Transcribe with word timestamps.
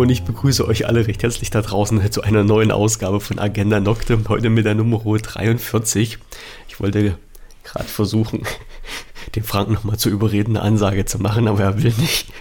Und 0.00 0.08
ich 0.08 0.22
begrüße 0.22 0.66
euch 0.66 0.86
alle 0.86 1.06
recht 1.06 1.22
herzlich 1.22 1.50
da 1.50 1.60
draußen 1.60 2.10
zu 2.10 2.22
einer 2.22 2.42
neuen 2.42 2.70
Ausgabe 2.70 3.20
von 3.20 3.38
Agenda 3.38 3.80
Nocte. 3.80 4.18
Heute 4.30 4.48
mit 4.48 4.64
der 4.64 4.74
Nummer 4.74 5.02
43. 5.04 6.16
Ich 6.68 6.80
wollte 6.80 7.18
gerade 7.64 7.84
versuchen, 7.84 8.44
den 9.34 9.42
Frank 9.42 9.68
nochmal 9.68 9.98
zu 9.98 10.08
überreden, 10.08 10.56
eine 10.56 10.64
Ansage 10.64 11.04
zu 11.04 11.18
machen, 11.18 11.46
aber 11.48 11.60
er 11.64 11.82
will 11.82 11.92
nicht. 11.98 12.32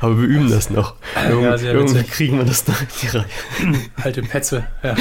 Aber 0.00 0.18
wir 0.18 0.26
üben 0.26 0.50
das 0.50 0.70
noch. 0.70 0.94
Irgend, 1.28 1.62
ja, 1.62 1.72
irgendwie 1.72 2.02
kriegen 2.02 2.38
wir 2.38 2.44
das 2.44 2.66
noch 2.66 2.80
in 2.80 2.86
die 3.02 3.06
Reihe. 3.08 3.24
Alte 4.02 4.22
Petze, 4.22 4.66
ja. 4.82 4.94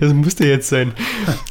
Das 0.00 0.12
musste 0.12 0.46
jetzt 0.46 0.68
sein. 0.68 0.92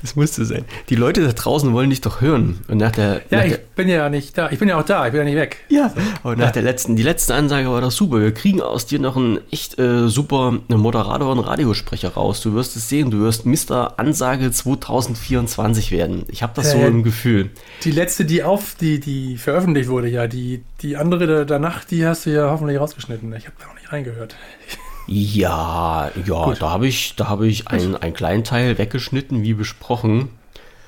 Das 0.01 0.15
musste 0.15 0.45
sein. 0.45 0.65
Die 0.89 0.95
Leute 0.95 1.21
da 1.21 1.31
draußen 1.31 1.73
wollen 1.73 1.89
dich 1.89 2.01
doch 2.01 2.21
hören. 2.21 2.61
Und 2.67 2.77
nach 2.77 2.91
der, 2.91 3.21
ja, 3.29 3.39
nach 3.39 3.45
ich 3.45 3.51
der, 3.53 3.59
bin 3.75 3.87
ja 3.87 4.09
nicht 4.09 4.37
da. 4.37 4.51
Ich 4.51 4.59
bin 4.59 4.69
ja 4.69 4.79
auch 4.79 4.85
da. 4.85 5.05
Ich 5.05 5.11
bin 5.11 5.19
ja 5.19 5.25
nicht 5.25 5.35
weg. 5.35 5.57
Ja, 5.69 5.93
aber 6.23 6.35
nach 6.35 6.45
ja. 6.47 6.51
der 6.51 6.63
letzten, 6.63 6.95
die 6.95 7.03
letzte 7.03 7.35
Ansage 7.35 7.69
war 7.69 7.81
doch 7.81 7.91
super. 7.91 8.19
Wir 8.19 8.33
kriegen 8.33 8.61
aus 8.61 8.85
dir 8.85 8.99
noch 8.99 9.17
einen 9.17 9.39
echt 9.51 9.79
äh, 9.79 10.07
super 10.07 10.59
Moderator 10.67 11.31
und 11.31 11.39
Radiosprecher 11.39 12.09
raus. 12.09 12.41
Du 12.41 12.53
wirst 12.53 12.75
es 12.75 12.89
sehen. 12.89 13.11
Du 13.11 13.19
wirst 13.19 13.45
Mr. 13.45 13.99
Ansage 13.99 14.51
2024 14.51 15.91
werden. 15.91 16.25
Ich 16.27 16.43
habe 16.43 16.53
das 16.55 16.73
äh, 16.73 16.79
so 16.79 16.85
im 16.85 17.03
Gefühl. 17.03 17.49
Die 17.83 17.91
letzte, 17.91 18.25
die 18.25 18.43
auf, 18.43 18.75
die, 18.79 18.99
die 18.99 19.37
veröffentlicht 19.37 19.89
wurde, 19.89 20.07
ja, 20.09 20.27
die, 20.27 20.63
die 20.81 20.97
andere 20.97 21.45
danach, 21.45 21.83
die 21.83 22.05
hast 22.05 22.25
du 22.25 22.31
ja 22.31 22.49
hoffentlich 22.49 22.79
rausgeschnitten. 22.79 23.33
Ich 23.33 23.45
habe 23.45 23.55
da 23.59 23.67
noch 23.67 23.75
nicht 23.75 23.91
reingehört. 23.91 24.35
Ja, 25.07 26.11
ja, 26.25 26.45
Gut. 26.45 26.61
da 26.61 26.69
habe 26.69 26.87
ich, 26.87 27.15
da 27.15 27.27
habe 27.27 27.47
ich 27.47 27.67
einen, 27.67 27.95
einen 27.95 28.13
kleinen 28.13 28.43
Teil 28.43 28.77
weggeschnitten, 28.77 29.43
wie 29.43 29.53
besprochen. 29.53 30.29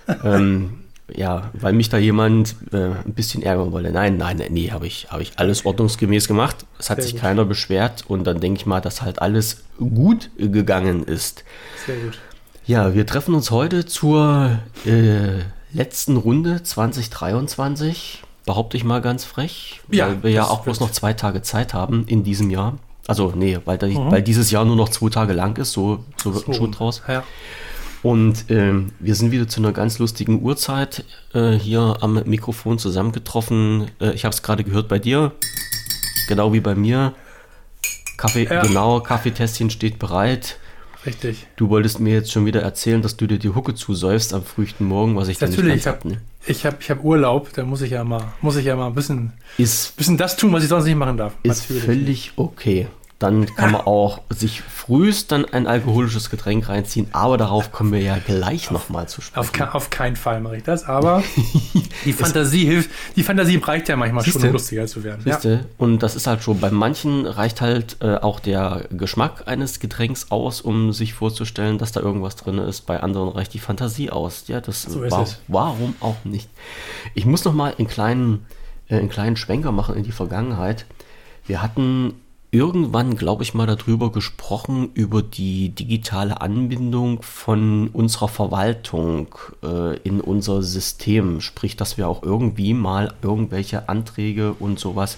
ähm, 0.23 0.83
ja, 1.13 1.52
weil 1.53 1.73
mich 1.73 1.89
da 1.89 1.97
jemand 1.97 2.55
äh, 2.71 2.77
ein 3.05 3.13
bisschen 3.13 3.43
ärgern 3.43 3.71
wollte. 3.71 3.91
Nein, 3.91 4.17
nein, 4.17 4.41
nee, 4.49 4.71
habe 4.71 4.88
ich, 4.88 5.07
hab 5.11 5.19
ich 5.19 5.33
alles 5.38 5.66
ordnungsgemäß 5.66 6.27
gemacht. 6.27 6.66
Es 6.80 6.89
hat 6.89 6.97
Sehr 6.97 7.03
sich 7.03 7.11
gut. 7.13 7.22
keiner 7.22 7.45
beschwert 7.45 8.05
und 8.07 8.23
dann 8.25 8.39
denke 8.39 8.59
ich 8.59 8.66
mal, 8.66 8.80
dass 8.81 9.02
halt 9.02 9.22
alles 9.22 9.63
gut 9.78 10.30
gegangen 10.38 11.03
ist. 11.03 11.44
Sehr 11.85 11.97
gut. 11.97 12.19
Ja, 12.66 12.94
wir 12.94 13.05
treffen 13.05 13.35
uns 13.35 13.52
heute 13.52 13.85
zur 13.85 14.59
äh, 14.85 15.41
letzten 15.73 16.16
Runde 16.16 16.63
2023 16.63 18.23
behaupte 18.45 18.77
ich 18.77 18.83
mal 18.83 19.02
ganz 19.02 19.23
frech, 19.23 19.81
ja, 19.89 20.08
weil 20.08 20.23
wir 20.23 20.31
ja 20.31 20.45
auch 20.45 20.61
bloß 20.61 20.80
noch 20.80 20.91
zwei 20.91 21.13
Tage 21.13 21.41
Zeit 21.41 21.73
haben 21.73 22.05
in 22.08 22.23
diesem 22.23 22.50
Jahr. 22.50 22.77
Also, 23.08 23.33
nee, 23.35 23.59
weil, 23.66 23.77
da, 23.77 23.88
mhm. 23.88 24.11
weil 24.11 24.22
dieses 24.22 24.52
Jahr 24.52 24.66
nur 24.66 24.75
noch 24.75 24.89
zwei 24.89 25.09
Tage 25.09 25.33
lang 25.33 25.58
ist, 25.58 25.73
so, 25.73 26.03
so 26.22 26.33
wird 26.33 26.47
ein 26.47 26.53
Schuh 26.53 26.67
draus. 26.67 27.02
Ja. 27.08 27.23
Und 28.02 28.45
ähm, 28.50 28.91
wir 29.00 29.16
sind 29.16 29.31
wieder 29.31 29.47
zu 29.47 29.61
einer 29.61 29.72
ganz 29.72 29.97
lustigen 29.97 30.41
Uhrzeit 30.41 31.05
äh, 31.33 31.52
hier 31.52 31.97
am 32.02 32.22
Mikrofon 32.25 32.77
zusammengetroffen. 32.77 33.91
Äh, 34.02 34.11
ich 34.11 34.25
habe 34.25 34.33
es 34.33 34.41
gerade 34.41 34.63
gehört 34.66 34.89
bei 34.89 35.00
dir, 35.00 35.31
genau 36.28 36.52
wie 36.52 36.59
bei 36.59 36.75
mir. 36.75 37.13
Kaffee, 38.17 38.45
ja. 38.45 38.61
genau, 38.61 39.00
Kaffeetässchen 39.00 39.69
steht 39.69 40.00
bereit. 40.00 40.57
Richtig. 41.05 41.47
Du 41.55 41.69
wolltest 41.69 42.00
mir 42.00 42.13
jetzt 42.13 42.31
schon 42.31 42.45
wieder 42.45 42.61
erzählen, 42.61 43.02
dass 43.02 43.17
du 43.17 43.28
dir 43.28 43.39
die 43.39 43.50
Hucke 43.50 43.73
zusäufst 43.73 44.33
am 44.33 44.44
frühen 44.44 44.73
Morgen, 44.80 45.16
was 45.16 45.28
ich 45.28 45.38
dann 45.38 45.50
nicht 45.50 45.59
ich 45.59 45.88
habe 45.88 46.07
ne? 46.07 46.22
Ich 46.45 46.66
hab, 46.66 46.81
ich 46.81 46.89
hab 46.89 47.03
Urlaub, 47.03 47.53
da 47.53 47.63
muss 47.63 47.81
ich 47.81 47.91
ja 47.91 48.03
mal, 48.03 48.33
muss 48.41 48.55
ich 48.55 48.66
ja 48.66 48.75
mal 48.75 48.88
ein 48.88 48.95
bisschen, 48.95 49.33
ist, 49.58 49.95
bisschen 49.95 50.17
das 50.17 50.36
tun, 50.36 50.52
was 50.53 50.63
ich 50.63 50.69
sonst 50.69 50.85
nicht 50.85 50.97
machen 50.97 51.17
darf. 51.17 51.33
Ist 51.44 51.69
Natürlich. 51.69 51.83
völlig 51.83 52.31
okay 52.35 52.88
dann 53.19 53.45
kann 53.56 53.72
man 53.72 53.81
auch 53.81 54.22
sich 54.30 54.61
frühst 54.61 55.31
dann 55.31 55.45
ein 55.45 55.66
alkoholisches 55.66 56.30
Getränk 56.30 56.67
reinziehen, 56.67 57.08
aber 57.14 57.38
darauf 57.38 57.72
kommen 57.72 57.94
wir 57.94 58.02
ja 58.02 58.17
gleich 58.17 58.69
nochmal 58.69 59.08
zu 59.08 59.22
sprechen. 59.22 59.64
Auf, 59.64 59.75
auf, 59.75 59.89
keinen 59.89 60.17
Fall 60.17 60.42
mache 60.42 60.58
ich 60.58 60.64
das, 60.64 60.83
aber 60.83 61.23
die 62.06 62.11
Fantasie 62.11 62.66
hilft, 62.66 62.89
die 63.16 63.23
Fantasie 63.23 63.58
reicht 63.58 63.88
ja 63.88 63.95
manchmal 63.95 64.25
Siehste? 64.25 64.41
schon, 64.41 64.50
um 64.50 64.53
lustiger 64.53 64.86
zu 64.88 65.06
werden. 65.06 65.22
Ja. 65.25 65.39
Und 65.78 66.03
das 66.03 66.17
ist 66.17 66.28
halt 66.28 66.44
schon, 66.44 66.59
bei 66.59 66.69
manchen 66.69 67.25
reicht 67.25 67.61
halt 67.61 67.97
äh, 68.02 68.16
auch 68.16 68.41
der 68.41 68.88
Geschmack 68.91 69.44
eines 69.47 69.80
Getränks 69.80 70.31
aus, 70.31 70.59
um 70.59 70.91
sich 70.91 71.13
vorzustellen, 71.13 71.78
dass 71.78 71.94
da 71.94 72.01
irgendwas 72.01 72.35
drin 72.35 72.57
ist. 72.57 72.81
Bei 72.81 73.00
anderen 73.00 73.30
reicht 73.30 73.53
die 73.53 73.59
Fantasie 73.59 74.09
aus. 74.09 74.45
Ja, 74.47 74.59
das 74.59 74.84
so 74.84 75.01
war, 75.01 75.25
warum 75.47 75.95
auch 76.01 76.25
nicht. 76.25 76.50
Ich 77.13 77.25
muss 77.25 77.45
nochmal 77.45 77.75
einen 77.78 77.88
kleinen, 77.88 78.45
äh, 78.90 78.97
einen 78.97 79.09
kleinen 79.09 79.38
Schwenker 79.38 79.72
machen 79.72 79.95
in 79.95 80.03
die 80.03 80.12
Vergangenheit. 80.12 80.85
Wir 81.45 81.62
hatten 81.62 82.16
irgendwann, 82.53 83.16
glaube 83.16 83.41
ich, 83.41 83.56
mal 83.56 83.66
darüber 83.66 84.12
gesprochen, 84.12 84.91
über 84.94 85.24
die 85.24 85.69
digitale 85.69 86.40
Anbindung 86.40 87.24
von 87.24 87.88
unserer 87.88 88.28
Verwaltung 88.28 89.28
äh, 89.64 89.97
in 89.97 90.22
unser 90.22 90.62
System. 90.62 91.42
Sprich, 91.42 91.75
dass 91.78 91.97
wir 91.97 92.08
auch 92.08 92.22
irgendwie 92.22 92.75
mal 92.75 93.12
irgendwelche 93.24 93.90
Anträge 93.90 94.53
und 94.59 94.80
sowas 94.80 95.18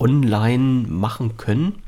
online 0.00 0.88
machen 0.88 1.36
können. 1.36 1.82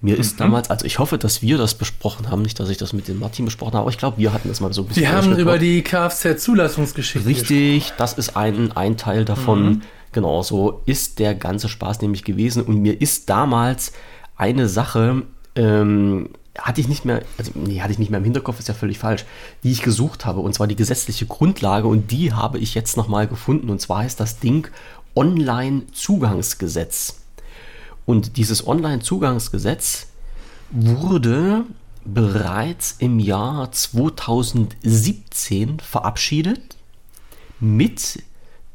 Mir 0.00 0.16
mhm. 0.16 0.20
ist 0.20 0.40
damals, 0.40 0.68
also 0.68 0.84
ich 0.84 0.98
hoffe, 0.98 1.16
dass 1.16 1.40
wir 1.40 1.56
das 1.56 1.74
besprochen 1.74 2.30
haben, 2.30 2.42
nicht, 2.42 2.58
dass 2.58 2.68
ich 2.70 2.76
das 2.76 2.92
mit 2.92 3.06
dem 3.06 3.20
Martin 3.20 3.44
besprochen 3.44 3.74
habe, 3.74 3.82
aber 3.82 3.90
ich 3.90 3.98
glaube, 3.98 4.18
wir 4.18 4.32
hatten 4.32 4.48
das 4.48 4.60
mal 4.60 4.72
so 4.72 4.82
ein 4.82 4.88
bisschen. 4.88 5.04
Wir 5.04 5.12
haben 5.12 5.38
über 5.38 5.58
die 5.58 5.82
Kfz-Zulassungsgeschichte 5.82 7.28
Richtig, 7.28 7.84
gesprochen. 7.84 7.98
das 7.98 8.14
ist 8.14 8.36
ein, 8.36 8.72
ein 8.72 8.96
Teil 8.96 9.24
davon. 9.24 9.64
Mhm. 9.64 9.82
Genau, 10.14 10.42
so 10.42 10.80
ist 10.86 11.18
der 11.18 11.34
ganze 11.34 11.68
Spaß 11.68 12.00
nämlich 12.00 12.22
gewesen. 12.22 12.62
Und 12.62 12.80
mir 12.80 13.00
ist 13.00 13.28
damals 13.28 13.90
eine 14.36 14.68
Sache, 14.68 15.22
ähm, 15.56 16.28
hatte 16.56 16.80
ich 16.80 16.86
nicht 16.86 17.04
mehr, 17.04 17.22
also 17.36 17.50
nee, 17.56 17.80
hatte 17.80 17.90
ich 17.90 17.98
nicht 17.98 18.12
mehr 18.12 18.18
im 18.18 18.24
Hinterkopf, 18.24 18.60
ist 18.60 18.68
ja 18.68 18.74
völlig 18.74 18.98
falsch, 18.98 19.24
die 19.64 19.72
ich 19.72 19.82
gesucht 19.82 20.24
habe, 20.24 20.38
und 20.38 20.54
zwar 20.54 20.68
die 20.68 20.76
gesetzliche 20.76 21.26
Grundlage, 21.26 21.88
und 21.88 22.12
die 22.12 22.32
habe 22.32 22.60
ich 22.60 22.76
jetzt 22.76 22.96
nochmal 22.96 23.26
gefunden, 23.26 23.70
und 23.70 23.80
zwar 23.80 24.04
heißt 24.04 24.20
das 24.20 24.38
Ding 24.38 24.68
Online-Zugangsgesetz. 25.16 27.22
Und 28.06 28.36
dieses 28.36 28.68
Online-Zugangsgesetz 28.68 30.06
wurde 30.70 31.64
bereits 32.04 32.94
im 33.00 33.18
Jahr 33.18 33.72
2017 33.72 35.80
verabschiedet 35.80 36.76
mit 37.58 38.22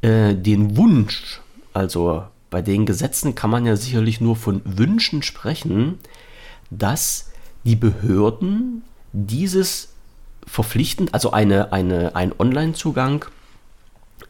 äh, 0.02 0.34
den 0.34 0.76
Wunsch, 0.76 1.40
also 1.72 2.24
bei 2.50 2.60
den 2.62 2.86
Gesetzen 2.86 3.34
kann 3.34 3.50
man 3.50 3.66
ja 3.66 3.74
sicherlich 3.76 4.20
nur 4.20 4.36
von 4.36 4.62
Wünschen 4.64 5.22
sprechen, 5.22 5.98
dass 6.70 7.30
die 7.64 7.76
Behörden 7.76 8.82
dieses 9.12 9.92
verpflichtend, 10.46 11.12
also 11.14 11.30
eine, 11.30 11.72
eine, 11.72 12.16
ein 12.16 12.32
Online-Zugang 12.38 13.24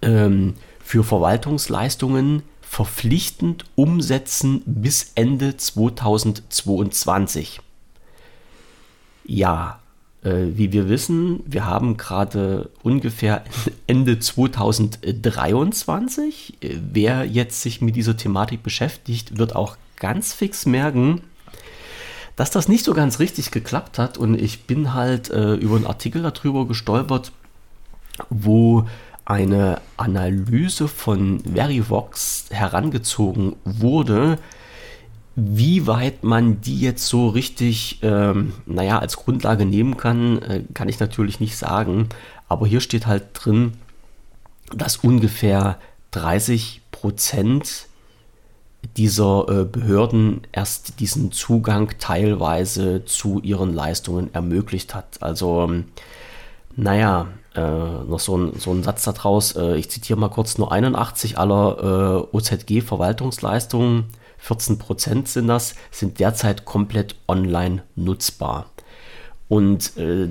ähm, 0.03 0.55
für 0.83 1.05
Verwaltungsleistungen 1.05 2.43
verpflichtend 2.61 3.65
umsetzen 3.75 4.63
bis 4.65 5.13
Ende 5.15 5.57
2022. 5.57 7.61
Ja, 9.25 9.81
wie 10.23 10.73
wir 10.73 10.89
wissen, 10.89 11.41
wir 11.47 11.65
haben 11.65 11.97
gerade 11.97 12.71
ungefähr 12.83 13.45
Ende 13.87 14.19
2023. 14.19 16.59
Wer 16.61 17.25
jetzt 17.25 17.63
sich 17.63 17.81
mit 17.81 17.97
dieser 17.97 18.17
Thematik 18.17 18.63
beschäftigt, 18.63 19.39
wird 19.39 19.57
auch 19.57 19.77
ganz 19.97 20.35
fix 20.35 20.67
merken, 20.67 21.23
dass 22.37 22.51
das 22.51 22.69
nicht 22.69 22.85
so 22.85 22.95
ganz 22.95 23.19
richtig 23.19 23.51
geklappt 23.51 23.99
hat. 23.99 24.19
Und 24.19 24.35
ich 24.35 24.65
bin 24.65 24.95
halt 24.95 25.31
äh, 25.31 25.55
über 25.55 25.77
einen 25.77 25.87
Artikel 25.87 26.23
darüber 26.23 26.67
gestolpert, 26.67 27.33
wo 28.29 28.87
eine 29.25 29.81
Analyse 29.97 30.89
von 30.89 31.41
Verivox 31.41 32.47
herangezogen 32.51 33.57
wurde, 33.65 34.39
wie 35.43 35.87
weit 35.87 36.25
man 36.25 36.61
die 36.61 36.81
jetzt 36.81 37.07
so 37.07 37.29
richtig, 37.29 38.01
ähm, 38.03 38.53
naja, 38.67 38.99
als 38.99 39.17
Grundlage 39.17 39.65
nehmen 39.65 39.97
kann, 39.97 40.43
äh, 40.43 40.63
kann 40.75 40.89
ich 40.89 41.01
natürlich 41.01 41.41
nicht 41.41 41.57
sagen. 41.57 42.09
Aber 42.49 42.67
hier 42.67 42.81
steht 42.81 43.07
halt 43.07 43.29
drin, 43.35 43.73
dass 44.75 44.99
ungefähr 44.99 45.79
30 46.11 46.83
Prozent 46.91 47.87
dieser 48.97 49.47
äh, 49.49 49.65
Behörden 49.65 50.43
erst 50.53 51.01
diesen 51.01 51.33
Zugang 51.33 51.93
teilweise 51.99 53.05
zu 53.05 53.41
ihren 53.41 53.75
Leistungen 53.75 54.33
ermöglicht 54.35 54.95
hat. 54.95 55.23
Also, 55.23 55.63
ähm, 55.63 55.85
naja, 56.77 57.29
äh, 57.55 57.61
noch 57.61 58.21
so 58.21 58.37
ein, 58.37 58.59
so 58.59 58.73
ein 58.73 58.83
Satz 58.83 59.05
daraus, 59.05 59.57
äh, 59.57 59.77
ich 59.77 59.91
zitiere 59.91 60.19
mal 60.19 60.29
kurz, 60.29 60.57
nur 60.59 60.73
81 60.73 61.39
aller 61.39 62.27
äh, 62.33 62.37
OZG-Verwaltungsleistungen 62.37 64.05
14 64.41 64.79
Prozent 64.79 65.29
sind 65.29 65.49
das, 65.49 65.75
sind 65.91 66.19
derzeit 66.19 66.65
komplett 66.65 67.15
online 67.29 67.83
nutzbar. 67.97 68.67
Und 69.49 69.97
äh, 69.97 70.29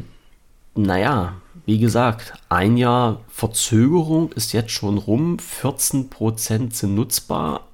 naja, 0.76 1.36
wie 1.66 1.80
gesagt, 1.80 2.34
ein 2.50 2.78
Jahr 2.78 3.22
Verzögerung 3.30 4.32
ist 4.32 4.54
jetzt 4.54 4.72
schon 4.72 4.98
rum, 4.98 5.38
14 5.40 6.10
Prozent 6.10 6.76
sind 6.76 6.96
nutzbar. 6.96 7.68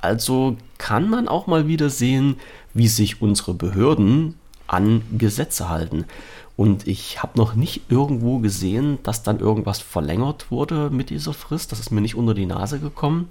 Also 0.00 0.56
kann 0.78 1.08
man 1.08 1.28
auch 1.28 1.46
mal 1.46 1.66
wieder 1.66 1.90
sehen, 1.90 2.36
wie 2.72 2.88
sich 2.88 3.20
unsere 3.22 3.54
Behörden 3.54 4.34
an 4.66 5.02
Gesetze 5.16 5.68
halten. 5.68 6.06
Und 6.56 6.86
ich 6.86 7.22
habe 7.22 7.38
noch 7.38 7.54
nicht 7.54 7.90
irgendwo 7.90 8.38
gesehen, 8.38 8.98
dass 9.02 9.22
dann 9.22 9.40
irgendwas 9.40 9.80
verlängert 9.80 10.50
wurde 10.50 10.88
mit 10.90 11.10
dieser 11.10 11.34
Frist. 11.34 11.72
Das 11.72 11.80
ist 11.80 11.90
mir 11.90 12.00
nicht 12.00 12.14
unter 12.14 12.34
die 12.34 12.46
Nase 12.46 12.78
gekommen. 12.78 13.28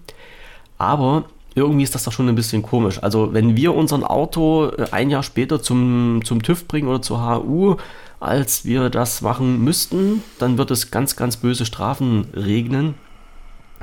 Aber 0.77 1.25
irgendwie 1.55 1.83
ist 1.83 1.95
das 1.95 2.03
doch 2.03 2.11
schon 2.11 2.29
ein 2.29 2.35
bisschen 2.35 2.61
komisch. 2.63 3.01
Also 3.01 3.33
wenn 3.33 3.55
wir 3.55 3.75
unseren 3.75 4.03
Auto 4.03 4.67
äh, 4.69 4.85
ein 4.91 5.09
Jahr 5.09 5.23
später 5.23 5.61
zum, 5.61 6.21
zum 6.23 6.41
TÜV 6.41 6.67
bringen 6.67 6.87
oder 6.87 7.01
zur 7.01 7.23
HU, 7.23 7.75
als 8.19 8.65
wir 8.65 8.89
das 8.89 9.21
machen 9.21 9.63
müssten, 9.63 10.23
dann 10.39 10.57
wird 10.57 10.71
es 10.71 10.91
ganz, 10.91 11.15
ganz 11.15 11.37
böse 11.37 11.65
Strafen 11.65 12.27
regnen. 12.33 12.95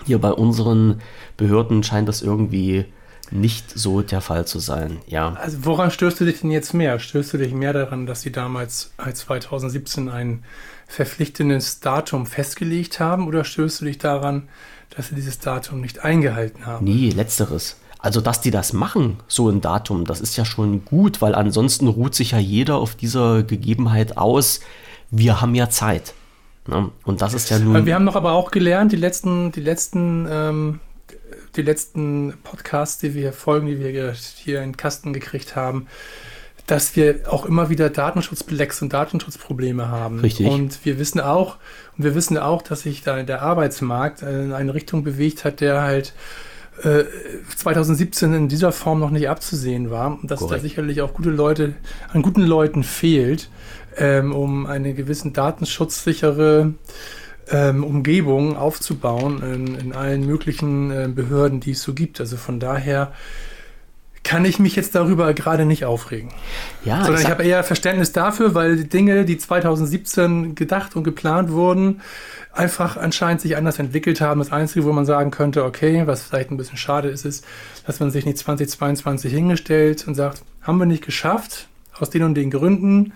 Hier 0.07 0.19
bei 0.19 0.33
unseren 0.33 1.01
Behörden 1.37 1.83
scheint 1.83 2.09
das 2.09 2.23
irgendwie 2.23 2.87
nicht 3.31 3.79
so 3.79 4.03
der 4.03 4.21
Fall 4.21 4.47
zu 4.47 4.59
sein. 4.59 4.99
Ja. 5.07 5.35
Also 5.35 5.59
woran 5.65 5.91
stößt 5.91 6.21
du 6.21 6.25
dich 6.25 6.41
denn 6.41 6.51
jetzt 6.51 6.75
mehr? 6.75 6.99
Stößt 6.99 7.35
du 7.35 7.39
dich 7.39 7.53
mehr 7.53 7.73
daran, 7.73 8.07
dass 8.07 8.23
sie 8.23 8.33
damals 8.33 8.93
als 8.97 9.21
2017 9.21 10.09
ein 10.09 10.43
verpflichtendes 10.89 11.81
Datum 11.81 12.27
festgelegt 12.27 12.99
haben 12.99 13.29
oder 13.29 13.45
stößt 13.45 13.83
du 13.83 13.85
dich 13.85 13.99
daran, 13.99 14.49
dass 14.91 15.09
sie 15.09 15.15
dieses 15.15 15.39
Datum 15.39 15.81
nicht 15.81 16.05
eingehalten 16.05 16.67
haben? 16.67 16.85
Nee, 16.85 17.11
letzteres. 17.11 17.77
Also, 17.99 18.21
dass 18.21 18.41
die 18.41 18.51
das 18.51 18.73
machen, 18.73 19.19
so 19.29 19.51
ein 19.51 19.61
Datum, 19.61 20.07
das 20.07 20.21
ist 20.21 20.37
ja 20.37 20.45
schon 20.45 20.85
gut, 20.85 21.21
weil 21.21 21.35
ansonsten 21.35 21.87
ruht 21.87 22.15
sich 22.15 22.31
ja 22.31 22.39
jeder 22.39 22.77
auf 22.77 22.95
dieser 22.95 23.43
Gegebenheit 23.43 24.17
aus. 24.17 24.61
Wir 25.11 25.41
haben 25.41 25.55
ja 25.55 25.69
Zeit. 25.69 26.15
Ne? 26.67 26.91
Und 27.05 27.21
das 27.21 27.35
ist 27.35 27.51
ja 27.51 27.59
nun. 27.59 27.85
Wir 27.85 27.95
haben 27.95 28.07
doch 28.07 28.17
aber 28.17 28.33
auch 28.33 28.51
gelernt, 28.51 28.93
die 28.93 28.97
letzten, 28.97 29.53
die 29.53 29.61
letzten, 29.61 30.27
ähm, 30.31 30.81
die 31.57 31.63
letzten 31.63 32.35
Podcasts, 32.43 32.99
die 32.99 33.15
wir 33.15 33.33
folgen, 33.35 33.67
die 33.67 33.79
wir 33.79 34.15
hier 34.37 34.63
in 34.63 34.71
den 34.71 34.77
Kasten 34.77 35.13
gekriegt 35.13 35.55
haben, 35.55 35.87
dass 36.71 36.95
wir 36.95 37.21
auch 37.29 37.47
immer 37.47 37.69
wieder 37.69 37.91
Datenschutzbelecks 37.91 38.83
und 38.83 38.93
Datenschutzprobleme 38.93 39.89
haben. 39.89 40.21
Richtig. 40.21 40.47
Und 40.47 40.85
wir 40.85 40.99
wissen 40.99 41.21
auch, 41.21 41.57
und 41.97 42.05
wir 42.05 42.15
wissen 42.15 42.39
auch, 42.39 42.63
dass 42.63 42.83
sich 42.83 43.03
da 43.03 43.23
der 43.23 43.43
Arbeitsmarkt 43.43 44.23
in 44.23 44.53
eine 44.53 44.75
Richtung 44.75 45.03
bewegt 45.03 45.45
hat, 45.45 45.61
der 45.61 45.83
halt 45.83 46.15
2017 47.57 48.33
äh, 48.33 48.37
in 48.37 48.49
dieser 48.49 48.73
Form 48.73 49.01
noch 49.01 49.11
nicht 49.11 49.29
abzusehen 49.29 49.91
war. 49.91 50.19
Und 50.21 50.31
dass 50.31 50.41
Korrekt. 50.41 50.59
da 50.59 50.63
sicherlich 50.63 51.03
auch 51.03 51.13
gute 51.13 51.31
Leute, 51.31 51.75
an 52.13 52.23
guten 52.23 52.43
Leuten 52.43 52.85
fehlt, 52.85 53.51
ähm, 53.97 54.35
um 54.35 54.67
eine 54.67 54.95
gewissen 54.95 55.33
datenschutzsichere 55.33 56.73
ähm, 57.51 57.85
Umgebung 57.85 58.57
aufzubauen 58.57 59.43
in, 59.43 59.75
in 59.75 59.93
allen 59.93 60.25
möglichen 60.25 60.91
äh, 60.91 61.09
Behörden, 61.13 61.61
die 61.61 61.73
es 61.73 61.83
so 61.83 61.93
gibt. 61.93 62.21
Also 62.21 62.37
von 62.37 62.61
daher 62.61 63.13
kann 64.31 64.45
ich 64.45 64.61
mich 64.61 64.77
jetzt 64.77 64.95
darüber 64.95 65.35
gerade 65.35 65.67
nicht 65.67 65.85
aufregen. 65.85 66.31
Ja, 66.85 67.03
Sondern 67.03 67.17
ich, 67.17 67.23
ich 67.23 67.31
habe 67.33 67.43
eher 67.43 67.65
Verständnis 67.65 68.13
dafür, 68.13 68.55
weil 68.55 68.77
die 68.77 68.89
Dinge, 68.89 69.25
die 69.25 69.37
2017 69.37 70.55
gedacht 70.55 70.95
und 70.95 71.03
geplant 71.03 71.51
wurden, 71.51 72.01
einfach 72.53 72.97
anscheinend 72.97 73.41
sich 73.41 73.57
anders 73.57 73.81
entwickelt 73.81 74.21
haben. 74.21 74.39
Das 74.39 74.53
Einzige, 74.53 74.85
wo 74.85 74.93
man 74.93 75.05
sagen 75.05 75.33
könnte, 75.33 75.65
okay, 75.65 76.07
was 76.07 76.23
vielleicht 76.23 76.53
ein 76.53 76.57
bisschen 76.57 76.77
schade 76.77 77.09
ist, 77.09 77.25
ist, 77.25 77.45
dass 77.89 77.99
man 77.99 78.13
sich 78.13 78.25
nicht 78.25 78.39
2022 78.39 79.33
hingestellt 79.33 80.07
und 80.07 80.15
sagt, 80.15 80.45
haben 80.63 80.79
wir 80.79 80.87
nicht 80.87 81.05
geschafft, 81.05 81.67
aus 81.99 82.11
den 82.11 82.23
und 82.23 82.37
den 82.37 82.53
Gründen, 82.53 83.13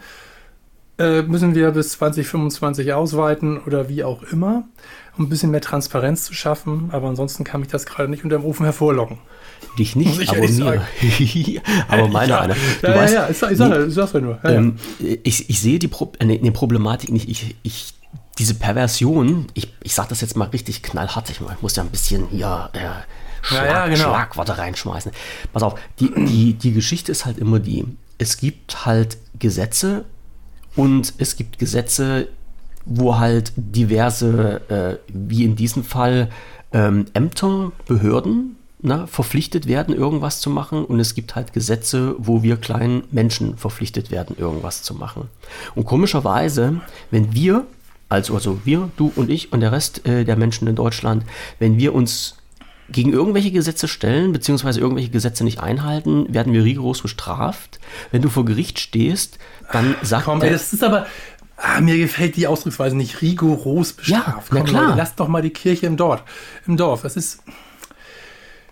äh, 0.99 1.23
müssen 1.23 1.55
wir 1.55 1.71
bis 1.71 1.91
2025 1.91 2.93
ausweiten 2.93 3.61
oder 3.61 3.89
wie 3.89 4.03
auch 4.03 4.25
immer, 4.25 4.65
um 5.17 5.27
ein 5.27 5.29
bisschen 5.29 5.53
mehr 5.53 5.61
Transparenz 5.61 6.25
zu 6.25 6.35
schaffen. 6.35 6.89
Aber 6.91 7.07
ansonsten 7.07 7.45
kann 7.45 7.61
mich 7.61 7.71
das 7.71 7.87
gerade 7.87 8.09
nicht 8.09 8.25
unter 8.25 8.39
dem 8.39 8.45
Ofen 8.45 8.65
hervorlocken. 8.65 9.19
Dich 9.79 9.97
nicht, 9.97 10.29
aber 10.29 10.49
mir. 10.49 10.83
aber 11.89 12.09
meiner 12.09 12.35
ja, 12.35 12.41
einer. 12.41 12.55
Du 12.81 12.87
ja, 12.89 12.95
weißt, 12.95 13.15
ja, 13.15 13.23
ja, 13.25 13.31
ich, 13.31 13.39
sag, 13.39 13.51
ich, 13.51 13.89
ich 13.89 13.95
sag's 13.95 14.13
ja 14.13 14.21
nur. 14.21 14.39
Ja, 14.43 14.51
ähm, 14.51 14.77
ich, 14.99 15.51
ich 15.51 15.61
sehe 15.61 15.79
die, 15.79 15.89
Pro 15.89 16.13
äh, 16.19 16.25
nee, 16.25 16.51
Problematik 16.51 17.11
nicht. 17.11 17.29
Ich, 17.29 17.57
ich, 17.63 17.95
diese 18.39 18.55
Perversion, 18.55 19.47
ich, 19.55 19.73
ich 19.83 19.95
sag 19.95 20.09
das 20.09 20.21
jetzt 20.21 20.37
mal 20.37 20.49
richtig 20.49 20.83
knallhart, 20.83 21.31
ich 21.31 21.41
muss 21.61 21.77
ja 21.77 21.83
ein 21.83 21.91
bisschen 21.91 22.29
hier 22.29 22.71
äh, 22.73 22.79
Schlag, 23.43 23.67
ja, 23.67 23.87
genau. 23.87 23.97
Schlagworte 23.97 24.59
reinschmeißen. 24.59 25.13
Pass 25.53 25.63
auf, 25.63 25.79
die, 26.01 26.13
die, 26.15 26.55
die 26.55 26.73
Geschichte 26.73 27.13
ist 27.13 27.27
halt 27.27 27.39
immer 27.39 27.61
die, 27.61 27.85
es 28.19 28.39
gibt 28.39 28.87
halt 28.87 29.19
Gesetze 29.39 30.05
und 30.77 31.13
es 31.19 31.37
gibt 31.37 31.59
Gesetze, 31.59 32.29
wo 32.87 33.19
halt 33.19 33.53
diverse, 33.57 34.61
äh, 34.69 35.13
wie 35.13 35.45
in 35.45 35.57
diesem 35.57 35.85
Fall, 35.85 36.31
ähm, 36.73 37.07
Ämter, 37.15 37.73
Behörden 37.87 38.57
na, 38.85 39.07
verpflichtet 39.07 39.67
werden, 39.67 39.95
irgendwas 39.95 40.41
zu 40.41 40.51
machen. 40.51 40.85
Und 40.85 41.01
es 41.01 41.15
gibt 41.15 41.35
halt 41.35 41.53
Gesetze, 41.53 42.15
wo 42.19 42.43
wir 42.43 42.57
kleinen 42.57 43.05
Menschen 43.11 43.57
verpflichtet 43.57 44.11
werden, 44.11 44.37
irgendwas 44.39 44.83
zu 44.83 44.95
machen. 44.95 45.29
Und 45.75 45.87
komischerweise, 45.87 46.81
wenn 47.11 47.33
wir, 47.33 47.67
also, 48.09 48.35
also 48.35 48.61
wir, 48.65 48.91
du 48.97 49.11
und 49.17 49.31
ich 49.31 49.53
und 49.53 49.61
der 49.61 49.73
Rest 49.73 50.07
äh, 50.07 50.25
der 50.25 50.37
Menschen 50.37 50.69
in 50.69 50.77
Deutschland, 50.77 51.25
wenn 51.59 51.79
wir 51.79 51.95
uns 51.95 52.37
gegen 52.91 53.15
irgendwelche 53.15 53.51
Gesetze 53.51 53.89
stellen, 53.89 54.33
beziehungsweise 54.33 54.79
irgendwelche 54.79 55.09
Gesetze 55.09 55.43
nicht 55.43 55.61
einhalten, 55.61 56.33
werden 56.33 56.53
wir 56.53 56.63
rigoros 56.65 57.01
bestraft. 57.01 57.81
Wenn 58.11 58.21
du 58.21 58.29
vor 58.29 58.45
Gericht 58.45 58.79
stehst, 58.79 59.39
dann 59.73 59.95
sagt 60.03 60.27
Komm, 60.27 60.43
ey, 60.43 60.51
das 60.51 60.75
ist 60.75 60.85
aber, 60.85 61.07
Ah, 61.57 61.81
mir 61.81 61.97
gefällt 61.97 62.37
die 62.37 62.47
Ausdrucksweise 62.47 62.97
nicht 62.97 63.23
rigoros 63.23 63.93
bestraft. 63.93 64.53
Ja, 64.53 64.59
na 64.59 64.61
klar. 64.63 64.83
Leute, 64.87 64.99
lasst 64.99 65.21
doch 65.21 65.29
mal 65.29 65.41
die 65.41 65.51
Kirche 65.51 65.87
im 65.87 65.97
Dorf. 65.97 66.23
Im 66.67 66.77
Dorf. 66.77 67.03
Das 67.03 67.17
ist. 67.17 67.43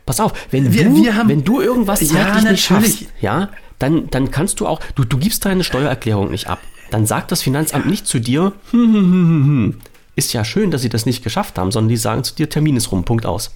Pass 0.06 0.20
auf, 0.20 0.32
wenn, 0.50 0.72
wir, 0.72 0.84
du, 0.84 0.96
wir 0.96 1.16
haben, 1.16 1.28
wenn 1.28 1.44
du 1.44 1.60
irgendwas 1.60 2.00
ja, 2.12 2.40
nicht 2.40 2.64
schaffst, 2.64 3.04
ja, 3.20 3.50
dann, 3.78 4.08
dann 4.10 4.30
kannst 4.30 4.60
du 4.60 4.66
auch, 4.66 4.80
du, 4.94 5.04
du 5.04 5.18
gibst 5.18 5.44
deine 5.44 5.64
Steuererklärung 5.64 6.30
nicht 6.30 6.48
ab. 6.48 6.58
Dann 6.90 7.06
sagt 7.06 7.32
das 7.32 7.42
Finanzamt 7.42 7.86
nicht 7.86 8.06
zu 8.06 8.18
dir, 8.18 8.52
hm, 8.70 8.80
hm, 8.80 8.94
hm, 8.94 9.12
hm, 9.12 9.46
hm, 9.46 9.78
ist 10.14 10.32
ja 10.32 10.44
schön, 10.44 10.70
dass 10.70 10.82
sie 10.82 10.88
das 10.88 11.06
nicht 11.06 11.22
geschafft 11.24 11.58
haben, 11.58 11.70
sondern 11.70 11.88
die 11.88 11.96
sagen 11.96 12.22
zu 12.24 12.34
dir, 12.34 12.48
Termin 12.48 12.76
ist 12.76 12.92
rum, 12.92 13.04
Punkt 13.04 13.24
aus. 13.24 13.52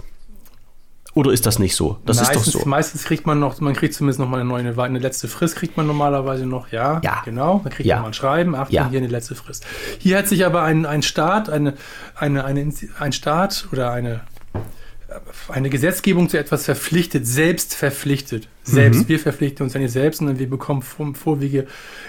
Oder 1.17 1.31
ist 1.31 1.47
das 1.47 1.57
nicht 1.57 1.75
so? 1.75 1.97
Das 2.05 2.17
meistens, 2.17 2.45
ist 2.45 2.55
doch 2.55 2.61
so. 2.61 2.69
Meistens 2.69 3.03
kriegt 3.03 3.25
man 3.25 3.39
noch, 3.39 3.59
man 3.59 3.73
kriegt 3.73 3.95
zumindest 3.95 4.19
noch 4.19 4.29
mal 4.29 4.39
eine 4.39 4.47
neue, 4.47 4.83
eine 4.83 4.99
letzte 4.99 5.27
Frist 5.27 5.55
kriegt 5.55 5.75
man 5.75 5.87
normalerweise 5.87 6.45
noch, 6.45 6.71
ja. 6.71 7.01
Ja. 7.03 7.23
Genau. 7.25 7.61
Dann 7.63 7.73
kriegt 7.73 7.87
ja. 7.87 7.95
man 7.95 8.03
mal 8.03 8.07
ein 8.09 8.13
Schreiben, 8.13 8.53
Achtung, 8.53 8.75
ja. 8.75 8.87
hier 8.87 8.99
eine 8.99 9.07
letzte 9.07 9.33
Frist. 9.33 9.65
Hier 9.97 10.15
hat 10.15 10.27
sich 10.27 10.45
aber 10.45 10.61
ein, 10.61 10.85
ein 10.85 11.01
Staat, 11.01 11.49
eine, 11.49 11.73
eine, 12.15 12.45
eine, 12.45 12.71
ein 12.99 13.11
Staat 13.13 13.67
oder 13.71 13.91
eine, 13.91 14.21
eine 15.47 15.69
Gesetzgebung 15.69 16.29
zu 16.29 16.37
etwas 16.37 16.65
verpflichtet, 16.65 17.25
selbst 17.25 17.73
verpflichtet. 17.75 18.49
Selbst, 18.63 19.03
mhm. 19.03 19.07
wir 19.07 19.19
verpflichten 19.19 19.63
uns 19.63 19.73
ja 19.73 19.79
nicht 19.79 19.91
selbst, 19.91 20.17
sondern 20.17 20.39
wir 20.39 20.49
bekommen 20.49 20.81
vorwiege 20.81 21.67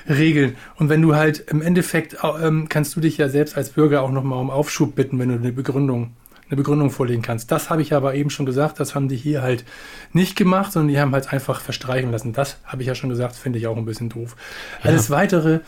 Regeln. 0.08 0.56
Und 0.76 0.88
wenn 0.88 1.02
du 1.02 1.14
halt 1.14 1.44
im 1.48 1.62
Endeffekt, 1.62 2.16
ähm, 2.42 2.68
kannst 2.68 2.96
du 2.96 3.00
dich 3.00 3.18
ja 3.18 3.28
selbst 3.28 3.56
als 3.56 3.70
Bürger 3.70 4.02
auch 4.02 4.10
nochmal 4.10 4.40
um 4.40 4.50
Aufschub 4.50 4.94
bitten, 4.94 5.18
wenn 5.18 5.28
du 5.28 5.36
eine 5.36 5.52
Begründung 5.52 6.12
eine 6.50 6.56
Begründung 6.56 6.90
vorlegen 6.90 7.20
kannst. 7.22 7.52
Das 7.52 7.68
habe 7.68 7.82
ich 7.82 7.92
aber 7.92 8.14
eben 8.14 8.30
schon 8.30 8.46
gesagt, 8.46 8.80
das 8.80 8.94
haben 8.94 9.08
die 9.08 9.16
hier 9.16 9.42
halt 9.42 9.64
nicht 10.14 10.34
gemacht, 10.34 10.72
sondern 10.72 10.88
die 10.88 10.98
haben 10.98 11.12
halt 11.12 11.30
einfach 11.32 11.60
verstreichen 11.60 12.10
lassen. 12.10 12.32
Das 12.32 12.56
habe 12.64 12.82
ich 12.82 12.88
ja 12.88 12.94
schon 12.94 13.10
gesagt, 13.10 13.36
finde 13.36 13.58
ich 13.58 13.66
auch 13.66 13.76
ein 13.76 13.84
bisschen 13.84 14.08
doof. 14.08 14.34
Ja. 14.82 14.90
Alles 14.90 15.10
weitere 15.10 15.60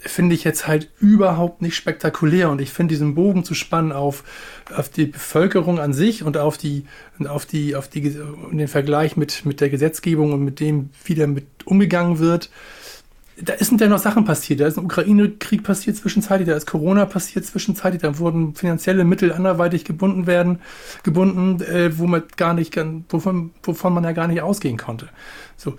finde 0.00 0.34
ich 0.34 0.44
jetzt 0.44 0.66
halt 0.66 0.90
überhaupt 1.00 1.62
nicht 1.62 1.74
spektakulär 1.74 2.50
und 2.50 2.60
ich 2.60 2.70
finde 2.70 2.94
diesen 2.94 3.14
Bogen 3.14 3.44
zu 3.44 3.54
spannen 3.54 3.92
auf, 3.92 4.24
auf 4.74 4.88
die 4.88 5.06
Bevölkerung 5.06 5.80
an 5.80 5.92
sich 5.92 6.22
und 6.22 6.36
auf 6.36 6.56
die, 6.56 6.84
auf 7.28 7.46
die, 7.46 7.74
auf 7.74 7.88
die, 7.88 8.16
den 8.52 8.68
Vergleich 8.68 9.16
mit, 9.16 9.44
mit 9.44 9.60
der 9.60 9.70
Gesetzgebung 9.70 10.32
und 10.32 10.44
mit 10.44 10.60
dem, 10.60 10.90
wie 11.04 11.14
damit 11.14 11.46
umgegangen 11.64 12.18
wird, 12.18 12.50
da 13.40 13.56
sind 13.58 13.80
ja 13.80 13.88
noch 13.88 13.98
Sachen 13.98 14.24
passiert. 14.24 14.60
Da 14.60 14.66
ist 14.66 14.78
ein 14.78 14.84
Ukraine-Krieg 14.84 15.62
passiert 15.62 15.96
zwischenzeitlich, 15.96 16.48
da 16.48 16.56
ist 16.56 16.66
Corona 16.66 17.06
passiert 17.06 17.44
zwischenzeitlich, 17.46 18.02
da 18.02 18.18
wurden 18.18 18.54
finanzielle 18.54 19.04
Mittel 19.04 19.32
anderweitig 19.32 19.84
gebunden 19.84 20.26
werden, 20.26 20.60
gebunden, 21.02 21.62
äh, 21.62 21.96
wo 21.98 22.06
man 22.06 22.24
gar 22.36 22.54
nicht, 22.54 22.76
wovon, 23.08 23.52
wovon 23.62 23.94
man 23.94 24.04
ja 24.04 24.12
gar 24.12 24.26
nicht 24.26 24.42
ausgehen 24.42 24.76
konnte. 24.76 25.08
So. 25.56 25.74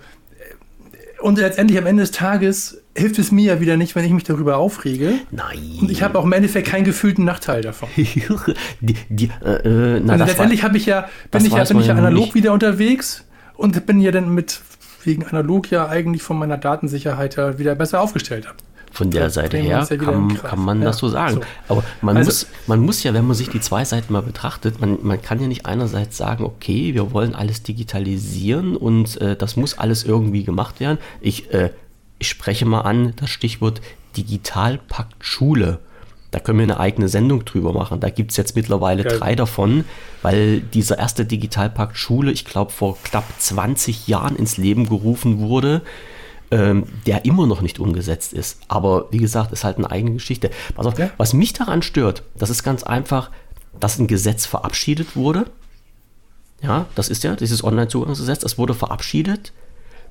Und 1.20 1.38
letztendlich 1.38 1.78
am 1.78 1.86
Ende 1.86 2.02
des 2.02 2.12
Tages 2.12 2.79
hilft 2.96 3.18
es 3.18 3.30
mir 3.30 3.54
ja 3.54 3.60
wieder 3.60 3.76
nicht, 3.76 3.94
wenn 3.94 4.04
ich 4.04 4.12
mich 4.12 4.24
darüber 4.24 4.56
aufrege. 4.56 5.14
Nein. 5.30 5.78
Und 5.80 5.90
ich 5.90 6.02
habe 6.02 6.18
auch 6.18 6.24
im 6.24 6.32
Endeffekt 6.32 6.68
keinen 6.68 6.84
gefühlten 6.84 7.24
Nachteil 7.24 7.62
davon. 7.62 7.88
die, 7.96 8.96
die, 9.08 9.30
äh, 9.44 9.96
äh 9.96 10.00
na, 10.00 10.14
also 10.14 10.24
letztendlich 10.24 10.62
habe 10.64 10.76
ich 10.76 10.86
ja, 10.86 11.08
bin 11.30 11.44
ich 11.44 11.52
ja, 11.52 11.64
bin 11.64 11.80
ich 11.80 11.86
ja 11.86 11.94
analog 11.94 12.24
nicht. 12.26 12.34
wieder 12.34 12.52
unterwegs 12.52 13.24
und 13.54 13.86
bin 13.86 14.00
ja 14.00 14.10
dann 14.10 14.34
mit 14.34 14.60
wegen 15.04 15.24
analog 15.24 15.70
ja 15.70 15.88
eigentlich 15.88 16.22
von 16.22 16.38
meiner 16.38 16.58
Datensicherheit 16.58 17.36
ja 17.36 17.58
wieder 17.58 17.74
besser 17.74 18.00
aufgestellt 18.00 18.46
habe. 18.46 18.56
Von 18.92 19.12
der 19.12 19.30
Seite 19.30 19.56
her 19.56 19.86
ja 19.88 19.96
kann, 19.96 20.36
kann, 20.36 20.58
man 20.58 20.80
ja, 20.80 20.86
das 20.86 20.98
so 20.98 21.08
sagen. 21.08 21.36
So. 21.36 21.42
Aber 21.68 21.84
man, 22.02 22.16
also, 22.16 22.28
muss, 22.28 22.46
man 22.66 22.80
muss 22.80 23.02
ja, 23.04 23.14
wenn 23.14 23.24
man 23.24 23.36
sich 23.36 23.48
die 23.48 23.60
zwei 23.60 23.84
Seiten 23.84 24.12
mal 24.12 24.22
betrachtet, 24.22 24.80
man, 24.80 24.98
man 25.02 25.22
kann 25.22 25.40
ja 25.40 25.46
nicht 25.46 25.64
einerseits 25.64 26.16
sagen, 26.16 26.42
okay, 26.42 26.92
wir 26.92 27.12
wollen 27.12 27.36
alles 27.36 27.62
digitalisieren 27.62 28.76
und 28.76 29.20
äh, 29.20 29.36
das 29.36 29.56
muss 29.56 29.78
alles 29.78 30.02
irgendwie 30.02 30.42
gemacht 30.42 30.80
werden. 30.80 30.98
Ich, 31.20 31.54
äh, 31.54 31.70
ich 32.20 32.28
spreche 32.28 32.66
mal 32.66 32.82
an 32.82 33.14
das 33.16 33.30
Stichwort 33.30 33.80
Digitalpakt 34.16 35.24
Schule. 35.24 35.80
Da 36.30 36.38
können 36.38 36.58
wir 36.58 36.64
eine 36.64 36.78
eigene 36.78 37.08
Sendung 37.08 37.44
drüber 37.44 37.72
machen. 37.72 37.98
Da 37.98 38.10
gibt 38.10 38.30
es 38.30 38.36
jetzt 38.36 38.54
mittlerweile 38.54 39.02
Geil. 39.02 39.18
drei 39.18 39.34
davon, 39.34 39.84
weil 40.22 40.60
dieser 40.60 40.98
erste 40.98 41.24
Digitalpakt 41.24 41.96
Schule, 41.96 42.30
ich 42.30 42.44
glaube, 42.44 42.70
vor 42.70 42.96
knapp 43.02 43.24
20 43.38 44.06
Jahren 44.06 44.36
ins 44.36 44.56
Leben 44.56 44.88
gerufen 44.88 45.40
wurde, 45.40 45.82
ähm, 46.52 46.84
der 47.06 47.24
immer 47.24 47.46
noch 47.46 47.62
nicht 47.62 47.80
umgesetzt 47.80 48.32
ist. 48.32 48.60
Aber 48.68 49.08
wie 49.10 49.18
gesagt, 49.18 49.50
ist 49.50 49.64
halt 49.64 49.78
eine 49.78 49.90
eigene 49.90 50.12
Geschichte. 50.12 50.50
Auf, 50.76 50.98
ja. 50.98 51.10
Was 51.16 51.32
mich 51.32 51.52
daran 51.52 51.82
stört, 51.82 52.22
das 52.36 52.50
ist 52.50 52.62
ganz 52.62 52.82
einfach, 52.82 53.30
dass 53.78 53.98
ein 53.98 54.06
Gesetz 54.06 54.46
verabschiedet 54.46 55.16
wurde 55.16 55.46
Ja, 56.62 56.86
das 56.94 57.08
ist 57.08 57.24
ja 57.24 57.34
dieses 57.34 57.64
Online-Zugangsgesetz. 57.64 58.40
Das 58.40 58.58
wurde 58.58 58.74
verabschiedet 58.74 59.52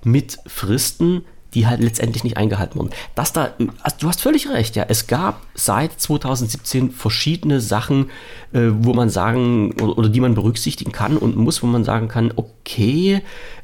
mit 0.04 0.40
Fristen, 0.48 1.24
die 1.54 1.68
halt 1.68 1.82
letztendlich 1.82 2.24
nicht 2.24 2.38
eingehalten 2.38 2.80
wurden. 2.80 2.92
Das 3.16 3.34
da, 3.34 3.50
also 3.82 3.98
du 4.00 4.08
hast 4.08 4.22
völlig 4.22 4.50
recht, 4.50 4.76
ja. 4.76 4.86
Es 4.88 5.08
gab 5.08 5.42
seit 5.56 6.00
2017 6.00 6.92
verschiedene 6.92 7.60
Sachen, 7.60 8.10
äh, 8.54 8.70
wo 8.72 8.94
man 8.94 9.10
sagen, 9.10 9.74
oder, 9.82 9.98
oder, 9.98 10.10
die 10.10 10.20
man 10.20 10.36
berücksichtigen 10.36 10.92
kann 10.92 11.18
und 11.18 11.36
muss, 11.36 11.64
wo 11.64 11.68
man 11.68 11.84
sagen 11.84 12.08
kann, 12.08 12.32
okay, 12.36 13.22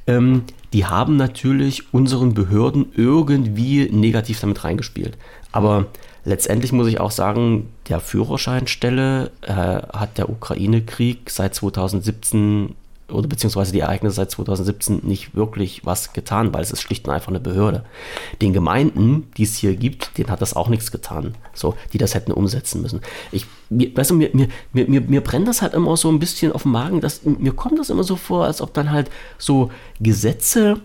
ähm, 0.08 0.44
die 0.74 0.86
haben 0.86 1.16
natürlich 1.16 1.94
unseren 1.94 2.34
Behörden 2.34 2.88
irgendwie 2.96 3.90
negativ 3.92 4.40
damit 4.40 4.64
reingespielt. 4.64 5.18
Aber 5.52 5.86
letztendlich 6.26 6.74
muss 6.74 6.88
ich 6.88 7.00
auch 7.00 7.12
sagen, 7.12 7.70
der 7.88 8.00
Führerscheinstelle 8.00 9.32
äh, 9.42 9.54
hat 9.54 10.18
der 10.18 10.30
Ukraine-Krieg 10.30 11.30
seit 11.30 11.56
2017 11.56 12.76
oder 13.10 13.28
beziehungsweise 13.28 13.72
die 13.72 13.82
Ereignisse 13.82 14.16
seit 14.16 14.32
2017 14.32 15.02
nicht 15.04 15.36
wirklich 15.36 15.86
was 15.86 16.14
getan, 16.14 16.54
weil 16.54 16.64
es 16.64 16.72
ist 16.72 16.82
schlicht 16.82 17.08
und 17.08 17.14
einfach 17.14 17.28
eine 17.28 17.40
Behörde. 17.40 17.86
Den 18.42 18.52
Gemeinden, 18.52 19.28
die 19.38 19.44
es 19.44 19.56
hier 19.56 19.76
gibt, 19.76 20.18
denen 20.18 20.30
hat 20.30 20.42
das 20.42 20.56
auch 20.56 20.70
nichts 20.70 20.92
getan, 20.92 21.36
so, 21.54 21.76
die 21.94 21.98
das 21.98 22.16
hätten 22.16 22.32
umsetzen 22.32 22.82
müssen. 22.82 23.02
Ich, 23.32 23.46
mir, 23.70 23.96
weißt 23.96 24.12
du, 24.12 24.16
mir, 24.16 24.32
mir, 24.34 24.48
mir, 24.74 25.02
mir 25.02 25.22
brennt 25.22 25.48
das 25.48 25.62
halt 25.62 25.74
immer 25.74 25.96
so 25.98 26.10
ein 26.10 26.20
bisschen 26.20 26.52
auf 26.52 26.64
den 26.64 26.72
Magen, 26.72 27.02
dass, 27.02 27.24
mir 27.24 27.54
kommt 27.54 27.78
das 27.78 27.90
immer 27.90 28.04
so 28.04 28.16
vor, 28.16 28.46
als 28.46 28.62
ob 28.62 28.74
dann 28.74 28.92
halt 28.92 29.12
so 29.38 29.72
Gesetze 30.00 30.80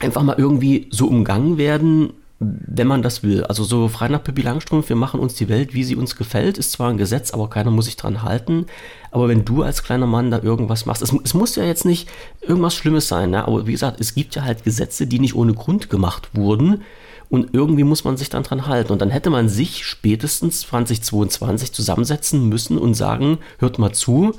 einfach 0.00 0.22
mal 0.22 0.36
irgendwie 0.36 0.88
so 0.90 1.06
umgangen 1.06 1.58
werden, 1.58 2.12
wenn 2.40 2.86
man 2.86 3.02
das 3.02 3.22
will. 3.22 3.44
Also 3.44 3.64
so 3.64 3.88
frei 3.88 4.08
nach 4.08 4.24
Pippi 4.24 4.40
Langstrumpf, 4.40 4.88
wir 4.88 4.96
machen 4.96 5.20
uns 5.20 5.34
die 5.34 5.50
Welt, 5.50 5.74
wie 5.74 5.84
sie 5.84 5.94
uns 5.94 6.16
gefällt, 6.16 6.56
ist 6.56 6.72
zwar 6.72 6.88
ein 6.88 6.96
Gesetz, 6.96 7.32
aber 7.32 7.50
keiner 7.50 7.70
muss 7.70 7.84
sich 7.84 7.96
dran 7.96 8.22
halten. 8.22 8.64
Aber 9.10 9.28
wenn 9.28 9.44
du 9.44 9.62
als 9.62 9.82
kleiner 9.82 10.06
Mann 10.06 10.30
da 10.30 10.42
irgendwas 10.42 10.86
machst, 10.86 11.02
es, 11.02 11.14
es 11.22 11.34
muss 11.34 11.56
ja 11.56 11.64
jetzt 11.64 11.84
nicht 11.84 12.08
irgendwas 12.40 12.74
Schlimmes 12.74 13.08
sein, 13.08 13.30
ne? 13.30 13.46
aber 13.46 13.66
wie 13.66 13.72
gesagt, 13.72 14.00
es 14.00 14.14
gibt 14.14 14.34
ja 14.36 14.42
halt 14.42 14.64
Gesetze, 14.64 15.06
die 15.06 15.18
nicht 15.18 15.34
ohne 15.34 15.52
Grund 15.52 15.90
gemacht 15.90 16.30
wurden. 16.34 16.82
Und 17.28 17.50
irgendwie 17.52 17.84
muss 17.84 18.02
man 18.02 18.16
sich 18.16 18.28
dann 18.28 18.42
dran 18.42 18.66
halten. 18.66 18.92
Und 18.92 19.00
dann 19.00 19.10
hätte 19.10 19.30
man 19.30 19.48
sich 19.48 19.84
spätestens 19.84 20.62
2022 20.62 21.72
zusammensetzen 21.72 22.48
müssen 22.48 22.76
und 22.76 22.94
sagen, 22.94 23.38
hört 23.58 23.78
mal 23.78 23.92
zu, 23.92 24.32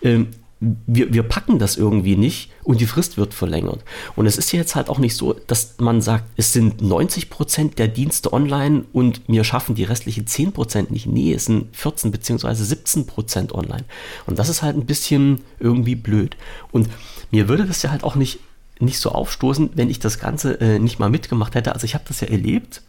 ähm, 0.00 0.28
wir, 0.60 1.12
wir 1.12 1.22
packen 1.22 1.58
das 1.58 1.76
irgendwie 1.76 2.16
nicht 2.16 2.50
und 2.64 2.80
die 2.80 2.86
Frist 2.86 3.16
wird 3.16 3.32
verlängert. 3.32 3.84
Und 4.16 4.26
es 4.26 4.36
ist 4.36 4.50
jetzt 4.52 4.74
halt 4.74 4.88
auch 4.88 4.98
nicht 4.98 5.14
so, 5.14 5.34
dass 5.46 5.76
man 5.78 6.00
sagt, 6.00 6.24
es 6.36 6.52
sind 6.52 6.82
90 6.82 7.30
Prozent 7.30 7.78
der 7.78 7.86
Dienste 7.86 8.32
online 8.32 8.84
und 8.92 9.20
wir 9.28 9.44
schaffen 9.44 9.76
die 9.76 9.84
restlichen 9.84 10.26
10 10.26 10.52
Prozent 10.52 10.90
nicht. 10.90 11.06
Nee, 11.06 11.32
es 11.32 11.44
sind 11.44 11.76
14 11.76 12.10
bzw. 12.10 12.54
17 12.54 13.06
Prozent 13.06 13.52
online. 13.52 13.84
Und 14.26 14.38
das 14.38 14.48
ist 14.48 14.62
halt 14.62 14.76
ein 14.76 14.86
bisschen 14.86 15.42
irgendwie 15.60 15.94
blöd. 15.94 16.36
Und 16.72 16.88
mir 17.30 17.48
würde 17.48 17.64
das 17.64 17.82
ja 17.82 17.90
halt 17.90 18.02
auch 18.02 18.16
nicht, 18.16 18.40
nicht 18.80 18.98
so 18.98 19.12
aufstoßen, 19.12 19.70
wenn 19.74 19.90
ich 19.90 20.00
das 20.00 20.18
Ganze 20.18 20.60
äh, 20.60 20.80
nicht 20.80 20.98
mal 20.98 21.10
mitgemacht 21.10 21.54
hätte. 21.54 21.72
Also 21.72 21.84
ich 21.84 21.94
habe 21.94 22.04
das 22.08 22.20
ja 22.20 22.28
erlebt, 22.28 22.82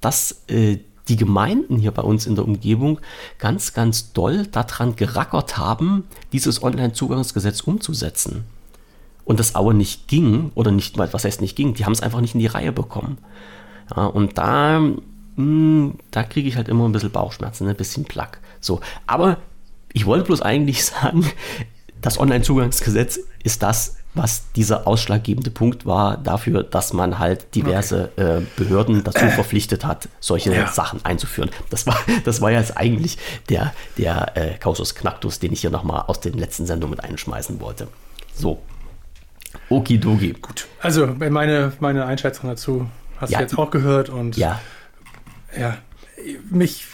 dass 0.00 0.44
äh, 0.48 0.78
die 1.08 1.16
Gemeinden 1.16 1.76
hier 1.76 1.92
bei 1.92 2.02
uns 2.02 2.26
in 2.26 2.34
der 2.34 2.44
Umgebung 2.44 3.00
ganz, 3.38 3.74
ganz 3.74 4.12
doll 4.12 4.46
daran 4.46 4.96
gerackert 4.96 5.56
haben, 5.56 6.04
dieses 6.32 6.62
Online-Zugangsgesetz 6.62 7.60
umzusetzen. 7.60 8.44
Und 9.24 9.40
das 9.40 9.54
aber 9.54 9.74
nicht 9.74 10.08
ging, 10.08 10.52
oder 10.54 10.70
nicht, 10.70 10.98
was 10.98 11.24
heißt 11.24 11.40
nicht 11.40 11.56
ging, 11.56 11.74
die 11.74 11.84
haben 11.84 11.92
es 11.92 12.00
einfach 12.00 12.20
nicht 12.20 12.34
in 12.34 12.40
die 12.40 12.46
Reihe 12.46 12.72
bekommen. 12.72 13.18
Ja, 13.94 14.06
und 14.06 14.38
da, 14.38 14.80
hm, 15.36 15.94
da 16.10 16.22
kriege 16.22 16.48
ich 16.48 16.56
halt 16.56 16.68
immer 16.68 16.88
ein 16.88 16.92
bisschen 16.92 17.10
Bauchschmerzen, 17.10 17.68
ein 17.68 17.76
bisschen 17.76 18.04
Plack. 18.04 18.40
So, 18.60 18.80
aber 19.06 19.38
ich 19.92 20.06
wollte 20.06 20.26
bloß 20.26 20.42
eigentlich 20.42 20.84
sagen, 20.84 21.26
das 22.00 22.18
Online-Zugangsgesetz 22.18 23.20
ist 23.42 23.62
das, 23.62 23.96
was 24.16 24.50
dieser 24.52 24.86
ausschlaggebende 24.86 25.50
Punkt 25.50 25.84
war 25.84 26.16
dafür, 26.16 26.62
dass 26.62 26.92
man 26.92 27.18
halt 27.18 27.54
diverse 27.54 28.10
okay. 28.16 28.38
äh, 28.38 28.42
Behörden 28.56 29.04
dazu 29.04 29.26
verpflichtet 29.26 29.84
hat, 29.84 30.08
solche 30.20 30.54
ja. 30.54 30.68
Sachen 30.68 31.04
einzuführen. 31.04 31.50
Das 31.70 31.86
war, 31.86 31.98
das 32.24 32.40
war 32.40 32.50
jetzt 32.50 32.76
eigentlich 32.76 33.18
der, 33.50 33.74
der 33.98 34.36
äh, 34.36 34.58
Kausus 34.58 34.94
Knacktus, 34.94 35.38
den 35.38 35.52
ich 35.52 35.60
hier 35.60 35.70
nochmal 35.70 36.04
aus 36.06 36.20
den 36.20 36.34
letzten 36.34 36.66
Sendungen 36.66 36.96
mit 36.96 37.04
einschmeißen 37.04 37.60
wollte. 37.60 37.88
So. 38.34 38.62
Okidoki. 39.68 40.32
Gut. 40.32 40.66
Also 40.80 41.06
meine, 41.06 41.72
meine 41.80 42.06
Einschätzung 42.06 42.48
dazu 42.48 42.88
hast 43.18 43.30
ja. 43.30 43.38
du 43.38 43.44
jetzt 43.44 43.58
auch 43.58 43.70
gehört 43.70 44.08
und 44.08 44.36
ja. 44.36 44.60
ja, 45.58 45.78
mich, 46.50 46.86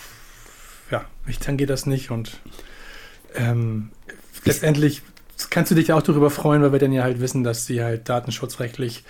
ja, 0.90 1.04
mich 1.24 1.38
tangiert 1.38 1.70
das 1.70 1.86
nicht 1.86 2.10
und 2.10 2.38
ähm, 3.34 3.90
letztendlich 4.44 5.02
kannst 5.50 5.70
du 5.70 5.74
dich 5.74 5.92
auch 5.92 6.02
darüber 6.02 6.30
freuen, 6.30 6.62
weil 6.62 6.72
wir 6.72 6.78
dann 6.78 6.92
ja 6.92 7.02
halt 7.02 7.20
wissen, 7.20 7.44
dass 7.44 7.66
sie 7.66 7.82
halt 7.82 8.08
datenschutzrechtlich 8.08 9.04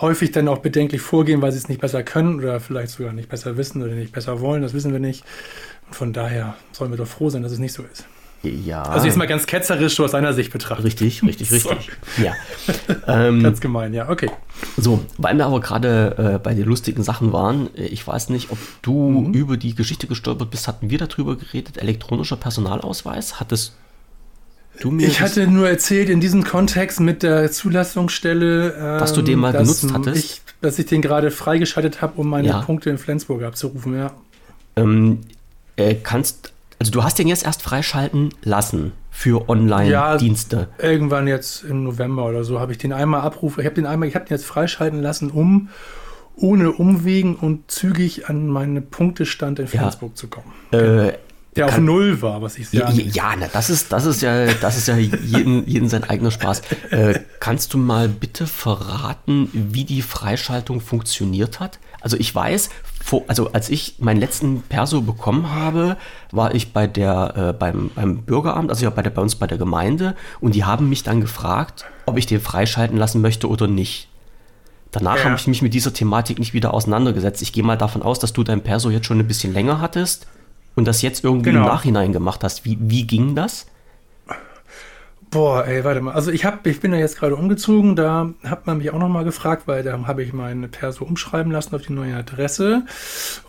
häufig 0.00 0.32
dann 0.32 0.48
auch 0.48 0.58
bedenklich 0.58 1.00
vorgehen, 1.00 1.42
weil 1.42 1.52
sie 1.52 1.58
es 1.58 1.68
nicht 1.68 1.80
besser 1.80 2.02
können 2.02 2.38
oder 2.38 2.60
vielleicht 2.60 2.90
sogar 2.90 3.12
nicht 3.12 3.28
besser 3.28 3.56
wissen 3.56 3.82
oder 3.82 3.92
nicht 3.92 4.12
besser 4.12 4.40
wollen. 4.40 4.62
Das 4.62 4.74
wissen 4.74 4.92
wir 4.92 5.00
nicht. 5.00 5.24
Und 5.86 5.94
von 5.94 6.12
daher 6.12 6.56
sollen 6.72 6.90
wir 6.90 6.98
doch 6.98 7.06
froh 7.06 7.30
sein, 7.30 7.42
dass 7.42 7.52
es 7.52 7.58
nicht 7.58 7.72
so 7.72 7.82
ist. 7.82 8.06
Ja. 8.44 8.82
Also 8.82 9.06
jetzt 9.06 9.16
mal 9.16 9.26
ganz 9.26 9.46
ketzerisch 9.46 9.96
so 9.96 10.04
aus 10.04 10.12
deiner 10.12 10.32
Sicht 10.32 10.52
betrachtet. 10.52 10.84
Richtig, 10.84 11.22
richtig, 11.22 11.50
richtig. 11.50 11.90
Ja. 12.22 12.32
ähm, 13.06 13.42
ganz 13.42 13.60
gemein, 13.60 13.94
ja, 13.94 14.08
okay. 14.08 14.30
So, 14.76 15.04
weil 15.18 15.36
wir 15.36 15.46
aber 15.46 15.60
gerade 15.60 16.34
äh, 16.34 16.38
bei 16.38 16.54
den 16.54 16.66
lustigen 16.66 17.02
Sachen 17.02 17.32
waren, 17.32 17.74
äh, 17.74 17.86
ich 17.86 18.06
weiß 18.06 18.28
nicht, 18.28 18.50
ob 18.50 18.58
du 18.82 19.10
mhm. 19.10 19.34
über 19.34 19.56
die 19.56 19.74
Geschichte 19.74 20.06
gestolpert 20.06 20.50
bist, 20.50 20.68
hatten 20.68 20.90
wir 20.90 20.98
darüber 20.98 21.36
geredet, 21.36 21.78
elektronischer 21.78 22.36
Personalausweis, 22.36 23.40
hattest 23.40 23.74
ich 24.98 25.20
hatte 25.20 25.46
nur 25.46 25.68
erzählt 25.68 26.08
in 26.08 26.20
diesem 26.20 26.44
Kontext 26.44 27.00
mit 27.00 27.22
der 27.22 27.50
Zulassungsstelle, 27.50 28.74
ähm, 28.74 28.98
dass 28.98 29.12
du 29.12 29.22
den 29.22 29.38
mal 29.38 29.52
genutzt 29.52 29.86
hattest. 29.92 30.16
Ich, 30.16 30.42
dass 30.60 30.78
ich 30.78 30.86
den 30.86 31.02
gerade 31.02 31.30
freigeschaltet 31.30 32.02
habe, 32.02 32.20
um 32.20 32.28
meine 32.28 32.48
ja. 32.48 32.60
Punkte 32.62 32.90
in 32.90 32.98
Flensburg 32.98 33.42
abzurufen, 33.42 33.96
ja. 33.96 34.12
Ähm, 34.76 35.20
äh, 35.76 35.94
kannst, 35.94 36.52
also 36.78 36.90
du 36.90 37.04
hast 37.04 37.18
den 37.18 37.28
jetzt 37.28 37.44
erst 37.44 37.62
freischalten 37.62 38.30
lassen 38.42 38.92
für 39.10 39.48
Online-Dienste. 39.48 40.68
Ja, 40.78 40.84
irgendwann 40.84 41.28
jetzt 41.28 41.62
im 41.62 41.84
November 41.84 42.26
oder 42.26 42.42
so 42.42 42.58
habe 42.58 42.72
ich 42.72 42.78
den 42.78 42.92
einmal 42.92 43.20
abrufen. 43.20 43.60
Ich 43.60 43.66
habe 43.66 43.76
den 43.76 43.86
einmal, 43.86 44.08
ich 44.08 44.16
habe 44.16 44.24
den 44.24 44.36
jetzt 44.36 44.44
freischalten 44.44 45.00
lassen, 45.00 45.30
um 45.30 45.68
ohne 46.36 46.72
Umwegen 46.72 47.36
und 47.36 47.70
zügig 47.70 48.28
an 48.28 48.48
meinen 48.48 48.90
Punktestand 48.90 49.60
in 49.60 49.68
Flensburg 49.68 50.10
ja. 50.10 50.16
zu 50.16 50.26
kommen. 50.26 50.52
Äh, 50.72 51.12
der 51.56 51.66
auf 51.66 51.78
Null 51.78 52.20
war, 52.20 52.42
was 52.42 52.58
ich 52.58 52.72
ja. 52.72 52.90
Ja, 52.90 53.34
na, 53.38 53.46
das 53.52 53.70
ist, 53.70 53.92
das 53.92 54.06
ist 54.06 54.22
ja, 54.22 54.52
das 54.54 54.76
ist 54.76 54.88
ja 54.88 54.96
jeden, 54.96 55.66
jeden 55.68 55.88
sein 55.88 56.02
eigener 56.02 56.30
Spaß. 56.30 56.62
Äh, 56.90 57.20
kannst 57.38 57.72
du 57.74 57.78
mal 57.78 58.08
bitte 58.08 58.46
verraten, 58.46 59.48
wie 59.52 59.84
die 59.84 60.02
Freischaltung 60.02 60.80
funktioniert 60.80 61.60
hat? 61.60 61.78
Also 62.00 62.16
ich 62.16 62.34
weiß, 62.34 62.70
also 63.28 63.52
als 63.52 63.70
ich 63.70 63.96
meinen 63.98 64.18
letzten 64.18 64.62
Perso 64.62 65.02
bekommen 65.02 65.50
habe, 65.50 65.96
war 66.32 66.54
ich 66.54 66.72
bei 66.72 66.86
der, 66.86 67.34
äh, 67.36 67.52
beim, 67.52 67.90
beim 67.94 68.22
Bürgeramt, 68.22 68.70
also 68.70 68.84
ja 68.84 68.90
bei, 68.90 69.02
der, 69.02 69.10
bei 69.10 69.22
uns 69.22 69.36
bei 69.36 69.46
der 69.46 69.58
Gemeinde, 69.58 70.16
und 70.40 70.54
die 70.54 70.64
haben 70.64 70.88
mich 70.88 71.04
dann 71.04 71.20
gefragt, 71.20 71.84
ob 72.06 72.18
ich 72.18 72.26
den 72.26 72.40
freischalten 72.40 72.96
lassen 72.96 73.20
möchte 73.20 73.48
oder 73.48 73.68
nicht. 73.68 74.08
Danach 74.90 75.18
ja. 75.18 75.24
habe 75.24 75.36
ich 75.36 75.46
mich 75.46 75.62
mit 75.62 75.74
dieser 75.74 75.92
Thematik 75.92 76.38
nicht 76.38 76.52
wieder 76.52 76.74
auseinandergesetzt. 76.74 77.42
Ich 77.42 77.52
gehe 77.52 77.64
mal 77.64 77.76
davon 77.76 78.02
aus, 78.02 78.18
dass 78.18 78.32
du 78.32 78.42
dein 78.44 78.62
Perso 78.62 78.90
jetzt 78.90 79.06
schon 79.06 79.18
ein 79.18 79.26
bisschen 79.26 79.52
länger 79.52 79.80
hattest 79.80 80.26
und 80.74 80.86
das 80.86 81.02
jetzt 81.02 81.24
irgendwie 81.24 81.50
genau. 81.50 81.62
im 81.62 81.66
Nachhinein 81.66 82.12
gemacht 82.12 82.42
hast. 82.44 82.64
Wie, 82.64 82.78
wie 82.80 83.06
ging 83.06 83.34
das? 83.34 83.66
Boah, 85.30 85.66
ey, 85.66 85.82
warte 85.82 86.00
mal. 86.00 86.14
Also 86.14 86.30
ich 86.30 86.44
hab, 86.44 86.64
ich 86.64 86.78
bin 86.78 86.92
ja 86.92 86.98
jetzt 87.00 87.18
gerade 87.18 87.34
umgezogen, 87.34 87.96
da 87.96 88.30
hat 88.44 88.68
man 88.68 88.78
mich 88.78 88.90
auch 88.92 88.98
nochmal 89.00 89.24
gefragt, 89.24 89.64
weil 89.66 89.82
da 89.82 90.06
habe 90.06 90.22
ich 90.22 90.32
meine 90.32 90.68
Perso 90.68 91.04
umschreiben 91.04 91.50
lassen 91.50 91.74
auf 91.74 91.82
die 91.82 91.92
neue 91.92 92.14
Adresse. 92.14 92.84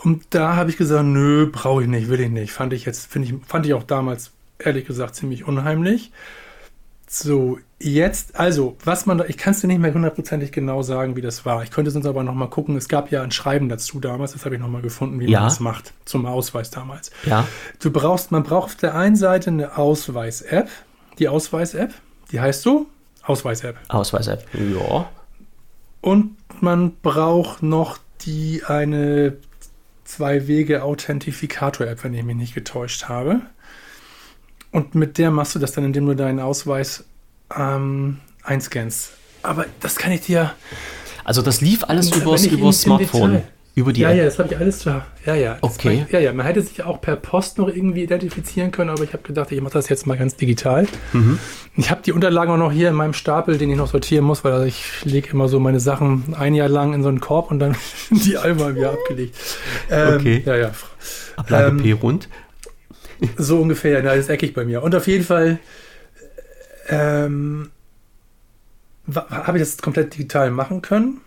Und 0.04 0.24
da 0.32 0.56
habe 0.56 0.72
ich 0.72 0.78
gesagt, 0.78 1.06
nö, 1.06 1.48
brauche 1.52 1.84
ich 1.84 1.88
nicht, 1.88 2.10
will 2.10 2.20
ich 2.20 2.32
nicht. 2.32 2.52
Fand 2.52 2.74
ich 2.74 2.86
jetzt, 2.86 3.12
finde 3.12 3.28
ich, 3.28 3.36
fand 3.46 3.68
ich 3.68 3.76
auch 3.76 3.84
damals 3.84 4.32
ehrlich 4.58 4.86
gesagt 4.86 5.16
ziemlich 5.16 5.48
unheimlich. 5.48 6.12
So, 7.18 7.60
jetzt, 7.80 8.38
also, 8.38 8.76
was 8.84 9.06
man 9.06 9.18
da, 9.18 9.24
ich 9.26 9.38
kann 9.38 9.54
es 9.54 9.62
dir 9.62 9.68
nicht 9.68 9.80
mehr 9.80 9.94
hundertprozentig 9.94 10.52
genau 10.52 10.82
sagen, 10.82 11.16
wie 11.16 11.22
das 11.22 11.46
war. 11.46 11.64
Ich 11.64 11.72
könnte 11.72 11.90
sonst 11.90 12.06
aber 12.06 12.24
nochmal 12.24 12.50
gucken. 12.50 12.76
Es 12.76 12.90
gab 12.90 13.10
ja 13.10 13.22
ein 13.22 13.32
Schreiben 13.32 13.70
dazu 13.70 14.02
damals, 14.02 14.34
das 14.34 14.44
habe 14.44 14.56
ich 14.56 14.62
nochmal 14.62 14.82
gefunden, 14.82 15.22
wie 15.22 15.30
ja. 15.30 15.40
man 15.40 15.48
das 15.48 15.62
macht, 15.62 15.94
zum 16.04 16.26
Ausweis 16.26 16.72
damals. 16.72 17.12
Ja. 17.26 17.48
Du 17.80 17.90
brauchst, 17.90 18.34
man 18.34 18.44
braucht 18.44 18.66
auf 18.66 18.76
der 18.76 18.96
einen 18.96 19.16
Seite 19.16 19.50
eine 19.50 19.78
Ausweis-App, 19.78 20.68
die 21.18 21.30
Ausweis-App, 21.30 21.94
die 22.32 22.42
heißt 22.42 22.62
so, 22.62 22.88
Ausweis-App. 23.24 23.78
Ausweis-App, 23.88 24.46
ja. 24.54 25.10
Und 26.02 26.36
man 26.60 26.98
braucht 27.02 27.64
noch 27.64 27.98
die 28.26 28.62
eine 28.68 29.38
Zwei-Wege-Authentifikator-App, 30.04 32.04
wenn 32.04 32.14
ich 32.14 32.24
mich 32.24 32.36
nicht 32.36 32.54
getäuscht 32.54 33.06
habe. 33.06 33.40
Und 34.76 34.94
mit 34.94 35.18
der 35.18 35.32
machst 35.32 35.56
du 35.56 35.60
das 35.60 35.72
dann, 35.72 35.86
indem 35.86 36.06
du 36.06 36.16
deinen 36.16 36.40
Ausweis 36.40 37.06
ähm, 37.58 38.18
einscannst. 38.44 39.12
Aber 39.42 39.66
das 39.80 39.96
kann 39.96 40.12
ich 40.12 40.22
dir. 40.22 40.52
Also 41.24 41.42
das 41.42 41.62
lief 41.62 41.84
alles 41.86 42.12
übers, 42.16 42.46
übers 42.46 42.82
Smartphone. 42.82 43.44
Über 43.74 43.92
die 43.92 44.02
ja, 44.02 44.12
App? 44.12 44.18
ja, 44.18 44.24
das 44.26 44.40
habe 44.40 44.54
ich 44.54 44.58
alles 44.58 44.80
zu. 44.80 45.02
Ja, 45.26 45.36
ja. 45.36 45.58
das 45.62 45.64
Okay. 45.64 46.02
war- 46.02 46.12
Ja, 46.12 46.20
ja. 46.20 46.34
Man 46.34 46.46
hätte 46.46 46.62
sich 46.62 46.82
auch 46.84 47.02
per 47.02 47.16
Post 47.18 47.58
noch 47.58 47.68
irgendwie 47.68 48.04
identifizieren 48.04 48.72
können, 48.72 48.90
aber 48.90 49.04
ich 49.04 49.12
habe 49.14 49.24
gedacht, 49.24 49.52
ich 49.52 49.60
mache 49.62 49.74
das 49.74 49.90
jetzt 49.90 50.08
mal 50.08 50.18
ganz 50.18 50.36
digital. 50.38 50.88
Mhm. 51.12 51.40
Ich 51.76 51.92
habe 51.92 52.02
die 52.02 52.14
Unterlagen 52.14 52.52
auch 52.54 52.58
noch 52.58 52.72
hier 52.72 52.88
in 52.90 52.96
meinem 52.96 53.14
Stapel, 53.14 53.58
den 53.58 53.70
ich 53.70 53.76
noch 53.78 53.88
sortieren 53.88 54.24
muss, 54.24 54.44
weil 54.46 54.68
ich 54.68 55.04
lege 55.04 55.30
immer 55.32 55.50
so 55.50 55.60
meine 55.60 55.82
Sachen 55.82 56.36
ein 56.40 56.56
Jahr 56.56 56.70
lang 56.70 56.94
in 56.94 57.02
so 57.04 57.10
einen 57.10 57.20
Korb 57.20 57.52
und 57.52 57.60
dann 57.60 57.76
sind 58.10 58.26
die 58.26 58.38
einmal 58.38 58.76
wieder 58.76 58.92
abgelegt. 58.92 59.36
Ähm, 59.90 60.16
Okay. 60.16 60.44
Ja, 60.46 60.56
ja. 60.56 60.72
Ablage 61.36 61.68
ähm, 61.68 61.78
P 61.78 61.92
rund. 61.92 62.30
So 63.38 63.60
ungefähr, 63.62 64.02
das 64.02 64.18
ist 64.18 64.30
eckig 64.30 64.54
bei 64.54 64.66
mir. 64.66 64.84
Und 64.84 64.96
auf 64.96 65.08
jeden 65.08 65.24
Fall 65.24 65.60
ähm, 66.90 67.70
habe 69.30 69.58
ich 69.58 69.64
das 69.64 69.78
komplett 69.78 70.14
digital 70.14 70.52
machen 70.52 70.82
können. 70.82 71.22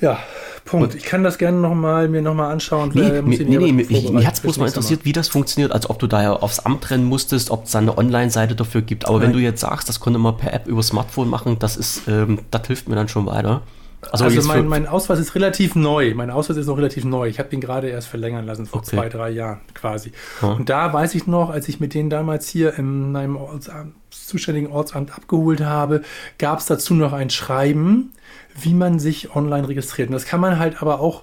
Ja, 0.00 0.18
Punkt. 0.64 0.92
Und- 0.92 0.94
ich 0.96 1.04
kann 1.04 1.22
das 1.22 1.38
gerne 1.38 1.58
noch 1.58 1.74
mal, 1.74 2.08
mir 2.08 2.20
nochmal 2.22 2.52
anschauen. 2.52 2.90
Nee, 2.94 3.00
Äh, 3.02 3.22
muss 3.22 3.38
nee, 3.38 3.42
ich 3.44 3.48
nee, 3.58 3.72
mich, 3.72 3.88
mich 4.10 4.26
hat 4.26 4.34
es 4.34 4.40
bloß 4.40 4.58
mal 4.58 4.66
interessiert, 4.66 5.04
wie 5.04 5.12
das 5.12 5.28
funktioniert, 5.28 5.72
also 5.72 5.90
ob 5.90 5.98
du 5.98 6.06
da 6.06 6.22
ja 6.22 6.32
aufs 6.32 6.58
Amt 6.60 6.90
rennen 6.90 7.04
musstest, 7.04 7.50
ob 7.50 7.64
es 7.66 7.70
da 7.72 7.78
eine 7.78 7.96
Online-Seite 7.96 8.54
dafür 8.54 8.82
gibt. 8.82 9.06
Aber 9.06 9.20
wenn 9.20 9.28
Nein. 9.30 9.38
du 9.38 9.42
jetzt 9.44 9.60
sagst, 9.60 9.88
das 9.88 10.00
konnte 10.00 10.18
man 10.18 10.36
per 10.36 10.52
App 10.52 10.66
über 10.66 10.82
Smartphone 10.82 11.28
machen, 11.30 11.58
das 11.58 11.76
ist, 11.76 12.02
ähm, 12.08 12.40
das 12.50 12.66
hilft 12.66 12.88
mir 12.88 12.96
dann 12.96 13.08
schon 13.08 13.26
weiter. 13.26 13.62
Also, 14.12 14.26
jetzt 14.28 14.46
mein, 14.46 14.66
mein 14.68 14.86
Ausweis 14.86 15.18
ist 15.18 15.34
relativ 15.34 15.74
neu. 15.74 16.14
Mein 16.14 16.30
Ausweis 16.30 16.56
ist 16.56 16.66
noch 16.66 16.76
relativ 16.76 17.04
neu. 17.04 17.28
Ich 17.28 17.38
habe 17.38 17.48
den 17.48 17.60
gerade 17.60 17.88
erst 17.88 18.08
verlängern 18.08 18.46
lassen, 18.46 18.66
vor 18.66 18.80
Okay. 18.80 18.90
zwei, 18.96 19.08
drei 19.08 19.30
Jahren 19.30 19.60
quasi. 19.74 20.12
Ja. 20.42 20.48
Und 20.52 20.68
da 20.68 20.92
weiß 20.92 21.14
ich 21.14 21.26
noch, 21.26 21.50
als 21.50 21.68
ich 21.68 21.80
mit 21.80 21.94
denen 21.94 22.10
damals 22.10 22.48
hier 22.48 22.78
in 22.78 23.12
meinem 23.12 23.36
Ortsamt, 23.36 23.94
zuständigen 24.10 24.70
Ortsamt 24.70 25.16
abgeholt 25.16 25.60
habe, 25.60 26.02
gab 26.38 26.58
es 26.60 26.66
dazu 26.66 26.94
noch 26.94 27.12
ein 27.12 27.30
Schreiben, 27.30 28.12
wie 28.54 28.74
man 28.74 28.98
sich 28.98 29.34
online 29.34 29.68
registriert. 29.68 30.08
Und 30.08 30.14
das 30.14 30.24
kann 30.26 30.40
man 30.40 30.58
halt 30.58 30.80
aber 30.82 31.00
auch, 31.00 31.22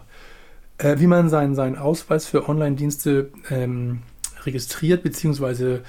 äh, 0.78 0.96
wie 1.00 1.08
man 1.08 1.30
seinen, 1.30 1.56
seinen 1.56 1.78
Ausweis 1.78 2.26
für 2.26 2.48
Online-Dienste 2.50 3.30
ähm, 3.50 4.02
registriert 4.46 5.04
bzw. 5.04 5.80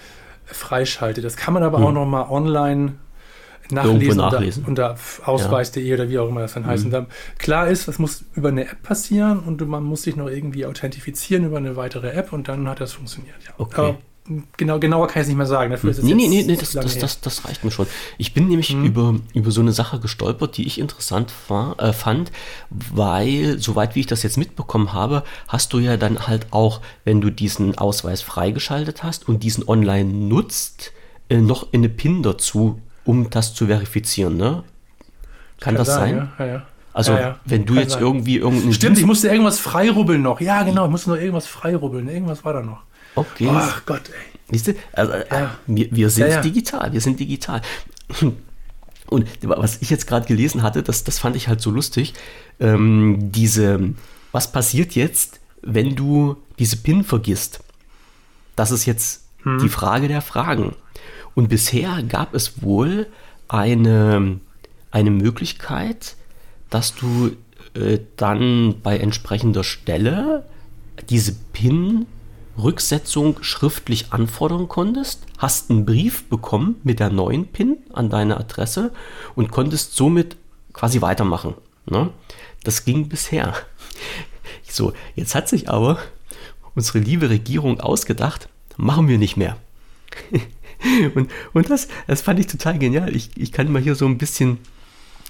freischaltet. 0.45 1.25
Das 1.25 1.37
kann 1.37 1.55
man 1.55 1.63
aber 1.63 1.79
Hm. 1.79 1.85
auch 1.85 1.93
noch 1.93 2.07
mal 2.07 2.29
online 2.31 2.95
nachlesen, 3.73 4.19
nachlesen. 4.19 4.65
unter, 4.65 4.91
unter 4.93 5.29
ausweis.de 5.29 5.93
oder 5.95 6.09
wie 6.09 6.19
auch 6.19 6.29
immer 6.29 6.41
das 6.43 6.55
dann 6.55 6.63
Mhm. 6.63 6.67
heißt. 6.69 6.85
Und 6.85 6.91
da, 6.93 7.07
klar 7.39 7.69
ist, 7.69 7.89
das 7.89 7.99
muss 7.99 8.25
über 8.35 8.49
eine 8.49 8.65
App 8.65 8.83
passieren 8.83 9.41
und 9.41 9.61
man 9.67 9.83
muss 9.83 10.03
sich 10.03 10.17
noch 10.17 10.29
irgendwie 10.29 10.67
authentifizieren 10.67 11.45
über 11.45 11.57
eine 11.59 11.77
weitere 11.77 12.11
App 12.11 12.33
und 12.33 12.49
dann 12.49 12.69
hat 12.69 12.81
das 12.81 12.93
funktioniert. 12.93 13.37
Ja. 13.47 13.53
Okay. 13.59 13.81
Aber 13.81 13.99
genau, 14.57 14.79
genauer 14.79 15.09
kann 15.09 15.21
ich 15.21 15.23
es 15.23 15.29
nicht 15.29 15.37
mehr 15.37 15.47
sagen. 15.47 15.71
Dafür 15.73 15.91
ist 15.91 15.99
es 15.99 16.05
Nee, 16.05 16.15
nee, 16.15 16.29
nee, 16.29 16.57
das, 16.57 16.71
das, 16.73 16.97
das, 16.99 17.21
das 17.21 17.45
reicht 17.45 17.65
mir 17.65 17.71
schon. 17.73 17.87
Ich 18.19 18.35
bin 18.35 18.47
nämlich 18.49 18.73
Mhm. 18.75 18.85
über, 18.85 19.15
über 19.35 19.51
so 19.51 19.61
eine 19.61 19.73
Sache 19.73 19.99
gestolpert, 19.99 20.57
die 20.57 20.67
ich 20.67 20.79
interessant 20.79 21.33
war, 21.49 21.79
äh, 21.81 21.93
fand, 21.93 22.31
weil, 22.71 23.59
soweit 23.59 23.95
wie 23.95 24.01
ich 24.01 24.07
das 24.07 24.23
jetzt 24.23 24.39
mitbekommen 24.39 24.93
habe, 24.93 25.25
hast 25.49 25.73
du 25.73 25.79
ja 25.81 25.97
dann 25.97 26.27
halt 26.29 26.47
auch, 26.53 26.81
wenn 27.05 27.21
du 27.21 27.31
diesen 27.31 27.77
Ausweis 27.79 28.23
freigeschaltet 28.23 29.03
hast 29.03 29.29
und 29.29 29.43
diesen 29.43 29.67
online 29.69 30.13
nutzt, 30.13 30.93
äh, 31.29 31.39
noch 31.39 31.73
eine 31.73 31.89
PIN 31.89 32.23
dazu, 32.23 32.81
um 33.05 33.31
das 33.31 33.55
zu 33.55 33.67
verifizieren, 33.67 34.37
ne? 34.37 34.65
Kann, 35.61 35.75
das 35.77 35.89
sein? 35.89 36.29
Ja, 36.39 36.45
ja, 36.47 36.53
ja. 36.55 36.63
Also, 36.93 37.13
Ja, 37.13 37.39
wenn 37.45 37.65
du 37.65 37.75
Kann 37.75 37.83
jetzt 37.85 37.93
sein. 37.95 38.03
irgendwie 38.03 38.37
irgendeinen 38.37 38.73
Stimmt, 38.73 38.93
ich 38.93 38.99
Dienst- 38.99 39.07
musste 39.07 39.29
irgendwas 39.29 39.59
freirubbeln 39.61 40.21
noch. 40.21 40.41
Ja, 40.41 40.63
genau, 40.63 40.85
ich 40.87 40.91
musste 40.91 41.11
noch 41.11 41.17
irgendwas 41.17 41.47
freirubbeln. 41.47 42.09
Irgendwas 42.09 42.45
war 42.45 42.53
da 42.53 42.63
noch. 42.63 42.83
Okay. 43.15 43.49
Ach 43.51 43.83
Gott, 43.87 44.03
ey. 44.09 44.39
Siehst 44.51 44.67
du? 44.69 44.75
Also, 44.93 45.13
äh, 45.13 45.47
wir, 45.67 45.89
wir 45.91 46.11
sind 46.11 46.45
digital, 46.45 46.93
wir 46.93 47.01
sind 47.01 47.19
digital. 47.21 47.63
Und 49.07 49.27
was 49.43 49.81
ich 49.83 49.91
jetzt 49.91 50.07
gerade 50.07 50.27
gelesen 50.27 50.63
hatte, 50.63 50.83
das, 50.83 51.05
das 51.05 51.19
fand 51.19 51.37
ich 51.37 51.49
halt 51.49 51.61
so 51.61 51.71
lustig. 51.71 52.15
Ähm, 52.61 53.31
diese, 53.33 53.91
was 54.33 54.53
passiert 54.53 54.95
jetzt, 54.95 55.41
wenn 55.63 55.95
du 55.97 56.37
diese 56.59 56.77
PIN 56.79 57.05
vergisst? 57.05 57.61
Das 58.57 58.71
ist 58.71 58.87
jetzt 58.87 59.21
Hm. 59.45 59.59
die 59.61 59.69
Frage 59.69 60.09
der 60.09 60.23
Fragen. 60.23 60.75
Und 61.35 61.49
bisher 61.49 62.03
gab 62.03 62.35
es 62.35 62.63
wohl 62.63 63.07
eine, 63.49 64.41
eine 64.91 65.11
Möglichkeit, 65.11 66.17
dass 66.71 66.95
du 66.95 67.37
äh, 67.75 67.99
dann 68.17 68.81
bei 68.83 68.99
entsprechender 68.99 69.65
Stelle 69.65 70.45
diese 71.09 71.35
PIN-Rücksetzung 71.53 73.43
schriftlich 73.43 74.13
anfordern 74.13 74.69
konntest, 74.69 75.25
hast 75.39 75.71
einen 75.71 75.87
Brief 75.87 76.25
bekommen 76.25 76.77
mit 76.85 77.01
der 77.01 77.11
neuen 77.11 77.47
PIN 77.47 77.79
an 77.93 78.11
deine 78.11 78.37
Adresse 78.39 78.93
und 79.35 79.51
konntest 79.51 79.97
somit 79.97 80.37
quasi 80.73 81.01
weitermachen. 81.01 81.55
Ne? 81.87 82.11
Das 82.65 82.85
ging 82.85 83.09
bisher. 83.09 83.55
So, 84.65 84.95
jetzt 85.17 85.35
hat 85.35 85.51
sich 85.51 85.69
aber 85.69 85.99
unsere 86.75 86.99
liebe 86.99 87.29
Regierung 87.29 87.81
ausgedacht, 87.81 88.49
machen 88.79 89.07
wir 89.07 89.19
nicht 89.19 89.37
mehr. 89.37 89.59
und 91.15 91.31
und 91.53 91.71
das, 91.71 91.89
das 92.07 92.23
fand 92.23 92.41
ich 92.41 92.47
total 92.47 92.79
genial. 92.79 93.15
Ich, 93.15 93.31
ich 93.37 93.53
kann 93.53 93.71
mal 93.71 93.83
hier 93.83 93.95
so 93.95 94.07
ein 94.07 94.19
bisschen, 94.19 94.59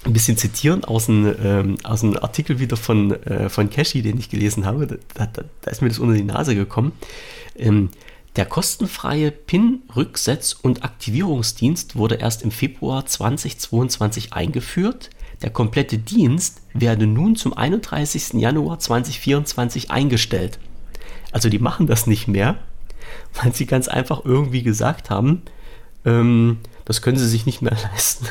ein 0.05 0.13
bisschen 0.13 0.37
zitieren 0.37 0.83
aus 0.83 1.09
einem, 1.09 1.35
ähm, 1.43 1.75
aus 1.83 2.03
einem 2.03 2.17
Artikel 2.17 2.59
wieder 2.59 2.77
von, 2.77 3.11
äh, 3.23 3.49
von 3.49 3.69
Cashy, 3.69 4.01
den 4.01 4.17
ich 4.17 4.29
gelesen 4.29 4.65
habe. 4.65 4.99
Da, 5.13 5.25
da, 5.25 5.43
da 5.61 5.71
ist 5.71 5.81
mir 5.81 5.89
das 5.89 5.99
unter 5.99 6.15
die 6.15 6.23
Nase 6.23 6.55
gekommen. 6.55 6.93
Ähm, 7.55 7.89
der 8.35 8.45
kostenfreie 8.45 9.29
PIN-Rücksetz- 9.29 10.55
und 10.59 10.83
Aktivierungsdienst 10.83 11.95
wurde 11.95 12.15
erst 12.15 12.41
im 12.41 12.49
Februar 12.49 13.05
2022 13.05 14.33
eingeführt. 14.33 15.11
Der 15.43 15.51
komplette 15.51 15.99
Dienst 15.99 16.61
werde 16.73 17.05
nun 17.05 17.35
zum 17.35 17.55
31. 17.55 18.33
Januar 18.33 18.79
2024 18.79 19.91
eingestellt. 19.91 20.57
Also 21.31 21.49
die 21.49 21.59
machen 21.59 21.85
das 21.85 22.07
nicht 22.07 22.27
mehr, 22.27 22.57
weil 23.41 23.53
sie 23.53 23.65
ganz 23.65 23.87
einfach 23.87 24.23
irgendwie 24.25 24.63
gesagt 24.63 25.09
haben, 25.09 25.41
ähm, 26.05 26.57
das 26.85 27.01
können 27.01 27.17
sie 27.17 27.27
sich 27.27 27.45
nicht 27.45 27.61
mehr 27.61 27.75
leisten. 27.91 28.27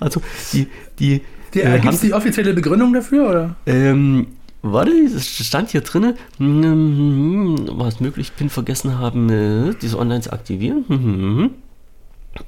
also 0.00 0.20
die, 0.52 0.68
die, 0.98 1.22
Die, 1.54 1.60
äh, 1.60 1.72
Gibt 1.74 1.84
haben- 1.86 1.94
es 1.94 2.00
die 2.00 2.12
offizielle 2.12 2.54
Begründung 2.54 2.92
dafür? 2.92 3.28
Oder? 3.28 3.56
ähm, 3.66 4.26
warte, 4.62 4.90
es 4.92 5.28
stand 5.46 5.70
hier 5.70 5.80
drin, 5.82 6.14
was 6.38 8.00
möglich, 8.00 8.32
PIN 8.36 8.50
vergessen 8.50 8.98
haben, 8.98 9.30
äh, 9.30 9.74
diese 9.80 9.98
online 9.98 10.20
zu 10.20 10.32
aktivieren. 10.32 10.84
Mhm. 10.88 11.50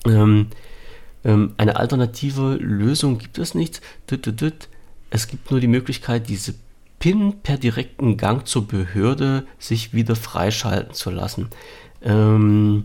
Ähm, 0.06 0.46
ähm, 1.24 1.52
eine 1.56 1.76
alternative 1.76 2.56
Lösung 2.60 3.18
gibt 3.18 3.38
es 3.38 3.54
nicht. 3.54 3.80
Es 5.10 5.26
gibt 5.28 5.50
nur 5.50 5.60
die 5.60 5.66
Möglichkeit, 5.66 6.28
diese 6.28 6.54
PIN 7.00 7.40
per 7.42 7.58
direkten 7.58 8.16
Gang 8.16 8.46
zur 8.46 8.68
Behörde 8.68 9.46
sich 9.58 9.92
wieder 9.92 10.14
freischalten 10.14 10.94
zu 10.94 11.10
lassen. 11.10 11.48
Ähm, 12.02 12.84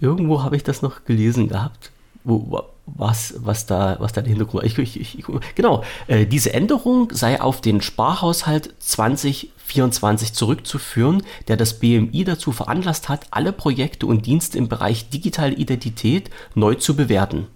irgendwo 0.00 0.42
habe 0.42 0.56
ich 0.56 0.62
das 0.62 0.80
noch 0.80 1.04
gelesen 1.04 1.48
gehabt, 1.48 1.90
wo, 2.24 2.50
wa- 2.50 2.64
was, 2.86 3.34
was, 3.38 3.66
da, 3.66 3.96
was 3.98 4.12
da 4.12 4.20
der 4.22 4.30
Hintergrund. 4.30 4.64
Ich, 4.64 4.78
ich, 4.78 5.00
ich, 5.18 5.24
genau, 5.54 5.82
äh, 6.06 6.26
diese 6.26 6.52
Änderung 6.52 7.08
sei 7.12 7.40
auf 7.40 7.60
den 7.60 7.80
Sparhaushalt 7.80 8.74
2024 8.78 10.32
zurückzuführen, 10.34 11.22
der 11.48 11.56
das 11.56 11.78
BMI 11.80 12.24
dazu 12.24 12.52
veranlasst 12.52 13.08
hat, 13.08 13.26
alle 13.30 13.52
Projekte 13.52 14.06
und 14.06 14.26
Dienste 14.26 14.58
im 14.58 14.68
Bereich 14.68 15.08
digitale 15.08 15.54
Identität 15.54 16.30
neu 16.54 16.74
zu 16.74 16.94
bewerten. 16.94 17.46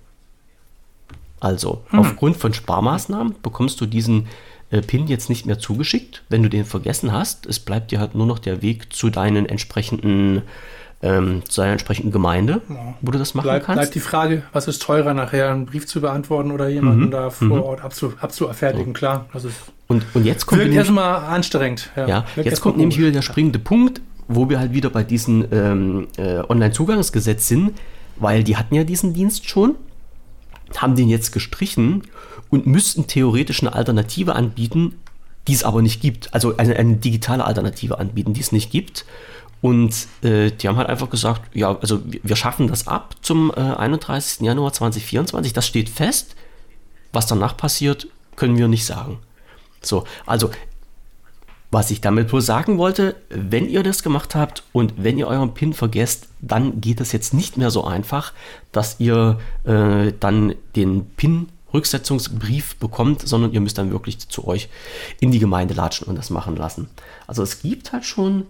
Also, 1.40 1.82
aufgrund 1.92 2.36
von 2.36 2.52
Sparmaßnahmen 2.52 3.36
bekommst 3.42 3.80
du 3.80 3.86
diesen 3.86 4.26
äh, 4.70 4.80
PIN 4.82 5.06
jetzt 5.06 5.28
nicht 5.28 5.46
mehr 5.46 5.58
zugeschickt, 5.58 6.22
wenn 6.28 6.42
du 6.42 6.48
den 6.48 6.64
vergessen 6.64 7.12
hast. 7.12 7.46
Es 7.46 7.58
bleibt 7.58 7.90
dir 7.90 8.00
halt 8.00 8.14
nur 8.14 8.26
noch 8.26 8.38
der 8.38 8.60
Weg 8.62 8.92
zu 8.92 9.10
deinen 9.10 9.46
entsprechenden, 9.46 10.42
ähm, 11.02 11.42
zu 11.48 11.60
deiner 11.60 11.72
entsprechenden 11.72 12.10
Gemeinde, 12.12 12.60
Ja. 12.68 12.94
wo 13.00 13.10
du 13.12 13.18
das 13.18 13.34
machen 13.34 13.44
Bleibt, 13.46 13.66
kannst. 13.66 13.80
bleibt 13.80 13.94
die 13.94 14.00
Frage, 14.00 14.42
was 14.52 14.68
ist 14.68 14.82
teurer, 14.82 15.14
nachher 15.14 15.50
einen 15.50 15.66
Brief 15.66 15.86
zu 15.86 16.00
beantworten 16.00 16.50
oder 16.50 16.68
jemanden 16.68 17.06
Mhm. 17.06 17.10
da 17.10 17.30
vor 17.30 17.64
Ort 17.64 17.82
abzu, 17.84 18.12
abzufertigen? 18.20 18.92
Klar, 18.92 19.26
das 19.32 19.44
ist. 19.44 19.56
Und, 19.86 20.04
und 20.14 20.26
jetzt 20.26 20.44
kommt 20.46 20.60
Wirkt 20.60 20.74
erstmal 20.74 21.24
anstrengend. 21.24 21.90
Ja, 21.96 22.06
Ja, 22.06 22.24
jetzt 22.36 22.60
kommt 22.60 22.76
nämlich 22.76 22.98
wieder 22.98 23.10
der 23.10 23.22
springende 23.22 23.58
Punkt, 23.58 24.02
wo 24.26 24.50
wir 24.50 24.58
halt 24.58 24.74
wieder 24.74 24.90
bei 24.90 25.02
diesem 25.02 25.46
ähm, 25.50 26.08
äh, 26.18 26.40
Online-Zugangsgesetz 26.46 27.48
sind, 27.48 27.72
weil 28.16 28.44
die 28.44 28.56
hatten 28.58 28.74
ja 28.74 28.84
diesen 28.84 29.14
Dienst 29.14 29.48
schon, 29.48 29.76
haben 30.76 30.94
den 30.96 31.08
jetzt 31.08 31.32
gestrichen 31.32 32.02
und 32.50 32.66
müssten 32.66 33.06
theoretisch 33.06 33.62
eine 33.62 33.74
Alternative 33.74 34.34
anbieten, 34.34 34.94
die 35.46 35.54
es 35.54 35.64
aber 35.64 35.82
nicht 35.82 36.00
gibt. 36.00 36.32
Also 36.34 36.56
eine, 36.56 36.76
eine 36.76 36.96
digitale 36.96 37.44
Alternative 37.44 37.98
anbieten, 37.98 38.34
die 38.34 38.40
es 38.40 38.52
nicht 38.52 38.70
gibt. 38.70 39.04
Und 39.60 40.06
äh, 40.22 40.50
die 40.50 40.68
haben 40.68 40.76
halt 40.76 40.88
einfach 40.88 41.10
gesagt, 41.10 41.54
ja, 41.54 41.76
also 41.78 42.00
wir, 42.04 42.36
schaffen 42.36 42.68
das 42.68 42.86
ab 42.86 43.16
zum 43.22 43.50
äh, 43.50 43.60
31. 43.60 44.40
Januar 44.40 44.72
2024, 44.72 45.52
das 45.52 45.66
steht 45.66 45.88
fest. 45.88 46.36
Was 47.12 47.26
danach 47.26 47.56
passiert, 47.56 48.06
können 48.36 48.56
wir 48.56 48.68
nicht 48.68 48.84
sagen. 48.86 49.18
So, 49.82 50.04
also 50.26 50.50
was 51.70 51.90
ich 51.90 52.00
damit 52.00 52.28
bloß 52.28 52.46
sagen 52.46 52.78
wollte, 52.78 53.16
wenn 53.28 53.68
ihr 53.68 53.82
das 53.82 54.02
gemacht 54.02 54.34
habt 54.34 54.62
und 54.72 54.94
wenn 54.96 55.18
ihr 55.18 55.26
euren 55.26 55.52
PIN 55.52 55.74
vergesst, 55.74 56.28
dann 56.40 56.80
geht 56.80 57.00
es 57.00 57.12
jetzt 57.12 57.34
nicht 57.34 57.58
mehr 57.58 57.70
so 57.70 57.84
einfach, 57.84 58.32
dass 58.72 59.00
ihr 59.00 59.38
äh, 59.64 60.12
dann 60.18 60.54
den 60.76 61.04
PIN 61.10 61.48
Rücksetzungsbrief 61.72 62.76
bekommt, 62.76 63.26
sondern 63.26 63.52
ihr 63.52 63.60
müsst 63.60 63.78
dann 63.78 63.90
wirklich 63.90 64.28
zu 64.28 64.46
euch 64.46 64.68
in 65.20 65.30
die 65.30 65.38
Gemeinde 65.38 65.74
latschen 65.74 66.06
und 66.06 66.16
das 66.16 66.30
machen 66.30 66.56
lassen. 66.56 66.88
Also 67.26 67.42
es 67.42 67.60
gibt 67.60 67.92
halt 67.92 68.04
schon 68.04 68.46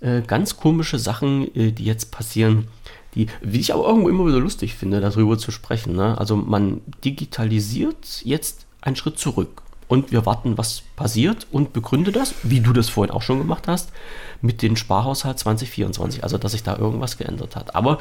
äh, 0.00 0.22
ganz 0.22 0.56
komische 0.56 0.98
Sachen, 0.98 1.54
äh, 1.54 1.72
die 1.72 1.84
jetzt 1.84 2.10
passieren, 2.10 2.68
die, 3.14 3.28
wie 3.42 3.60
ich 3.60 3.72
aber 3.72 3.86
irgendwo 3.86 4.08
immer 4.08 4.26
wieder 4.26 4.40
lustig 4.40 4.74
finde, 4.74 5.00
darüber 5.00 5.38
zu 5.38 5.50
sprechen. 5.50 5.94
Ne? 5.94 6.18
Also 6.18 6.36
man 6.36 6.80
digitalisiert 7.04 8.22
jetzt 8.24 8.66
einen 8.80 8.96
Schritt 8.96 9.18
zurück 9.18 9.62
und 9.88 10.12
wir 10.12 10.26
warten, 10.26 10.58
was 10.58 10.82
passiert 10.96 11.46
und 11.52 11.72
begründe 11.72 12.12
das, 12.12 12.34
wie 12.42 12.60
du 12.60 12.72
das 12.72 12.88
vorhin 12.88 13.14
auch 13.14 13.22
schon 13.22 13.38
gemacht 13.38 13.68
hast, 13.68 13.92
mit 14.40 14.62
dem 14.62 14.76
Sparhaushalt 14.76 15.38
2024, 15.38 16.22
also 16.22 16.38
dass 16.38 16.52
sich 16.52 16.62
da 16.62 16.76
irgendwas 16.76 17.16
geändert 17.16 17.56
hat. 17.56 17.74
Aber 17.74 17.98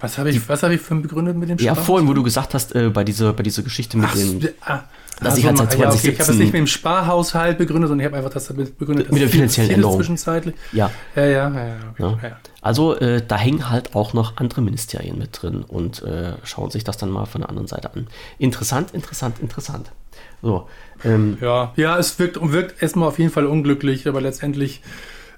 was 0.00 0.18
habe 0.18 0.30
ich, 0.30 0.40
hab 0.48 0.70
ich 0.70 0.80
für 0.80 0.94
begründet 0.96 1.36
mit 1.36 1.48
dem 1.48 1.58
Ja, 1.58 1.74
vorhin, 1.74 2.08
wo 2.08 2.12
du 2.12 2.22
gesagt 2.22 2.54
hast, 2.54 2.74
äh, 2.74 2.90
bei, 2.90 3.04
dieser, 3.04 3.32
bei 3.32 3.42
dieser 3.42 3.62
Geschichte 3.62 3.96
mit 3.96 4.08
Ach, 4.10 4.14
den. 4.14 4.48
ah, 4.60 4.82
dass 5.20 5.34
also, 5.34 5.38
ich 5.40 5.46
halt 5.46 5.58
seit 5.58 5.72
ja, 5.78 5.88
okay, 5.88 6.12
2017 6.12 6.12
ich 6.12 6.20
habe 6.20 6.32
es 6.32 6.38
nicht 6.38 6.52
mit 6.52 6.60
dem 6.60 6.66
Sparhaushalt 6.68 7.58
begründet, 7.58 7.88
sondern 7.88 8.06
ich 8.06 8.06
habe 8.06 8.16
einfach 8.18 8.32
das 8.32 8.46
damit 8.46 8.78
begründet. 8.78 9.10
Mit 9.10 9.20
der 9.20 9.28
finanziellen 9.28 9.72
Änderung. 9.72 9.96
Zwischenzeitlich. 9.96 10.54
Ja. 10.72 10.90
Ja, 11.16 11.24
ja, 11.24 11.50
ja. 11.50 11.66
ja, 11.98 12.08
okay, 12.08 12.28
Ja. 12.28 12.38
Also 12.60 12.96
äh, 12.96 13.22
da 13.26 13.36
hängen 13.36 13.70
halt 13.70 13.96
auch 13.96 14.12
noch 14.12 14.36
andere 14.36 14.62
Ministerien 14.62 15.18
mit 15.18 15.42
drin 15.42 15.64
und 15.66 16.02
äh, 16.02 16.34
schauen 16.44 16.70
sich 16.70 16.84
das 16.84 16.96
dann 16.98 17.10
mal 17.10 17.24
von 17.26 17.40
der 17.40 17.50
anderen 17.50 17.66
Seite 17.66 17.92
an. 17.94 18.06
Interessant, 18.38 18.92
interessant, 18.92 19.40
interessant. 19.40 19.90
So, 20.42 20.68
ähm, 21.04 21.38
Ja, 21.40 21.72
ja, 21.76 21.98
es 21.98 22.18
wirkt, 22.18 22.38
wirkt 22.40 22.80
erstmal 22.82 23.08
auf 23.08 23.18
jeden 23.18 23.32
Fall 23.32 23.46
unglücklich, 23.46 24.06
aber 24.06 24.20
letztendlich 24.20 24.82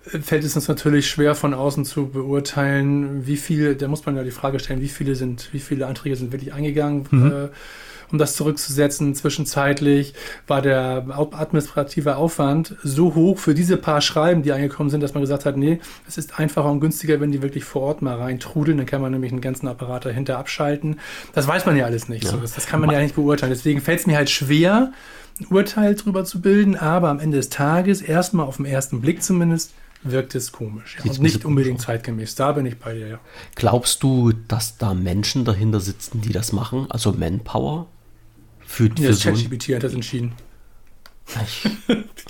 fällt 0.02 0.44
es 0.44 0.56
uns 0.56 0.68
natürlich 0.68 1.08
schwer 1.08 1.34
von 1.34 1.54
außen 1.54 1.84
zu 1.84 2.08
beurteilen, 2.08 3.26
wie 3.26 3.36
viele, 3.36 3.76
da 3.76 3.88
muss 3.88 4.06
man 4.06 4.16
ja 4.16 4.24
die 4.24 4.30
Frage 4.30 4.58
stellen, 4.58 4.80
wie 4.80 4.88
viele 4.88 5.14
sind, 5.14 5.48
wie 5.52 5.60
viele 5.60 5.86
Anträge 5.86 6.16
sind 6.16 6.32
wirklich 6.32 6.52
eingegangen, 6.52 7.06
äh, 7.12 7.48
um 8.10 8.18
das 8.18 8.34
zurückzusetzen. 8.34 9.14
Zwischenzeitlich 9.14 10.14
war 10.46 10.62
der 10.62 11.04
administrative 11.32 12.16
Aufwand 12.16 12.76
so 12.82 13.14
hoch 13.14 13.38
für 13.38 13.54
diese 13.54 13.76
paar 13.76 14.00
Schreiben, 14.00 14.42
die 14.42 14.52
eingekommen 14.52 14.90
sind, 14.90 15.02
dass 15.02 15.14
man 15.14 15.20
gesagt 15.20 15.44
hat, 15.44 15.56
nee, 15.56 15.80
es 16.08 16.18
ist 16.18 16.38
einfacher 16.38 16.70
und 16.70 16.80
günstiger, 16.80 17.20
wenn 17.20 17.30
die 17.30 17.42
wirklich 17.42 17.64
vor 17.64 17.82
Ort 17.82 18.02
mal 18.02 18.16
reintrudeln, 18.16 18.78
dann 18.78 18.86
kann 18.86 19.02
man 19.02 19.12
nämlich 19.12 19.32
einen 19.32 19.42
ganzen 19.42 19.68
Apparat 19.68 20.06
dahinter 20.06 20.38
abschalten. 20.38 20.98
Das 21.34 21.46
weiß 21.46 21.66
man 21.66 21.76
ja 21.76 21.84
alles 21.84 22.08
nicht. 22.08 22.26
So. 22.26 22.38
Das, 22.38 22.54
das 22.54 22.66
kann 22.66 22.80
man 22.80 22.90
ja 22.90 23.00
nicht 23.00 23.14
beurteilen. 23.14 23.52
Deswegen 23.52 23.80
fällt 23.80 24.00
es 24.00 24.06
mir 24.06 24.16
halt 24.16 24.30
schwer, 24.30 24.92
ein 25.38 25.46
Urteil 25.46 25.94
drüber 25.94 26.24
zu 26.24 26.40
bilden, 26.40 26.76
aber 26.76 27.08
am 27.08 27.20
Ende 27.20 27.36
des 27.36 27.48
Tages, 27.48 28.02
erstmal 28.02 28.46
auf 28.46 28.56
den 28.56 28.66
ersten 28.66 29.00
Blick 29.00 29.22
zumindest, 29.22 29.72
wirkt 30.02 30.34
es 30.34 30.52
komisch. 30.52 30.96
Ja. 30.98 31.10
Und 31.10 31.20
nicht 31.20 31.44
unbedingt 31.44 31.80
zeitgemäß. 31.80 32.34
Da 32.34 32.52
bin 32.52 32.66
ich 32.66 32.78
bei 32.78 32.94
dir, 32.94 33.06
ja. 33.06 33.20
glaubst 33.54 34.02
du, 34.02 34.32
dass 34.32 34.78
da 34.78 34.94
Menschen 34.94 35.44
dahinter 35.44 35.80
sitzen, 35.80 36.20
die 36.20 36.32
das 36.32 36.52
machen? 36.52 36.86
Also 36.90 37.12
Manpower? 37.12 37.86
Für, 38.60 38.86
Ja, 38.88 38.94
für 38.96 39.02
das 39.08 39.20
so 39.20 39.30
ChatGPT 39.30 39.74
hat 39.74 39.82
das 39.82 39.94
entschieden. 39.94 40.32
ich, 41.42 41.68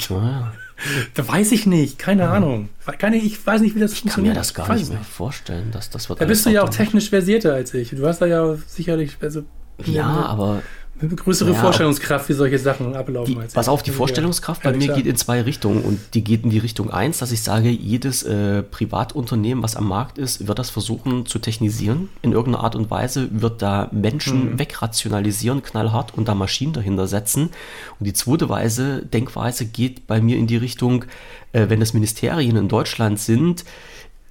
naja, 0.09 0.53
Da 1.15 1.27
weiß 1.27 1.53
ich 1.53 1.67
nicht, 1.67 1.99
keine 1.99 2.29
Ahnung. 2.31 2.71
Keine, 2.99 3.17
ich 3.17 3.45
weiß 3.47 3.61
nicht, 3.61 3.75
wie 3.75 3.81
das 3.81 3.93
ich 3.93 3.99
kann 4.01 4.07
mir 4.23 4.35
funktioniert. 4.35 4.37
das 4.37 4.55
gar 4.55 4.71
Ich 4.71 4.81
nicht 4.83 4.93
mehr 4.93 5.03
vorstellen, 5.05 5.71
dass 5.71 5.91
das 5.91 6.09
wird 6.09 6.21
Da 6.21 6.25
bist 6.25 6.47
du 6.47 6.51
ja 6.51 6.63
auch 6.63 6.71
technisch 6.71 7.11
versierter 7.11 7.55
als 7.55 7.75
ich. 7.75 7.91
Du 7.91 8.07
hast 8.07 8.21
da 8.21 8.27
ja 8.27 8.57
sicherlich 8.67 9.17
also, 9.21 9.45
Ja, 9.85 10.09
eine, 10.09 10.27
aber 10.27 10.51
eine 10.53 10.63
größere 11.09 11.53
Ja, 11.53 11.57
Vorstellungskraft, 11.57 12.29
wie 12.29 12.33
solche 12.35 12.59
Sachen 12.59 12.95
ablaufen. 12.95 13.35
Die, 13.35 13.41
als 13.41 13.53
pass 13.55 13.69
auf, 13.69 13.83
die 13.83 13.91
Ja, 13.91 13.97
Vorstellungskraft 13.97 14.63
bei 14.63 14.71
ehrlich 14.71 14.81
mir 14.81 14.87
gesagt. 14.89 15.05
geht 15.05 15.11
in 15.11 15.17
zwei 15.17 15.41
Richtungen 15.43 15.83
und 15.83 16.01
die 16.15 16.23
geht 16.23 16.45
in 16.45 16.51
die 16.51 16.59
Richtung 16.59 16.91
eins, 16.91 17.19
dass 17.19 17.33
ich 17.33 17.43
sage, 17.43 17.71
jedes 17.71 18.23
äh, 18.23 18.63
Privatunternehmen, 18.63 19.63
was 19.63 19.77
am 19.77 19.89
Markt 19.89 20.19
ist, 20.19 20.47
wird 20.47 20.59
das 20.59 20.71
versuchen 20.71 21.27
zu 21.27 21.39
technisieren 21.39 22.09
in 22.23 22.33
irgendeiner 22.33 22.65
Art 22.65 22.77
und 22.77 22.91
Weise, 22.91 23.29
wird 23.33 23.63
da 23.63 23.89
Menschen 23.93 24.59
wegrationalisieren, 24.59 25.63
knallhart 25.63 26.15
und 26.17 26.29
da 26.29 26.35
Maschinen 26.35 26.73
dahinter 26.73 27.07
setzen. 27.07 27.51
Und 27.99 28.07
die 28.07 28.13
zweite 28.13 28.49
Weise, 28.49 29.05
Denkweise 29.05 29.67
geht 29.67 30.07
bei 30.07 30.21
mir 30.21 30.37
in 30.37 30.47
die 30.47 30.57
Richtung, 30.57 31.05
äh, 31.53 31.67
wenn 31.69 31.81
es 31.83 31.95
Ministerien 31.95 32.57
in 32.57 32.69
Deutschland 32.69 33.19
sind, 33.19 33.65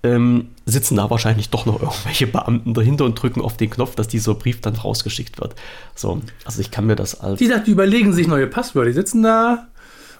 ähm, 0.03 0.47
sitzen 0.65 0.95
da 0.95 1.09
wahrscheinlich 1.09 1.49
doch 1.49 1.65
noch 1.65 1.81
irgendwelche 1.81 2.25
Beamten 2.27 2.73
dahinter 2.73 3.05
und 3.05 3.15
drücken 3.21 3.41
auf 3.41 3.57
den 3.57 3.69
Knopf, 3.69 3.95
dass 3.95 4.07
dieser 4.07 4.33
Brief 4.33 4.61
dann 4.61 4.75
rausgeschickt 4.75 5.39
wird. 5.41 5.55
So, 5.95 6.21
also 6.45 6.61
ich 6.61 6.71
kann 6.71 6.85
mir 6.85 6.95
das 6.95 7.19
als 7.19 7.39
Die 7.39 7.47
sagt, 7.47 7.67
die 7.67 7.71
überlegen 7.71 8.13
sich 8.13 8.27
neue 8.27 8.47
Passwörter. 8.47 8.87
Die 8.89 8.93
sitzen 8.95 9.23
da 9.23 9.67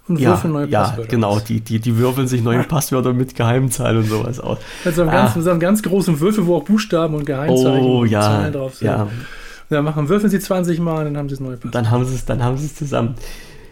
und 0.10 0.20
ja, 0.20 0.30
würfeln 0.32 0.52
neue 0.54 0.68
ja, 0.68 0.84
Passwörter. 0.84 1.10
genau. 1.12 1.40
Die, 1.40 1.62
die, 1.62 1.80
die 1.80 1.98
würfeln 1.98 2.28
sich 2.28 2.42
neue 2.42 2.64
Passwörter 2.66 3.14
mit 3.14 3.36
Geheimzahlen 3.36 4.00
und 4.00 4.10
sowas 4.10 4.40
aus. 4.40 4.58
Mit 4.84 4.96
so 4.96 5.04
einem, 5.04 5.12
Ah. 5.12 5.14
ganz, 5.24 5.36
mit 5.36 5.46
so 5.46 5.52
einem 5.52 5.60
ganz 5.62 5.82
großen 5.84 6.20
Würfel, 6.20 6.46
wo 6.46 6.58
auch 6.58 6.64
Buchstaben 6.64 7.16
und 7.16 7.26
Geheimzeichen 7.26 7.86
Oh, 7.86 8.02
und 8.02 8.10
ja, 8.10 8.22
Zahlen 8.22 8.52
drauf 8.54 8.76
sind. 8.76 8.88
ja. 8.88 9.04
Und 9.04 9.76
dann 9.76 9.86
machen, 9.86 10.10
würfeln 10.10 10.32
sie 10.32 10.40
20 10.40 10.80
Mal 10.80 11.00
und 11.06 11.14
dann 11.14 11.18
haben 11.18 11.30
sie 11.30 11.36
das 11.36 11.42
neue 11.42 11.56
Passwort. 11.56 11.76
Dann 11.76 11.92
haben 11.92 12.04
sie 12.06 12.16
es, 12.16 12.26
dann 12.26 12.44
haben 12.44 12.58
sie 12.58 12.66
es 12.66 12.76
zusammen. 12.76 13.14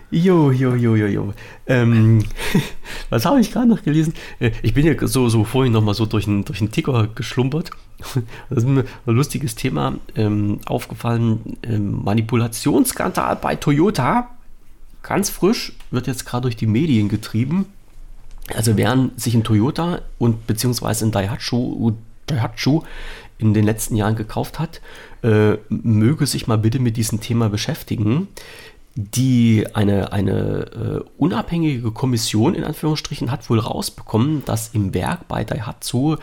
Jo, 0.10 0.52
jo, 0.52 0.74
jo, 0.76 0.96
jo, 0.96 1.06
jo. 1.08 1.34
Ähm, 1.66 2.24
was 3.10 3.26
habe 3.26 3.42
ich 3.42 3.52
gerade 3.52 3.68
noch 3.68 3.84
gelesen? 3.84 4.14
Äh, 4.40 4.52
Ich 4.62 4.74
bin 4.74 4.86
ja 4.86 4.94
so, 5.06 5.28
so 5.28 5.44
vorhin 5.44 5.74
noch 5.74 5.84
mal 5.84 5.94
so 5.94 6.06
durch 6.06 6.28
einen 6.28 6.46
durch 6.46 6.62
einen 6.62 6.72
Ticker 6.72 7.08
geschlumpert. 7.14 7.72
Das 8.50 8.60
ist 8.60 8.68
mir 8.68 8.86
ein 9.06 9.16
lustiges 9.16 9.56
Thema 9.56 9.96
ähm, 10.16 10.60
aufgefallen. 10.66 11.58
Ähm, 11.64 12.04
Manipulationsskandal 12.04 13.36
bei 13.36 13.56
Toyota. 13.56 14.30
Ganz 15.04 15.30
frisch, 15.30 15.74
wird 15.92 16.08
jetzt 16.08 16.26
gerade 16.26 16.44
durch 16.44 16.56
die 16.56 16.68
Medien 16.68 17.10
getrieben. 17.10 17.66
Also 18.56 18.78
während 18.78 19.20
sich 19.20 19.36
ein 19.36 19.44
Toyota 19.44 20.02
und 20.20 20.48
beziehungsweise 20.48 21.06
ein 21.06 21.12
Daihatsu, 21.12 21.94
Daihatsu 22.28 22.84
in 23.40 23.54
den 23.54 23.66
letzten 23.66 23.96
Jahren 23.96 24.16
gekauft 24.16 24.58
hat, 24.60 24.82
äh, 25.22 25.58
möge 25.70 26.26
sich 26.26 26.48
mal 26.48 26.58
bitte 26.58 26.80
mit 26.80 26.98
diesem 26.98 27.20
Thema 27.20 27.50
beschäftigen. 27.50 28.28
Die 29.00 29.68
eine, 29.76 30.12
eine 30.12 31.04
äh, 31.04 31.10
unabhängige 31.20 31.92
Kommission 31.92 32.56
in 32.56 32.64
Anführungsstrichen 32.64 33.30
hat 33.30 33.48
wohl 33.48 33.60
rausbekommen, 33.60 34.44
dass 34.46 34.70
im 34.70 34.96
Werk 34.96 35.28
bei 35.28 35.44
Daihatsu 35.44 36.16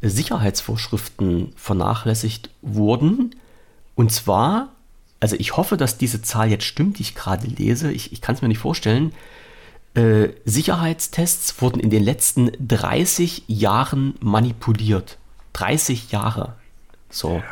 äh, 0.00 0.08
Sicherheitsvorschriften 0.08 1.52
vernachlässigt 1.56 2.48
wurden. 2.62 3.36
Und 3.96 4.12
zwar, 4.12 4.70
also 5.20 5.36
ich 5.38 5.58
hoffe, 5.58 5.76
dass 5.76 5.98
diese 5.98 6.22
Zahl 6.22 6.48
jetzt 6.48 6.64
stimmt, 6.64 6.98
die 6.98 7.02
ich 7.02 7.14
gerade 7.14 7.46
lese. 7.46 7.92
Ich, 7.92 8.14
ich 8.14 8.22
kann 8.22 8.34
es 8.34 8.40
mir 8.40 8.48
nicht 8.48 8.60
vorstellen. 8.60 9.12
Äh, 9.92 10.30
Sicherheitstests 10.46 11.60
wurden 11.60 11.80
in 11.80 11.90
den 11.90 12.02
letzten 12.02 12.50
30 12.66 13.42
Jahren 13.46 14.14
manipuliert. 14.20 15.18
30 15.52 16.12
Jahre. 16.12 16.54
So. 17.10 17.42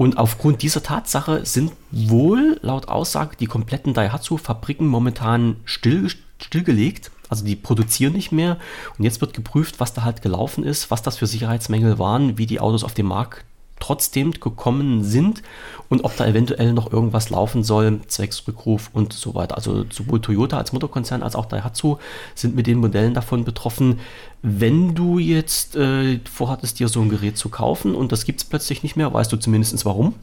Und 0.00 0.16
aufgrund 0.16 0.62
dieser 0.62 0.82
Tatsache 0.82 1.44
sind 1.44 1.72
wohl 1.90 2.58
laut 2.62 2.88
Aussage 2.88 3.36
die 3.36 3.44
kompletten 3.44 3.92
Daihatsu-Fabriken 3.92 4.86
momentan 4.86 5.56
still, 5.66 6.08
stillgelegt. 6.40 7.10
Also 7.28 7.44
die 7.44 7.54
produzieren 7.54 8.14
nicht 8.14 8.32
mehr. 8.32 8.56
Und 8.96 9.04
jetzt 9.04 9.20
wird 9.20 9.34
geprüft, 9.34 9.78
was 9.78 9.92
da 9.92 10.02
halt 10.02 10.22
gelaufen 10.22 10.64
ist, 10.64 10.90
was 10.90 11.02
das 11.02 11.18
für 11.18 11.26
Sicherheitsmängel 11.26 11.98
waren, 11.98 12.38
wie 12.38 12.46
die 12.46 12.60
Autos 12.60 12.82
auf 12.82 12.94
den 12.94 13.04
Markt 13.04 13.44
trotzdem 13.80 14.32
gekommen 14.32 15.02
sind 15.02 15.42
und 15.88 16.04
ob 16.04 16.16
da 16.16 16.26
eventuell 16.26 16.72
noch 16.72 16.92
irgendwas 16.92 17.30
laufen 17.30 17.64
soll, 17.64 18.00
zwecks 18.06 18.46
Rückruf 18.46 18.90
und 18.92 19.12
so 19.12 19.34
weiter. 19.34 19.56
Also 19.56 19.84
sowohl 19.90 20.20
Toyota 20.20 20.58
als 20.58 20.72
Mutterkonzern 20.72 21.22
als 21.22 21.34
auch 21.34 21.46
Daihatsu 21.46 21.96
sind 22.34 22.54
mit 22.54 22.66
den 22.66 22.78
Modellen 22.78 23.14
davon 23.14 23.44
betroffen. 23.44 23.98
Wenn 24.42 24.94
du 24.94 25.18
jetzt 25.18 25.74
äh, 25.76 26.20
vorhattest, 26.30 26.78
dir 26.78 26.88
so 26.88 27.00
ein 27.00 27.08
Gerät 27.08 27.36
zu 27.36 27.48
kaufen 27.48 27.94
und 27.94 28.12
das 28.12 28.24
gibt 28.24 28.40
es 28.40 28.44
plötzlich 28.44 28.82
nicht 28.82 28.96
mehr, 28.96 29.12
weißt 29.12 29.32
du 29.32 29.36
zumindest 29.36 29.84
warum. 29.84 30.14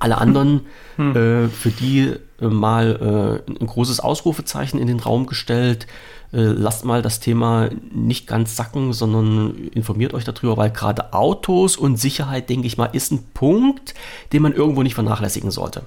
Alle 0.00 0.18
anderen, 0.18 0.62
äh, 0.98 1.48
für 1.48 1.70
die 1.70 2.16
äh, 2.40 2.46
mal 2.46 3.42
äh, 3.48 3.52
ein 3.60 3.66
großes 3.66 4.00
Ausrufezeichen 4.00 4.80
in 4.80 4.88
den 4.88 5.00
Raum 5.00 5.26
gestellt. 5.26 5.86
Äh, 6.32 6.42
lasst 6.42 6.84
mal 6.84 7.02
das 7.02 7.20
Thema 7.20 7.70
nicht 7.92 8.26
ganz 8.26 8.56
sacken, 8.56 8.92
sondern 8.92 9.54
informiert 9.72 10.12
euch 10.14 10.24
darüber, 10.24 10.56
weil 10.56 10.70
gerade 10.70 11.12
Autos 11.12 11.76
und 11.76 11.98
Sicherheit, 11.98 12.48
denke 12.50 12.66
ich 12.66 12.76
mal, 12.76 12.86
ist 12.86 13.12
ein 13.12 13.24
Punkt, 13.32 13.94
den 14.32 14.42
man 14.42 14.52
irgendwo 14.52 14.82
nicht 14.82 14.94
vernachlässigen 14.94 15.50
sollte. 15.50 15.82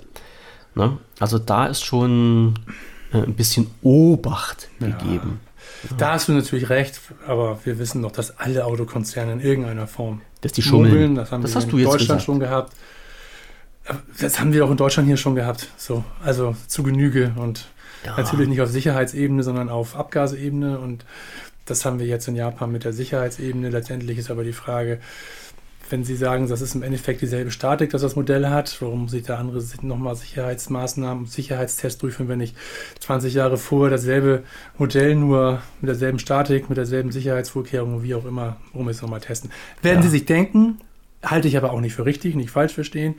Ne? 0.75 0.97
Also 1.19 1.39
da 1.39 1.65
ist 1.65 1.84
schon 1.84 2.56
äh, 3.12 3.17
ein 3.17 3.36
bisschen 3.36 3.67
Obacht 3.82 4.69
gegeben. 4.80 5.39
Da 5.97 6.13
hast 6.13 6.28
du 6.28 6.34
natürlich 6.34 6.69
recht, 6.69 6.99
aber 7.28 7.60
wir 7.63 7.80
wissen 7.80 8.02
doch, 8.02 8.12
dass 8.12 8.38
alle 8.38 8.65
Autokonzerne 8.65 9.34
in 9.34 9.39
irgendeiner 9.39 9.88
Form 9.88 10.21
Dass 10.41 10.52
die 10.52 10.62
schummeln. 10.62 11.15
Das 11.15 11.32
haben 11.32 11.41
Das 11.41 11.52
wir 11.52 11.56
hast 11.56 11.71
in 11.71 11.84
Deutschland 11.84 11.99
gesagt. 11.99 12.23
schon 12.23 12.39
gehabt. 12.39 12.73
Das 14.19 14.39
haben 14.39 14.54
wir 14.54 14.65
auch 14.65 14.71
in 14.71 14.78
Deutschland 14.78 15.08
hier 15.08 15.17
schon 15.17 15.36
gehabt. 15.36 15.67
So, 15.78 16.04
also 16.23 16.56
zu 16.67 16.84
Genüge 16.84 17.34
und 17.38 17.65
Ja. 18.06 18.18
natürlich 18.18 18.48
nicht 18.48 18.62
auf 18.62 18.70
Sicherheitsebene, 18.70 19.44
sondern 19.44 19.70
auf 19.70 19.96
Abgasebene 19.96 20.80
und 20.80 21.06
das 21.66 21.86
haben 21.86 22.00
wir 22.00 22.08
jetzt 22.08 22.28
in 22.28 22.36
Japan 22.36 22.72
mit 22.72 22.84
der 22.84 22.94
Sicherheitsebene. 22.94 23.70
Letztendlich 23.70 24.18
ist 24.18 24.32
aber 24.32 24.44
die 24.44 24.54
Frage, 24.54 25.00
wenn 25.92 26.04
Sie 26.04 26.16
sagen, 26.16 26.48
das 26.48 26.62
ist 26.62 26.76
im 26.76 26.84
Endeffekt 26.84 27.22
dieselbe 27.22 27.52
Statik, 27.52 27.90
dass 27.92 28.02
das 28.02 28.16
Modell 28.16 28.48
hat, 28.48 28.80
warum 28.82 29.04
muss 29.04 29.14
ich 29.14 29.24
da 29.24 29.38
andere 29.38 29.64
nochmal 29.82 30.16
Sicherheitsmaßnahmen, 30.16 31.26
Sicherheitstests 31.26 32.00
durchführen, 32.00 32.30
wenn 32.30 32.42
ich 32.42 32.54
20 33.00 33.34
Jahre 33.34 33.58
vorher 33.58 33.90
dasselbe 33.92 34.44
Modell 34.78 35.16
nur 35.16 35.62
mit 35.82 35.90
derselben 35.90 36.20
Statik, 36.20 36.70
mit 36.70 36.78
derselben 36.78 37.12
Sicherheitsvorkehrungen, 37.12 38.04
wie 38.04 38.16
auch 38.16 38.26
immer, 38.26 38.58
warum 38.74 38.90
ist 38.90 39.02
nochmal 39.02 39.22
testen? 39.22 39.52
Werden 39.82 39.98
Ja. 39.98 40.04
Sie 40.04 40.10
sich 40.10 40.26
denken, 40.26 40.80
halte 41.24 41.48
ich 41.48 41.58
aber 41.58 41.72
auch 41.72 41.82
nicht 41.82 41.96
für 41.96 42.06
richtig, 42.06 42.36
nicht 42.36 42.52
falsch 42.52 42.74
verstehen. 42.74 43.16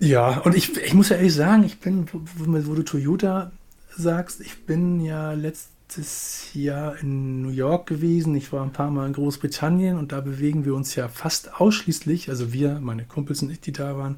Ja, 0.00 0.38
und 0.38 0.54
ich, 0.56 0.76
ich 0.78 0.94
muss 0.94 1.10
ja 1.10 1.16
ehrlich 1.16 1.34
sagen, 1.34 1.62
ich 1.62 1.78
bin, 1.78 2.06
wo, 2.12 2.20
wo 2.46 2.74
du 2.74 2.82
Toyota 2.82 3.52
sagst, 3.96 4.40
ich 4.40 4.64
bin 4.64 5.04
ja 5.04 5.32
letztes 5.32 6.48
Jahr 6.54 6.98
in 7.02 7.42
New 7.42 7.50
York 7.50 7.86
gewesen. 7.86 8.34
Ich 8.34 8.50
war 8.50 8.62
ein 8.62 8.72
paar 8.72 8.90
Mal 8.90 9.06
in 9.06 9.12
Großbritannien 9.12 9.98
und 9.98 10.12
da 10.12 10.22
bewegen 10.22 10.64
wir 10.64 10.74
uns 10.74 10.94
ja 10.94 11.08
fast 11.08 11.60
ausschließlich, 11.60 12.30
also 12.30 12.50
wir, 12.52 12.80
meine 12.80 13.04
Kumpels 13.04 13.42
und 13.42 13.50
ich, 13.50 13.60
die 13.60 13.72
da 13.72 13.98
waren, 13.98 14.16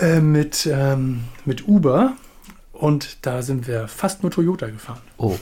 äh, 0.00 0.20
mit, 0.20 0.66
ähm, 0.70 1.24
mit 1.44 1.68
Uber. 1.68 2.14
Und 2.72 3.18
da 3.22 3.42
sind 3.42 3.68
wir 3.68 3.86
fast 3.86 4.22
nur 4.22 4.32
Toyota 4.32 4.66
gefahren. 4.66 5.02
Oh. 5.18 5.36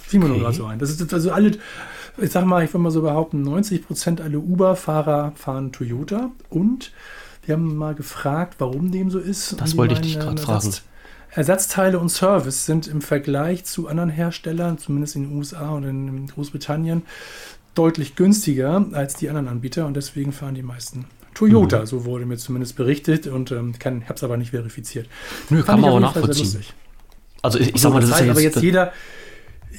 Fiel 0.00 0.20
mir 0.20 0.28
nur 0.28 0.52
so 0.52 0.66
ein. 0.66 0.78
Das 0.78 0.90
ist 0.90 1.12
also 1.12 1.32
alle, 1.32 1.58
ich 2.16 2.30
sag 2.30 2.44
mal, 2.44 2.64
ich 2.64 2.72
würde 2.72 2.82
mal 2.82 2.90
so 2.90 3.02
behaupten, 3.02 3.42
90 3.42 3.86
Prozent 3.86 4.20
aller 4.20 4.38
Uber-Fahrer 4.38 5.32
fahren 5.36 5.72
Toyota. 5.72 6.30
Und 6.48 6.92
wir 7.48 7.54
haben 7.54 7.76
mal 7.76 7.94
gefragt, 7.94 8.56
warum 8.58 8.92
dem 8.92 9.10
so 9.10 9.18
ist. 9.18 9.60
Das 9.60 9.76
wollte 9.76 9.94
ich 9.94 10.00
dich 10.00 10.18
gerade 10.18 10.40
fragen. 10.40 10.70
Ersatzteile 11.30 11.98
und 11.98 12.08
Service 12.08 12.66
sind 12.66 12.86
im 12.86 13.00
Vergleich 13.00 13.64
zu 13.64 13.88
anderen 13.88 14.10
Herstellern, 14.10 14.78
zumindest 14.78 15.16
in 15.16 15.24
den 15.24 15.36
USA 15.36 15.70
und 15.70 15.84
in 15.84 16.26
Großbritannien, 16.28 17.02
deutlich 17.74 18.16
günstiger 18.16 18.84
als 18.92 19.14
die 19.14 19.28
anderen 19.28 19.48
Anbieter 19.48 19.86
und 19.86 19.94
deswegen 19.94 20.32
fahren 20.32 20.54
die 20.54 20.62
meisten 20.62 21.04
Toyota, 21.34 21.80
mhm. 21.80 21.86
so 21.86 22.04
wurde 22.04 22.26
mir 22.26 22.36
zumindest 22.36 22.76
berichtet 22.76 23.26
und 23.26 23.52
ähm, 23.52 23.74
habe 23.84 24.14
es 24.14 24.24
aber 24.24 24.36
nicht 24.36 24.50
verifiziert. 24.50 25.08
Nö, 25.50 25.62
kann 25.62 25.80
man 25.80 25.92
auch 25.92 26.00
nachvollziehen. 26.00 26.64
Also 27.42 27.58
ich, 27.60 27.74
ich 27.74 27.80
sag 27.80 27.92
mal, 27.92 28.00
das, 28.00 28.10
heißt, 28.10 28.20
ist 28.22 28.26
ja 28.26 28.32
aber 28.32 28.40
jetzt 28.40 28.60
jeder, 28.60 28.92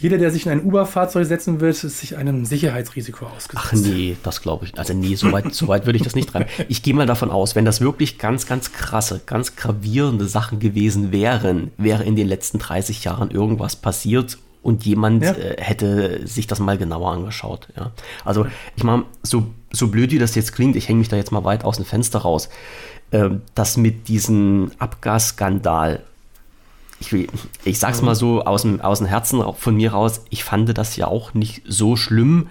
jeder, 0.01 0.17
der 0.17 0.31
sich 0.31 0.45
in 0.45 0.51
ein 0.51 0.61
Uber-Fahrzeug 0.61 1.25
setzen 1.25 1.59
wird, 1.59 1.83
ist 1.83 1.99
sich 1.99 2.17
einem 2.17 2.45
Sicherheitsrisiko 2.45 3.25
ausgesetzt. 3.25 3.55
Ach 3.55 3.73
nee, 3.73 4.17
das 4.23 4.41
glaube 4.41 4.65
ich. 4.65 4.77
Also 4.77 4.93
nee, 4.93 5.15
so 5.15 5.31
weit, 5.31 5.53
so 5.53 5.67
weit 5.67 5.85
würde 5.85 5.97
ich 5.97 6.03
das 6.03 6.15
nicht 6.15 6.29
treiben. 6.29 6.49
Ich 6.67 6.83
gehe 6.83 6.93
mal 6.93 7.05
davon 7.05 7.31
aus, 7.31 7.55
wenn 7.55 7.65
das 7.65 7.81
wirklich 7.81 8.17
ganz, 8.17 8.45
ganz 8.45 8.71
krasse, 8.71 9.21
ganz 9.25 9.55
gravierende 9.55 10.25
Sachen 10.25 10.59
gewesen 10.59 11.11
wären, 11.11 11.71
wäre 11.77 12.03
in 12.03 12.15
den 12.15 12.27
letzten 12.27 12.59
30 12.59 13.03
Jahren 13.03 13.31
irgendwas 13.31 13.75
passiert 13.75 14.37
und 14.61 14.85
jemand 14.85 15.23
ja. 15.23 15.31
äh, 15.31 15.61
hätte 15.61 16.27
sich 16.27 16.47
das 16.47 16.59
mal 16.59 16.77
genauer 16.77 17.11
angeschaut. 17.11 17.67
Ja. 17.77 17.91
Also 18.25 18.45
ich 18.75 18.83
meine, 18.83 19.05
so, 19.23 19.47
so 19.71 19.87
blöd 19.87 20.11
wie 20.11 20.19
das 20.19 20.35
jetzt 20.35 20.53
klingt, 20.53 20.75
ich 20.75 20.87
hänge 20.87 20.99
mich 20.99 21.09
da 21.09 21.15
jetzt 21.15 21.31
mal 21.31 21.43
weit 21.43 21.63
aus 21.63 21.77
dem 21.77 21.85
Fenster 21.85 22.19
raus, 22.19 22.49
äh, 23.11 23.29
dass 23.55 23.77
mit 23.77 24.07
diesem 24.07 24.71
Abgasskandal 24.79 26.03
ich, 26.99 27.27
ich 27.63 27.79
sag's 27.79 28.01
mal 28.01 28.15
so 28.15 28.43
aus 28.43 28.63
dem, 28.63 28.81
aus 28.81 28.99
dem 28.99 29.07
Herzen 29.07 29.41
von 29.55 29.75
mir 29.75 29.91
raus, 29.91 30.25
ich 30.29 30.43
fand 30.43 30.77
das 30.77 30.95
ja 30.95 31.07
auch 31.07 31.33
nicht 31.33 31.61
so 31.67 31.95
schlimm 31.95 32.49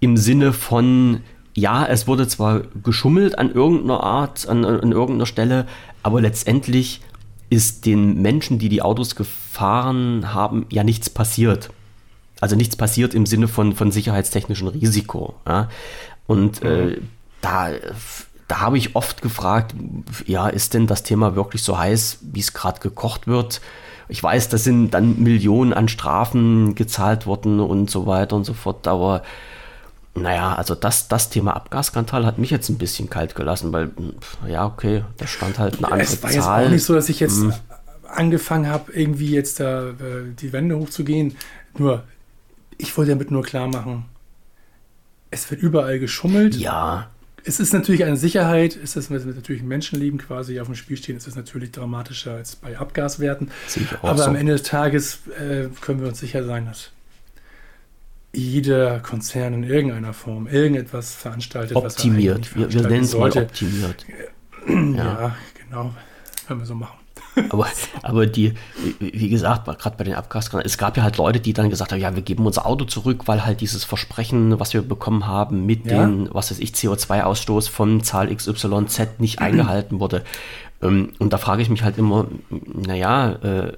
im 0.00 0.16
Sinne 0.16 0.52
von, 0.52 1.20
ja, 1.54 1.86
es 1.86 2.06
wurde 2.06 2.26
zwar 2.28 2.62
geschummelt 2.82 3.38
an 3.38 3.52
irgendeiner 3.52 4.02
Art, 4.02 4.48
an, 4.48 4.64
an 4.64 4.92
irgendeiner 4.92 5.26
Stelle, 5.26 5.66
aber 6.02 6.20
letztendlich 6.20 7.00
ist 7.48 7.86
den 7.86 8.20
Menschen, 8.20 8.58
die 8.58 8.68
die 8.68 8.82
Autos 8.82 9.14
gefahren 9.16 10.34
haben, 10.34 10.66
ja 10.70 10.82
nichts 10.82 11.08
passiert. 11.08 11.70
Also 12.40 12.56
nichts 12.56 12.76
passiert 12.76 13.14
im 13.14 13.26
Sinne 13.26 13.48
von, 13.48 13.74
von 13.74 13.92
sicherheitstechnischem 13.92 14.68
Risiko. 14.68 15.34
Ja? 15.46 15.68
Und 16.26 16.62
äh, 16.62 16.84
mhm. 16.84 16.90
äh, 16.90 17.00
da 17.40 17.70
da 18.48 18.60
habe 18.60 18.78
ich 18.78 18.94
oft 18.94 19.22
gefragt, 19.22 19.74
ja, 20.26 20.48
ist 20.48 20.74
denn 20.74 20.86
das 20.86 21.02
Thema 21.02 21.34
wirklich 21.34 21.62
so 21.62 21.78
heiß, 21.78 22.18
wie 22.22 22.40
es 22.40 22.52
gerade 22.52 22.80
gekocht 22.80 23.26
wird? 23.26 23.60
Ich 24.08 24.22
weiß, 24.22 24.50
da 24.50 24.58
sind 24.58 24.90
dann 24.90 25.22
Millionen 25.22 25.72
an 25.72 25.88
Strafen 25.88 26.74
gezahlt 26.74 27.26
worden 27.26 27.58
und 27.60 27.90
so 27.90 28.06
weiter 28.06 28.36
und 28.36 28.44
so 28.44 28.52
fort, 28.52 28.86
aber 28.86 29.22
naja, 30.14 30.54
also 30.54 30.74
das, 30.74 31.08
das 31.08 31.30
Thema 31.30 31.56
Abgasskandal 31.56 32.26
hat 32.26 32.38
mich 32.38 32.50
jetzt 32.50 32.68
ein 32.68 32.78
bisschen 32.78 33.10
kalt 33.10 33.34
gelassen, 33.34 33.72
weil, 33.72 33.90
ja, 34.46 34.66
okay, 34.66 35.04
da 35.16 35.26
stand 35.26 35.58
halt 35.58 35.78
eine 35.78 35.90
andere 35.90 36.06
Zahl. 36.06 36.14
Es 36.14 36.22
war 36.22 36.30
Zahl. 36.30 36.60
jetzt 36.60 36.66
auch 36.68 36.72
nicht 36.72 36.84
so, 36.84 36.94
dass 36.94 37.08
ich 37.08 37.20
jetzt 37.20 37.38
mhm. 37.38 37.54
angefangen 38.06 38.68
habe, 38.68 38.92
irgendwie 38.92 39.30
jetzt 39.30 39.58
da 39.58 39.88
äh, 39.88 39.94
die 40.38 40.52
Wände 40.52 40.78
hochzugehen. 40.78 41.36
Nur, 41.76 42.04
ich 42.78 42.96
wollte 42.96 43.10
damit 43.10 43.30
nur 43.30 43.42
klar 43.42 43.66
machen, 43.66 44.04
es 45.30 45.50
wird 45.50 45.62
überall 45.62 45.98
geschummelt. 45.98 46.54
Ja 46.54 47.08
es 47.44 47.60
ist 47.60 47.72
natürlich 47.72 48.04
eine 48.04 48.16
Sicherheit, 48.16 48.76
es 48.82 48.96
ist 48.96 49.10
natürlich 49.10 49.62
Menschenleben 49.62 50.18
quasi 50.18 50.60
auf 50.60 50.66
dem 50.66 50.74
Spiel 50.74 50.96
stehen, 50.96 51.16
es 51.16 51.26
ist 51.26 51.36
natürlich 51.36 51.72
dramatischer 51.72 52.34
als 52.34 52.56
bei 52.56 52.78
Abgaswerten. 52.78 53.50
Aber 54.02 54.18
so. 54.18 54.24
am 54.24 54.36
Ende 54.36 54.52
des 54.52 54.62
Tages 54.62 55.20
äh, 55.38 55.68
können 55.80 56.00
wir 56.00 56.08
uns 56.08 56.20
sicher 56.20 56.44
sein, 56.44 56.66
dass 56.66 56.90
jeder 58.32 59.00
Konzern 59.00 59.54
in 59.54 59.64
irgendeiner 59.64 60.12
Form 60.12 60.46
irgendetwas 60.46 61.14
veranstaltet. 61.14 61.76
Optimiert. 61.76 62.56
wir, 62.56 62.72
wir 62.72 62.82
nennen 62.82 63.04
es 63.04 63.14
mal 63.14 63.30
optimiert. 63.30 64.06
Ja, 64.66 64.74
ja, 64.94 65.36
genau. 65.62 65.94
Können 66.46 66.60
wir 66.60 66.66
so 66.66 66.74
machen. 66.74 67.03
Aber, 67.50 67.66
aber 68.02 68.26
die, 68.26 68.54
wie 69.00 69.28
gesagt, 69.28 69.66
gerade 69.66 69.96
bei 69.96 70.04
den 70.04 70.14
Abgaskanälen, 70.14 70.66
es 70.66 70.78
gab 70.78 70.96
ja 70.96 71.02
halt 71.02 71.16
Leute, 71.16 71.40
die 71.40 71.52
dann 71.52 71.70
gesagt 71.70 71.92
haben, 71.92 72.00
ja, 72.00 72.14
wir 72.14 72.22
geben 72.22 72.46
unser 72.46 72.66
Auto 72.66 72.84
zurück, 72.84 73.22
weil 73.26 73.44
halt 73.44 73.60
dieses 73.60 73.84
Versprechen, 73.84 74.58
was 74.60 74.72
wir 74.72 74.82
bekommen 74.82 75.26
haben 75.26 75.66
mit 75.66 75.86
ja. 75.86 76.06
den, 76.06 76.28
was 76.32 76.50
weiß 76.50 76.58
ich, 76.60 76.70
CO2-Ausstoß 76.70 77.68
von 77.68 78.02
Zahl 78.02 78.34
XYZ 78.34 79.18
nicht 79.18 79.38
eingehalten 79.40 80.00
wurde. 80.00 80.24
Ähm, 80.82 81.12
und 81.18 81.32
da 81.32 81.38
frage 81.38 81.62
ich 81.62 81.70
mich 81.70 81.82
halt 81.82 81.98
immer, 81.98 82.26
naja, 82.50 83.32
äh, 83.42 83.72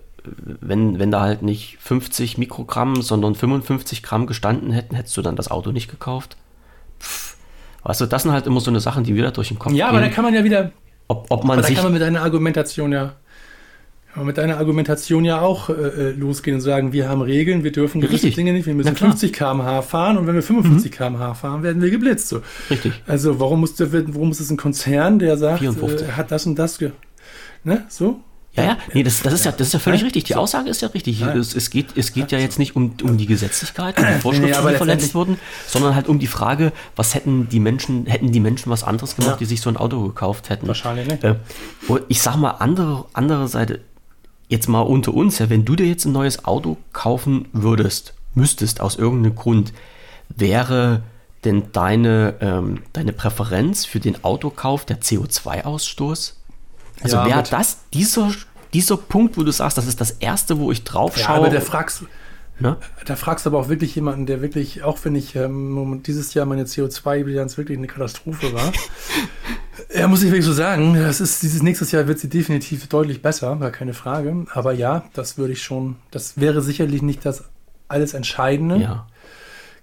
wenn, 0.61 0.99
wenn 0.99 1.11
da 1.11 1.21
halt 1.21 1.42
nicht 1.42 1.79
50 1.81 2.37
Mikrogramm, 2.37 3.01
sondern 3.01 3.35
55 3.35 4.03
Gramm 4.03 4.27
gestanden 4.27 4.73
hätten, 4.73 4.97
hättest 4.97 5.16
du 5.16 5.23
dann 5.23 5.37
das 5.37 5.51
Auto 5.51 5.73
nicht 5.73 5.88
gekauft? 5.88 6.37
Pff. 7.01 7.37
Weißt 7.85 8.01
du, 8.01 8.07
das 8.07 8.25
sind 8.25 8.33
halt 8.33 8.47
immer 8.49 8.59
so 8.59 8.71
eine 8.71 8.81
Sachen, 8.81 9.05
die 9.05 9.14
wieder 9.14 9.31
durch 9.31 9.49
den 9.49 9.61
Kopf 9.61 9.73
ja, 9.73 9.73
gehen. 9.73 9.79
Ja, 9.79 9.88
aber 9.88 10.01
da 10.01 10.09
kann 10.09 10.25
man 10.25 10.35
ja 10.35 10.42
wieder, 10.42 10.73
ob, 11.07 11.27
ob 11.31 11.45
man 11.45 11.59
aber 11.59 11.66
sich. 11.69 11.77
Da 11.77 11.83
kann 11.83 11.92
man 11.92 12.01
mit 12.01 12.03
einer 12.03 12.23
Argumentation 12.23 12.90
ja 12.90 13.12
mit 14.24 14.38
deiner 14.38 14.59
Argumentation 14.59 15.24
ja 15.24 15.40
auch 15.40 15.68
äh, 15.68 15.72
äh, 15.72 16.11
losgehen 16.12 16.57
und 16.57 16.61
sagen, 16.61 16.92
wir 16.92 17.09
haben 17.09 17.20
Regeln, 17.20 17.64
wir 17.64 17.72
dürfen 17.72 18.00
gewisse 18.00 18.26
Richtig. 18.26 18.37
Dinge 18.37 18.52
nicht, 18.52 18.66
wir 18.66 18.74
müssen 18.74 18.96
50 18.96 19.33
km/h 19.33 19.83
fahren 19.83 20.16
und 20.16 20.26
wenn 20.26 20.35
wir 20.35 20.42
55 20.42 20.90
mhm. 20.90 20.94
km/h 20.94 21.35
fahren, 21.35 21.62
werden 21.62 21.83
wir 21.83 21.90
geblitzt. 21.90 22.29
So. 22.29 22.42
Richtig. 22.70 22.92
Also 23.07 23.40
warum 23.40 23.61
muss, 23.61 23.74
der, 23.74 23.92
warum 23.92 24.29
muss 24.29 24.40
es 24.40 24.50
ein 24.50 24.57
Konzern, 24.57 25.18
der 25.18 25.37
sagt, 25.37 25.62
äh, 25.62 26.12
hat 26.12 26.31
das 26.31 26.46
und 26.46 26.59
das, 26.59 26.79
ne, 27.64 27.85
so? 27.88 28.20
Ja, 28.57 28.64
ja, 28.64 28.79
nee, 28.94 29.02
das, 29.02 29.20
das, 29.20 29.35
ist 29.35 29.44
ja, 29.44 29.52
das 29.52 29.66
ist 29.66 29.72
ja 29.74 29.79
völlig 29.79 30.00
ja, 30.00 30.07
richtig. 30.07 30.24
Die. 30.24 30.35
Aussage 30.35 30.70
ist 30.70 30.81
ja 30.81 30.88
richtig. 30.88 31.20
Es, 31.20 31.55
es, 31.55 31.68
geht, 31.68 31.88
es 31.94 32.14
geht 32.14 32.33
ja 32.33 32.38
jetzt 32.38 32.59
nicht 32.59 32.74
um, 32.74 32.94
um 33.02 33.18
die 33.18 33.26
Gesetzlichkeit, 33.26 33.98
um 33.98 34.07
die 34.07 34.20
Vorschriften, 34.20 34.64
nee, 34.64 34.70
die 34.70 34.76
verletzt 34.76 35.14
wurden, 35.14 35.38
sondern 35.66 35.94
halt 35.94 36.09
um 36.09 36.18
die 36.18 36.26
Frage, 36.26 36.72
was 36.94 37.14
hätten 37.14 37.48
die 37.50 37.61
Menschen, 37.61 38.07
hätten 38.07 38.33
die 38.33 38.40
Menschen 38.40 38.70
was 38.70 38.83
anderes 38.83 39.16
gemacht, 39.16 39.33
ja. 39.33 39.37
die 39.37 39.44
sich 39.44 39.61
so 39.61 39.68
ein 39.68 39.76
Auto 39.76 40.07
gekauft 40.07 40.48
hätten. 40.48 40.66
Wahrscheinlich 40.66 41.07
nicht. 41.07 41.22
Äh, 41.22 41.35
ich 42.09 42.22
sag 42.22 42.37
mal, 42.37 42.52
andere, 42.52 43.05
andere 43.12 43.46
Seite, 43.48 43.81
jetzt 44.48 44.68
mal 44.68 44.80
unter 44.80 45.14
uns, 45.14 45.38
ja, 45.38 45.50
wenn 45.50 45.64
du 45.64 45.76
dir 45.76 45.87
jetzt 45.87 46.04
ein 46.04 46.12
neues 46.12 46.44
Auto 46.44 46.76
kaufen 46.92 47.48
würdest, 47.52 48.14
müsstest 48.35 48.80
aus 48.80 48.96
irgendeinem 48.96 49.35
Grund, 49.35 49.72
wäre 50.28 51.02
denn 51.44 51.64
deine, 51.72 52.35
ähm, 52.40 52.82
deine 52.92 53.12
Präferenz 53.12 53.85
für 53.85 54.00
den 54.00 54.24
Autokauf 54.24 54.85
der 54.85 55.00
CO2-Ausstoß? 55.00 56.35
Also 57.02 57.16
ja, 57.16 57.26
wäre 57.26 57.42
das 57.42 57.78
dieser, 57.92 58.32
dieser 58.72 58.96
Punkt, 58.96 59.37
wo 59.37 59.42
du 59.42 59.52
sagst, 59.52 59.78
das 59.78 59.87
ist 59.87 60.00
das 60.00 60.12
Erste, 60.12 60.59
wo 60.59 60.72
ich 60.72 60.85
drauf 60.85 61.16
schaue? 61.16 61.37
Ja, 61.37 61.40
aber 61.42 61.50
der 61.50 61.62
fragst, 61.62 62.04
Ne? 62.59 62.79
Da 63.05 63.16
fragst 63.16 63.45
du 63.45 63.51
aber 63.51 63.59
auch 63.59 63.69
wirklich 63.69 63.95
jemanden, 63.95 64.25
der 64.25 64.40
wirklich, 64.40 64.83
auch 64.83 64.99
wenn 65.05 65.14
ich 65.14 65.37
ähm, 65.37 66.03
dieses 66.07 66.33
Jahr 66.33 66.47
meine 66.47 66.64
CO2-Bilanz 66.64 67.59
wirklich 67.59 67.77
eine 67.77 67.87
Katastrophe 67.87 68.55
war, 68.55 68.73
ja, 69.95 70.09
muss 70.09 70.23
ich 70.23 70.31
wirklich 70.31 70.47
so 70.47 70.55
sagen, 70.55 70.95
das 70.95 71.21
ist, 71.21 71.42
dieses 71.42 71.62
nächstes 71.62 71.92
Jahr 71.92 72.09
wird 72.09 72.19
sie 72.19 72.31
definitiv 72.31 72.87
deutlich 72.88 73.21
besser, 73.21 73.57
gar 73.57 73.71
keine 73.71 73.92
Frage. 73.92 74.47
Aber 74.53 74.73
ja, 74.73 75.05
das 75.12 75.37
würde 75.37 75.53
ich 75.53 75.62
schon, 75.62 75.97
das 76.11 76.40
wäre 76.40 76.62
sicherlich 76.62 77.03
nicht 77.03 77.27
das 77.27 77.45
alles 77.88 78.14
entscheidende 78.14 78.79
ja. 78.79 79.07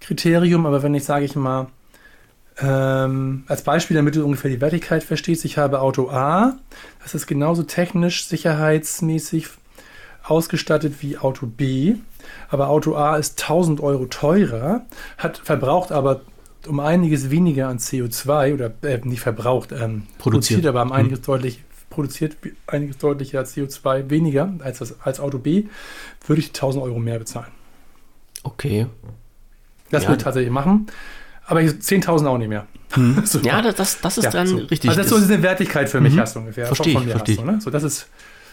Kriterium, 0.02 0.66
aber 0.66 0.82
wenn 0.82 0.96
ich, 0.96 1.06
sage 1.06 1.26
ich 1.26 1.36
mal, 1.36 1.68
ähm, 2.60 3.44
als 3.48 3.62
Beispiel, 3.64 3.96
damit 3.96 4.16
du 4.16 4.26
ungefähr 4.26 4.52
die 4.52 4.62
Wertigkeit 4.62 5.04
verstehst, 5.04 5.46
ich 5.46 5.58
habe 5.58 5.80
Auto 5.80 6.10
A, 6.10 6.58
das 7.02 7.16
ist 7.16 7.28
genauso 7.28 7.64
technisch, 7.64 8.26
sicherheitsmäßig 8.26 9.48
ausgestattet 10.24 10.96
wie 11.02 11.18
Auto 11.18 11.48
B 11.48 11.96
aber 12.50 12.70
Auto 12.70 12.96
A 12.96 13.18
ist 13.18 13.42
1000 13.42 13.82
Euro 13.82 14.06
teurer, 14.06 14.86
hat 15.18 15.38
verbraucht 15.38 15.92
aber 15.92 16.22
um 16.68 16.80
einiges 16.80 17.30
weniger 17.30 17.68
an 17.68 17.78
CO2 17.78 18.54
oder 18.54 18.72
äh, 18.84 19.00
nicht 19.04 19.22
verbraucht, 19.22 19.72
ähm, 19.72 20.04
produziert. 20.18 20.62
produziert, 20.62 20.66
aber 20.68 20.82
um 20.84 20.88
mhm. 20.90 20.94
einiges 20.94 21.22
deutlich 21.22 21.64
produziert 21.90 22.38
einiges 22.66 22.98
deutlicher 22.98 23.42
CO2 23.44 24.10
weniger 24.10 24.52
als 24.60 24.80
das 24.80 25.00
als 25.02 25.20
Auto 25.20 25.38
B, 25.38 25.66
würde 26.26 26.40
ich 26.40 26.48
1000 26.48 26.84
Euro 26.84 27.00
mehr 27.00 27.20
bezahlen. 27.20 27.52
Okay. 28.44 28.88
Das 29.92 30.04
ja. 30.04 30.10
würde 30.10 30.18
ich 30.18 30.24
tatsächlich 30.24 30.52
machen. 30.52 30.88
Aber 31.46 31.60
10.000 31.60 32.26
auch 32.26 32.38
nicht 32.38 32.48
mehr. 32.48 32.68
Hm. 32.94 33.22
so. 33.26 33.40
Ja, 33.40 33.62
das, 33.62 34.00
das 34.02 34.18
ist 34.18 34.26
ja, 34.26 34.32
dann 34.32 34.48
so. 34.48 34.58
richtig. 34.58 34.90
Also 34.90 35.02
das 35.02 35.12
ist 35.12 35.28
so 35.28 35.34
eine 35.34 35.44
Wertigkeit 35.44 35.90
für 35.90 36.02
mich, 36.02 36.14
mhm. 36.14 36.20
hast 36.22 36.36
du 36.36 36.40
ungefähr. 36.40 36.66
Verstehe 36.66 37.00
ich, 37.00 37.10
verstehe 37.10 37.36
So, 37.36 37.44
ne? 37.44 37.62
so, 37.62 37.70
das 37.70 37.84
ist 37.84 38.08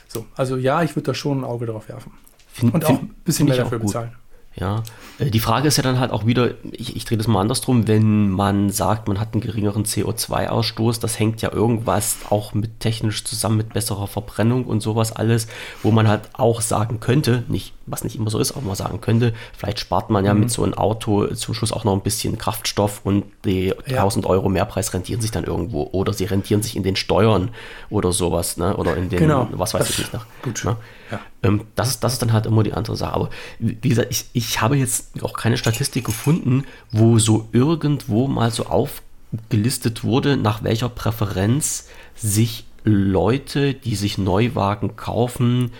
so. 0.08 0.26
Also 0.34 0.56
ja, 0.56 0.82
ich 0.82 0.96
würde 0.96 1.06
da 1.06 1.14
schon 1.14 1.40
ein 1.40 1.44
Auge 1.44 1.66
drauf 1.66 1.88
werfen. 1.88 2.12
Find, 2.52 2.74
und 2.74 2.84
auch 2.84 3.00
ein 3.00 3.14
bisschen 3.24 3.46
mehr 3.48 3.56
dafür 3.56 3.78
bezahlen. 3.78 4.12
Ja, 4.56 4.82
äh, 5.18 5.30
die 5.30 5.40
Frage 5.40 5.68
ist 5.68 5.76
ja 5.76 5.82
dann 5.82 6.00
halt 6.00 6.10
auch 6.10 6.26
wieder, 6.26 6.54
ich, 6.72 6.96
ich 6.96 7.04
drehe 7.04 7.18
das 7.18 7.28
mal 7.28 7.40
andersrum, 7.40 7.86
wenn 7.86 8.30
man 8.30 8.70
sagt, 8.70 9.06
man 9.06 9.20
hat 9.20 9.32
einen 9.32 9.40
geringeren 9.40 9.84
CO2-Ausstoß, 9.84 11.00
das 11.00 11.18
hängt 11.18 11.40
ja 11.40 11.52
irgendwas 11.52 12.18
auch 12.30 12.52
mit 12.52 12.80
technisch 12.80 13.24
zusammen 13.24 13.56
mit 13.56 13.72
besserer 13.72 14.08
Verbrennung 14.08 14.64
und 14.64 14.80
sowas 14.80 15.12
alles, 15.12 15.46
wo 15.82 15.92
man 15.92 16.08
halt 16.08 16.22
auch 16.32 16.60
sagen 16.60 16.98
könnte, 16.98 17.44
nicht, 17.48 17.74
was 17.90 18.04
nicht 18.04 18.16
immer 18.16 18.30
so 18.30 18.38
ist, 18.38 18.52
aber 18.52 18.62
man 18.62 18.76
sagen 18.76 19.00
könnte, 19.00 19.34
vielleicht 19.56 19.80
spart 19.80 20.10
man 20.10 20.24
ja 20.24 20.34
mhm. 20.34 20.40
mit 20.40 20.50
so 20.50 20.62
einem 20.62 20.74
Auto 20.74 21.26
zum 21.34 21.54
Schluss 21.54 21.72
auch 21.72 21.84
noch 21.84 21.92
ein 21.92 22.02
bisschen 22.02 22.38
Kraftstoff 22.38 23.00
und 23.04 23.24
die 23.44 23.74
ja. 23.86 23.98
1000 23.98 24.26
Euro 24.26 24.48
Mehrpreis 24.48 24.92
rentieren 24.94 25.20
sich 25.20 25.30
dann 25.30 25.44
irgendwo 25.44 25.88
oder 25.92 26.12
sie 26.12 26.24
rentieren 26.24 26.62
sich 26.62 26.76
in 26.76 26.82
den 26.82 26.96
Steuern 26.96 27.50
oder 27.88 28.12
sowas, 28.12 28.56
ne? 28.56 28.76
oder 28.76 28.96
in 28.96 29.08
den, 29.08 29.18
genau. 29.18 29.48
was 29.52 29.74
weiß 29.74 29.86
das, 29.86 29.90
ich 29.90 29.98
nicht 29.98 30.12
noch. 30.12 30.24
Gut. 30.42 30.64
Ne? 30.64 30.76
Ja. 31.10 31.20
Ähm, 31.42 31.62
das, 31.74 31.90
ist, 31.90 32.04
das 32.04 32.14
ist 32.14 32.22
dann 32.22 32.32
halt 32.32 32.46
immer 32.46 32.62
die 32.62 32.72
andere 32.72 32.96
Sache. 32.96 33.14
Aber 33.14 33.30
wie 33.58 33.88
gesagt, 33.88 34.08
ich, 34.10 34.26
ich 34.32 34.60
habe 34.60 34.76
jetzt 34.76 35.22
auch 35.22 35.34
keine 35.34 35.56
Statistik 35.56 36.04
gefunden, 36.04 36.64
wo 36.90 37.18
so 37.18 37.48
irgendwo 37.52 38.28
mal 38.28 38.50
so 38.50 38.66
aufgelistet 38.66 40.04
wurde, 40.04 40.36
nach 40.36 40.62
welcher 40.62 40.88
Präferenz 40.88 41.88
sich 42.14 42.66
Leute, 42.84 43.74
die 43.74 43.96
sich 43.96 44.18
Neuwagen 44.18 44.96
kaufen, 44.96 45.72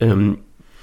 ähm, 0.00 0.38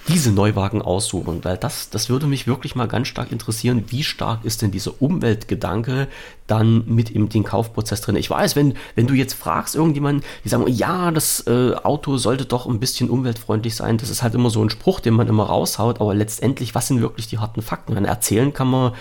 diese 0.08 0.32
Neuwagen 0.32 0.82
aussuchen, 0.82 1.44
weil 1.44 1.58
das, 1.58 1.90
das 1.90 2.10
würde 2.10 2.28
mich 2.28 2.46
wirklich 2.46 2.76
mal 2.76 2.88
ganz 2.88 3.08
stark 3.08 3.32
interessieren, 3.32 3.86
wie 3.88 4.04
stark 4.04 4.44
ist 4.44 4.62
denn 4.62 4.72
dieser 4.72 5.02
Umweltgedanke 5.02 6.08
dann 6.48 6.84
mit 6.88 7.10
in 7.10 7.30
den 7.30 7.44
Kaufprozess 7.44 8.02
drin. 8.02 8.18
Ich 8.18 8.30
weiß, 8.30 8.56
wenn, 8.56 8.76
wenn 8.96 9.08
du 9.08 9.14
jetzt 9.14 9.34
fragst 9.34 9.76
irgendjemanden, 9.76 10.24
die 10.44 10.50
sagen, 10.50 10.68
ja, 10.68 11.12
das 11.12 11.48
äh, 11.48 11.74
Auto 11.76 12.18
sollte 12.18 12.46
doch 12.46 12.66
ein 12.66 12.80
bisschen 12.80 13.10
umweltfreundlich 13.10 13.76
sein, 13.76 13.98
das 13.98 14.10
ist 14.10 14.24
halt 14.24 14.36
immer 14.36 14.50
so 14.50 14.62
ein 14.64 14.70
Spruch, 14.70 15.00
den 15.00 15.14
man 15.14 15.28
immer 15.28 15.46
raushaut, 15.46 16.02
aber 16.02 16.14
letztendlich, 16.14 16.76
was 16.76 16.88
sind 16.88 17.02
wirklich 17.02 17.28
die 17.28 17.40
harten 17.40 17.62
Fakten? 17.62 17.96
Wenn 17.96 18.06
erzählen 18.06 18.54
kann 18.54 18.70
man 18.70 18.94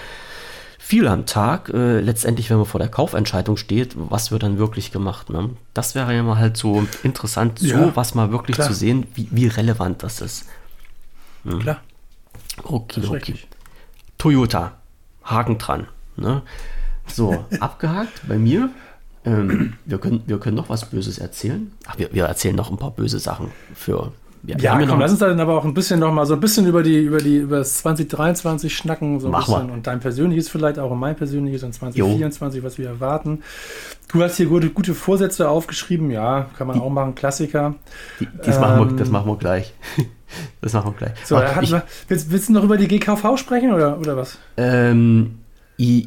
viel 0.78 1.08
am 1.08 1.26
Tag. 1.26 1.70
Äh, 1.72 2.00
letztendlich, 2.00 2.50
wenn 2.50 2.58
man 2.58 2.66
vor 2.66 2.80
der 2.80 2.88
Kaufentscheidung 2.88 3.56
steht, 3.56 3.94
was 3.96 4.30
wird 4.30 4.42
dann 4.42 4.58
wirklich 4.58 4.92
gemacht? 4.92 5.30
Ne? 5.30 5.50
Das 5.74 5.94
wäre 5.94 6.14
ja 6.14 6.22
mal 6.22 6.38
halt 6.38 6.56
so 6.56 6.86
interessant, 7.02 7.62
ja, 7.62 7.78
so 7.78 7.96
was 7.96 8.14
mal 8.14 8.30
wirklich 8.30 8.56
klar. 8.56 8.68
zu 8.68 8.74
sehen, 8.74 9.06
wie, 9.14 9.28
wie 9.30 9.46
relevant 9.46 10.02
das 10.02 10.20
ist. 10.20 10.46
Mhm. 11.44 11.58
Klar. 11.60 11.80
Okay, 12.62 13.02
okay. 13.08 13.34
Toyota, 14.18 14.72
Haken 15.24 15.58
dran. 15.58 15.86
Ne? 16.16 16.42
So, 17.06 17.44
abgehakt 17.60 18.22
bei 18.28 18.38
mir. 18.38 18.70
Ähm, 19.24 19.74
wir, 19.84 19.98
können, 19.98 20.22
wir 20.26 20.38
können 20.38 20.56
noch 20.56 20.68
was 20.68 20.90
Böses 20.90 21.18
erzählen. 21.18 21.70
Ach, 21.86 21.96
wir, 21.96 22.12
wir 22.12 22.24
erzählen 22.24 22.56
noch 22.56 22.70
ein 22.70 22.76
paar 22.76 22.90
böse 22.90 23.18
Sachen 23.18 23.52
für. 23.74 24.12
Wir, 24.44 24.56
ja, 24.56 24.76
komm, 24.86 24.98
lass 24.98 25.12
uns 25.12 25.20
dann 25.20 25.38
aber 25.38 25.56
auch 25.56 25.64
ein 25.64 25.72
bisschen 25.72 26.00
noch 26.00 26.12
mal 26.12 26.26
so 26.26 26.34
ein 26.34 26.40
bisschen 26.40 26.66
über 26.66 26.82
die 26.82 26.98
über 26.98 27.18
die 27.18 27.36
über 27.36 27.58
das 27.58 27.78
2023 27.78 28.76
schnacken 28.76 29.20
so 29.20 29.28
ein 29.28 29.30
Mach 29.30 29.46
bisschen 29.46 29.68
mal. 29.68 29.72
und 29.72 29.86
dein 29.86 30.00
persönliches 30.00 30.48
vielleicht 30.48 30.80
auch 30.80 30.90
und 30.90 30.98
mein 30.98 31.14
persönliches 31.14 31.62
und 31.62 31.72
2024 31.72 32.58
jo. 32.58 32.66
was 32.66 32.76
wir 32.76 32.88
erwarten. 32.88 33.44
Du 34.12 34.20
hast 34.20 34.38
hier 34.38 34.46
gute, 34.46 34.70
gute 34.70 34.94
Vorsätze 34.94 35.48
aufgeschrieben, 35.48 36.10
ja, 36.10 36.46
kann 36.58 36.66
man 36.66 36.76
die, 36.76 36.82
auch 36.82 36.90
machen, 36.90 37.14
Klassiker. 37.14 37.76
Die, 38.18 38.28
das, 38.44 38.56
ähm, 38.56 38.62
machen 38.62 38.90
wir, 38.90 38.96
das 38.96 39.10
machen 39.10 39.28
wir 39.28 39.36
gleich. 39.36 39.72
Das 40.60 40.72
machen 40.72 40.92
wir 40.92 41.06
gleich. 41.06 41.26
So, 41.26 41.40
ich, 41.40 41.70
wir, 41.70 41.82
willst, 42.08 42.30
willst, 42.30 42.48
du 42.48 42.52
noch 42.52 42.64
über 42.64 42.76
die 42.76 42.88
GKV 42.88 43.36
sprechen 43.36 43.72
oder, 43.72 43.98
oder 43.98 44.16
was? 44.16 44.38
Ähm, 44.56 45.38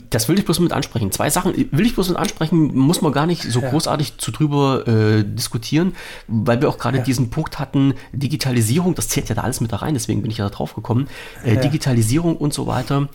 das 0.09 0.29
will 0.29 0.37
ich 0.37 0.45
bloß 0.45 0.59
mit 0.59 0.71
ansprechen. 0.71 1.11
Zwei 1.11 1.29
Sachen 1.29 1.53
will 1.71 1.85
ich 1.85 1.95
bloß 1.95 2.09
mit 2.09 2.17
ansprechen, 2.17 2.75
muss 2.75 3.01
man 3.01 3.11
gar 3.11 3.25
nicht 3.25 3.43
so 3.43 3.61
ja. 3.61 3.69
großartig 3.69 4.17
zu 4.17 4.31
drüber 4.31 4.87
äh, 4.87 5.23
diskutieren, 5.23 5.95
weil 6.27 6.61
wir 6.61 6.69
auch 6.69 6.77
gerade 6.77 6.99
ja. 6.99 7.03
diesen 7.03 7.29
Punkt 7.29 7.59
hatten, 7.59 7.93
Digitalisierung, 8.13 8.95
das 8.95 9.09
zählt 9.09 9.27
ja 9.27 9.35
da 9.35 9.41
alles 9.41 9.61
mit 9.61 9.71
da 9.71 9.77
rein, 9.77 9.93
deswegen 9.93 10.21
bin 10.21 10.31
ich 10.31 10.37
ja 10.37 10.45
da 10.45 10.55
drauf 10.55 10.75
gekommen. 10.75 11.07
Äh, 11.43 11.55
ja. 11.55 11.61
Digitalisierung 11.61 12.37
und 12.37 12.53
so 12.53 12.67
weiter, 12.67 13.09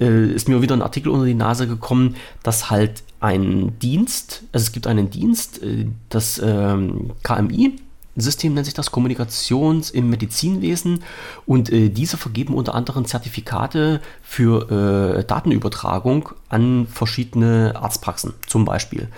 äh, 0.00 0.26
ist 0.32 0.48
mir 0.48 0.62
wieder 0.62 0.76
ein 0.76 0.82
Artikel 0.82 1.10
unter 1.10 1.26
die 1.26 1.34
Nase 1.34 1.66
gekommen, 1.66 2.16
dass 2.42 2.70
halt 2.70 3.02
ein 3.20 3.78
Dienst, 3.80 4.44
also 4.52 4.64
es 4.64 4.72
gibt 4.72 4.86
einen 4.86 5.10
Dienst, 5.10 5.62
äh, 5.62 5.86
das 6.08 6.40
ähm, 6.42 7.12
KMI, 7.22 7.76
System 8.20 8.54
nennt 8.54 8.66
sich 8.66 8.74
das 8.74 8.90
Kommunikations 8.90 9.90
im 9.90 10.10
Medizinwesen 10.10 11.04
und 11.46 11.70
äh, 11.72 11.88
diese 11.88 12.16
vergeben 12.16 12.54
unter 12.54 12.74
anderem 12.74 13.04
Zertifikate 13.04 14.00
für 14.22 15.18
äh, 15.18 15.24
Datenübertragung 15.24 16.30
an 16.48 16.86
verschiedene 16.86 17.74
Arztpraxen 17.76 18.34
zum 18.46 18.64
Beispiel. 18.64 19.08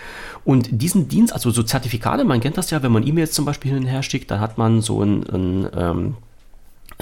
Und 0.45 0.69
diesen 0.71 1.09
Dienst, 1.09 1.33
also 1.33 1.51
so 1.51 1.63
Zertifikate, 1.63 2.25
man 2.25 2.41
kennt 2.41 2.59
das 2.59 2.71
ja, 2.71 2.83
wenn 2.83 2.93
man 2.93 3.07
E-Mails 3.07 3.33
zum 3.33 3.45
Beispiel 3.45 3.73
hin 3.73 3.83
und 3.83 3.87
her 3.87 4.03
schickt, 4.03 4.31
dann 4.31 4.41
hat 4.41 4.59
man 4.59 4.81
so 4.81 5.03
ein, 5.03 5.23
ein 5.31 5.69
ähm, 5.77 6.15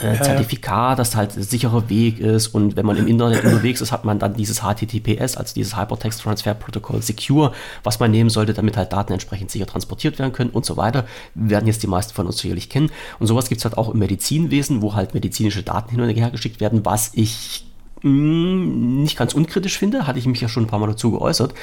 äh, 0.03 0.21
Zertifikat, 0.21 0.99
das 0.99 1.17
halt 1.17 1.37
ein 1.37 1.43
sicherer 1.43 1.89
Weg 1.89 2.21
ist. 2.21 2.49
Und 2.49 2.77
wenn 2.77 2.87
man 2.87 2.97
im 2.97 3.07
Internet 3.07 3.45
unterwegs 3.45 3.81
ist, 3.81 3.93
hat 3.93 4.05
man 4.05 4.19
dann 4.19 4.35
dieses 4.35 4.61
HTTPS, 4.63 5.37
also 5.37 5.55
dieses 5.55 5.77
Hypertext 5.77 6.23
Transfer 6.23 6.55
Protocol 6.55 7.03
Secure, 7.03 7.53
was 7.85 8.01
man 8.01 8.11
nehmen 8.11 8.31
sollte, 8.31 8.55
damit 8.55 8.77
halt 8.77 8.93
Daten 8.93 9.13
entsprechend 9.13 9.51
sicher 9.51 9.67
transportiert 9.67 10.19
werden 10.19 10.33
können 10.33 10.51
und 10.51 10.65
so 10.65 10.77
weiter. 10.77 11.05
Werden 11.35 11.67
jetzt 11.67 11.83
die 11.83 11.87
meisten 11.87 12.15
von 12.15 12.27
uns 12.27 12.39
sicherlich 12.39 12.69
kennen. 12.69 12.91
Und 13.19 13.27
sowas 13.27 13.49
gibt 13.49 13.61
es 13.61 13.65
halt 13.65 13.77
auch 13.77 13.91
im 13.91 13.99
Medizinwesen, 13.99 14.83
wo 14.83 14.95
halt 14.95 15.15
medizinische 15.15 15.63
Daten 15.63 15.91
hin 15.91 16.01
und 16.01 16.09
her 16.09 16.31
geschickt 16.31 16.61
werden, 16.61 16.85
was 16.85 17.11
ich 17.15 17.68
nicht 18.03 19.17
ganz 19.17 19.35
unkritisch 19.35 19.79
finde, 19.79 20.07
hatte 20.07 20.19
ich 20.19 20.27
mich 20.27 20.41
ja 20.41 20.49
schon 20.49 20.65
ein 20.65 20.67
paar 20.67 20.79
Mal 20.79 20.89
dazu 20.89 21.11
geäußert. 21.11 21.55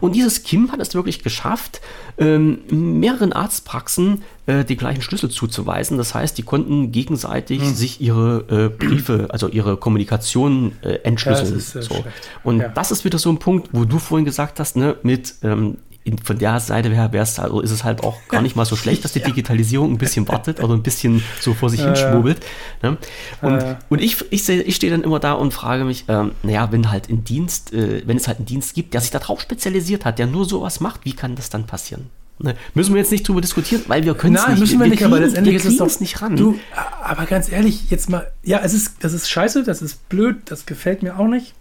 Und 0.00 0.14
dieses 0.14 0.42
Kim 0.42 0.72
hat 0.72 0.80
es 0.80 0.94
wirklich 0.94 1.22
geschafft, 1.22 1.80
ähm, 2.18 2.60
mehreren 2.70 3.32
Arztpraxen 3.32 4.22
äh, 4.46 4.64
die 4.64 4.76
gleichen 4.76 5.02
Schlüssel 5.02 5.30
zuzuweisen. 5.30 5.98
Das 5.98 6.14
heißt, 6.14 6.36
die 6.38 6.42
konnten 6.42 6.92
gegenseitig 6.92 7.60
hm. 7.62 7.74
sich 7.74 8.00
ihre 8.00 8.44
äh, 8.48 8.68
Briefe, 8.68 9.28
also 9.30 9.48
ihre 9.48 9.76
Kommunikation 9.76 10.72
äh, 10.82 10.94
entschlüsseln. 11.04 11.50
Ja, 11.50 11.56
ist, 11.56 11.72
so. 11.72 12.04
Und 12.42 12.60
ja. 12.60 12.68
das 12.68 12.90
ist 12.90 13.04
wieder 13.04 13.18
so 13.18 13.30
ein 13.30 13.38
Punkt, 13.38 13.68
wo 13.72 13.84
du 13.84 13.98
vorhin 13.98 14.24
gesagt 14.24 14.60
hast, 14.60 14.76
ne, 14.76 14.96
mit 15.02 15.34
ähm, 15.42 15.76
in, 16.04 16.18
von 16.18 16.38
der 16.38 16.58
Seite 16.60 16.90
her 16.90 17.12
wär's, 17.12 17.38
also 17.38 17.60
ist 17.60 17.70
es 17.70 17.84
halt 17.84 18.02
auch 18.02 18.16
gar 18.28 18.42
nicht 18.42 18.56
mal 18.56 18.64
so 18.64 18.76
schlecht, 18.76 19.04
dass 19.04 19.12
die 19.12 19.22
Digitalisierung 19.22 19.92
ein 19.92 19.98
bisschen 19.98 20.26
wartet 20.26 20.62
oder 20.62 20.74
ein 20.74 20.82
bisschen 20.82 21.22
so 21.40 21.54
vor 21.54 21.70
sich 21.70 21.80
hin 21.80 21.94
schwurbelt. 21.94 22.44
Ne? 22.82 22.98
Und, 23.40 23.58
äh. 23.58 23.76
und 23.88 24.00
ich, 24.00 24.24
ich, 24.30 24.48
ich 24.48 24.76
stehe 24.76 24.92
dann 24.92 25.02
immer 25.02 25.20
da 25.20 25.34
und 25.34 25.52
frage 25.52 25.84
mich, 25.84 26.04
ähm, 26.08 26.32
naja, 26.42 26.72
wenn 26.72 26.90
halt 26.90 27.08
ein 27.08 27.24
Dienst, 27.24 27.72
äh, 27.72 28.02
wenn 28.06 28.16
es 28.16 28.26
halt 28.26 28.38
einen 28.38 28.46
Dienst 28.46 28.74
gibt, 28.74 28.94
der 28.94 29.00
sich 29.00 29.10
darauf 29.10 29.40
spezialisiert 29.40 30.04
hat, 30.04 30.18
der 30.18 30.26
nur 30.26 30.44
sowas 30.44 30.80
macht, 30.80 31.04
wie 31.04 31.12
kann 31.12 31.36
das 31.36 31.50
dann 31.50 31.66
passieren? 31.66 32.10
Ne? 32.38 32.56
Müssen 32.74 32.94
wir 32.94 33.00
jetzt 33.00 33.12
nicht 33.12 33.26
drüber 33.28 33.40
diskutieren, 33.40 33.82
weil 33.86 34.04
wir 34.04 34.14
können 34.14 34.34
es 34.34 34.46
nicht. 34.48 34.58
müssen 34.58 34.78
wir, 34.78 34.86
wir 34.86 34.90
nicht, 34.90 34.98
kriegen, 34.98 35.12
aber 35.12 35.20
letztendlich 35.20 35.56
ist 35.56 35.66
es 35.66 35.76
doch 35.76 36.00
nicht 36.00 36.20
ran. 36.20 36.36
Du, 36.36 36.58
aber 37.02 37.26
ganz 37.26 37.50
ehrlich, 37.50 37.90
jetzt 37.90 38.10
mal, 38.10 38.32
ja, 38.42 38.60
es 38.64 38.74
ist, 38.74 38.96
das 39.00 39.12
ist 39.12 39.30
scheiße, 39.30 39.62
das 39.62 39.82
ist 39.82 40.08
blöd, 40.08 40.38
das 40.46 40.66
gefällt 40.66 41.04
mir 41.04 41.18
auch 41.18 41.28
nicht, 41.28 41.54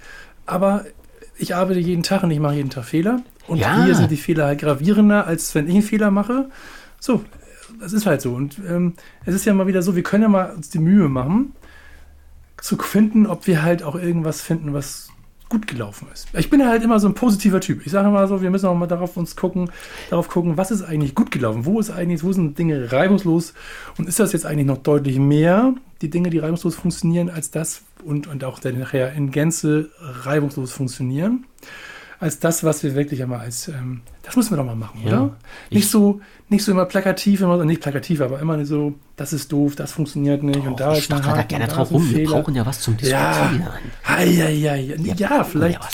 aber 0.48 0.86
ich 1.38 1.56
arbeite 1.56 1.80
jeden 1.80 2.04
Tag 2.04 2.24
und 2.24 2.32
ich 2.32 2.40
mache 2.40 2.56
jeden 2.56 2.70
Tag 2.70 2.86
Fehler. 2.86 3.22
Und 3.48 3.58
ja. 3.58 3.84
hier 3.84 3.96
sind 3.96 4.12
die 4.12 4.18
Fehler 4.18 4.46
halt 4.46 4.60
gravierender, 4.60 5.26
als 5.26 5.54
wenn 5.56 5.68
ich 5.68 5.74
einen 5.74 5.84
Fehler 5.84 6.12
mache. 6.12 6.50
So, 7.00 7.24
das 7.80 7.94
ist 7.94 8.06
halt 8.06 8.22
so. 8.22 8.34
Und 8.34 8.60
ähm, 8.68 8.94
es 9.26 9.36
ist 9.36 9.46
ja 9.46 9.54
mal 9.54 9.68
wieder 9.68 9.82
so, 9.82 9.96
wir 9.96 10.04
können 10.04 10.24
ja 10.24 10.30
mal 10.30 10.52
uns 10.52 10.70
die 10.70 10.80
Mühe 10.80 11.10
machen, 11.10 11.54
zu 12.62 12.78
finden, 12.78 13.26
ob 13.26 13.48
wir 13.48 13.64
halt 13.64 13.84
auch 13.84 13.96
irgendwas 13.96 14.42
finden, 14.42 14.74
was 14.74 15.10
gut 15.52 15.68
gelaufen 15.68 16.08
ist. 16.14 16.30
Ich 16.34 16.50
bin 16.50 16.66
halt 16.66 16.82
immer 16.82 17.00
so 17.00 17.10
ein 17.10 17.14
positiver 17.14 17.60
Typ. 17.60 17.86
Ich 17.86 17.92
sage 17.92 18.08
immer 18.08 18.26
so, 18.26 18.42
wir 18.42 18.50
müssen 18.50 18.68
auch 18.68 18.76
mal 18.76 18.88
darauf 18.88 19.18
uns 19.18 19.36
gucken, 19.36 19.70
darauf 20.10 20.30
gucken, 20.30 20.56
was 20.56 20.72
ist 20.72 20.82
eigentlich 20.82 21.14
gut 21.14 21.30
gelaufen? 21.30 21.66
Wo 21.66 21.78
ist 21.80 21.92
eigentlich, 21.92 22.24
wo 22.24 22.32
sind 22.32 22.58
Dinge 22.58 22.90
reibungslos? 22.92 23.54
Und 23.98 24.08
ist 24.08 24.20
das 24.20 24.32
jetzt 24.32 24.46
eigentlich 24.46 24.66
noch 24.66 24.78
deutlich 24.78 25.20
mehr, 25.20 25.74
die 26.02 26.10
Dinge, 26.10 26.30
die 26.30 26.40
reibungslos 26.40 26.76
funktionieren, 26.76 27.30
als 27.30 27.52
das 27.52 27.82
und, 28.06 28.28
und 28.28 28.46
auch 28.46 28.60
dann 28.60 28.80
nachher 28.80 29.12
in 29.12 29.32
Gänze 29.32 29.90
reibungslos 30.00 30.72
funktionieren? 30.72 31.46
Als 32.22 32.40
das, 32.40 32.64
was 32.64 32.84
wir 32.84 32.94
wirklich 32.94 33.22
einmal 33.24 33.40
als, 33.40 33.68
ähm, 33.68 34.02
das 34.22 34.36
müssen 34.36 34.52
wir 34.52 34.58
doch 34.58 34.66
mal 34.66 34.76
machen, 34.76 35.02
ja, 35.04 35.24
oder? 35.24 35.38
Nicht 35.72 35.90
so, 35.90 36.22
nicht 36.50 36.64
so 36.64 36.72
immer 36.72 36.86
plakativ, 36.86 37.42
immer, 37.42 37.66
nicht 37.66 37.82
plakativ, 37.82 38.22
aber 38.22 38.40
immer 38.40 38.64
so, 38.64 38.94
das 39.16 39.34
ist 39.34 39.52
doof, 39.52 39.76
das 39.76 39.92
funktioniert 39.92 40.44
nicht 40.44 40.60
oh, 40.64 40.70
und 40.70 40.80
da 40.80 40.94
ist 40.94 41.12
ein 41.12 41.26
Haken, 41.26 41.36
da 41.36 41.44
gerne 41.44 41.68
drauf 41.68 41.92
rum. 41.92 42.08
Wir 42.10 42.30
brauchen 42.30 42.54
ja 42.54 42.64
was 42.64 42.80
zum 42.80 42.96
Diskutieren. 42.96 43.64
Ja, 44.08 44.24
ja, 44.24 44.50
ja, 44.50 44.76
ja, 44.76 44.96
ja, 44.96 45.14
ja 45.16 45.44
vielleicht. 45.44 45.82
Ja 45.82 45.90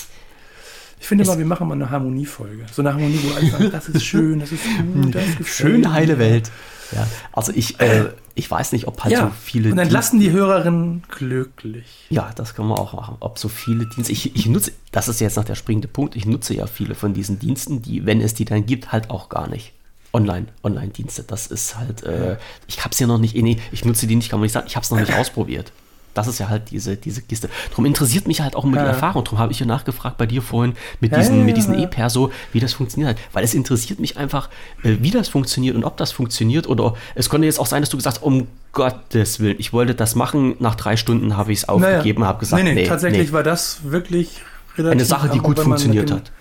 ich 1.00 1.08
finde 1.08 1.26
mal, 1.26 1.38
wir 1.38 1.46
machen 1.46 1.68
mal 1.68 1.76
eine 1.76 1.90
Harmoniefolge. 1.90 2.66
So 2.74 2.82
eine 2.82 2.94
Harmonie, 2.94 3.20
wo 3.24 3.36
alle 3.36 3.50
sagen, 3.50 3.72
das 3.72 3.88
ist 3.88 4.04
schön, 4.04 4.40
das 4.40 4.52
ist 4.52 4.64
gut, 4.94 5.16
das 5.16 5.24
ist 5.40 5.48
Schön 5.48 5.94
heile 5.94 6.20
Welt. 6.20 6.52
Ja, 6.92 7.08
also 7.34 7.52
ich, 7.54 7.80
äh, 7.80 8.10
ich 8.36 8.50
weiß 8.50 8.72
nicht, 8.72 8.88
ob 8.88 9.04
halt 9.04 9.14
ja, 9.14 9.28
so 9.28 9.32
viele. 9.42 9.72
Und 9.72 9.78
entlassen 9.78 10.20
die 10.20 10.32
Hörerinnen 10.32 11.04
glücklich. 11.10 12.06
Ja, 12.10 12.32
das 12.36 12.54
können 12.54 12.68
wir 12.70 12.80
auch 12.80 12.94
machen. 12.94 13.18
Ob 13.20 13.40
so 13.40 13.50
viele 13.50 13.86
Dienste. 13.88 14.12
Ich, 14.12 14.36
ich 14.36 14.46
nutze, 14.46 14.72
das 14.92 15.08
ist 15.08 15.20
jetzt 15.20 15.38
noch 15.38 15.44
der 15.44 15.56
springende 15.56 15.88
Punkt, 15.88 16.16
ich 16.16 16.26
nutze 16.26 16.54
ja 16.54 16.68
viele 16.68 16.96
von 16.96 17.14
diesen 17.14 17.40
Diensten, 17.40 17.82
die, 17.82 18.06
wenn 18.06 18.22
es 18.22 18.34
die 18.34 18.46
dann 18.46 18.66
gibt, 18.66 18.92
halt 18.92 19.10
auch 19.10 19.30
gar 19.30 19.50
nicht. 19.50 19.74
Online, 20.14 20.48
Online-Dienste. 20.64 21.24
Das 21.24 21.48
ist 21.48 21.78
halt, 21.78 22.04
äh, 22.04 22.38
ich 22.68 22.84
habe 22.84 22.92
es 22.94 23.00
ja 23.00 23.08
noch 23.08 23.18
nicht, 23.18 23.36
nee, 23.36 23.58
ich 23.72 23.86
nutze 23.86 24.08
die 24.08 24.16
nicht, 24.16 24.30
kann 24.30 24.40
man 24.40 24.46
nicht 24.46 24.54
sagen, 24.54 24.68
ich 24.68 24.76
habe 24.76 24.84
es 24.84 24.90
noch 24.90 25.00
nicht 25.00 25.14
ausprobiert. 25.18 25.72
Das 26.18 26.28
ist 26.28 26.40
ja 26.40 26.50
halt 26.50 26.72
diese, 26.72 26.98
diese 26.98 27.22
Kiste. 27.22 27.50
Darum 27.70 27.86
interessiert 27.86 28.28
mich 28.28 28.42
halt 28.42 28.56
auch 28.56 28.64
immer 28.66 28.78
Ja. 28.78 28.84
die 28.84 28.90
Erfahrung. 28.90 29.24
Darum 29.24 29.40
habe 29.40 29.52
ich 29.52 29.60
ja 29.60 29.66
nachgefragt 29.66 30.18
bei 30.18 30.26
dir 30.26 30.42
vorhin 30.42 30.76
mit 31.00 31.12
Ja, 31.12 31.20
diesen, 31.20 31.40
ja, 31.40 31.44
mit 31.46 31.56
diesen. 31.58 31.78
E-Perso, 31.80 32.32
wie 32.54 32.60
das 32.60 32.74
funktioniert 32.74 33.12
hat. 33.12 33.18
Weil 33.34 33.44
es 33.44 33.54
interessiert 33.54 34.00
mich 34.00 34.18
einfach, 34.18 34.50
äh, 34.84 34.98
wie 35.00 35.12
das 35.12 35.30
funktioniert 35.30 35.76
und 35.76 35.84
ob 35.84 35.98
das 35.98 36.12
funktioniert. 36.12 36.68
Oder 36.68 36.96
es 37.16 37.30
konnte 37.30 37.46
jetzt 37.46 37.60
auch 37.60 37.66
sein, 37.68 37.82
dass 37.82 37.90
du 37.90 37.98
gesagt 37.98 38.18
hast, 38.18 38.24
um 38.24 38.48
Gottes 38.74 39.40
Willen, 39.40 39.56
ich 39.60 39.74
wollte 39.74 39.96
das 39.96 40.16
machen. 40.16 40.56
Nach 40.60 40.76
drei 40.76 40.98
Stunden 40.98 41.38
habe 41.38 41.52
ich 41.52 41.60
es 41.60 41.70
aufgegeben, 41.70 42.24
habe 42.26 42.40
gesagt, 42.40 42.64
nee, 42.64 42.74
nee, 42.74 42.82
nee, 42.82 42.88
tatsächlich 42.88 43.28
nee. 43.28 43.34
war 43.34 43.44
das 43.44 43.80
wirklich 43.84 44.42
relativ 44.78 44.92
eine 44.92 45.06
Sache, 45.06 45.30
die 45.30 45.40
gut 45.40 45.60
funktioniert 45.60 46.10
dem- 46.10 46.18
hat. 46.18 46.32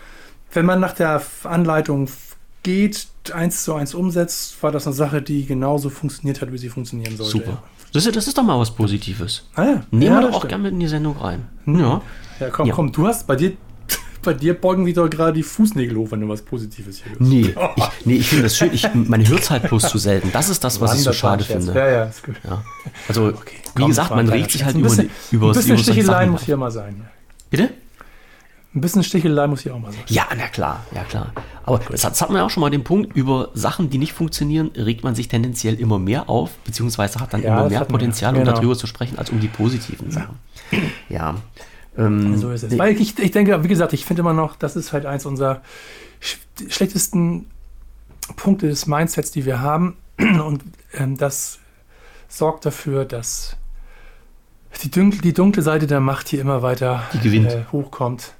Wenn 0.53 0.67
man 0.67 0.81
nach 0.81 0.93
der 0.93 1.23
Anleitung 1.45 2.09
geht, 2.63 3.09
eins 3.33 3.65
zu 3.65 3.75
eins 3.75 3.95
umsetzt, 3.95 4.63
war 4.63 4.73
das 4.73 4.87
eine 4.87 4.95
Sache, 4.95 5.23
die 5.23 5.47
genauso 5.47 5.91
funktioniert 5.91 6.41
hat, 6.41 6.53
wie 6.53 6.59
sie 6.59 6.69
funktionieren 6.69 7.17
sollte. 7.17 7.33
Super. 7.33 7.63
Das 7.93 8.07
ist, 8.07 8.17
das 8.17 8.27
ist 8.27 8.37
doch 8.37 8.43
mal 8.43 8.59
was 8.59 8.71
Positives. 8.71 9.49
Ah, 9.55 9.65
ja. 9.65 9.83
Nehmen 9.91 10.03
ja, 10.03 10.21
wir 10.21 10.29
doch 10.29 10.35
auch 10.35 10.39
stimmt. 10.39 10.51
gerne 10.51 10.63
mit 10.65 10.73
in 10.73 10.81
die 10.81 10.89
Sendung 10.89 11.17
rein. 11.17 11.47
Hm. 11.65 11.81
Ja. 11.81 12.03
Ja, 12.41 12.51
komm, 12.51 12.71
komm, 12.71 12.93
du 12.93 13.07
hast 13.07 13.27
bei 13.27 13.37
dir, 13.37 13.53
bei 14.23 14.35
dir 14.35 14.55
beugen 14.55 14.85
sich 14.85 14.95
doch 14.95 15.09
gerade 15.09 15.33
die 15.33 15.43
Fußnägel 15.43 15.97
hoch, 15.97 16.11
wenn 16.11 16.21
du 16.21 16.29
was 16.29 16.43
Positives 16.43 17.05
hörst. 17.05 17.21
Nee, 17.21 17.55
ich, 17.77 17.85
nee, 18.05 18.15
ich 18.17 18.29
finde 18.29 18.45
das 18.45 18.57
schön. 18.57 18.73
Ich, 18.73 18.87
man 18.95 19.27
hört 19.27 19.41
es 19.41 19.51
halt 19.51 19.69
bloß 19.69 19.89
zu 19.89 19.99
selten. 19.99 20.31
Das 20.33 20.49
ist 20.49 20.63
das, 20.63 20.81
was 20.81 20.95
ich 20.97 21.03
so 21.03 21.13
schade 21.13 21.45
finde. 21.45 21.75
Ja, 21.75 21.89
ja, 21.89 22.05
ist 22.05 22.23
gut. 22.23 22.37
Ja. 22.45 22.63
Also, 23.09 23.33
wie 23.33 23.35
Komm, 23.75 23.89
gesagt, 23.89 24.11
man 24.11 24.29
regt 24.29 24.51
sich 24.51 24.65
halt 24.65 24.75
ein 24.77 24.81
über, 24.81 24.89
bisschen, 24.89 25.11
über, 25.31 25.49
ein 25.49 25.53
bisschen 25.55 25.75
über 25.75 25.83
Stichelei 25.83 26.27
muss 26.27 26.43
hier 26.43 26.57
mal 26.57 26.71
sein. 26.71 27.07
Bitte? 27.51 27.71
Ein 28.77 28.83
bisschen 28.83 29.03
Stichelei 29.03 29.47
muss 29.47 29.63
hier 29.63 29.75
auch 29.75 29.79
mal 29.79 29.91
sein. 29.91 30.03
Ja, 30.09 30.27
na 30.37 30.49
klar, 30.49 30.85
ja 30.95 31.03
klar. 31.05 31.33
Aber 31.65 31.79
das 31.79 32.05
hat, 32.05 32.13
das 32.13 32.21
hat 32.21 32.29
man 32.29 32.37
ja 32.39 32.45
auch 32.45 32.51
schon 32.51 32.61
mal 32.61 32.69
den 32.69 32.85
Punkt, 32.85 33.17
über 33.17 33.49
Sachen, 33.55 33.89
die 33.89 33.97
nicht 33.97 34.13
funktionieren, 34.13 34.71
regt 34.77 35.03
man 35.03 35.15
sich 35.15 35.29
tendenziell 35.29 35.81
immer 35.81 35.99
mehr 35.99 36.29
auf, 36.29 36.51
beziehungsweise 36.59 37.19
hat 37.19 37.33
dann 37.33 37.43
Ja, 37.43 37.55
immer 37.61 37.71
mehr 37.71 37.79
ja. 37.81 37.85
Potenzial, 37.85 38.35
um 38.35 38.41
Genau. 38.41 38.53
darüber 38.53 38.77
zu 38.77 38.87
sprechen, 38.87 39.19
als 39.19 39.31
um 39.31 39.41
die 39.41 39.49
positiven 39.49 40.11
Sachen. 40.11 40.37
Ja. 41.09 41.37
Ähm, 41.97 42.37
So 42.37 42.51
ist 42.51 42.65
es. 42.65 42.79
Weil 42.79 43.01
ich, 43.01 43.19
ich 43.19 43.31
denke, 43.31 43.65
wie 43.65 43.69
gesagt, 43.69 43.95
ich 43.95 44.05
finde 44.05 44.21
immer 44.21 44.35
noch, 44.35 44.57
das 44.57 44.77
ist 44.77 44.93
halt 44.93 45.07
eins 45.07 45.25
unserer 45.25 45.63
sch 46.21 46.37
schlechtesten 46.69 47.47
Punkte 48.37 48.69
des 48.69 48.87
Mindsets, 48.87 49.31
die 49.31 49.47
wir 49.47 49.61
haben. 49.63 49.97
Und 50.19 50.63
ähm, 50.93 51.17
das 51.17 51.61
sorgt 52.29 52.67
dafür, 52.67 53.07
dass 53.07 53.57
die 54.83 54.91
dunkle, 54.91 55.23
die 55.23 55.33
dunkle 55.33 55.63
Seite 55.63 55.87
der 55.87 56.01
Macht 56.01 56.29
hier 56.29 56.43
immer 56.43 56.61
weiter 56.61 57.05
Die 57.15 57.21
gewinnt. 57.21 57.53
Äh, 57.53 57.65
hochkommt. 57.73 58.35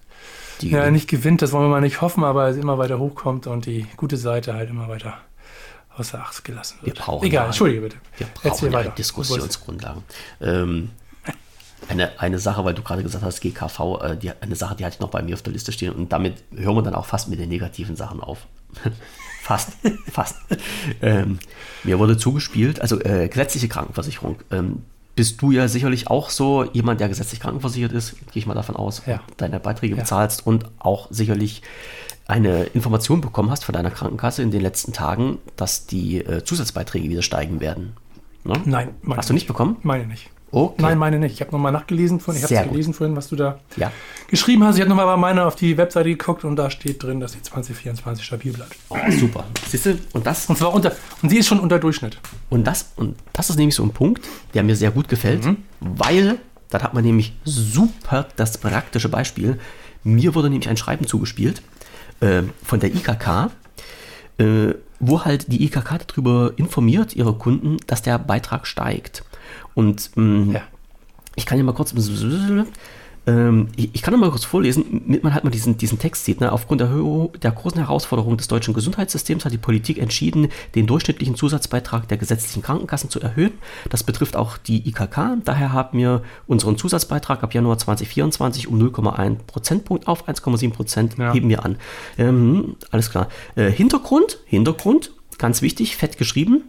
Die 0.61 0.71
Ja, 0.71 0.91
nicht 0.91 1.09
gewinnt, 1.09 1.43
das 1.43 1.53
wollen 1.53 1.65
wir 1.65 1.69
mal 1.69 1.81
nicht 1.81 2.01
hoffen, 2.01 2.25
aber 2.25 2.49
es 2.49 2.57
immer 2.57 2.79
weiter 2.79 2.99
hochkommt 2.99 3.47
und 3.47 3.67
die 3.67 3.87
gute 3.97 4.17
Seite 4.17 4.55
halt 4.55 4.71
immer 4.71 4.89
weiter 4.89 5.15
außer 5.97 6.21
Acht 6.21 6.45
gelassen 6.45 6.79
Wir 6.83 6.89
wird. 6.89 6.99
brauchen 6.99 7.27
Egal, 7.27 7.47
entschuldige 7.47 7.81
bitte. 7.81 7.97
Wir 8.19 8.27
brauchen 8.27 8.67
ja 8.67 8.73
weiter. 8.73 8.91
Diskussionsgrundlagen. 8.91 10.03
Ähm, 10.41 10.91
eine, 11.89 12.19
eine 12.21 12.39
Sache, 12.39 12.65
weil 12.65 12.75
du 12.75 12.83
gerade 12.83 13.03
gesagt 13.03 13.25
hast, 13.25 13.41
GKV, 13.41 13.81
äh, 14.03 14.17
die, 14.17 14.31
eine 14.41 14.57
Sache, 14.57 14.77
die 14.77 14.85
hatte 14.85 14.97
ich 14.97 15.01
noch 15.01 15.11
bei 15.11 15.23
mir 15.23 15.35
auf 15.35 15.43
der 15.43 15.53
Liste 15.53 15.73
stehen 15.73 15.93
und 15.93 16.13
damit 16.13 16.43
hören 16.55 16.75
wir 16.75 16.83
dann 16.83 16.95
auch 16.95 17.07
fast 17.07 17.29
mit 17.29 17.39
den 17.39 17.49
negativen 17.49 17.97
Sachen 17.97 18.21
auf. 18.21 18.47
fast, 19.43 19.73
fast. 20.11 20.37
Ähm, 21.01 21.39
mir 21.85 21.99
wurde 21.99 22.17
zugespielt, 22.17 22.81
also 22.81 23.01
äh, 23.01 23.29
gesetzliche 23.29 23.69
Krankenversicherung. 23.69 24.39
Ähm, 24.51 24.83
bist 25.17 25.43
du 25.43 25.51
ja 25.51 25.67
sicherlich 25.67 26.09
auch 26.09 26.31
so 26.31 26.65
jemand, 26.73 27.01
der 27.01 27.09
gesetzlich 27.09 27.41
krankenversichert 27.41 27.91
ist, 27.93 28.13
gehe 28.33 28.41
ich 28.41 28.47
mal 28.47 28.55
davon 28.55 28.77
aus, 28.77 29.03
Ja. 29.07 29.21
deine 29.39 29.59
Beiträge 29.59 29.95
Ja. 29.97 30.03
bezahlst 30.03 30.47
und 30.47 30.67
auch 30.79 31.09
sicherlich 31.11 31.63
eine 32.29 32.65
Information 32.65 33.21
bekommen 33.21 33.51
hast 33.51 33.65
von 33.65 33.73
deiner 33.73 33.91
Krankenkasse 33.91 34.43
in 34.43 34.51
den 34.51 34.61
letzten 34.61 34.93
Tagen, 34.93 35.39
dass 35.57 35.87
die 35.87 36.19
äh, 36.19 36.45
Zusatzbeiträge 36.45 37.09
wieder 37.09 37.23
steigen 37.23 37.61
werden. 37.61 37.97
Ne? 38.45 38.61
Nein, 38.65 38.91
meine 39.03 39.19
Hast 39.19 39.31
du 39.31 39.35
nicht 39.35 39.47
bekommen? 39.47 39.77
Meine 39.83 40.07
nicht. 40.07 40.31
Okay. 40.59 40.81
Nein, 40.81 40.97
meine 40.97 41.19
nicht. 41.19 41.35
Ich 41.35 41.41
habe 41.43 41.53
nochmal 41.53 41.71
nachgelesen 41.71 42.19
vorhin. 42.19 42.43
Ich 42.43 42.51
habe 42.57 42.71
gelesen 42.71 42.95
vorhin, 42.95 43.15
was 43.15 43.29
du 43.29 43.37
da 43.37 43.59
Ja. 43.77 43.93
geschrieben 44.29 44.65
hast. 44.65 44.77
Ich 44.77 44.81
habe 44.81 44.89
nochmal 44.89 45.05
bei 45.05 45.19
meiner 45.19 45.47
auf 45.47 45.55
die 45.55 45.77
Webseite 45.77 46.09
geguckt 46.09 46.45
und 46.45 46.57
da 46.57 46.71
steht 46.71 47.03
drin, 47.03 47.21
dass 47.21 47.33
die 47.33 47.43
2024 47.43 48.25
stabil 48.25 48.55
bleibt. 48.55 48.75
Oh, 48.89 48.97
super. 49.11 49.45
Siehst 49.69 49.85
du? 49.85 49.99
Und 50.15 50.27
das, 50.27 50.47
Und 50.47 50.57
zwar 50.57 50.73
unter, 50.73 50.93
und 51.21 51.29
sie 51.29 51.37
ist 51.37 51.47
schon 51.47 51.61
unter 51.61 51.79
Durchschnitt. 51.79 52.19
und 52.49 52.67
das, 52.67 52.93
und 52.97 53.17
das 53.35 53.51
ist 53.51 53.57
nämlich 53.59 53.75
so 53.75 53.83
ein 53.83 53.91
Punkt, 53.91 54.27
der 54.55 54.63
mir 54.63 54.77
sehr 54.77 54.91
gut 54.93 55.09
gefällt, 55.11 55.47
weil, 55.81 56.39
dann 56.71 56.83
hat 56.83 56.95
man 56.95 57.05
nämlich 57.05 57.35
super 57.45 58.27
das 58.37 58.57
praktische 58.57 59.11
Beispiel. 59.11 59.59
Mir 60.05 60.35
wurde 60.35 60.49
nämlich 60.49 60.71
ein 60.71 60.79
Schreiben 60.79 61.07
zugespielt 61.07 61.61
äh, 62.21 62.45
von 62.65 62.81
der 62.81 62.95
IKK, 62.95 63.51
äh, 64.39 64.73
wo 65.01 65.23
halt 65.27 65.53
die 65.53 65.65
IKK 65.65 65.99
darüber 66.07 66.53
informiert, 66.57 67.15
ihre 67.15 67.35
Kunden, 67.35 67.77
dass 67.87 68.01
der 68.01 68.19
Beitrag 68.19 68.67
steigt. 68.67 69.23
Und 69.77 70.11
mh, 70.17 70.55
Ja. 70.55 70.63
ich 71.37 71.47
kann 71.47 71.59
ja 71.59 71.63
mal 71.65 71.73
kurz. 71.75 71.95
Ähm, 73.29 73.69
ich, 73.75 73.91
ich 73.93 74.03
kann 74.03 74.13
noch 74.15 74.21
mal 74.21 74.31
kurz 74.31 74.45
vorlesen, 74.45 75.03
damit 75.05 75.25
man 75.25 75.35
halt 75.35 75.43
mal 75.43 75.51
diesen, 75.51 75.77
diesen 75.77 75.99
Text 75.99 76.25
sieht. 76.25 76.41
Ne? 76.41 76.53
Aufgrund 76.53 76.81
der, 76.81 76.89
der 77.43 77.51
großen 77.51 77.79
Herausforderung 77.79 78.37
des 78.37 78.47
deutschen 78.47 78.73
Gesundheitssystems 78.73 79.45
hat 79.45 79.53
die 79.53 79.59
Politik 79.59 79.99
entschieden, 79.99 80.49
den 80.77 80.87
durchschnittlichen 80.87 81.35
Zusatzbeitrag 81.35 82.07
der 82.07 82.19
gesetzlichen 82.19 82.63
Krankenkassen 82.63 83.11
zu 83.11 83.21
erhöhen. 83.21 83.53
Das 83.91 84.05
betrifft 84.05 84.37
auch 84.37 84.57
die 84.57 84.89
IKK. 84.89 85.39
Daher 85.45 85.73
haben 85.73 85.99
wir 85.99 86.23
unseren 86.47 86.79
Zusatzbeitrag 86.79 87.43
ab 87.43 87.53
Januar 87.53 87.79
2024 87.79 88.69
um 88.69 88.81
0,1 88.81 89.39
Prozentpunkt 89.47 90.07
auf 90.07 90.29
1,7 90.29 90.73
Prozent 90.73 91.19
Ja. 91.19 91.33
heben 91.33 91.49
wir 91.49 91.65
an. 91.65 91.79
Ähm, 92.19 92.77
alles 92.93 93.11
klar. 93.11 93.29
Äh, 93.57 93.73
Hintergrund, 93.73 94.39
Hintergrund, 94.47 95.11
ganz 95.39 95.63
wichtig, 95.63 95.97
fett 95.97 96.17
geschrieben. 96.17 96.63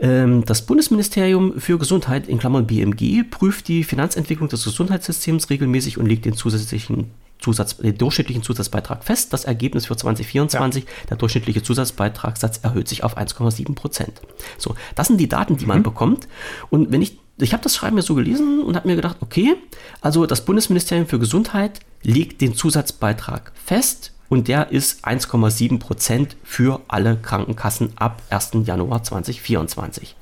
Ähm, 0.00 0.44
Das 0.44 0.62
Bundesministerium 0.62 1.60
für 1.60 1.78
Gesundheit 1.78 2.28
in 2.28 2.38
Klammern 2.38 2.66
BMG 2.66 3.24
prüft 3.28 3.68
die 3.68 3.84
Finanzentwicklung 3.84 4.48
des 4.48 4.64
Gesundheitssystems 4.64 5.50
regelmäßig 5.50 5.98
und 5.98 6.06
legt 6.06 6.24
den 6.24 6.34
zusätzlichen 6.34 7.10
Zusatz, 7.38 7.76
den 7.76 7.96
durchschnittlichen 7.96 8.42
Zusatzbeitrag 8.42 9.04
fest. 9.04 9.32
Das 9.32 9.44
Ergebnis 9.44 9.86
für 9.86 9.96
2024, 9.96 10.86
der 11.08 11.16
durchschnittliche 11.16 11.62
Zusatzbeitragssatz 11.62 12.60
erhöht 12.62 12.88
sich 12.88 13.04
auf 13.04 13.16
1,7 13.16 13.74
Prozent. 13.74 14.20
So, 14.56 14.74
das 14.94 15.08
sind 15.08 15.18
die 15.18 15.28
Daten, 15.28 15.56
die 15.56 15.66
man 15.66 15.82
bekommt. 15.82 16.28
Und 16.70 16.90
wenn 16.90 17.02
ich, 17.02 17.18
ich 17.38 17.52
habe 17.52 17.62
das 17.62 17.76
Schreiben 17.76 17.96
mir 17.96 18.02
so 18.02 18.14
gelesen 18.14 18.62
und 18.62 18.76
habe 18.76 18.88
mir 18.88 18.96
gedacht, 18.96 19.18
okay, 19.20 19.54
also 20.00 20.26
das 20.26 20.44
Bundesministerium 20.44 21.06
für 21.06 21.18
Gesundheit 21.18 21.80
legt 22.02 22.40
den 22.40 22.54
Zusatzbeitrag 22.54 23.52
fest 23.54 24.12
und 24.28 24.48
der 24.48 24.70
ist 24.70 25.04
1,7 25.06 25.78
Prozent 25.78 26.36
für 26.44 26.80
alle 26.88 27.16
Krankenkassen 27.16 27.92
ab 27.96 28.22
1. 28.30 28.50
Januar 28.64 29.02
2024. 29.02 30.16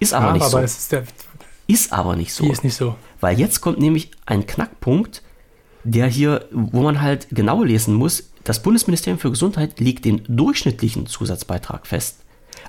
Ist 0.00 0.14
aber 0.14 0.32
nicht 0.32 0.42
aber 0.42 0.66
so. 0.66 0.98
ist 1.66 1.92
aber 1.92 2.16
nicht 2.16 2.32
so. 2.32 2.50
ist 2.50 2.64
nicht 2.64 2.74
so. 2.74 2.96
Weil 3.20 3.38
jetzt 3.38 3.60
kommt 3.60 3.78
nämlich 3.78 4.10
ein 4.26 4.46
Knackpunkt, 4.46 5.22
der 5.84 6.06
hier, 6.06 6.46
wo 6.50 6.82
man 6.82 7.00
halt 7.02 7.28
genau 7.30 7.62
lesen 7.62 7.94
muss, 7.94 8.30
das 8.44 8.62
Bundesministerium 8.62 9.18
für 9.18 9.30
Gesundheit 9.30 9.80
legt 9.80 10.04
den 10.04 10.22
durchschnittlichen 10.28 11.06
Zusatzbeitrag 11.06 11.86
fest. 11.86 12.18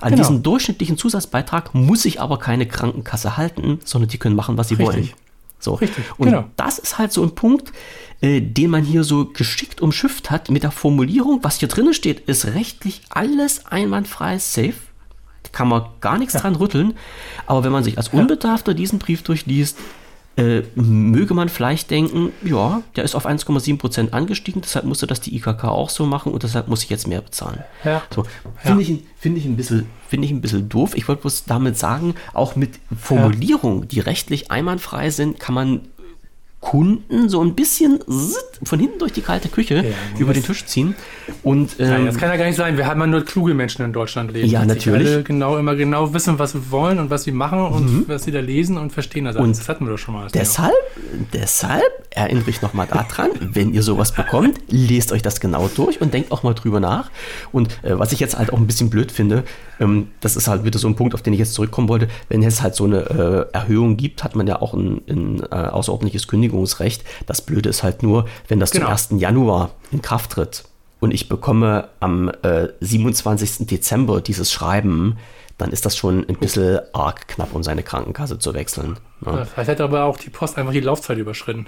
An 0.01 0.11
Genau. 0.11 0.21
diesem 0.21 0.43
durchschnittlichen 0.43 0.97
Zusatzbeitrag 0.97 1.73
muss 1.73 2.03
sich 2.03 2.19
aber 2.19 2.37
keine 2.39 2.65
Krankenkasse 2.65 3.37
halten, 3.37 3.79
sondern 3.85 4.09
die 4.09 4.17
können 4.17 4.35
machen, 4.35 4.57
was 4.57 4.67
sie 4.69 4.75
Richtig. 4.75 4.87
wollen. 4.95 5.09
So. 5.59 5.75
Richtig, 5.75 6.03
Und 6.17 6.27
genau. 6.29 6.45
das 6.57 6.79
ist 6.79 6.97
halt 6.97 7.11
so 7.11 7.23
ein 7.23 7.33
Punkt, 7.33 7.71
äh, 8.25 8.41
den 8.41 8.71
man 8.71 8.83
hier 8.83 9.03
so 9.03 9.25
geschickt 9.25 9.81
umschifft 9.81 10.31
hat 10.31 10.49
mit 10.49 10.63
der 10.63 10.71
Formulierung, 10.71 11.43
was 11.43 11.59
hier 11.59 11.67
drinnen 11.67 11.93
steht, 11.93 12.21
ist 12.21 12.45
rechtlich 12.45 13.01
alles 13.09 13.65
einwandfrei 13.67 14.39
safe. 14.39 14.73
Kann 15.51 15.67
man 15.69 15.85
gar 16.01 16.17
nichts 16.17 16.33
dran 16.33 16.55
rütteln. 16.55 16.95
Aber 17.45 17.63
wenn 17.63 17.71
man 17.71 17.83
sich 17.83 17.97
als 17.97 18.09
Unbedarfter 18.09 18.73
diesen 18.73 18.99
Brief 18.99 19.21
durchliest, 19.21 19.77
äh, 20.37 20.63
möge 20.75 21.33
man 21.33 21.47
vielleicht 21.47 21.91
denken, 21.91 22.33
ja, 22.43 22.81
der 22.97 23.05
ist 23.05 23.15
auf 23.15 23.25
1,7 23.25 23.77
Prozent 23.77 24.13
angestiegen, 24.13 24.61
deshalb 24.61 24.83
musste 24.83 25.07
das 25.07 25.21
die 25.21 25.33
IKK 25.37 25.63
auch 25.65 25.89
so 25.89 26.05
machen 26.05 26.33
und 26.33 26.43
deshalb 26.43 26.67
muss 26.67 26.83
ich 26.83 26.89
jetzt 26.89 27.07
mehr 27.07 27.21
bezahlen. 27.21 27.63
Ja. 27.85 28.01
So, 28.13 28.25
finde 28.57 28.81
ich, 28.83 29.03
finde 29.17 29.39
ich, 29.39 29.45
ein 29.45 29.55
bisschen- 29.55 29.85
finde 30.09 30.25
ich 30.25 30.31
ein 30.33 30.41
bisschen 30.41 30.67
doof. 30.67 30.91
Ich 30.97 31.07
wollte 31.07 31.21
bloß 31.21 31.45
damit 31.45 31.77
sagen, 31.77 32.15
auch 32.33 32.57
mit 32.57 32.71
Formulierungen, 32.99 33.87
die 33.87 34.01
rechtlich 34.01 34.51
einwandfrei 34.51 35.09
sind, 35.09 35.39
kann 35.39 35.55
man 35.55 35.81
Kunden 36.65 37.29
so 37.29 37.43
ein 37.43 37.53
bisschen 37.53 37.99
von 38.63 38.79
hinten 38.79 38.97
durch 38.97 39.13
die 39.13 39.21
kalte 39.21 39.49
Küche 39.49 39.75
Ja, 39.75 40.19
über 40.19 40.33
den 40.33 40.43
Tisch 40.43 40.65
ziehen. 40.65 40.95
Und 41.43 41.79
Nein, 41.79 42.01
ähm, 42.01 42.05
das 42.07 42.17
kann 42.17 42.29
ja 42.29 42.37
gar 42.37 42.45
nicht 42.45 42.55
sein. 42.55 42.75
Wir 42.75 42.87
haben 42.87 42.99
ja 42.99 43.05
nur 43.05 43.23
kluge 43.23 43.53
Menschen 43.53 43.85
in 43.85 43.93
Deutschland 43.93 44.31
leben. 44.33 44.49
Ja, 44.49 44.61
die 44.61 44.67
natürlich. 44.69 45.07
Alle 45.07 45.23
genau, 45.23 45.57
immer 45.57 45.75
genau 45.75 46.11
wissen, 46.15 46.39
was 46.39 46.53
sie 46.53 46.71
wollen 46.71 46.97
und 46.97 47.11
was 47.11 47.23
sie 47.23 47.31
machen 47.31 47.59
und 47.59 48.09
was 48.09 48.23
sie 48.23 48.31
da 48.31 48.39
lesen 48.39 48.79
und 48.79 48.91
verstehen 48.91 49.25
das. 49.25 49.35
Mhm. 49.35 49.41
Und 49.41 49.57
das 49.59 49.69
hatten 49.69 49.85
wir 49.85 49.91
doch 49.91 49.99
schon 49.99 50.15
mal. 50.15 50.27
Deshalb, 50.33 50.73
deshalb 51.33 51.83
erinnere 52.09 52.49
ich 52.49 52.63
nochmal 52.63 52.87
daran, 52.87 53.29
wenn 53.39 53.71
ihr 53.71 53.83
sowas 53.83 54.11
bekommt, 54.11 54.59
lest 54.67 55.11
euch 55.11 55.21
das 55.21 55.39
genau 55.39 55.69
durch 55.75 56.01
und 56.01 56.15
denkt 56.15 56.31
auch 56.31 56.41
mal 56.41 56.55
drüber 56.55 56.79
nach. 56.79 57.11
Und 57.51 57.77
äh, 57.83 57.99
was 57.99 58.11
ich 58.11 58.19
jetzt 58.19 58.39
halt 58.39 58.51
auch 58.51 58.57
ein 58.57 58.65
bisschen 58.65 58.89
blöd 58.89 59.11
finde, 59.11 59.43
ähm, 59.79 60.07
das 60.21 60.35
ist 60.35 60.47
halt 60.47 60.63
wieder 60.63 60.79
so 60.79 60.87
ein 60.87 60.95
Punkt, 60.95 61.13
auf 61.13 61.21
den 61.21 61.33
ich 61.33 61.39
jetzt 61.39 61.53
zurückkommen 61.53 61.89
wollte, 61.89 62.07
wenn 62.29 62.41
es 62.41 62.61
halt 62.61 62.75
so 62.75 62.85
eine 62.85 63.49
äh, 63.51 63.55
Erhöhung 63.55 63.97
gibt, 63.97 64.23
hat 64.23 64.35
man 64.35 64.47
ja 64.47 64.61
auch 64.61 64.73
ein, 64.73 65.01
ein 65.09 65.43
äh, 65.51 65.55
außerordentliches 65.55 66.27
Kündigungsrecht. 66.55 67.03
Das 67.25 67.41
Blöde 67.41 67.69
ist 67.69 67.83
halt 67.83 68.03
nur, 68.03 68.25
wenn 68.47 68.59
das 68.59 68.71
Genau. 68.71 68.85
zum 68.85 69.17
1. 69.17 69.21
Januar 69.21 69.71
in 69.91 70.01
Kraft 70.01 70.31
tritt 70.31 70.63
und 70.99 71.11
ich 71.11 71.29
bekomme 71.29 71.89
am 71.99 72.29
äh, 72.41 72.69
27. 72.79 73.67
Dezember 73.67 74.21
dieses 74.21 74.51
Schreiben, 74.51 75.17
dann 75.57 75.71
ist 75.71 75.85
das 75.85 75.95
schon 75.95 76.27
ein 76.27 76.35
bisschen 76.35 76.79
arg 76.93 77.27
knapp, 77.27 77.53
um 77.53 77.63
seine 77.63 77.83
Krankenkasse 77.83 78.39
zu 78.39 78.53
wechseln. 78.53 78.97
Ne? 79.21 79.47
Vielleicht 79.53 79.69
hat 79.69 79.81
aber 79.81 80.05
auch 80.05 80.17
die 80.17 80.29
Post 80.29 80.57
einfach 80.57 80.73
die 80.73 80.81
Laufzeit 80.81 81.17
überschritten. 81.17 81.67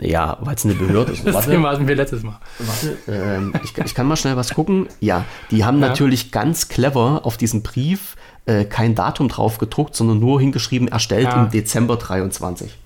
Ja, 0.00 0.36
weil 0.40 0.54
es 0.54 0.64
eine 0.64 0.74
Behörde 0.74 1.12
ist. 1.12 1.26
das 1.26 1.34
warte, 1.34 1.50
Thema 1.50 1.70
hatten 1.70 1.88
wir 1.88 1.96
letztes 1.96 2.22
Mal. 2.22 2.38
Warte, 2.58 2.98
ähm, 3.08 3.52
ich, 3.64 3.76
ich, 3.76 3.94
kann 3.94 4.06
mal 4.06 4.16
schnell 4.16 4.36
was 4.36 4.54
gucken. 4.54 4.88
Ja, 5.00 5.24
die 5.50 5.64
haben 5.64 5.80
ja. 5.80 5.88
natürlich 5.88 6.30
ganz 6.30 6.68
clever 6.68 7.22
auf 7.24 7.36
diesen 7.36 7.62
Brief 7.62 8.14
äh, 8.46 8.64
kein 8.64 8.94
Datum 8.94 9.28
drauf 9.28 9.58
gedruckt, 9.58 9.96
sondern 9.96 10.20
nur 10.20 10.38
hingeschrieben, 10.40 10.86
erstellt 10.88 11.24
ja. 11.24 11.42
im 11.42 11.50
Dezember 11.50 11.96
23. 11.96 12.76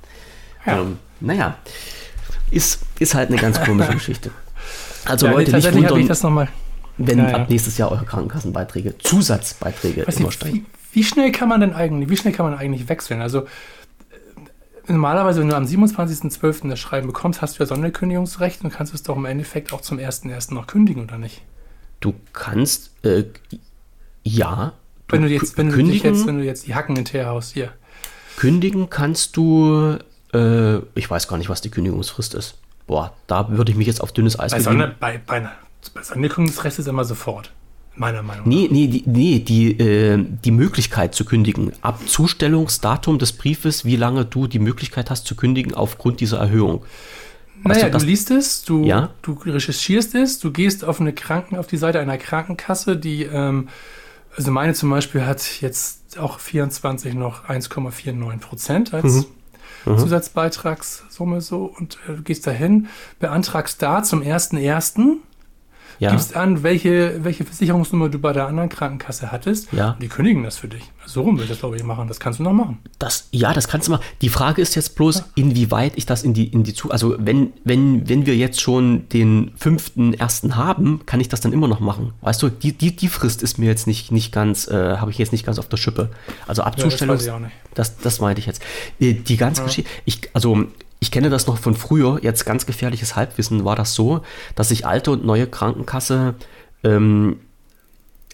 Ja. 0.65 0.81
Ähm, 0.81 0.99
naja, 1.23 1.57
ist, 2.51 2.81
ist 2.99 3.15
halt 3.15 3.31
eine 3.31 3.39
ganz 3.39 3.61
komische 3.61 3.93
Geschichte. 3.93 4.31
Also 5.05 5.27
ja, 5.27 5.33
Leute, 5.33 5.53
nicht 5.53 5.73
wundern, 5.73 6.01
ich 6.01 6.09
das 6.09 6.23
noch 6.23 6.31
mal. 6.31 6.49
wenn 6.97 7.19
ja, 7.19 7.29
ab 7.29 7.51
nächstes 7.51 7.79
Jahr 7.79 7.91
eure 7.91 8.05
Krankenkassenbeiträge, 8.05 8.99
Zusatzbeiträge 8.99 10.03
immer 10.03 10.31
steigen. 10.31 10.67
Wie, 10.93 11.01
wie, 11.01 11.05
schnell 11.05 11.33
kann 11.33 11.49
man 11.49 11.61
denn 11.61 11.73
eigentlich, 11.73 12.09
wie 12.09 12.17
schnell 12.17 12.33
kann 12.33 12.47
man 12.47 12.57
eigentlich 12.57 12.89
wechseln? 12.89 13.21
Also 13.21 13.41
äh, 13.41 13.47
normalerweise, 14.87 15.41
wenn 15.41 15.49
du 15.49 15.57
am 15.57 15.65
27.12. 15.65 16.69
das 16.69 16.79
Schreiben 16.79 17.09
bekommst, 17.09 17.43
hast 17.43 17.59
du 17.59 17.63
ja 17.63 17.67
Sonderkündigungsrecht 17.67 18.63
und 18.63 18.71
kannst 18.71 18.95
es 18.95 19.03
doch 19.03 19.17
im 19.17 19.25
Endeffekt 19.25 19.73
auch 19.73 19.81
zum 19.81 19.99
1.1. 19.99 20.55
noch 20.55 20.67
kündigen, 20.67 21.05
oder 21.05 21.19
nicht? 21.19 21.43
Du 22.01 22.15
kannst, 22.33 22.93
äh, 23.05 23.25
ja. 24.23 24.75
Du 25.09 25.17
wenn 25.17 25.23
du 25.23 25.29
jetzt, 25.29 25.57
wenn 25.57 25.71
du 25.71 25.81
jetzt, 25.81 26.27
wenn 26.27 26.39
du 26.39 26.45
jetzt 26.45 26.67
die 26.67 26.75
Hacken 26.75 26.97
in 26.97 27.05
Teer 27.05 27.27
haust, 27.27 27.53
hier. 27.55 27.73
Kündigen 28.37 28.89
kannst 28.89 29.37
du, 29.37 29.99
äh, 30.35 30.79
ich 30.95 31.11
weiß 31.11 31.29
gar 31.29 31.37
nicht, 31.37 31.49
was 31.49 31.61
die 31.61 31.71
Kündigungsfrist 31.71 32.35
ist 32.35 32.57
boah, 32.87 33.15
da 33.27 33.49
würde 33.51 33.73
ich 33.73 33.79
mich 33.79 33.87
jetzt 33.87 34.01
auf 34.01 34.13
dünnes 34.13 34.39
Eis 34.39 34.53
bei 34.53 34.61
Sonne, 34.61 34.95
bei, 34.99 35.19
bei, 35.19 35.49
bei 35.95 36.03
Sonderkündigungsrecht 36.03 36.79
ist 36.79 36.89
immer 36.89 37.05
sofort. 37.05 37.53
Meiner 37.95 38.23
Meinung 38.23 38.45
nach. 38.45 38.47
Nee, 38.47 38.69
nee, 38.71 38.87
die, 38.87 39.05
nee, 39.07 39.39
die, 39.39 39.79
äh, 39.79 40.19
die 40.45 40.51
Möglichkeit 40.51 41.15
zu 41.15 41.27
kündigen. 41.27 41.73
Ab 41.83 42.01
Zustellungsdatum 42.07 43.19
des 43.19 43.33
Briefes, 43.33 43.85
wie 43.85 43.97
lange 43.97 44.25
du 44.25 44.47
die 44.47 44.59
Möglichkeit 44.59 45.11
hast 45.11 45.27
zu 45.27 45.37
kündigen 45.37 45.75
aufgrund 45.75 46.21
dieser 46.21 46.39
Erhöhung. 46.39 46.85
Weißt 47.65 47.83
naja, 47.83 47.93
du, 47.93 47.99
du, 47.99 48.07
liest 48.07 48.31
es, 48.31 48.65
du, 48.65 48.85
ja? 48.85 49.11
du 49.21 49.33
recherchierst 49.33 50.15
es, 50.15 50.39
du 50.39 50.53
gehst 50.53 50.85
auf 50.85 51.01
eine 51.01 51.13
Kranken, 51.13 51.57
auf 51.57 51.67
die 51.67 51.77
Seite 51.77 52.01
einer 52.01 52.17
Krankenkasse, 52.17 52.97
die, 52.97 53.25
ähm, 53.25 53.69
also 54.37 54.51
meine 54.51 54.73
zum 54.73 54.89
Beispiel 54.89 55.27
hat 55.27 55.61
jetzt 55.61 56.19
auch 56.19 56.41
24 56.41 57.13
noch 57.15 57.45
1,49 57.45 58.39
Prozent 58.39 58.95
als 58.95 59.05
mhm 59.05 59.27
mhm. 59.85 59.99
Zusatzbeitragssumme 59.99 61.41
so 61.41 61.65
und 61.65 61.99
äh, 62.09 62.21
gehst 62.23 62.47
dahin, 62.47 62.89
beantragst 63.19 63.83
da 63.83 64.03
zum 64.03 64.23
1.1. 64.23 65.19
Ja. 66.03 66.11
Gibst 66.11 66.35
an, 66.35 66.65
welche, 66.65 67.23
welche 67.23 67.45
Versicherungsnummer 67.45 68.09
du 68.09 68.19
bei 68.19 68.33
der 68.33 68.49
anderen 68.49 68.69
Krankenkasse 68.69 69.31
hattest. 69.31 69.73
Ja. 69.73 69.97
Die 70.03 70.09
kündigen 70.09 70.43
das 70.43 70.59
für 70.59 70.67
dich. 70.67 70.83
So 71.07 71.23
rum 71.23 71.37
will 71.37 71.45
ich 71.45 71.51
das, 71.51 71.61
glaube 71.61 71.77
ich, 71.77 71.85
machen. 71.85 72.09
Das 72.09 72.19
kannst 72.19 72.41
du 72.41 72.43
noch 72.43 72.53
machen. 72.53 72.81
Das, 72.99 73.29
ja, 73.31 73.53
das 73.53 73.69
kannst 73.69 73.87
du 73.87 73.93
machen. 73.93 74.03
Die 74.21 74.29
Frage 74.29 74.61
ist 74.61 74.75
jetzt 74.75 74.97
bloß, 74.97 75.19
ja. 75.19 75.25
inwieweit 75.37 75.93
ich 75.95 76.05
das 76.05 76.25
in 76.25 76.35
die, 76.35 76.49
in 76.49 76.65
die 76.65 76.75
zu. 76.75 76.91
Also, 76.91 77.15
wenn, 77.21 77.53
wenn, 77.63 78.09
wenn 78.09 78.27
wir 78.27 78.35
jetzt 78.35 78.61
schon 78.61 79.09
den 79.11 79.53
fünften 79.57 80.13
ersten 80.13 80.57
haben, 80.57 81.07
kann 81.07 81.21
ich 81.21 81.29
das 81.29 81.41
dann 81.41 81.53
immer 81.53 81.69
noch 81.69 81.79
machen. 81.79 82.15
Weißt 82.23 82.43
du, 82.43 82.49
die, 82.49 82.73
die, 82.73 82.97
die 82.97 83.09
Frist 83.09 83.41
ist 83.41 83.61
mir 83.61 83.67
jetzt 83.67 83.87
nicht, 83.87 84.11
nicht 84.11 84.33
ganz, 84.33 84.67
äh, 84.67 84.97
habe 84.97 85.13
ich 85.13 85.19
jetzt 85.19 85.31
nicht 85.31 85.47
ganz 85.47 85.61
auf 85.61 85.69
der 85.69 85.77
Schippe. 85.77 86.11
Also 86.49 86.65
Abzustellung. 86.65 87.21
Ja, 87.21 87.39
das, 87.75 87.95
das, 87.95 88.03
das 88.03 88.21
meinte 88.21 88.41
ich 88.41 88.47
jetzt. 88.47 88.61
Äh, 88.99 89.15
die 89.15 89.37
ganze. 89.37 89.63
Geschichte, 89.63 89.89
ich, 90.05 90.31
also 90.33 90.67
ich 91.03 91.11
kenne 91.11 91.31
das 91.31 91.49
noch 91.49 91.59
von 91.59 91.75
früher, 91.75 92.21
jetzt 92.23 92.47
ganz 92.47 92.65
gefährliches 92.65 93.17
Halbwissen, 93.17 93.65
war 93.65 93.75
das 93.75 93.93
so, 93.93 94.21
dass 94.55 94.69
sich 94.69 94.87
alte 94.87 95.11
und 95.11 95.27
neue 95.27 95.49
Krankenkasse, 95.49 96.37
ähm, 96.85 97.41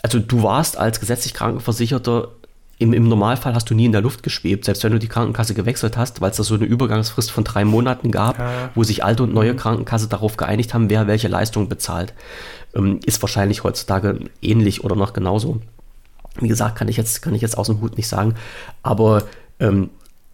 also 0.02 0.18
du 0.18 0.42
warst 0.42 0.76
als 0.76 1.00
gesetzlich 1.00 1.32
Krankenversicherter, 1.32 2.28
im, 2.76 2.92
im 2.92 3.08
Normalfall 3.08 3.54
hast 3.54 3.70
du 3.70 3.74
nie 3.74 3.86
in 3.86 3.92
der 3.92 4.02
Luft 4.02 4.22
geschwebt, 4.22 4.66
selbst 4.66 4.84
wenn 4.84 4.92
du 4.92 4.98
die 4.98 5.08
Krankenkasse 5.08 5.54
gewechselt 5.54 5.96
hast, 5.96 6.20
weil 6.20 6.30
es 6.30 6.36
da 6.36 6.42
so 6.42 6.56
eine 6.56 6.66
Übergangsfrist 6.66 7.30
von 7.30 7.42
drei 7.42 7.64
Monaten 7.64 8.10
gab, 8.10 8.38
ja. 8.38 8.68
wo 8.74 8.84
sich 8.84 9.02
alte 9.02 9.22
und 9.22 9.32
neue 9.32 9.54
mhm. 9.54 9.56
Krankenkasse 9.56 10.06
darauf 10.06 10.36
geeinigt 10.36 10.74
haben, 10.74 10.90
wer 10.90 11.06
welche 11.06 11.28
Leistung 11.28 11.70
bezahlt. 11.70 12.12
Ähm, 12.74 13.00
ist 13.06 13.22
wahrscheinlich 13.22 13.64
heutzutage 13.64 14.18
ähnlich 14.42 14.84
oder 14.84 14.94
noch 14.94 15.14
genauso. 15.14 15.62
Wie 16.38 16.48
gesagt, 16.48 16.76
kann 16.76 16.88
ich 16.88 16.98
jetzt, 16.98 17.22
kann 17.22 17.34
ich 17.34 17.40
jetzt 17.40 17.56
aus 17.56 17.68
dem 17.68 17.80
Hut 17.80 17.96
nicht 17.96 18.08
sagen, 18.08 18.34
aber 18.82 19.22
ähm, 19.58 19.88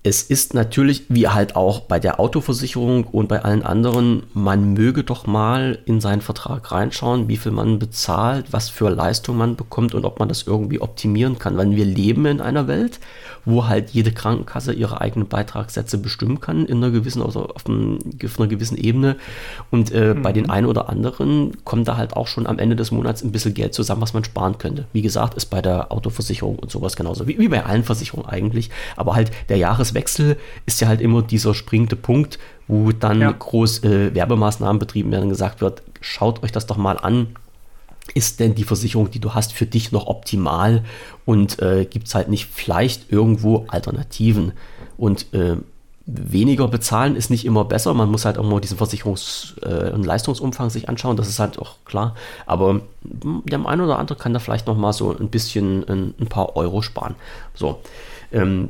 es 0.07 0.23
ist 0.23 0.53
natürlich, 0.53 1.05
wie 1.09 1.29
halt 1.29 1.57
auch 1.57 1.81
bei 1.81 1.99
der 1.99 2.21
Autoversicherung 2.21 3.05
und 3.05 3.27
bei 3.27 3.43
allen 3.43 3.63
anderen, 3.63 4.25
man 4.35 4.75
möge 4.75 5.03
doch 5.03 5.27
mal 5.27 5.79
in 5.87 5.99
seinen 6.03 6.21
Vertrag 6.21 6.71
reinschauen, 6.71 7.27
wie 7.29 7.39
viel 7.39 7.53
man 7.53 7.79
bezahlt, 7.79 8.53
was 8.53 8.69
für 8.69 8.91
Leistung 8.91 9.39
man 9.39 9.57
bekommt 9.57 9.95
und 9.95 10.05
ob 10.05 10.19
man 10.19 10.29
das 10.29 10.43
irgendwie 10.43 10.83
optimieren 10.83 11.39
kann. 11.39 11.57
Weil 11.57 11.71
wir 11.71 11.87
leben 11.87 12.27
in 12.27 12.43
einer 12.43 12.69
Welt, 12.69 13.01
wo 13.45 13.67
halt 13.67 13.91
jede 13.91 14.13
Krankenkasse 14.13 14.73
ihre 14.73 15.01
eigenen 15.01 15.29
Beitragssätze 15.29 15.99
bestimmen 15.99 16.41
kann 16.41 16.67
in 16.67 16.79
einer 16.79 16.91
gewissen, 16.91 17.23
also 17.23 17.49
auf, 17.49 17.67
einem, 17.67 17.99
auf 18.25 18.39
einer 18.39 18.49
gewissen 18.49 18.77
Ebene. 18.77 19.17
Und 19.71 19.93
äh, 19.93 20.15
mhm. 20.15 20.23
bei 20.23 20.33
den 20.33 20.51
einen 20.51 20.67
oder 20.67 20.89
anderen 20.89 21.53
kommt 21.65 21.89
da 21.89 21.97
halt 21.97 22.15
auch 22.15 22.27
schon 22.27 22.47
am 22.47 22.59
Ende 22.59 22.77
des 22.77 22.91
Monats 22.91 23.23
ein 23.23 23.33
bisschen 23.33 23.55
Geld 23.55 23.75
zusammen, 23.75 24.03
was 24.03 24.15
man 24.15 24.25
sparen 24.25 24.59
könnte. 24.59 24.87
Wie 24.93 25.03
gesagt, 25.03 25.35
ist 25.35 25.47
bei 25.47 25.63
der 25.63 25.93
Autoversicherung 25.93 26.59
und 26.59 26.71
sowas 26.71 26.97
genauso, 26.97 27.27
wie, 27.27 27.39
wie 27.39 27.49
bei 27.49 27.65
allen 27.65 27.85
Versicherungen 27.85 28.29
eigentlich. 28.29 28.71
Aber 28.97 29.15
halt 29.15 29.31
der 29.49 29.59
Jahreswechsel 29.59 30.37
ist 30.67 30.81
ja 30.81 30.89
halt 30.89 31.01
immer 31.01 31.23
dieser 31.23 31.55
springende 31.55 31.97
Punkt, 31.97 32.39
wo 32.67 32.93
dann 32.93 33.21
ja. 33.21 33.31
groß 33.31 33.85
äh, 33.85 34.15
Werbemaßnahmen 34.15 34.79
betrieben 34.79 35.13
werden, 35.13 35.29
gesagt 35.29 35.61
wird, 35.61 35.83
schaut 36.01 36.43
euch 36.43 36.53
das 36.53 36.67
doch 36.67 36.77
mal 36.77 36.99
an, 36.99 37.29
ist 38.13 38.41
denn 38.41 38.55
die 38.55 38.65
Versicherung, 38.65 39.11
die 39.11 39.21
du 39.21 39.35
hast, 39.35 39.53
für 39.53 39.67
dich 39.67 39.93
noch 39.93 40.07
optimal 40.07 40.85
und 41.25 41.61
äh, 41.61 41.87
gibt 41.87 42.09
es 42.09 42.15
halt 42.15 42.29
nicht 42.29 42.49
vielleicht 42.53 43.11
irgendwo 43.11 43.65
Alternativen? 43.69 44.53
Und 44.97 45.33
äh, 45.33 45.57
weniger 46.07 46.69
bezahlen 46.69 47.17
ist 47.17 47.31
nicht 47.31 47.47
immer 47.47 47.65
besser. 47.65 47.95
Man 47.95 48.11
muss 48.11 48.25
halt 48.25 48.37
auch 48.37 48.45
mal 48.45 48.61
diesen 48.61 48.79
Versicherungs- 48.79 49.59
äh, 49.63 49.91
und 49.91 50.05
Leistungsumfang 50.05 50.69
sich 50.69 50.89
anschauen, 50.89 51.17
das 51.17 51.29
ist 51.29 51.39
halt 51.39 51.59
auch 51.59 51.77
klar. 51.85 52.15
Aber 52.47 52.83
hm, 53.23 53.43
der 53.45 53.65
eine 53.67 53.85
oder 53.85 53.99
andere 53.99 54.19
kann 54.19 54.35
da 54.35 54.39
vielleicht 54.39 54.67
noch 54.67 54.77
mal 54.77 54.93
so 54.93 55.17
ein 55.17 55.29
bisschen 55.29 55.89
ein, 55.89 56.15
ein 56.21 56.27
paar 56.27 56.57
Euro 56.57 56.83
sparen. 56.83 57.15
So. 57.55 57.81
Ähm, 58.33 58.69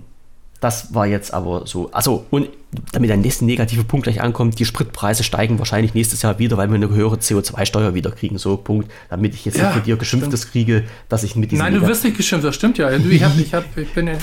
das 0.64 0.94
war 0.94 1.06
jetzt 1.06 1.34
aber 1.34 1.66
so. 1.66 1.90
Also, 1.92 2.24
und 2.30 2.48
damit 2.92 3.10
der 3.10 3.18
nächste 3.18 3.44
negative 3.44 3.84
Punkt 3.84 4.04
gleich 4.04 4.22
ankommt, 4.22 4.58
die 4.58 4.64
Spritpreise 4.64 5.22
steigen 5.22 5.58
wahrscheinlich 5.58 5.92
nächstes 5.92 6.22
Jahr 6.22 6.38
wieder, 6.38 6.56
weil 6.56 6.68
wir 6.68 6.76
eine 6.76 6.88
höhere 6.88 7.16
CO2-Steuer 7.16 7.92
wieder 7.92 8.10
kriegen. 8.10 8.38
So, 8.38 8.56
Punkt. 8.56 8.90
Damit 9.10 9.34
ich 9.34 9.44
jetzt 9.44 9.58
ja, 9.58 9.66
nicht 9.66 9.76
mit 9.76 9.86
dir 9.86 9.96
geschimpftes 9.96 10.40
stimmt. 10.40 10.52
kriege, 10.52 10.84
dass 11.10 11.22
ich 11.22 11.36
mit 11.36 11.52
diesem. 11.52 11.66
Nein, 11.66 11.74
du 11.74 11.86
wirst 11.86 12.02
nicht 12.02 12.16
geschimpft, 12.16 12.46
das 12.46 12.54
stimmt 12.54 12.78
ja. 12.78 12.88
Du, 12.96 13.10
ich, 13.10 13.22
hab, 13.22 13.38
ich, 13.38 13.52
hab, 13.52 13.76
ich, 13.76 13.92
bin, 13.92 14.08
ich, 14.08 14.14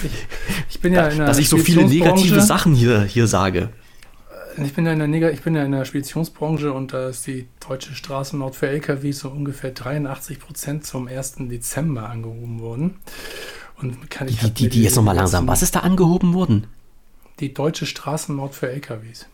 ich 0.67 0.79
bin 0.79 0.93
ja 0.93 1.09
in 1.09 1.17
der 1.19 1.27
Dass 1.27 1.37
ich 1.37 1.47
so 1.47 1.57
viele 1.57 1.85
negative 1.85 2.41
Sachen 2.41 2.73
hier, 2.73 3.03
hier 3.03 3.27
sage. 3.27 3.69
Ich 4.57 4.73
bin, 4.73 4.85
ja 4.87 4.93
in 4.93 5.11
der, 5.11 5.31
ich 5.31 5.43
bin 5.43 5.55
ja 5.55 5.63
in 5.63 5.71
der 5.71 5.85
Speditionsbranche 5.85 6.73
und 6.73 6.91
da 6.91 7.09
ist 7.09 7.27
die 7.27 7.47
deutsche 7.65 7.93
Straßenmaut 7.93 8.55
für 8.55 8.67
LKW 8.67 9.11
so 9.11 9.29
ungefähr 9.29 9.71
83 9.71 10.39
Prozent 10.39 10.87
zum 10.87 11.07
1. 11.07 11.35
Dezember 11.41 12.09
angehoben 12.09 12.59
worden. 12.59 12.95
Und 13.81 14.09
kann 14.09 14.27
ich 14.27 14.35
die, 14.35 14.41
halt 14.41 14.59
die, 14.59 14.69
die 14.69 14.83
jetzt 14.83 14.95
nochmal 14.95 15.15
langsam. 15.15 15.47
Was 15.47 15.61
ist 15.61 15.75
da 15.75 15.79
angehoben 15.79 16.33
worden? 16.33 16.67
Die 17.39 17.53
deutsche 17.53 17.85
Straßenmaut 17.85 18.53
für 18.53 18.69
LKWs. 18.69 19.25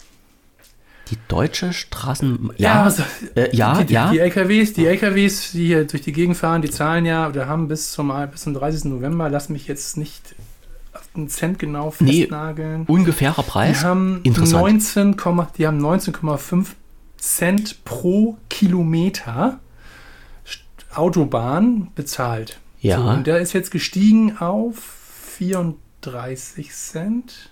Die 1.09 1.17
deutsche 1.27 1.73
Straßen. 1.73 2.51
Ja, 2.57 2.75
ja, 2.75 2.83
also, 2.83 3.03
äh, 3.35 3.55
ja, 3.55 3.83
die, 3.83 3.93
ja. 3.93 4.11
Die 4.11 4.19
LKWs, 4.19 4.73
die 4.73 4.85
LKWs, 4.85 5.51
die 5.51 5.67
hier 5.67 5.85
durch 5.85 6.03
die 6.03 6.11
Gegend 6.11 6.35
fahren, 6.35 6.61
die 6.61 6.69
zahlen 6.69 7.05
ja 7.05 7.27
oder 7.29 7.47
haben 7.47 7.67
bis 7.67 7.91
zum, 7.91 8.11
bis 8.31 8.41
zum 8.41 8.53
30. 8.53 8.85
November, 8.85 9.29
lass 9.29 9.49
mich 9.49 9.67
jetzt 9.67 9.97
nicht 9.97 10.35
den 11.15 11.29
Cent 11.29 11.59
genau 11.59 11.91
festnageln. 11.91 12.81
Nee, 12.81 12.85
ungefährer 12.87 13.43
Preis. 13.43 13.79
Die 13.79 13.85
haben 13.85 14.21
19, 14.23 15.15
die 15.57 15.67
haben 15.67 15.85
19,5 15.85 16.67
Cent 17.17 17.83
pro 17.83 18.37
Kilometer 18.49 19.59
Autobahn 20.93 21.89
bezahlt. 21.95 22.59
Ja. 22.79 22.97
So, 22.97 23.03
und 23.09 23.27
der 23.27 23.39
ist 23.39 23.53
jetzt 23.53 23.71
gestiegen 23.71 24.37
auf 24.37 24.75
34 25.37 26.71
Cent. 26.71 27.49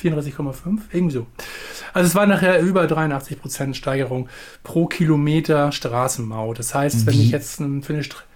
34,5, 0.00 0.78
irgendwie 0.92 1.14
so. 1.14 1.26
Also 1.94 2.06
es 2.06 2.14
war 2.14 2.26
nachher 2.26 2.60
über 2.60 2.86
83 2.86 3.40
Prozent 3.40 3.76
Steigerung 3.76 4.28
pro 4.62 4.86
Kilometer 4.86 5.72
Straßenmaut. 5.72 6.58
Das 6.58 6.74
heißt, 6.74 7.06
wenn 7.06 7.14
wie? 7.14 7.22
ich 7.22 7.30
jetzt 7.30 7.56
für 7.56 7.64
eine 7.64 8.04
St 8.04 8.26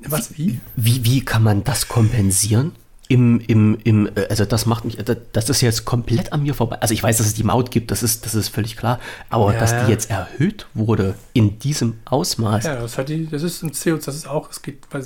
was 0.00 0.36
wie? 0.36 0.60
wie? 0.76 1.04
Wie 1.04 1.24
kann 1.24 1.42
man 1.42 1.64
das 1.64 1.88
kompensieren? 1.88 2.72
Im, 3.08 3.40
im, 3.40 3.78
im, 3.84 4.06
äh, 4.06 4.26
also 4.28 4.44
das 4.44 4.66
macht 4.66 4.84
mich, 4.84 4.98
das 5.32 5.48
ist 5.48 5.60
jetzt 5.60 5.84
komplett 5.84 6.32
an 6.32 6.42
mir 6.42 6.54
vorbei. 6.54 6.78
Also 6.80 6.94
ich 6.94 7.02
weiß, 7.02 7.18
dass 7.18 7.26
es 7.26 7.34
die 7.34 7.44
Maut 7.44 7.70
gibt, 7.70 7.90
das 7.90 8.02
ist, 8.02 8.26
das 8.26 8.34
ist 8.34 8.48
völlig 8.48 8.76
klar. 8.76 8.98
Aber 9.30 9.52
ja, 9.52 9.60
dass 9.60 9.84
die 9.84 9.90
jetzt 9.90 10.10
erhöht 10.10 10.66
wurde 10.74 11.14
in 11.32 11.58
diesem 11.58 11.98
Ausmaß. 12.04 12.64
Ja, 12.64 12.80
das 12.80 12.98
hat 12.98 13.08
die, 13.08 13.26
das 13.26 13.42
ist 13.42 13.62
ein 13.62 13.72
CO, 13.72 13.96
das 13.96 14.14
ist 14.14 14.28
auch, 14.28 14.50
es 14.50 14.62
geht, 14.62 14.84
da 14.90 15.00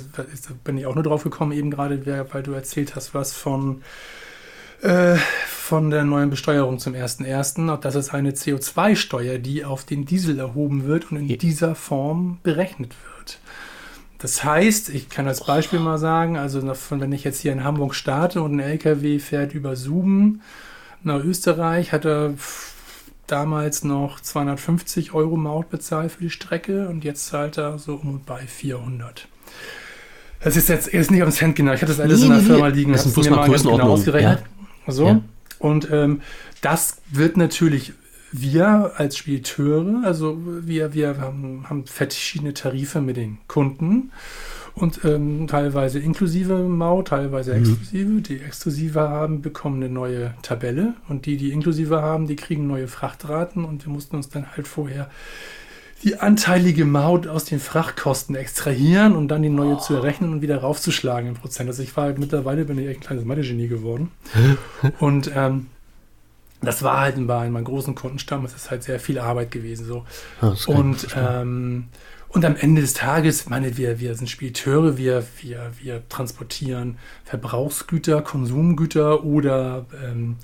bin 0.63 0.77
ich 0.77 0.85
auch 0.85 0.95
nur 0.95 1.03
drauf 1.03 1.23
gekommen, 1.23 1.51
eben 1.51 1.71
gerade, 1.71 2.01
weil 2.31 2.43
du 2.43 2.53
erzählt 2.53 2.95
hast, 2.95 3.13
was 3.13 3.33
von, 3.33 3.81
äh, 4.81 5.15
von 5.47 5.91
der 5.91 6.03
neuen 6.03 6.29
Besteuerung 6.29 6.79
zum 6.79 6.93
1.1. 6.93 7.77
Das 7.77 7.95
ist 7.95 8.13
eine 8.13 8.31
CO2-Steuer, 8.31 9.37
die 9.37 9.63
auf 9.63 9.83
den 9.83 10.05
Diesel 10.05 10.39
erhoben 10.39 10.85
wird 10.85 11.11
und 11.11 11.17
in 11.17 11.37
dieser 11.37 11.75
Form 11.75 12.39
berechnet 12.43 12.95
wird. 13.15 13.39
Das 14.21 14.43
heißt, 14.43 14.89
ich 14.89 15.09
kann 15.09 15.27
als 15.27 15.43
Beispiel 15.43 15.79
mal 15.79 15.97
sagen, 15.97 16.37
also 16.37 16.61
wenn 16.61 17.11
ich 17.11 17.23
jetzt 17.23 17.41
hier 17.41 17.51
in 17.51 17.63
Hamburg 17.63 17.95
starte 17.95 18.43
und 18.43 18.55
ein 18.55 18.59
LKW 18.59 19.17
fährt 19.17 19.53
über 19.55 19.75
Suben 19.75 20.41
nach 21.01 21.23
Österreich, 21.23 21.91
hat 21.91 22.05
er 22.05 22.35
damals 23.25 23.83
noch 23.83 24.19
250 24.19 25.13
Euro 25.13 25.37
Maut 25.37 25.71
bezahlt 25.71 26.11
für 26.11 26.21
die 26.21 26.29
Strecke 26.29 26.87
und 26.87 27.03
jetzt 27.03 27.25
zahlt 27.27 27.57
er 27.57 27.79
so 27.79 27.95
um 27.95 28.09
und 28.09 28.25
bei 28.27 28.45
400. 28.45 29.27
Das 30.41 30.55
ist 30.55 30.69
jetzt 30.69 30.87
ist 30.87 31.09
nicht 31.09 31.23
am 31.23 31.31
Cent 31.31 31.55
genau. 31.55 31.73
Ich 31.73 31.81
hatte 31.81 31.93
das 31.93 31.99
alles 31.99 32.19
nee, 32.19 32.25
in 32.25 32.31
der 32.31 32.41
nee, 32.41 32.47
Firma 32.47 32.67
liegen. 32.67 32.91
Das 32.91 33.05
ist 33.05 33.17
mir 33.17 33.31
mal 33.31 33.49
ganz 33.49 33.63
genau 33.63 33.79
ausgerechnet. 33.79 34.43
Ja. 34.85 34.93
So. 34.93 35.07
Ja. 35.07 35.21
Und 35.57 35.89
ähm, 35.91 36.21
das 36.61 36.97
wird 37.09 37.37
natürlich 37.37 37.93
wir 38.31 38.93
als 38.95 39.17
Spediteure, 39.17 40.01
also 40.03 40.37
wir, 40.41 40.93
wir 40.93 41.19
haben, 41.19 41.65
haben 41.69 41.85
verschiedene 41.85 42.53
Tarife 42.53 43.01
mit 43.01 43.17
den 43.17 43.39
Kunden 43.47 44.11
und 44.73 45.03
ähm, 45.03 45.47
teilweise 45.47 45.99
inklusive 45.99 46.57
Maut, 46.59 47.09
teilweise 47.09 47.53
mhm. 47.53 47.59
exklusive. 47.59 48.21
Die 48.21 48.39
exklusive 48.39 49.01
haben, 49.01 49.41
bekommen 49.41 49.83
eine 49.83 49.91
neue 49.93 50.33
Tabelle 50.41 50.93
und 51.09 51.25
die, 51.25 51.37
die 51.37 51.51
inklusive 51.51 52.01
haben, 52.01 52.27
die 52.27 52.35
kriegen 52.37 52.67
neue 52.67 52.87
Frachtraten 52.87 53.65
und 53.65 53.85
wir 53.85 53.91
mussten 53.91 54.15
uns 54.15 54.29
dann 54.29 54.55
halt 54.55 54.67
vorher 54.67 55.09
die 56.03 56.19
anteilige 56.19 56.85
Maut 56.85 57.27
aus 57.27 57.45
den 57.45 57.59
Frachtkosten 57.59 58.35
extrahieren 58.35 59.15
und 59.15 59.27
dann 59.27 59.43
die 59.43 59.49
neue 59.49 59.75
oh. 59.75 59.79
zu 59.79 59.93
errechnen 59.93 60.31
und 60.31 60.41
wieder 60.41 60.57
raufzuschlagen 60.57 61.29
im 61.29 61.35
Prozent. 61.35 61.69
Also 61.69 61.83
ich 61.83 61.95
war 61.95 62.05
halt 62.05 62.17
mittlerweile 62.17 62.65
bin 62.65 62.79
ich 62.79 62.87
echt 62.87 63.01
ein 63.01 63.05
kleines 63.05 63.25
Mathe-Genie 63.25 63.67
geworden. 63.67 64.09
und 64.99 65.29
ähm, 65.35 65.67
das 66.61 66.83
war 66.83 67.01
halt 67.01 67.15
bei 67.27 67.49
meinem 67.49 67.63
großen 67.63 67.95
Kundenstamm, 67.95 68.45
es 68.45 68.53
ist 68.53 68.69
halt 68.69 68.83
sehr 68.83 68.99
viel 68.99 69.19
Arbeit 69.19 69.51
gewesen. 69.51 69.85
So. 69.85 70.05
und, 70.67 71.07
ähm, 71.15 71.87
und 72.29 72.45
am 72.45 72.55
Ende 72.55 72.81
des 72.81 72.93
Tages, 72.93 73.49
meine, 73.49 73.77
wir, 73.77 73.99
wir 73.99 74.15
sind 74.15 74.29
Spediteure, 74.29 74.97
wir, 74.97 75.23
wir, 75.41 75.71
wir 75.79 76.07
transportieren 76.07 76.97
Verbrauchsgüter, 77.25 78.21
Konsumgüter 78.21 79.23
oder, 79.23 79.85
ähm, 80.03 80.37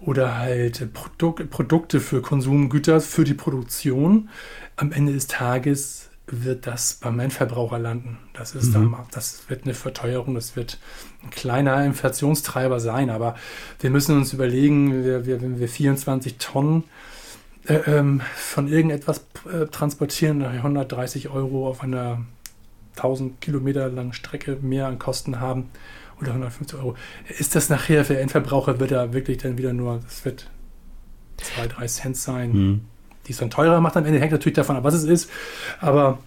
oder 0.00 0.36
halt 0.38 0.92
Produk 0.92 1.50
Produkte 1.50 2.00
für 2.00 2.22
Konsumgüter, 2.22 3.00
für 3.00 3.24
die 3.24 3.34
Produktion. 3.34 4.28
Am 4.76 4.92
Ende 4.92 5.12
des 5.12 5.26
Tages 5.26 6.07
wird 6.30 6.66
das 6.66 6.94
beim 6.94 7.18
Endverbraucher 7.20 7.78
landen. 7.78 8.18
Das 8.32 8.54
ist 8.54 8.68
mhm. 8.68 8.92
dann, 8.92 8.96
das 9.10 9.48
wird 9.48 9.64
eine 9.64 9.74
Verteuerung, 9.74 10.34
das 10.34 10.56
wird 10.56 10.78
ein 11.22 11.30
kleiner 11.30 11.84
Inflationstreiber 11.84 12.80
sein, 12.80 13.10
aber 13.10 13.34
wir 13.80 13.90
müssen 13.90 14.16
uns 14.16 14.32
überlegen, 14.32 15.04
wir, 15.04 15.26
wir, 15.26 15.42
wenn 15.42 15.58
wir 15.58 15.68
24 15.68 16.36
Tonnen 16.38 16.84
äh, 17.66 17.74
ähm, 17.74 18.20
von 18.36 18.68
irgendetwas 18.68 19.26
äh, 19.52 19.66
transportieren, 19.66 20.42
130 20.44 21.28
Euro 21.28 21.68
auf 21.68 21.82
einer 21.82 22.24
1000 22.96 23.40
Kilometer 23.40 23.88
langen 23.88 24.12
Strecke 24.12 24.58
mehr 24.60 24.86
an 24.86 24.98
Kosten 24.98 25.40
haben 25.40 25.70
oder 26.20 26.28
150 26.28 26.78
Euro, 26.78 26.96
ist 27.38 27.54
das 27.54 27.68
nachher 27.68 28.04
für 28.04 28.18
Endverbraucher, 28.18 28.80
wird 28.80 28.90
er 28.90 29.12
wirklich 29.12 29.38
dann 29.38 29.56
wieder 29.56 29.72
nur, 29.72 30.00
das 30.04 30.24
wird 30.24 30.50
2, 31.38 31.68
3 31.68 31.86
Cent 31.86 32.16
sein. 32.16 32.52
Mhm 32.52 32.80
die 33.28 33.32
es 33.32 33.38
dann 33.38 33.50
teurer 33.50 33.80
macht 33.80 33.96
am 33.96 34.04
Ende, 34.04 34.18
hängt 34.18 34.32
natürlich 34.32 34.56
davon 34.56 34.76
ab, 34.76 34.84
was 34.84 34.94
es 34.94 35.04
ist. 35.04 35.30
Aber, 35.80 36.18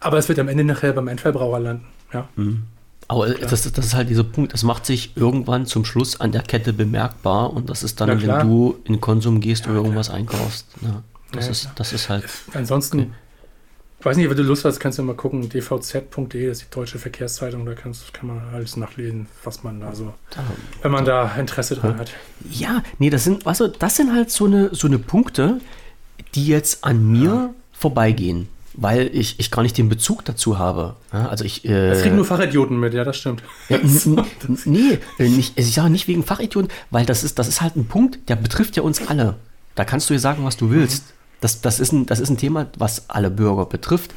aber 0.00 0.18
es 0.18 0.28
wird 0.28 0.38
am 0.38 0.48
Ende 0.48 0.64
nachher 0.64 0.92
beim 0.92 1.08
Endverbraucher 1.08 1.60
landen. 1.60 1.86
Ja. 2.12 2.28
Mhm. 2.36 2.64
Aber 3.10 3.28
das, 3.28 3.72
das, 3.72 3.84
ist 3.84 3.94
halt 3.94 4.08
dieser 4.08 4.22
Punkt, 4.22 4.52
das 4.52 4.62
macht 4.62 4.86
sich 4.86 5.16
irgendwann 5.16 5.66
zum 5.66 5.84
Schluss 5.84 6.20
an 6.20 6.30
der 6.30 6.42
Kette 6.42 6.72
bemerkbar 6.72 7.52
und 7.52 7.68
das 7.68 7.82
ist 7.82 8.00
dann, 8.00 8.22
wenn 8.22 8.48
du 8.48 8.78
in 8.84 9.00
Konsum 9.00 9.40
gehst 9.40 9.64
ja, 9.64 9.72
oder 9.72 9.80
irgendwas 9.80 10.06
klar. 10.06 10.18
einkaufst. 10.18 10.66
Ja, 10.80 11.02
das, 11.32 11.48
ist, 11.48 11.70
das 11.74 11.92
ist 11.92 12.08
halt. 12.08 12.24
Ansonsten, 12.54 13.00
okay. 13.00 13.10
ich 13.98 14.06
weiß 14.06 14.16
nicht, 14.16 14.30
wenn 14.30 14.36
du 14.36 14.44
Lust 14.44 14.64
hast, 14.64 14.78
kannst 14.78 15.00
du 15.00 15.02
mal 15.02 15.16
gucken, 15.16 15.48
dvz.de, 15.48 16.46
das 16.46 16.58
ist 16.58 16.66
die 16.66 16.70
deutsche 16.72 17.00
Verkehrszeitung, 17.00 17.66
da 17.66 17.74
kannst, 17.74 18.14
kann 18.14 18.28
man 18.28 18.42
alles 18.54 18.76
nachlesen, 18.76 19.26
was 19.42 19.64
man 19.64 19.80
da 19.80 19.92
so, 19.92 20.14
wenn 20.82 20.92
man 20.92 21.04
da 21.04 21.34
Interesse 21.34 21.74
dran 21.74 21.98
hat. 21.98 22.12
Ja, 22.48 22.80
nee, 23.00 23.10
das 23.10 23.24
sind, 23.24 23.44
also 23.44 23.66
das 23.66 23.96
sind 23.96 24.14
halt 24.14 24.30
so 24.30 24.44
eine, 24.44 24.72
so 24.72 24.86
eine 24.86 25.00
Punkte, 25.00 25.60
die 26.34 26.46
jetzt 26.46 26.84
an 26.84 27.10
mir 27.10 27.24
ja. 27.24 27.50
vorbeigehen, 27.72 28.48
weil 28.74 29.10
ich, 29.12 29.38
ich 29.38 29.50
gar 29.50 29.62
nicht 29.62 29.76
den 29.76 29.88
Bezug 29.88 30.24
dazu 30.24 30.58
habe. 30.58 30.96
Ja, 31.12 31.28
also 31.28 31.44
ich, 31.44 31.64
äh, 31.64 31.90
das 31.90 32.02
kriegen 32.02 32.16
nur 32.16 32.24
Fachidioten 32.24 32.78
mit, 32.78 32.94
ja, 32.94 33.04
das 33.04 33.16
stimmt. 33.16 33.42
Ja, 33.68 33.78
nee, 34.64 34.98
äh, 35.18 35.28
nicht, 35.28 35.58
ich 35.58 35.74
sage 35.74 35.90
nicht 35.90 36.08
wegen 36.08 36.22
Fachidioten, 36.22 36.70
weil 36.90 37.06
das 37.06 37.24
ist, 37.24 37.38
das 37.38 37.48
ist 37.48 37.60
halt 37.60 37.76
ein 37.76 37.86
Punkt, 37.86 38.28
der 38.28 38.36
betrifft 38.36 38.76
ja 38.76 38.82
uns 38.82 39.08
alle. 39.08 39.36
Da 39.74 39.84
kannst 39.84 40.10
du 40.10 40.14
dir 40.14 40.20
sagen, 40.20 40.44
was 40.44 40.56
du 40.56 40.70
willst. 40.70 41.04
Mhm. 41.04 41.12
Das, 41.40 41.60
das, 41.62 41.80
ist 41.80 41.92
ein, 41.92 42.06
das 42.06 42.20
ist 42.20 42.28
ein 42.28 42.36
Thema, 42.36 42.66
was 42.76 43.08
alle 43.08 43.30
Bürger 43.30 43.66
betrifft. 43.66 44.12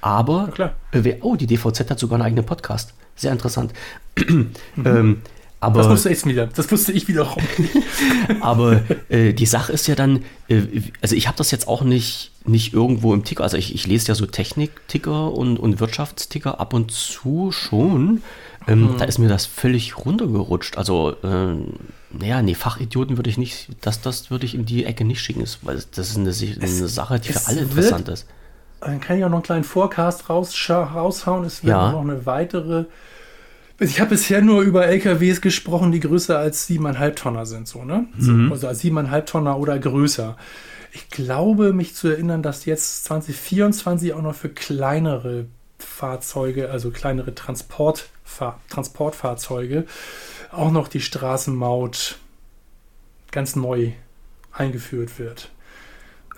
Aber, 0.00 0.52
äh, 0.92 1.16
oh, 1.22 1.34
die 1.34 1.46
DVZ 1.46 1.90
hat 1.90 1.98
sogar 1.98 2.16
einen 2.16 2.26
eigenen 2.26 2.46
Podcast. 2.46 2.94
Sehr 3.16 3.32
interessant. 3.32 3.72
Mhm. 4.28 4.52
ähm, 4.84 5.22
aber, 5.60 5.80
das 5.80 5.90
wusste 5.90 6.10
ich 6.10 6.24
wieder. 6.24 6.46
Das 6.46 6.70
wusste 6.70 6.92
ich 6.92 7.08
wiederum. 7.08 7.42
aber 8.40 8.82
äh, 9.08 9.32
die 9.32 9.46
Sache 9.46 9.72
ist 9.72 9.88
ja 9.88 9.96
dann, 9.96 10.24
äh, 10.48 10.62
also 11.02 11.16
ich 11.16 11.26
habe 11.26 11.36
das 11.36 11.50
jetzt 11.50 11.66
auch 11.66 11.82
nicht, 11.82 12.30
nicht 12.44 12.72
irgendwo 12.72 13.12
im 13.12 13.24
Ticker. 13.24 13.42
Also 13.42 13.56
ich, 13.56 13.74
ich 13.74 13.86
lese 13.86 14.08
ja 14.08 14.14
so 14.14 14.26
Technik-Ticker 14.26 15.32
und, 15.32 15.58
und 15.58 15.80
Wirtschaftsticker 15.80 16.60
ab 16.60 16.74
und 16.74 16.92
zu 16.92 17.50
schon. 17.50 18.22
Ähm, 18.68 18.82
mhm. 18.82 18.98
Da 18.98 19.04
ist 19.06 19.18
mir 19.18 19.28
das 19.28 19.46
völlig 19.46 19.98
runtergerutscht. 19.98 20.78
Also, 20.78 21.16
äh, 21.24 21.56
naja, 22.10 22.40
nee, 22.42 22.54
Fachidioten 22.54 23.16
würde 23.16 23.30
ich 23.30 23.38
nicht, 23.38 23.68
das, 23.80 24.00
das 24.00 24.30
würde 24.30 24.46
ich 24.46 24.54
in 24.54 24.64
die 24.64 24.84
Ecke 24.84 25.04
nicht 25.04 25.20
schicken, 25.20 25.44
weil 25.62 25.82
das 25.94 26.10
ist 26.10 26.16
eine, 26.16 26.30
eine 26.30 26.88
Sache, 26.88 27.18
die 27.18 27.32
für 27.32 27.46
alle 27.46 27.60
interessant 27.62 28.06
wird, 28.06 28.18
ist. 28.18 28.26
Dann 28.80 29.00
kann 29.00 29.18
ich 29.18 29.24
auch 29.24 29.28
noch 29.28 29.38
einen 29.38 29.42
kleinen 29.42 29.64
Forecast 29.64 30.30
raushauen. 30.30 31.44
Es 31.44 31.64
wird 31.64 31.70
ja. 31.70 31.90
noch 31.90 32.02
eine 32.02 32.26
weitere 32.26 32.84
ich 33.78 34.00
habe 34.00 34.10
bisher 34.10 34.42
nur 34.42 34.62
über 34.62 34.86
LKWs 34.86 35.40
gesprochen, 35.40 35.92
die 35.92 36.00
größer 36.00 36.38
als 36.38 36.68
7,5 36.68 37.14
Tonner 37.14 37.46
sind, 37.46 37.68
so, 37.68 37.84
ne? 37.84 38.06
Mhm. 38.16 38.50
Also 38.50 38.66
als 38.66 38.82
7,5 38.82 39.24
Tonner 39.24 39.58
oder 39.58 39.78
größer. 39.78 40.36
Ich 40.92 41.10
glaube, 41.10 41.72
mich 41.72 41.94
zu 41.94 42.08
erinnern, 42.08 42.42
dass 42.42 42.64
jetzt 42.64 43.04
2024 43.04 44.14
auch 44.14 44.22
noch 44.22 44.34
für 44.34 44.48
kleinere 44.48 45.46
Fahrzeuge, 45.78 46.70
also 46.70 46.90
kleinere 46.90 47.34
Transportfahr 47.34 48.60
Transportfahrzeuge, 48.68 49.84
auch 50.50 50.72
noch 50.72 50.88
die 50.88 51.00
Straßenmaut 51.00 52.18
ganz 53.30 53.54
neu 53.54 53.92
eingeführt 54.52 55.18
wird. 55.18 55.50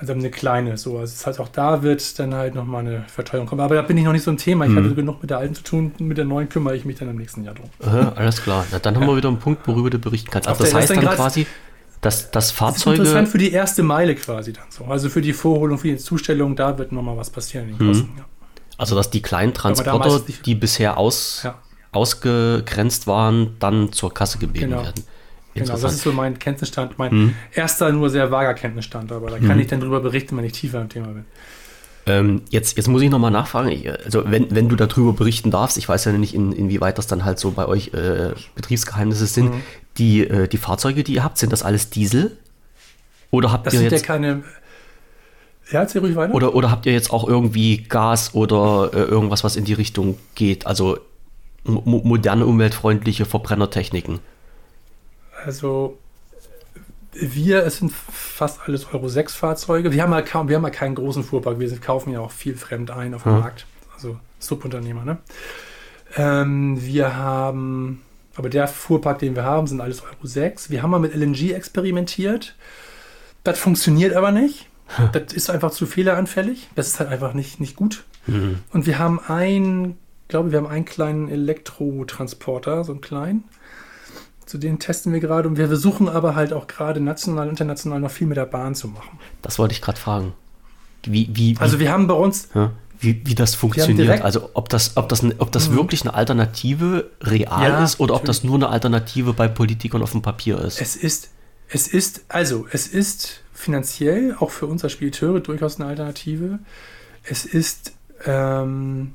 Also 0.00 0.14
eine 0.14 0.30
kleine, 0.30 0.78
so. 0.78 0.98
Also 0.98 1.12
das 1.12 1.26
heißt, 1.26 1.40
auch 1.40 1.48
da 1.48 1.82
wird 1.82 2.18
dann 2.18 2.34
halt 2.34 2.54
nochmal 2.54 2.80
eine 2.80 3.04
Verteuerung 3.06 3.46
kommen. 3.46 3.60
Aber 3.60 3.74
da 3.74 3.82
bin 3.82 3.98
ich 3.98 4.04
noch 4.04 4.12
nicht 4.12 4.24
so 4.24 4.30
ein 4.30 4.38
Thema. 4.38 4.64
Ich 4.64 4.70
mhm. 4.70 4.76
hatte 4.76 4.94
genug 4.94 5.20
mit 5.20 5.30
der 5.30 5.38
alten 5.38 5.54
zu 5.54 5.62
tun. 5.62 5.92
Mit 5.98 6.16
der 6.16 6.24
neuen 6.24 6.48
kümmere 6.48 6.74
ich 6.74 6.86
mich 6.86 6.98
dann 6.98 7.10
im 7.10 7.16
nächsten 7.16 7.44
Jahr 7.44 7.54
drum. 7.54 7.68
Aha, 7.84 8.12
alles 8.16 8.42
klar. 8.42 8.64
Na, 8.72 8.78
dann 8.78 8.94
haben 8.94 9.02
ja. 9.02 9.08
wir 9.08 9.16
wieder 9.16 9.28
einen 9.28 9.38
Punkt, 9.38 9.68
worüber 9.68 9.90
du 9.90 9.98
berichten 9.98 10.30
kannst. 10.30 10.48
Also 10.48 10.64
das 10.64 10.72
heißt 10.72 10.90
dann 10.90 11.00
quasi, 11.00 11.46
dass 12.00 12.30
das 12.30 12.50
Fahrzeuge. 12.50 12.96
Das 12.96 13.08
ist 13.08 13.12
interessant 13.12 13.28
für 13.28 13.38
die 13.38 13.52
erste 13.52 13.82
Meile 13.82 14.14
quasi 14.14 14.54
dann 14.54 14.64
so. 14.70 14.84
Also 14.86 15.10
für 15.10 15.20
die 15.20 15.34
Vorholung, 15.34 15.78
für 15.78 15.88
die 15.88 15.98
Zustellung, 15.98 16.56
da 16.56 16.78
wird 16.78 16.92
nochmal 16.92 17.16
was 17.16 17.28
passieren 17.28 17.68
in 17.68 17.76
den 17.76 17.86
mhm. 17.86 17.92
Kosten. 17.92 18.14
Ja. 18.16 18.24
Also 18.78 18.96
dass 18.96 19.10
die 19.10 19.20
kleinen 19.20 19.52
Transporter, 19.52 20.22
die 20.46 20.54
bisher 20.54 20.96
aus, 20.96 21.42
ja. 21.44 21.58
ausgegrenzt 21.92 23.06
waren, 23.06 23.56
dann 23.58 23.92
zur 23.92 24.14
Kasse 24.14 24.38
gebeten 24.38 24.70
genau. 24.70 24.82
werden. 24.82 25.04
Genau, 25.54 25.78
das 25.78 25.94
ist 25.94 26.02
so 26.02 26.12
mein 26.12 26.38
Kenntnisstand, 26.38 26.98
mein 26.98 27.10
hm. 27.10 27.34
erster, 27.52 27.90
nur 27.92 28.08
sehr 28.08 28.30
vager 28.30 28.54
Kenntnisstand, 28.54 29.10
aber 29.10 29.30
da 29.30 29.38
kann 29.38 29.54
hm. 29.54 29.60
ich 29.60 29.66
dann 29.66 29.80
drüber 29.80 30.00
berichten, 30.00 30.36
wenn 30.36 30.44
ich 30.44 30.52
tiefer 30.52 30.80
im 30.80 30.88
Thema 30.88 31.08
bin. 31.08 31.24
Ähm, 32.06 32.42
jetzt, 32.50 32.76
jetzt 32.76 32.88
muss 32.88 33.02
ich 33.02 33.10
nochmal 33.10 33.30
nachfragen, 33.30 33.70
also 34.04 34.22
wenn, 34.26 34.54
wenn 34.54 34.68
du 34.68 34.76
darüber 34.76 35.12
berichten 35.12 35.50
darfst, 35.50 35.76
ich 35.76 35.88
weiß 35.88 36.06
ja 36.06 36.12
nicht, 36.12 36.34
in, 36.34 36.52
inwieweit 36.52 36.98
das 36.98 37.06
dann 37.06 37.24
halt 37.24 37.38
so 37.38 37.50
bei 37.50 37.66
euch 37.66 37.92
äh, 37.92 38.30
Betriebsgeheimnisse 38.54 39.26
sind, 39.26 39.50
mhm. 39.50 39.62
die, 39.98 40.26
äh, 40.26 40.48
die 40.48 40.56
Fahrzeuge, 40.56 41.04
die 41.04 41.14
ihr 41.14 41.24
habt, 41.24 41.38
sind 41.38 41.52
das 41.52 41.62
alles 41.62 41.90
Diesel? 41.90 42.36
Oder 43.30 43.52
habt 43.52 43.66
das 43.66 43.74
ihr 43.74 43.80
sind 43.80 43.92
jetzt... 43.92 44.00
ja 44.02 44.06
keine... 44.06 44.42
Ja, 45.70 45.80
erzähl 45.80 46.00
ruhig 46.00 46.16
weiter. 46.16 46.34
Oder, 46.34 46.54
oder 46.54 46.70
habt 46.70 46.86
ihr 46.86 46.92
jetzt 46.92 47.12
auch 47.12 47.28
irgendwie 47.28 47.84
Gas 47.84 48.34
oder 48.34 48.90
äh, 48.92 49.02
irgendwas, 49.02 49.44
was 49.44 49.54
in 49.54 49.64
die 49.64 49.74
Richtung 49.74 50.18
geht? 50.34 50.66
Also 50.66 50.98
moderne, 51.64 52.46
umweltfreundliche 52.46 53.24
Verbrennertechniken? 53.24 54.18
Also 55.44 55.98
wir, 57.12 57.64
es 57.64 57.78
sind 57.78 57.92
fast 57.92 58.60
alles 58.66 58.92
Euro 58.92 59.08
6 59.08 59.34
Fahrzeuge. 59.34 59.92
Wir 59.92 60.02
haben 60.02 60.12
ja 60.12 60.22
kaum, 60.22 60.48
wir 60.48 60.56
haben 60.56 60.64
ja 60.64 60.70
keinen 60.70 60.94
großen 60.94 61.24
Fuhrpark. 61.24 61.58
Wir 61.58 61.78
kaufen 61.78 62.12
ja 62.12 62.20
auch 62.20 62.30
viel 62.30 62.56
fremd 62.56 62.90
ein 62.90 63.14
auf 63.14 63.24
dem 63.24 63.32
ja. 63.32 63.38
Markt. 63.38 63.66
Also 63.94 64.18
Subunternehmer, 64.38 65.04
ne? 65.04 65.18
Ähm, 66.16 66.84
wir 66.84 67.16
haben, 67.16 68.02
aber 68.36 68.48
der 68.48 68.68
Fuhrpark, 68.68 69.18
den 69.18 69.36
wir 69.36 69.44
haben, 69.44 69.66
sind 69.66 69.80
alles 69.80 70.02
Euro 70.02 70.26
6. 70.26 70.70
Wir 70.70 70.82
haben 70.82 70.90
mal 70.90 71.00
mit 71.00 71.14
LNG 71.14 71.52
experimentiert. 71.52 72.56
Das 73.44 73.58
funktioniert 73.58 74.14
aber 74.14 74.32
nicht. 74.32 74.66
Das 75.12 75.32
ist 75.32 75.50
einfach 75.50 75.70
zu 75.70 75.86
fehleranfällig. 75.86 76.68
Das 76.74 76.88
ist 76.88 77.00
halt 77.00 77.10
einfach 77.10 77.32
nicht, 77.32 77.60
nicht 77.60 77.76
gut. 77.76 78.04
Mhm. 78.26 78.58
Und 78.72 78.86
wir 78.86 78.98
haben 78.98 79.20
einen, 79.20 79.98
glaube 80.28 80.50
wir 80.50 80.58
haben 80.58 80.66
einen 80.66 80.84
kleinen 80.84 81.28
Elektrotransporter, 81.28 82.84
so 82.84 82.92
einen 82.92 83.00
kleinen 83.00 83.44
Zu 84.50 84.58
denen 84.58 84.80
testen 84.80 85.12
wir 85.12 85.20
gerade 85.20 85.46
und 85.46 85.58
wir 85.58 85.68
versuchen 85.68 86.08
aber 86.08 86.34
halt 86.34 86.52
auch 86.52 86.66
gerade 86.66 86.98
national, 86.98 87.48
international 87.48 88.00
noch 88.00 88.10
viel 88.10 88.26
mit 88.26 88.36
der 88.36 88.46
Bahn 88.46 88.74
zu 88.74 88.88
machen. 88.88 89.20
Das 89.42 89.60
wollte 89.60 89.74
ich 89.74 89.80
gerade 89.80 89.96
fragen. 89.96 90.32
Wie, 91.04 91.30
wie, 91.32 91.56
also 91.60 91.78
wir 91.78 91.92
haben 91.92 92.08
bei 92.08 92.14
uns. 92.14 92.48
Ja, 92.52 92.72
wie, 92.98 93.24
wie 93.24 93.36
das 93.36 93.54
funktioniert. 93.54 94.22
Also 94.22 94.50
ob 94.54 94.68
das, 94.68 94.96
ob 94.96 95.08
das, 95.08 95.24
ob 95.38 95.52
das 95.52 95.68
mhm. 95.68 95.76
wirklich 95.76 96.02
eine 96.02 96.14
Alternative 96.14 97.08
real 97.22 97.62
ja, 97.62 97.84
ist 97.84 98.00
oder 98.00 98.14
natürlich. 98.14 98.20
ob 98.20 98.24
das 98.24 98.42
nur 98.42 98.56
eine 98.56 98.70
Alternative 98.70 99.34
bei 99.34 99.46
Politikern 99.46 100.02
auf 100.02 100.10
dem 100.10 100.22
Papier 100.22 100.58
ist. 100.58 100.80
Es 100.80 100.96
ist, 100.96 101.28
es 101.68 101.86
ist, 101.86 102.24
also 102.26 102.66
es 102.72 102.88
ist 102.88 103.42
finanziell 103.54 104.34
auch 104.40 104.50
für 104.50 104.66
uns 104.66 104.82
als 104.82 104.94
Spediteure 104.94 105.38
durchaus 105.38 105.78
eine 105.78 105.88
Alternative. 105.88 106.58
Es 107.22 107.44
ist 107.44 107.92
ähm, 108.26 109.12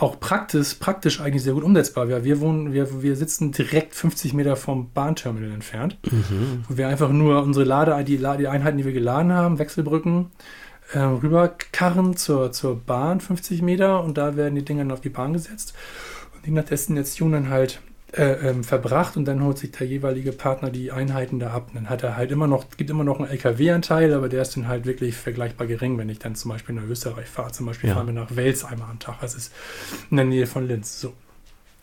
auch 0.00 0.18
praktisch, 0.18 0.74
praktisch 0.74 1.20
eigentlich 1.20 1.42
sehr 1.42 1.54
gut 1.54 1.64
umsetzbar. 1.64 2.08
Wir, 2.08 2.24
wir, 2.24 2.40
wohnen, 2.40 2.72
wir, 2.72 3.02
wir 3.02 3.16
sitzen 3.16 3.52
direkt 3.52 3.94
50 3.94 4.32
Meter 4.32 4.56
vom 4.56 4.90
Bahnterminal 4.92 5.52
entfernt, 5.52 5.98
mhm. 6.10 6.64
wo 6.68 6.76
wir 6.76 6.88
einfach 6.88 7.10
nur 7.10 7.42
unsere 7.42 7.64
Lade, 7.64 8.02
die, 8.04 8.16
die 8.16 8.48
Einheiten, 8.48 8.78
die 8.78 8.84
wir 8.84 8.92
geladen 8.92 9.32
haben, 9.32 9.58
Wechselbrücken, 9.58 10.30
äh, 10.92 10.98
rüberkarren 11.00 12.16
zur, 12.16 12.52
zur 12.52 12.76
Bahn 12.80 13.20
50 13.20 13.62
Meter 13.62 14.02
und 14.02 14.16
da 14.16 14.36
werden 14.36 14.54
die 14.54 14.64
Dinger 14.64 14.82
dann 14.82 14.92
auf 14.92 15.00
die 15.00 15.10
Bahn 15.10 15.32
gesetzt 15.32 15.74
und 16.34 16.46
die 16.46 16.50
nach 16.50 16.64
Destination 16.64 17.32
dann 17.32 17.50
halt 17.50 17.80
äh, 18.16 18.48
ähm, 18.48 18.64
verbracht 18.64 19.16
und 19.16 19.24
dann 19.24 19.42
holt 19.42 19.58
sich 19.58 19.70
der 19.72 19.86
jeweilige 19.86 20.32
Partner 20.32 20.70
die 20.70 20.90
Einheiten 20.90 21.38
da 21.38 21.50
ab. 21.50 21.68
Und 21.68 21.76
dann 21.76 21.90
hat 21.90 22.02
er 22.02 22.16
halt 22.16 22.30
immer 22.32 22.46
noch, 22.46 22.64
gibt 22.76 22.90
immer 22.90 23.04
noch 23.04 23.20
einen 23.20 23.28
LKW-Anteil, 23.28 24.12
aber 24.14 24.28
der 24.28 24.42
ist 24.42 24.56
dann 24.56 24.66
halt 24.66 24.84
wirklich 24.84 25.16
vergleichbar 25.16 25.66
gering, 25.66 25.96
wenn 25.98 26.08
ich 26.08 26.18
dann 26.18 26.34
zum 26.34 26.50
Beispiel 26.50 26.74
nach 26.74 26.84
Österreich 26.84 27.28
fahre. 27.28 27.52
Zum 27.52 27.66
Beispiel 27.66 27.88
ja. 27.88 27.94
fahren 27.94 28.06
wir 28.06 28.14
nach 28.14 28.34
Wels 28.34 28.64
einmal 28.64 28.90
am 28.90 28.98
Tag. 28.98 29.20
Das 29.20 29.34
ist 29.34 29.52
in 30.10 30.16
der 30.16 30.26
Nähe 30.26 30.46
von 30.46 30.66
Linz. 30.66 31.00
So. 31.00 31.12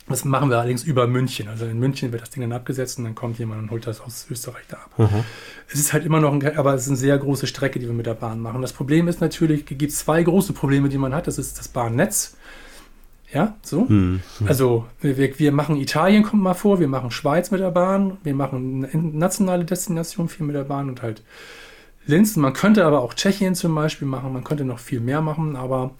Das 0.09 0.23
machen 0.23 0.49
wir 0.49 0.57
allerdings 0.57 0.83
über 0.83 1.05
München. 1.05 1.49
Also 1.49 1.65
in 1.65 1.79
München 1.79 2.11
wird 2.11 2.21
das 2.21 2.29
Ding 2.29 2.41
dann 2.41 2.53
abgesetzt 2.53 2.97
und 2.97 3.03
dann 3.03 3.15
kommt 3.15 3.39
jemand 3.39 3.63
und 3.63 3.71
holt 3.71 3.85
das 3.87 3.99
aus 3.99 4.25
Österreich 4.29 4.63
da 4.69 4.77
ab. 4.77 4.91
Mhm. 4.97 5.23
Es 5.67 5.79
ist 5.79 5.91
halt 5.91 6.05
immer 6.05 6.21
noch, 6.21 6.33
ein, 6.33 6.57
aber 6.57 6.73
es 6.73 6.83
ist 6.83 6.87
eine 6.89 6.97
sehr 6.97 7.17
große 7.17 7.45
Strecke, 7.45 7.79
die 7.79 7.87
wir 7.87 7.93
mit 7.93 8.05
der 8.05 8.13
Bahn 8.13 8.39
machen. 8.39 8.61
Das 8.61 8.71
Problem 8.71 9.09
ist 9.09 9.19
natürlich, 9.19 9.69
es 9.69 9.77
gibt 9.77 9.91
zwei 9.91 10.23
große 10.23 10.53
Probleme, 10.53 10.87
die 10.87 10.97
man 10.97 11.13
hat. 11.13 11.27
Das 11.27 11.37
ist 11.37 11.59
das 11.59 11.67
Bahnnetz 11.67 12.37
ja, 13.37 13.55
so. 13.61 13.87
Hm, 13.87 14.21
hm. 14.39 14.47
Also 14.47 14.85
wir, 14.99 15.37
wir 15.37 15.51
machen 15.51 15.77
Italien, 15.77 16.23
kommt 16.23 16.41
mal 16.41 16.55
vor, 16.55 16.79
wir 16.79 16.87
machen 16.87 17.11
Schweiz 17.11 17.51
mit 17.51 17.61
der 17.61 17.69
Bahn, 17.69 18.17
wir 18.23 18.33
machen 18.33 18.87
nationale 19.15 19.63
Destinationen 19.63 20.27
viel 20.27 20.43
mit 20.43 20.55
der 20.55 20.63
Bahn 20.63 20.89
und 20.89 21.03
halt 21.03 21.21
Linz. 22.07 22.35
Man 22.35 22.53
könnte 22.53 22.83
aber 22.83 23.01
auch 23.01 23.13
Tschechien 23.13 23.53
zum 23.53 23.75
Beispiel 23.75 24.07
machen, 24.07 24.33
man 24.33 24.43
könnte 24.43 24.65
noch 24.65 24.79
viel 24.79 24.99
mehr 24.99 25.21
machen, 25.21 25.55
aber 25.55 25.91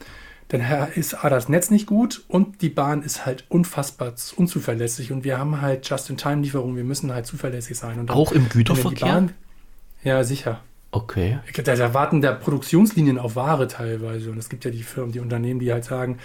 dann 0.48 0.62
ist 0.96 1.24
A, 1.24 1.30
das 1.30 1.48
Netz 1.48 1.70
nicht 1.70 1.86
gut 1.86 2.24
und 2.28 2.64
die 2.64 2.70
Bahn 2.70 3.04
ist 3.04 3.28
halt 3.28 3.46
unfassbar 3.50 4.14
unzuverlässig 4.36 5.12
und 5.12 5.24
wir 5.24 5.38
haben 5.38 5.62
halt 5.62 5.88
Just-in-Time-Lieferungen, 5.88 6.76
wir 6.76 6.86
müssen 6.86 7.14
halt 7.14 7.28
zuverlässig 7.28 7.78
sein. 7.78 8.00
Und 8.00 8.10
auch 8.10 8.32
im 8.32 8.50
Güterverkehr? 8.50 9.08
Bahn, 9.08 9.34
ja, 10.04 10.24
sicher. 10.24 10.62
Okay. 10.90 11.38
Da, 11.64 11.76
da 11.76 11.94
warten 11.94 12.22
da 12.22 12.32
Produktionslinien 12.32 13.20
auf 13.20 13.36
Ware 13.36 13.68
teilweise 13.68 14.32
und 14.32 14.40
es 14.40 14.50
gibt 14.50 14.66
ja 14.66 14.72
die 14.72 14.82
Firmen, 14.82 15.12
die 15.12 15.20
Unternehmen, 15.20 15.60
die 15.60 15.72
halt 15.72 15.84
sagen, 15.84 16.18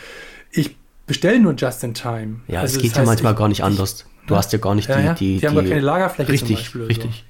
ich 0.52 0.76
bestellen 1.06 1.42
nur 1.42 1.54
just 1.54 1.82
in 1.84 1.94
time. 1.94 2.40
Ja, 2.48 2.60
also 2.60 2.76
es 2.76 2.82
geht 2.82 2.96
ja 2.96 3.04
manchmal 3.04 3.32
ich, 3.32 3.38
gar 3.38 3.48
nicht 3.48 3.62
anders. 3.62 4.06
Du 4.26 4.36
hast 4.36 4.52
ja 4.52 4.58
gar 4.58 4.74
nicht 4.74 4.88
ja, 4.88 4.96
die, 4.96 5.04
ja. 5.04 5.14
die. 5.14 5.38
Die 5.38 5.46
haben 5.46 5.54
gar 5.54 5.64
keine 5.64 5.80
Lagerfläche 5.80 6.32
richtig, 6.32 6.48
zum 6.48 6.56
Beispiel. 6.56 6.84
Richtig. 6.84 7.24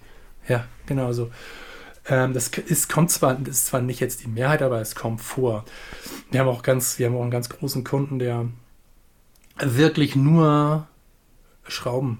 So. 0.46 0.52
Ja, 0.54 0.64
genau 0.86 1.12
so. 1.12 1.30
Ähm, 2.06 2.34
das 2.34 2.48
ist, 2.48 2.88
kommt 2.88 3.10
zwar, 3.10 3.34
das 3.34 3.58
ist 3.58 3.66
zwar 3.66 3.80
nicht 3.80 4.00
jetzt 4.00 4.24
die 4.24 4.28
Mehrheit, 4.28 4.62
aber 4.62 4.80
es 4.80 4.94
kommt 4.94 5.20
vor. 5.20 5.64
Wir 6.30 6.40
haben 6.40 6.48
auch 6.48 6.62
ganz, 6.62 6.98
wir 6.98 7.06
haben 7.06 7.16
auch 7.16 7.22
einen 7.22 7.30
ganz 7.30 7.48
großen 7.48 7.84
Kunden, 7.84 8.18
der 8.18 8.46
wirklich 9.58 10.16
nur 10.16 10.88
Schrauben 11.68 12.18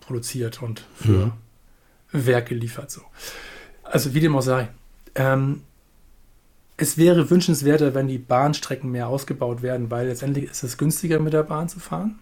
produziert 0.00 0.62
und 0.62 0.84
für 0.96 1.26
mhm. 1.26 1.32
Werke 2.10 2.54
liefert. 2.54 2.90
So. 2.90 3.02
Also 3.84 4.14
wie 4.14 4.20
dem 4.20 4.34
auch 4.34 4.42
sei. 4.42 4.68
Ähm, 5.14 5.62
es 6.78 6.96
wäre 6.96 7.28
wünschenswerter, 7.28 7.94
wenn 7.94 8.06
die 8.06 8.18
Bahnstrecken 8.18 8.90
mehr 8.90 9.08
ausgebaut 9.08 9.62
werden, 9.62 9.90
weil 9.90 10.06
letztendlich 10.06 10.44
ist 10.44 10.62
es 10.62 10.78
günstiger, 10.78 11.18
mit 11.18 11.32
der 11.32 11.42
Bahn 11.42 11.68
zu 11.68 11.80
fahren. 11.80 12.20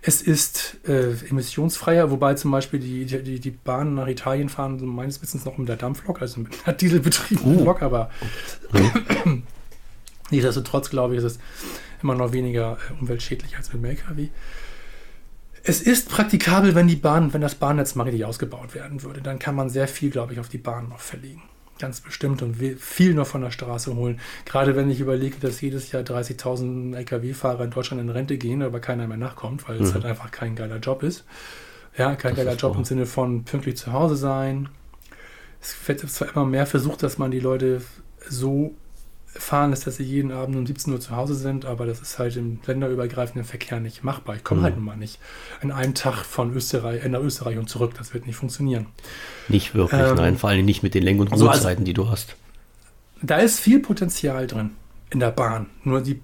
Es 0.00 0.22
ist 0.22 0.76
äh, 0.86 1.10
emissionsfreier, 1.28 2.12
wobei 2.12 2.34
zum 2.34 2.52
Beispiel 2.52 2.78
die, 2.78 3.04
die, 3.04 3.40
die 3.40 3.50
Bahnen 3.50 3.96
nach 3.96 4.06
Italien 4.06 4.48
fahren, 4.48 4.78
meines 4.86 5.20
Wissens 5.20 5.44
noch 5.44 5.58
mit 5.58 5.68
der 5.68 5.76
Dampflok, 5.76 6.22
also 6.22 6.40
mit 6.40 6.52
einer 6.64 6.76
dieselbetriebenen 6.76 7.58
uh. 7.58 7.64
Lok, 7.64 7.82
aber 7.82 8.10
mhm. 9.24 9.42
nichtsdestotrotz 10.30 10.88
glaube 10.88 11.14
ich, 11.14 11.18
ist 11.18 11.24
es 11.24 11.38
immer 12.00 12.14
noch 12.14 12.32
weniger 12.32 12.78
äh, 12.88 13.00
umweltschädlich 13.00 13.56
als 13.56 13.72
mit 13.72 13.82
dem 13.82 13.90
LKW. 13.90 14.28
Es 15.64 15.82
ist 15.82 16.08
praktikabel, 16.08 16.76
wenn 16.76 16.86
die 16.86 16.96
Bahn, 16.96 17.34
wenn 17.34 17.40
das 17.40 17.56
Bahnnetz 17.56 17.96
mal 17.96 18.04
richtig 18.04 18.24
ausgebaut 18.24 18.76
werden 18.76 19.02
würde. 19.02 19.20
Dann 19.20 19.40
kann 19.40 19.56
man 19.56 19.68
sehr 19.68 19.88
viel, 19.88 20.10
glaube 20.10 20.32
ich, 20.32 20.38
auf 20.38 20.48
die 20.48 20.58
Bahn 20.58 20.88
noch 20.88 21.00
verlegen. 21.00 21.42
Ganz 21.78 22.00
bestimmt 22.00 22.42
und 22.42 22.56
viel 22.56 23.14
noch 23.14 23.26
von 23.26 23.40
der 23.40 23.50
Straße 23.50 23.94
holen. 23.94 24.20
Gerade 24.44 24.74
wenn 24.74 24.90
ich 24.90 25.00
überlege, 25.00 25.36
dass 25.40 25.60
jedes 25.60 25.92
Jahr 25.92 26.02
30.000 26.02 26.96
Lkw-Fahrer 26.96 27.64
in 27.64 27.70
Deutschland 27.70 28.02
in 28.02 28.08
Rente 28.08 28.36
gehen, 28.36 28.62
aber 28.62 28.80
keiner 28.80 29.06
mehr 29.06 29.16
nachkommt, 29.16 29.68
weil 29.68 29.78
mhm. 29.78 29.84
es 29.84 29.94
halt 29.94 30.04
einfach 30.04 30.30
kein 30.30 30.56
geiler 30.56 30.78
Job 30.78 31.02
ist. 31.02 31.24
Ja, 31.96 32.16
kein 32.16 32.34
das 32.34 32.44
geiler 32.44 32.56
Job 32.56 32.76
im 32.76 32.84
Sinne 32.84 33.06
von 33.06 33.44
pünktlich 33.44 33.76
zu 33.76 33.92
Hause 33.92 34.16
sein. 34.16 34.68
Es 35.60 35.76
wird 35.86 36.00
zwar 36.00 36.28
immer 36.32 36.44
mehr 36.44 36.66
versucht, 36.66 37.02
dass 37.02 37.18
man 37.18 37.30
die 37.30 37.40
Leute 37.40 37.82
so 38.28 38.74
fahren 39.38 39.70
lässt, 39.70 39.86
dass 39.86 39.96
sie 39.96 40.04
jeden 40.04 40.32
Abend 40.32 40.56
um 40.56 40.66
17 40.66 40.92
Uhr 40.92 41.00
zu 41.00 41.16
Hause 41.16 41.34
sind, 41.34 41.64
aber 41.64 41.86
das 41.86 42.00
ist 42.00 42.18
halt 42.18 42.36
im 42.36 42.58
länderübergreifenden 42.66 43.44
Verkehr 43.44 43.80
nicht 43.80 44.04
machbar. 44.04 44.36
Ich 44.36 44.44
komme 44.44 44.60
mhm. 44.60 44.64
halt 44.64 44.76
nun 44.76 44.84
mal 44.84 44.96
nicht 44.96 45.18
an 45.60 45.70
einem 45.70 45.94
Tag 45.94 46.24
von 46.24 46.52
Österreich, 46.54 47.04
äh, 47.04 47.08
nach 47.08 47.20
Österreich 47.20 47.58
und 47.58 47.68
zurück. 47.68 47.92
Das 47.96 48.14
wird 48.14 48.26
nicht 48.26 48.36
funktionieren. 48.36 48.86
Nicht 49.48 49.74
wirklich, 49.74 50.00
ähm, 50.00 50.16
nein, 50.16 50.38
vor 50.38 50.50
allem 50.50 50.64
nicht 50.64 50.82
mit 50.82 50.94
den 50.94 51.02
Lenk- 51.02 51.20
und 51.20 51.32
Ruhezeiten, 51.32 51.68
also, 51.68 51.84
die 51.84 51.94
du 51.94 52.08
hast. 52.08 52.36
Da 53.22 53.38
ist 53.38 53.60
viel 53.60 53.80
Potenzial 53.80 54.46
drin 54.46 54.70
in 55.10 55.20
der 55.20 55.30
Bahn. 55.30 55.66
Nur 55.84 56.00
die 56.00 56.20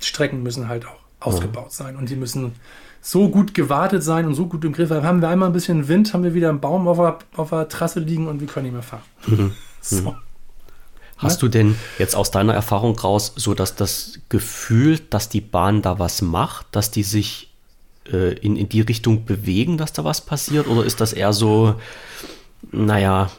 Strecken 0.00 0.42
müssen 0.42 0.68
halt 0.68 0.86
auch 0.86 0.98
ausgebaut 1.20 1.66
mhm. 1.66 1.72
sein 1.72 1.96
und 1.96 2.08
die 2.08 2.16
müssen 2.16 2.52
so 3.00 3.28
gut 3.28 3.54
gewartet 3.54 4.02
sein 4.02 4.26
und 4.26 4.34
so 4.34 4.46
gut 4.46 4.64
im 4.64 4.72
Griff. 4.72 4.90
Haben 4.90 5.20
wir 5.20 5.28
einmal 5.28 5.48
ein 5.48 5.52
bisschen 5.52 5.88
Wind, 5.88 6.12
haben 6.12 6.24
wir 6.24 6.34
wieder 6.34 6.48
einen 6.48 6.60
Baum 6.60 6.86
auf 6.88 6.98
der, 6.98 7.18
auf 7.36 7.50
der 7.50 7.68
Trasse 7.68 8.00
liegen 8.00 8.28
und 8.28 8.40
wir 8.40 8.46
können 8.46 8.64
nicht 8.64 8.72
mehr 8.74 8.82
fahren. 8.82 9.02
Mhm. 9.26 9.52
So. 9.80 10.16
Hast 11.18 11.42
du 11.42 11.48
denn 11.48 11.76
jetzt 11.98 12.14
aus 12.14 12.30
deiner 12.30 12.54
Erfahrung 12.54 12.98
raus 12.98 13.32
so 13.36 13.54
dass 13.54 13.74
das 13.74 14.20
Gefühl, 14.28 15.00
dass 15.10 15.28
die 15.28 15.40
Bahn 15.40 15.82
da 15.82 15.98
was 15.98 16.22
macht, 16.22 16.66
dass 16.72 16.90
die 16.90 17.02
sich 17.02 17.52
äh, 18.12 18.34
in, 18.34 18.56
in 18.56 18.68
die 18.68 18.80
Richtung 18.80 19.24
bewegen, 19.24 19.78
dass 19.78 19.92
da 19.92 20.04
was 20.04 20.20
passiert? 20.20 20.68
Oder 20.68 20.84
ist 20.84 21.00
das 21.00 21.12
eher 21.12 21.32
so, 21.32 21.74
naja, 22.70 23.30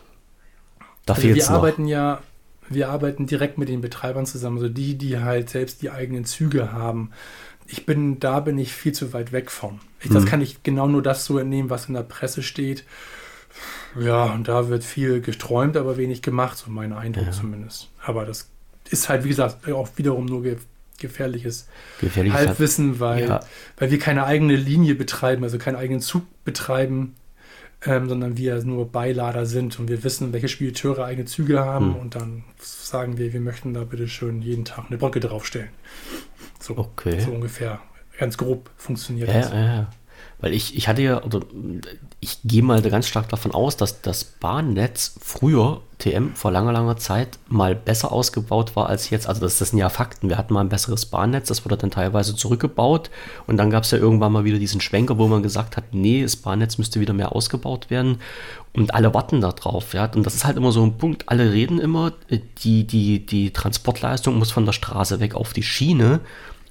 da 1.05 1.13
also 1.13 1.21
fehlt 1.21 1.37
es 1.37 1.49
noch? 1.49 1.57
arbeiten 1.57 1.87
ja, 1.87 2.21
wir 2.69 2.89
arbeiten 2.89 3.25
direkt 3.25 3.57
mit 3.57 3.69
den 3.69 3.81
Betreibern 3.81 4.25
zusammen, 4.25 4.57
also 4.57 4.69
die, 4.69 4.95
die 4.95 5.19
halt 5.19 5.49
selbst 5.49 5.81
die 5.81 5.89
eigenen 5.89 6.25
Züge 6.25 6.71
haben. 6.71 7.11
Ich 7.65 7.85
bin, 7.85 8.19
da 8.19 8.39
bin 8.39 8.57
ich 8.57 8.73
viel 8.73 8.91
zu 8.91 9.13
weit 9.13 9.31
weg 9.31 9.51
von. 9.51 9.79
Ich, 10.01 10.09
das 10.09 10.23
hm. 10.23 10.29
kann 10.29 10.41
ich 10.41 10.63
genau 10.63 10.87
nur 10.87 11.01
das 11.01 11.25
so 11.25 11.37
entnehmen, 11.37 11.69
was 11.69 11.87
in 11.87 11.93
der 11.93 12.03
Presse 12.03 12.43
steht. 12.43 12.83
Ja, 13.99 14.25
und 14.25 14.47
da 14.47 14.69
wird 14.69 14.83
viel 14.83 15.21
geträumt, 15.21 15.77
aber 15.77 15.97
wenig 15.97 16.21
gemacht, 16.21 16.57
so 16.57 16.69
mein 16.69 16.93
Eindruck 16.93 17.27
ja. 17.27 17.31
zumindest. 17.31 17.89
Aber 18.03 18.25
das 18.25 18.49
ist 18.89 19.09
halt, 19.09 19.23
wie 19.23 19.29
gesagt, 19.29 19.71
auch 19.71 19.89
wiederum 19.95 20.25
nur 20.25 20.43
ge 20.43 20.57
gefährliches, 20.99 21.69
gefährliches 22.01 22.37
Halbwissen, 22.37 22.99
weil, 22.99 23.29
ja. 23.29 23.39
weil 23.77 23.89
wir 23.89 23.99
keine 23.99 24.25
eigene 24.25 24.57
Linie 24.57 24.95
betreiben, 24.95 25.45
also 25.45 25.57
keinen 25.57 25.77
eigenen 25.77 26.01
Zug 26.01 26.23
betreiben, 26.43 27.15
ähm, 27.85 28.09
sondern 28.09 28.35
wir 28.35 28.61
nur 28.65 28.91
Beilader 28.91 29.45
sind 29.45 29.79
und 29.79 29.87
wir 29.87 30.03
wissen, 30.03 30.33
welche 30.33 30.49
Spediteure 30.49 31.05
eigene 31.05 31.25
Züge 31.25 31.59
haben 31.59 31.93
hm. 31.93 32.01
und 32.01 32.15
dann 32.15 32.43
sagen 32.59 33.17
wir, 33.17 33.31
wir 33.31 33.39
möchten 33.39 33.73
da 33.73 33.85
bitte 33.85 34.09
schön 34.09 34.41
jeden 34.41 34.65
Tag 34.65 34.87
eine 34.89 34.97
Brücke 34.97 35.21
draufstellen. 35.21 35.69
So, 36.59 36.77
okay. 36.77 37.19
so 37.21 37.31
ungefähr. 37.31 37.79
Ganz 38.17 38.37
grob 38.37 38.69
funktioniert 38.75 39.29
ja, 39.29 39.33
das. 39.35 39.51
Ja, 39.51 39.65
ja. 39.65 39.89
Weil 40.41 40.53
ich, 40.53 40.75
ich 40.75 40.89
hatte 40.89 41.01
ja, 41.01 41.23
oder 41.23 41.41
ich 42.21 42.39
gehe 42.43 42.63
mal 42.63 42.81
ganz 42.81 43.07
stark 43.07 43.29
davon 43.29 43.53
aus, 43.53 43.77
dass 43.77 44.01
das 44.01 44.25
Bahnnetz 44.25 45.15
früher, 45.21 45.81
TM, 45.99 46.33
vor 46.35 46.51
langer, 46.51 46.73
langer 46.73 46.97
Zeit 46.97 47.39
mal 47.47 47.75
besser 47.75 48.11
ausgebaut 48.11 48.75
war 48.75 48.87
als 48.87 49.09
jetzt. 49.09 49.27
Also 49.27 49.41
das, 49.41 49.57
das 49.57 49.69
sind 49.69 49.79
ja 49.79 49.89
Fakten. 49.89 50.27
Wir 50.27 50.37
hatten 50.37 50.53
mal 50.53 50.61
ein 50.61 50.69
besseres 50.69 51.05
Bahnnetz, 51.05 51.47
das 51.47 51.63
wurde 51.63 51.77
dann 51.77 51.91
teilweise 51.91 52.35
zurückgebaut. 52.35 53.09
Und 53.47 53.55
dann 53.57 53.69
gab 53.69 53.83
es 53.83 53.91
ja 53.91 53.97
irgendwann 53.97 54.33
mal 54.33 54.43
wieder 54.43 54.59
diesen 54.59 54.81
Schwenker, 54.81 55.17
wo 55.17 55.27
man 55.27 55.43
gesagt 55.43 55.77
hat, 55.77 55.93
nee, 55.93 56.21
das 56.21 56.35
Bahnnetz 56.35 56.77
müsste 56.77 56.99
wieder 56.99 57.13
mehr 57.13 57.33
ausgebaut 57.33 57.89
werden. 57.89 58.19
Und 58.73 58.93
alle 58.93 59.13
warten 59.13 59.39
da 59.39 59.53
drauf. 59.53 59.93
Ja? 59.93 60.11
Und 60.13 60.25
das 60.25 60.35
ist 60.35 60.45
halt 60.45 60.57
immer 60.57 60.73
so 60.73 60.83
ein 60.83 60.97
Punkt. 60.97 61.29
Alle 61.29 61.53
reden 61.53 61.79
immer, 61.79 62.13
die, 62.63 62.85
die, 62.85 63.25
die 63.25 63.51
Transportleistung 63.51 64.37
muss 64.37 64.51
von 64.51 64.65
der 64.65 64.73
Straße 64.73 65.21
weg 65.21 65.35
auf 65.35 65.53
die 65.53 65.63
Schiene. 65.63 66.19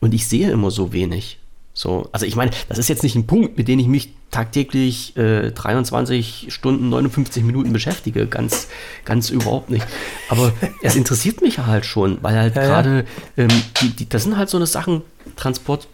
Und 0.01 0.13
ich 0.13 0.27
sehe 0.27 0.51
immer 0.51 0.71
so 0.71 0.93
wenig. 0.93 1.39
So, 1.79 2.09
also 2.11 2.27
ich 2.27 2.35
meine, 2.35 2.51
das 2.69 2.77
ist 2.79 2.89
jetzt 2.89 3.05
nicht 3.05 3.15
ein 3.15 3.29
Punkt, 3.29 3.57
mit 3.57 3.69
dem 3.69 3.79
ich 3.79 3.87
mich 3.87 4.13
tagtäglich 4.33 5.17
äh, 5.17 5.53
23 5.53 6.49
Stunden, 6.49 6.89
59 6.89 7.45
Minuten 7.45 7.73
beschäftige. 7.73 8.27
Ganz, 8.27 8.67
ganz 9.05 9.31
überhaupt 9.31 9.71
nicht. 9.71 9.87
Aber 10.29 10.53
es 10.83 10.97
interessiert 10.97 11.41
mich 11.41 11.61
halt 11.61 11.87
schon, 11.87 12.19
weil 12.21 12.37
halt 12.37 12.57
ja, 12.57 12.63
gerade, 12.63 13.05
ja. 13.37 13.45
ähm, 13.45 13.63
das 14.09 14.25
sind 14.25 14.37
halt 14.37 14.49
so 14.49 14.57
eine 14.57 14.67
Sachen, 14.67 15.03
Transport, 15.37 15.87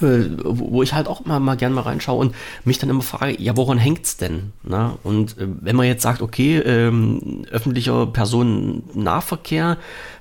wo 0.00 0.82
ich 0.82 0.94
halt 0.94 1.08
auch 1.08 1.24
mal, 1.24 1.40
mal 1.40 1.56
gern 1.56 1.72
mal 1.72 1.82
reinschaue 1.82 2.18
und 2.18 2.34
mich 2.64 2.78
dann 2.78 2.88
immer 2.88 3.02
frage, 3.02 3.40
ja, 3.40 3.56
woran 3.56 3.78
hängt's 3.78 4.16
denn? 4.16 4.52
Na? 4.62 4.98
Und 5.02 5.36
äh, 5.38 5.46
wenn 5.60 5.76
man 5.76 5.86
jetzt 5.86 6.02
sagt, 6.02 6.22
okay, 6.22 6.58
ähm, 6.58 7.44
öffentlicher 7.50 8.06
Personennahverkehr, 8.06 9.76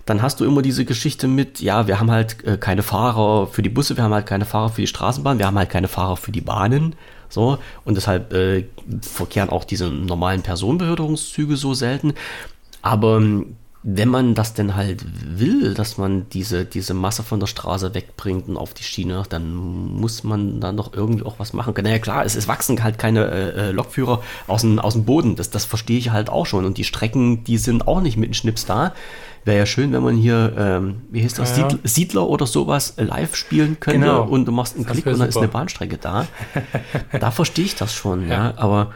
dann 0.06 0.22
hast 0.22 0.40
du 0.40 0.46
immer 0.46 0.62
diese 0.62 0.84
Geschichte 0.84 1.28
mit, 1.28 1.62
ja, 1.62 1.88
wir 1.88 2.00
haben 2.00 2.12
halt 2.12 2.44
äh, 2.46 2.58
keine 2.58 2.84
Fahrer 2.84 3.48
für 3.48 3.62
die 3.62 3.70
Busse, 3.70 3.96
wir 3.96 4.04
haben 4.04 4.14
halt 4.14 4.26
keine 4.26 4.46
Fahrer 4.46 4.70
für 4.70 4.82
die 4.82 4.88
Straßenbahn, 4.88 5.40
wir 5.40 5.48
haben 5.48 5.58
halt 5.58 5.70
keine 5.70 5.88
Fahrer 5.88 6.18
für 6.18 6.32
die 6.32 6.42
Bahnen. 6.42 6.96
So, 7.30 7.58
und 7.84 7.96
deshalb 7.96 8.32
äh, 8.34 8.66
verkehren 9.02 9.50
auch 9.50 9.64
diese 9.64 9.90
normalen 9.90 10.44
Personenbeförderungszüge 10.44 11.56
so 11.56 11.74
selten. 11.74 12.14
Aber 12.84 13.18
ähm, 13.18 13.56
wenn 13.84 14.08
man 14.08 14.34
das 14.34 14.54
denn 14.54 14.76
halt 14.76 15.06
will, 15.38 15.74
dass 15.74 15.98
man 15.98 16.30
diese, 16.30 16.64
diese 16.64 16.94
Masse 16.94 17.22
von 17.22 17.42
der 17.42 17.48
Straße 17.48 17.94
wegbringt 17.94 18.48
und 18.48 18.56
auf 18.56 18.74
die 18.74 18.84
Schiene, 18.84 19.24
dann 19.28 19.54
muss 19.54 20.24
man 20.24 20.62
da 20.62 20.72
doch 20.72 20.94
irgendwie 20.94 21.26
auch 21.26 21.38
was 21.38 21.52
machen 21.52 21.74
können. 21.74 21.88
Naja, 21.88 22.00
klar, 22.00 22.26
es, 22.26 22.36
es 22.36 22.48
wachsen 22.48 22.82
halt 22.82 22.98
keine 22.98 23.26
äh, 23.26 23.50
äh, 23.50 23.72
Lokführer 23.72 24.22
aus 24.48 24.62
dem, 24.62 24.80
aus 24.80 24.94
dem 24.94 25.04
Boden. 25.04 25.36
Das, 25.36 25.50
das 25.50 25.66
verstehe 25.66 25.98
ich 25.98 26.12
halt 26.12 26.30
auch 26.30 26.46
schon. 26.46 26.64
Und 26.64 26.78
die 26.78 26.86
Strecken, 26.86 27.44
die 27.44 27.58
sind 27.58 27.86
auch 27.86 28.00
nicht 28.00 28.16
mit 28.16 28.28
einem 28.28 28.36
Schnips 28.36 28.66
da. 28.66 28.94
Wäre 29.44 29.58
ja 29.58 29.66
schön, 29.66 29.92
wenn 29.92 30.04
man 30.04 30.16
hier, 30.16 30.54
ähm, 30.58 31.02
wie 31.12 31.22
heißt 31.22 31.38
das, 31.38 31.58
ja, 31.58 31.68
ja. 31.68 31.78
Siedler 31.84 32.30
oder 32.30 32.48
sowas 32.48 32.92
äh, 32.92 33.04
live 33.04 33.36
spielen 33.36 33.82
könnte 33.82 34.00
genau. 34.00 34.24
und 34.24 34.46
du 34.46 34.54
machst 34.54 34.76
einen 34.76 34.86
das 34.86 34.94
Klick 34.94 35.08
und 35.08 35.20
dann 35.20 35.20
super. 35.20 35.30
ist 35.30 35.38
eine 35.38 35.48
Bahnstrecke 35.50 35.98
da. 35.98 36.28
da 37.20 37.32
verstehe 37.32 37.66
ich 37.66 37.76
das 37.76 37.94
schon, 37.94 38.30
ja. 38.30 38.52
ja. 38.52 38.54
Aber 38.56 38.94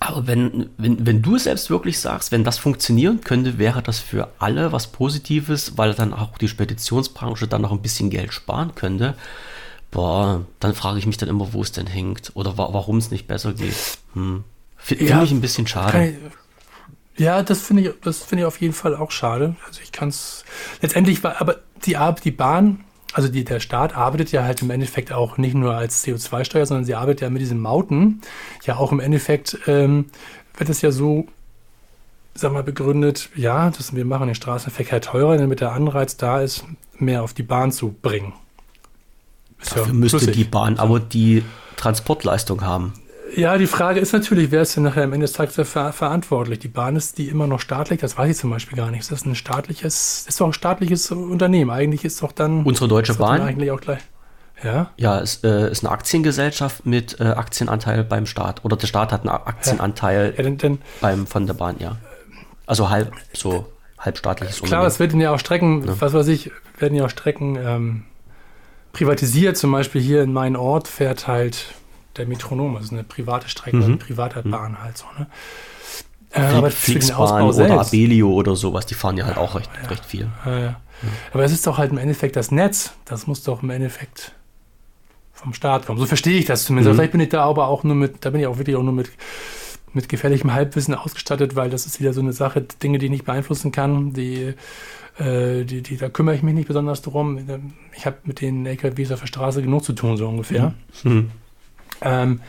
aber 0.00 0.26
wenn, 0.26 0.70
wenn, 0.76 1.06
wenn 1.06 1.22
du 1.22 1.38
selbst 1.38 1.70
wirklich 1.70 1.98
sagst, 1.98 2.30
wenn 2.30 2.44
das 2.44 2.58
funktionieren 2.58 3.20
könnte, 3.20 3.58
wäre 3.58 3.82
das 3.82 3.98
für 3.98 4.28
alle 4.38 4.72
was 4.72 4.86
Positives, 4.86 5.76
weil 5.76 5.94
dann 5.94 6.12
auch 6.12 6.38
die 6.38 6.48
Speditionsbranche 6.48 7.48
dann 7.48 7.62
noch 7.62 7.72
ein 7.72 7.82
bisschen 7.82 8.10
Geld 8.10 8.32
sparen 8.32 8.74
könnte. 8.74 9.14
Boah, 9.90 10.46
dann 10.60 10.74
frage 10.74 10.98
ich 10.98 11.06
mich 11.06 11.16
dann 11.16 11.28
immer, 11.28 11.52
wo 11.52 11.62
es 11.62 11.72
denn 11.72 11.86
hängt 11.86 12.30
oder 12.34 12.56
wa 12.56 12.72
warum 12.72 12.98
es 12.98 13.10
nicht 13.10 13.26
besser 13.26 13.52
geht. 13.52 13.74
Hm. 14.14 14.44
Finde 14.76 15.04
ja, 15.04 15.22
ich 15.22 15.30
ein 15.30 15.40
bisschen 15.40 15.66
schade. 15.66 16.16
Ja, 17.16 17.42
das 17.42 17.62
finde 17.62 17.82
ich, 17.82 17.90
das 18.02 18.22
finde 18.22 18.42
ich 18.42 18.46
auf 18.46 18.60
jeden 18.60 18.72
Fall 18.72 18.96
auch 18.96 19.10
schade. 19.10 19.56
Also 19.66 19.80
ich 19.82 19.92
kann 19.92 20.08
es 20.08 20.44
letztendlich, 20.80 21.24
aber 21.24 21.60
die, 21.84 21.96
die 22.24 22.30
Bahn 22.30 22.84
also 23.12 23.28
die, 23.28 23.44
der 23.44 23.60
Staat 23.60 23.96
arbeitet 23.96 24.32
ja 24.32 24.44
halt 24.44 24.62
im 24.62 24.70
Endeffekt 24.70 25.12
auch 25.12 25.36
nicht 25.36 25.54
nur 25.54 25.74
als 25.74 26.04
CO2-Steuer, 26.04 26.66
sondern 26.66 26.84
sie 26.84 26.94
arbeitet 26.94 27.20
ja 27.20 27.30
mit 27.30 27.42
diesen 27.42 27.60
Mauten. 27.60 28.22
Ja, 28.64 28.76
auch 28.76 28.92
im 28.92 29.00
Endeffekt 29.00 29.58
ähm, 29.66 30.06
wird 30.56 30.70
es 30.70 30.80
ja 30.80 30.90
so, 30.90 31.26
sag 32.34 32.52
mal, 32.52 32.62
begründet, 32.62 33.28
ja, 33.34 33.70
dass 33.70 33.94
wir 33.94 34.04
machen 34.04 34.26
den 34.26 34.34
Straßenverkehr 34.34 35.00
teurer, 35.00 35.36
damit 35.36 35.60
der 35.60 35.72
Anreiz 35.72 36.16
da 36.16 36.40
ist, 36.40 36.64
mehr 36.98 37.22
auf 37.22 37.34
die 37.34 37.42
Bahn 37.42 37.72
zu 37.72 37.92
bringen. 37.92 38.32
Ist 39.60 39.72
Dafür 39.72 39.86
ja 39.88 39.92
müsste 39.92 40.30
die 40.30 40.44
Bahn 40.44 40.78
aber 40.78 40.98
die 40.98 41.44
Transportleistung 41.76 42.62
haben. 42.62 42.94
Ja, 43.34 43.56
die 43.56 43.66
Frage 43.66 44.00
ist 44.00 44.12
natürlich, 44.12 44.50
wer 44.50 44.62
ist 44.62 44.76
denn 44.76 44.82
nachher 44.82 45.04
am 45.04 45.12
Ende 45.12 45.24
des 45.24 45.32
Tages 45.32 45.54
ver 45.68 45.92
verantwortlich? 45.92 46.58
Die 46.58 46.68
Bahn 46.68 46.96
ist 46.96 47.18
die 47.18 47.28
immer 47.28 47.46
noch 47.46 47.60
staatlich, 47.60 48.00
das 48.00 48.18
weiß 48.18 48.30
ich 48.30 48.36
zum 48.36 48.50
Beispiel 48.50 48.76
gar 48.76 48.90
nicht. 48.90 49.00
Ist 49.00 49.12
das 49.12 49.24
ein 49.24 49.34
staatliches, 49.34 50.26
ist 50.28 50.40
doch 50.40 50.46
ein 50.46 50.52
staatliches 50.52 51.10
Unternehmen. 51.10 51.70
Eigentlich 51.70 52.04
ist 52.04 52.22
doch 52.22 52.32
dann. 52.32 52.64
Unsere 52.64 52.88
Deutsche 52.88 53.14
Bahn? 53.14 53.40
Eigentlich 53.40 53.70
auch 53.70 53.80
gleich. 53.80 54.00
Ja, 54.62 54.90
ja 54.96 55.20
es 55.20 55.42
äh, 55.44 55.70
ist 55.70 55.84
eine 55.84 55.92
Aktiengesellschaft 55.92 56.86
mit 56.86 57.20
äh, 57.20 57.24
Aktienanteil 57.24 58.04
beim 58.04 58.26
Staat. 58.26 58.64
Oder 58.64 58.76
der 58.76 58.86
Staat 58.86 59.12
hat 59.12 59.22
einen 59.22 59.30
Aktienanteil 59.30 60.34
ja. 60.36 60.42
Denn, 60.42 60.58
denn, 60.58 60.78
beim, 61.00 61.26
von 61.26 61.46
der 61.46 61.54
Bahn, 61.54 61.76
ja. 61.78 61.96
Also 62.66 62.90
halb, 62.90 63.12
so 63.32 63.66
halbstaatliches 63.98 64.56
Klar, 64.56 64.64
Unternehmen. 64.64 64.88
es 64.88 65.00
werden 65.00 65.20
ja 65.20 65.34
auch 65.34 65.38
Strecken, 65.38 65.86
ja. 65.86 66.00
was 66.00 66.12
weiß 66.12 66.28
ich, 66.28 66.50
werden 66.78 66.94
ja 66.96 67.06
auch 67.06 67.10
Strecken 67.10 67.56
ähm, 67.56 68.04
privatisiert. 68.92 69.56
Zum 69.56 69.72
Beispiel 69.72 70.00
hier 70.00 70.22
in 70.22 70.32
meinem 70.32 70.56
Ort 70.56 70.86
fährt 70.86 71.26
halt 71.26 71.74
der 72.16 72.26
Metronom, 72.26 72.76
also 72.76 72.94
eine 72.94 73.04
private 73.04 73.48
Strecke, 73.48 73.78
mhm. 73.78 73.84
eine 73.84 73.96
private 73.96 74.42
mhm. 74.44 74.50
Bahn 74.50 74.82
halt 74.82 74.98
so. 74.98 75.06
Ne? 75.18 75.26
Äh, 76.30 76.40
aber 76.40 76.70
Flixbahn 76.70 77.42
oder 77.42 77.52
selbst. 77.52 77.88
Abelio 77.88 78.30
oder 78.30 78.56
sowas, 78.56 78.86
die 78.86 78.94
fahren 78.94 79.16
ja 79.16 79.26
halt 79.26 79.36
auch 79.36 79.54
recht, 79.54 79.70
ja, 79.82 79.88
recht 79.88 80.04
viel. 80.04 80.28
Ja, 80.46 80.58
ja. 80.58 80.80
Aber 81.32 81.44
es 81.44 81.52
ist 81.52 81.66
doch 81.66 81.78
halt 81.78 81.90
im 81.90 81.98
Endeffekt 81.98 82.36
das 82.36 82.50
Netz, 82.50 82.92
das 83.04 83.26
muss 83.26 83.42
doch 83.42 83.62
im 83.62 83.70
Endeffekt 83.70 84.32
vom 85.32 85.52
Staat 85.52 85.86
kommen. 85.86 85.98
So 85.98 86.06
verstehe 86.06 86.38
ich 86.38 86.44
das 86.44 86.64
zumindest. 86.64 86.92
Mhm. 86.92 86.96
Vielleicht 86.96 87.12
bin 87.12 87.20
ich 87.20 87.28
da 87.30 87.44
aber 87.44 87.66
auch 87.68 87.84
nur 87.84 87.96
mit, 87.96 88.24
da 88.24 88.30
bin 88.30 88.40
ich 88.40 88.46
auch 88.46 88.58
wirklich 88.58 88.76
auch 88.76 88.82
nur 88.82 88.92
mit, 88.92 89.10
mit 89.92 90.08
gefährlichem 90.08 90.52
Halbwissen 90.52 90.94
ausgestattet, 90.94 91.56
weil 91.56 91.68
das 91.68 91.86
ist 91.86 92.00
wieder 92.00 92.12
so 92.12 92.20
eine 92.20 92.32
Sache, 92.32 92.62
Dinge, 92.82 92.98
die 92.98 93.06
ich 93.06 93.10
nicht 93.10 93.24
beeinflussen 93.24 93.72
kann, 93.72 94.12
die, 94.12 94.54
äh, 95.18 95.64
die, 95.64 95.82
die, 95.82 95.96
da 95.96 96.08
kümmere 96.08 96.36
ich 96.36 96.42
mich 96.42 96.54
nicht 96.54 96.68
besonders 96.68 97.02
drum. 97.02 97.40
Ich 97.96 98.06
habe 98.06 98.16
mit 98.24 98.40
den 98.40 98.64
LKWs 98.64 99.12
auf 99.12 99.20
der 99.20 99.26
Straße 99.26 99.60
genug 99.60 99.84
zu 99.84 99.92
tun, 99.92 100.16
so 100.16 100.28
ungefähr. 100.28 100.74
Mhm. 101.02 101.30
Ähm, 102.04 102.40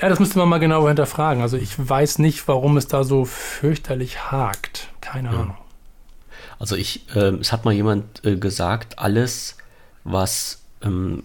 ja, 0.00 0.08
das 0.08 0.18
müsste 0.18 0.38
man 0.38 0.48
mal 0.48 0.58
genauer 0.58 0.88
hinterfragen. 0.88 1.42
Also 1.42 1.56
ich 1.56 1.74
weiß 1.76 2.18
nicht, 2.18 2.48
warum 2.48 2.76
es 2.76 2.86
da 2.86 3.04
so 3.04 3.24
fürchterlich 3.24 4.32
hakt. 4.32 4.88
Keine 5.00 5.32
ja. 5.32 5.40
Ahnung. 5.40 5.58
Also 6.58 6.76
ich, 6.76 7.06
äh, 7.14 7.34
es 7.40 7.52
hat 7.52 7.64
mal 7.64 7.72
jemand 7.72 8.24
äh, 8.24 8.36
gesagt, 8.36 8.98
alles, 8.98 9.56
was 10.04 10.62
ähm, 10.82 11.24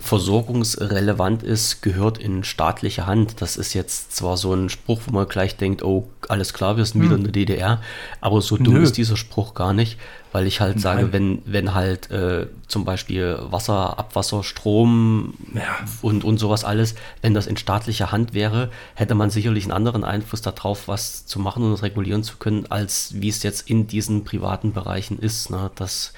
versorgungsrelevant 0.00 1.42
ist, 1.42 1.82
gehört 1.82 2.18
in 2.18 2.42
staatliche 2.42 3.06
Hand. 3.06 3.40
Das 3.40 3.56
ist 3.56 3.74
jetzt 3.74 4.16
zwar 4.16 4.36
so 4.36 4.54
ein 4.54 4.70
Spruch, 4.70 5.02
wo 5.06 5.12
man 5.12 5.28
gleich 5.28 5.56
denkt, 5.56 5.82
oh, 5.82 6.08
alles 6.28 6.54
klar, 6.54 6.76
wir 6.76 6.84
sind 6.84 7.02
hm. 7.02 7.08
wieder 7.08 7.16
in 7.16 7.22
der 7.24 7.32
DDR, 7.32 7.80
aber 8.20 8.40
so 8.40 8.56
dumm 8.56 8.74
Nö. 8.74 8.82
ist 8.82 8.96
dieser 8.96 9.16
Spruch 9.16 9.52
gar 9.54 9.74
nicht, 9.74 9.98
weil 10.32 10.46
ich 10.46 10.60
halt 10.60 10.76
Nein. 10.76 10.82
sage, 10.82 11.12
wenn, 11.12 11.42
wenn 11.44 11.74
halt 11.74 12.10
äh, 12.10 12.46
zum 12.66 12.84
Beispiel 12.84 13.38
Wasser, 13.42 13.98
Abwasser, 13.98 14.42
Strom 14.42 15.34
ja. 15.54 15.62
und, 16.00 16.24
und 16.24 16.38
sowas 16.38 16.64
alles, 16.64 16.94
wenn 17.20 17.34
das 17.34 17.46
in 17.46 17.56
staatlicher 17.56 18.10
Hand 18.10 18.32
wäre, 18.32 18.70
hätte 18.94 19.14
man 19.14 19.28
sicherlich 19.28 19.64
einen 19.64 19.72
anderen 19.72 20.04
Einfluss 20.04 20.40
darauf, 20.40 20.88
was 20.88 21.26
zu 21.26 21.38
machen 21.40 21.62
und 21.62 21.82
regulieren 21.82 22.22
zu 22.22 22.38
können, 22.38 22.66
als 22.70 23.12
wie 23.16 23.28
es 23.28 23.42
jetzt 23.42 23.68
in 23.68 23.86
diesen 23.86 24.24
privaten 24.24 24.72
Bereichen 24.72 25.18
ist. 25.18 25.50
Ne? 25.50 25.70
Das 25.74 26.14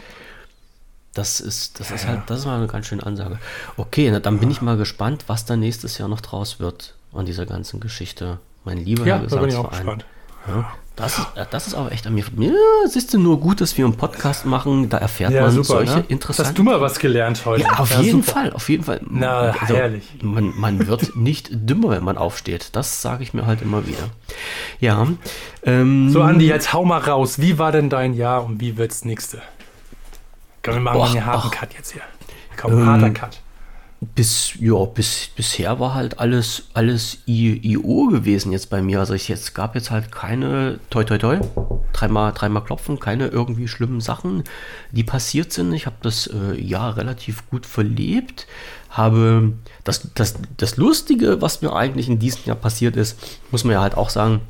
das 1.15 1.41
ist, 1.41 1.79
das 1.79 1.91
ist 1.91 2.07
halt, 2.07 2.23
das 2.27 2.41
ist 2.41 2.47
mal 2.47 2.57
eine 2.57 2.67
ganz 2.67 2.87
schöne 2.87 3.05
Ansage. 3.05 3.39
Okay, 3.77 4.11
na, 4.11 4.21
dann 4.21 4.39
bin 4.39 4.51
ich 4.51 4.63
mal 4.63 4.77
gespannt, 4.77 5.25
was 5.27 5.45
da 5.45 5.57
nächstes 5.57 5.99
Jahr 5.99 6.09
noch 6.09 6.21
draus 6.21 6.59
wird 6.59 6.95
an 7.13 7.27
dieser 7.27 7.45
ganzen 7.45 7.81
Geschichte. 7.81 8.39
Mein 8.65 8.79
lieber 8.79 9.05
ja, 9.05 9.17
Herr 9.17 9.25
gespannt. 9.25 10.07
Ja, 10.49 10.73
das, 10.97 11.19
ist, 11.19 11.27
das 11.51 11.67
ist 11.69 11.75
aber 11.75 11.93
echt 11.93 12.07
an 12.07 12.15
mir. 12.15 12.25
Ja, 12.39 12.53
siehst 12.89 13.13
du 13.15 13.19
nur 13.19 13.39
gut, 13.41 13.61
dass 13.61 13.77
wir 13.77 13.85
einen 13.85 13.97
Podcast 13.97 14.45
machen, 14.45 14.89
da 14.89 14.99
erfährt 14.99 15.33
ja, 15.33 15.43
man 15.43 15.51
super, 15.51 15.65
solche 15.65 15.99
ne? 15.99 16.05
interessanten. 16.09 16.49
Hast 16.51 16.59
du 16.59 16.63
mal 16.63 16.81
was 16.81 16.99
gelernt 16.99 17.45
heute? 17.45 17.63
Ja, 17.63 17.79
auf 17.79 17.91
ja, 17.91 18.01
jeden 18.01 18.23
super. 18.23 18.41
Fall, 18.41 18.53
auf 18.53 18.69
jeden 18.69 18.85
Fall. 18.85 19.01
Na, 19.09 19.51
also, 19.51 19.75
herrlich. 19.75 20.05
Man, 20.23 20.53
man 20.59 20.87
wird 20.87 21.15
nicht 21.17 21.49
dümmer, 21.53 21.91
wenn 21.91 22.05
man 22.05 22.19
aufsteht. 22.19 22.71
Das 22.73 23.03
sage 23.03 23.23
ich 23.23 23.35
mir 23.35 23.47
halt 23.47 23.63
immer 23.63 23.87
wieder. 23.87 24.11
Ja. 24.81 25.07
Ähm, 25.63 26.11
so, 26.11 26.23
Andi, 26.23 26.47
jetzt 26.47 26.73
hau 26.73 26.85
mal 26.85 26.99
raus. 26.99 27.39
Wie 27.39 27.59
war 27.59 27.73
denn 27.73 27.89
dein 27.89 28.15
Jahr 28.15 28.45
und 28.45 28.61
wie 28.61 28.77
wird's 28.77 29.05
nächste? 29.05 29.43
Komm, 30.63 30.75
wir 30.75 30.81
machen 30.81 30.99
Boah, 30.99 31.11
einen 31.11 31.27
harten 31.27 31.49
ach, 31.49 31.51
Cut 31.51 31.75
jetzt 31.75 31.93
hier. 31.93 32.03
Komm, 32.57 32.73
ähm, 32.73 32.87
harter 32.87 33.11
Cut. 33.11 33.41
Bis, 34.01 34.55
ja, 34.59 34.85
bis, 34.85 35.29
bisher 35.37 35.79
war 35.79 35.95
halt 35.95 36.19
alles, 36.19 36.65
alles 36.75 37.19
IO 37.27 38.09
gewesen 38.09 38.51
jetzt 38.51 38.69
bei 38.69 38.83
mir. 38.83 38.99
Also 38.99 39.15
ich 39.15 39.29
jetzt 39.29 39.55
gab 39.55 39.77
jetzt 39.77 39.93
halt 39.93 40.11
keine, 40.11 40.81
toi 40.91 41.05
toi 41.05 41.19
toi, 41.19 41.39
dreimal, 41.93 42.33
dreimal 42.33 42.65
klopfen, 42.65 42.99
keine 42.99 43.29
irgendwie 43.29 43.69
schlimmen 43.69 44.01
Sachen, 44.01 44.43
die 44.91 45.05
passiert 45.05 45.53
sind. 45.53 45.73
Ich 45.73 45.87
habe 45.87 45.97
das 46.03 46.27
äh, 46.27 46.61
Jahr 46.61 46.97
relativ 46.97 47.49
gut 47.49 47.65
verlebt. 47.65 48.49
Habe 48.91 49.53
das, 49.85 50.09
das, 50.15 50.35
das 50.57 50.77
Lustige, 50.77 51.41
was 51.41 51.63
mir 51.63 51.73
eigentlich 51.73 52.09
in 52.09 52.19
diesem 52.19 52.45
Jahr 52.45 52.57
passiert 52.57 52.97
ist, 52.97 53.39
muss 53.53 53.63
man 53.63 53.75
ja 53.75 53.83
halt 53.83 53.97
auch 53.97 54.11
sagen, 54.11 54.41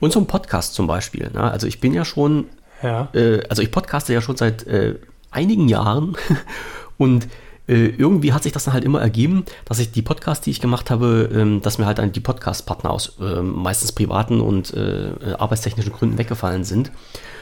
unserem 0.00 0.26
Podcast 0.26 0.74
zum 0.74 0.88
Beispiel. 0.88 1.30
Ne? 1.32 1.42
Also 1.42 1.68
ich 1.68 1.80
bin 1.80 1.94
ja 1.94 2.04
schon, 2.04 2.46
ja. 2.82 3.08
Äh, 3.14 3.42
also 3.48 3.62
ich 3.62 3.70
podcaste 3.70 4.12
ja 4.12 4.20
schon 4.20 4.36
seit 4.36 4.66
äh, 4.66 4.96
einigen 5.34 5.68
Jahren 5.68 6.16
und 6.98 7.28
äh, 7.66 7.86
irgendwie 7.86 8.32
hat 8.32 8.42
sich 8.42 8.52
das 8.52 8.64
dann 8.64 8.74
halt 8.74 8.84
immer 8.84 9.00
ergeben, 9.00 9.44
dass 9.64 9.78
ich 9.78 9.90
die 9.90 10.02
Podcasts, 10.02 10.44
die 10.44 10.50
ich 10.50 10.60
gemacht 10.60 10.90
habe, 10.90 11.30
ähm, 11.32 11.62
dass 11.62 11.78
mir 11.78 11.86
halt 11.86 11.98
dann 11.98 12.12
die 12.12 12.20
Podcast-Partner 12.20 12.90
aus 12.90 13.16
äh, 13.20 13.40
meistens 13.40 13.92
privaten 13.92 14.40
und 14.40 14.74
äh, 14.74 15.12
arbeitstechnischen 15.38 15.92
Gründen 15.92 16.18
weggefallen 16.18 16.64
sind. 16.64 16.92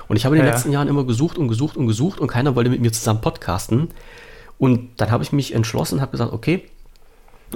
Und 0.09 0.17
ich 0.17 0.25
habe 0.25 0.37
in 0.37 0.43
den 0.43 0.47
ja. 0.47 0.53
letzten 0.53 0.71
Jahren 0.71 0.89
immer 0.89 1.05
gesucht 1.05 1.39
und 1.39 1.49
gesucht 1.49 1.77
und 1.77 1.89
gesucht 1.89 2.21
und 2.21 2.29
keiner 2.29 2.55
wollte 2.55 2.71
mit 2.71 2.81
mir 2.81 2.93
zusammen 2.93 3.21
podcasten. 3.21 3.89
Und 4.59 4.91
dann 4.99 5.11
habe 5.11 5.25
ich 5.25 5.33
mich 5.33 5.55
entschlossen 5.55 5.97
und 5.97 6.03
habe 6.03 6.13
gesagt, 6.13 6.33
okay, 6.33 6.63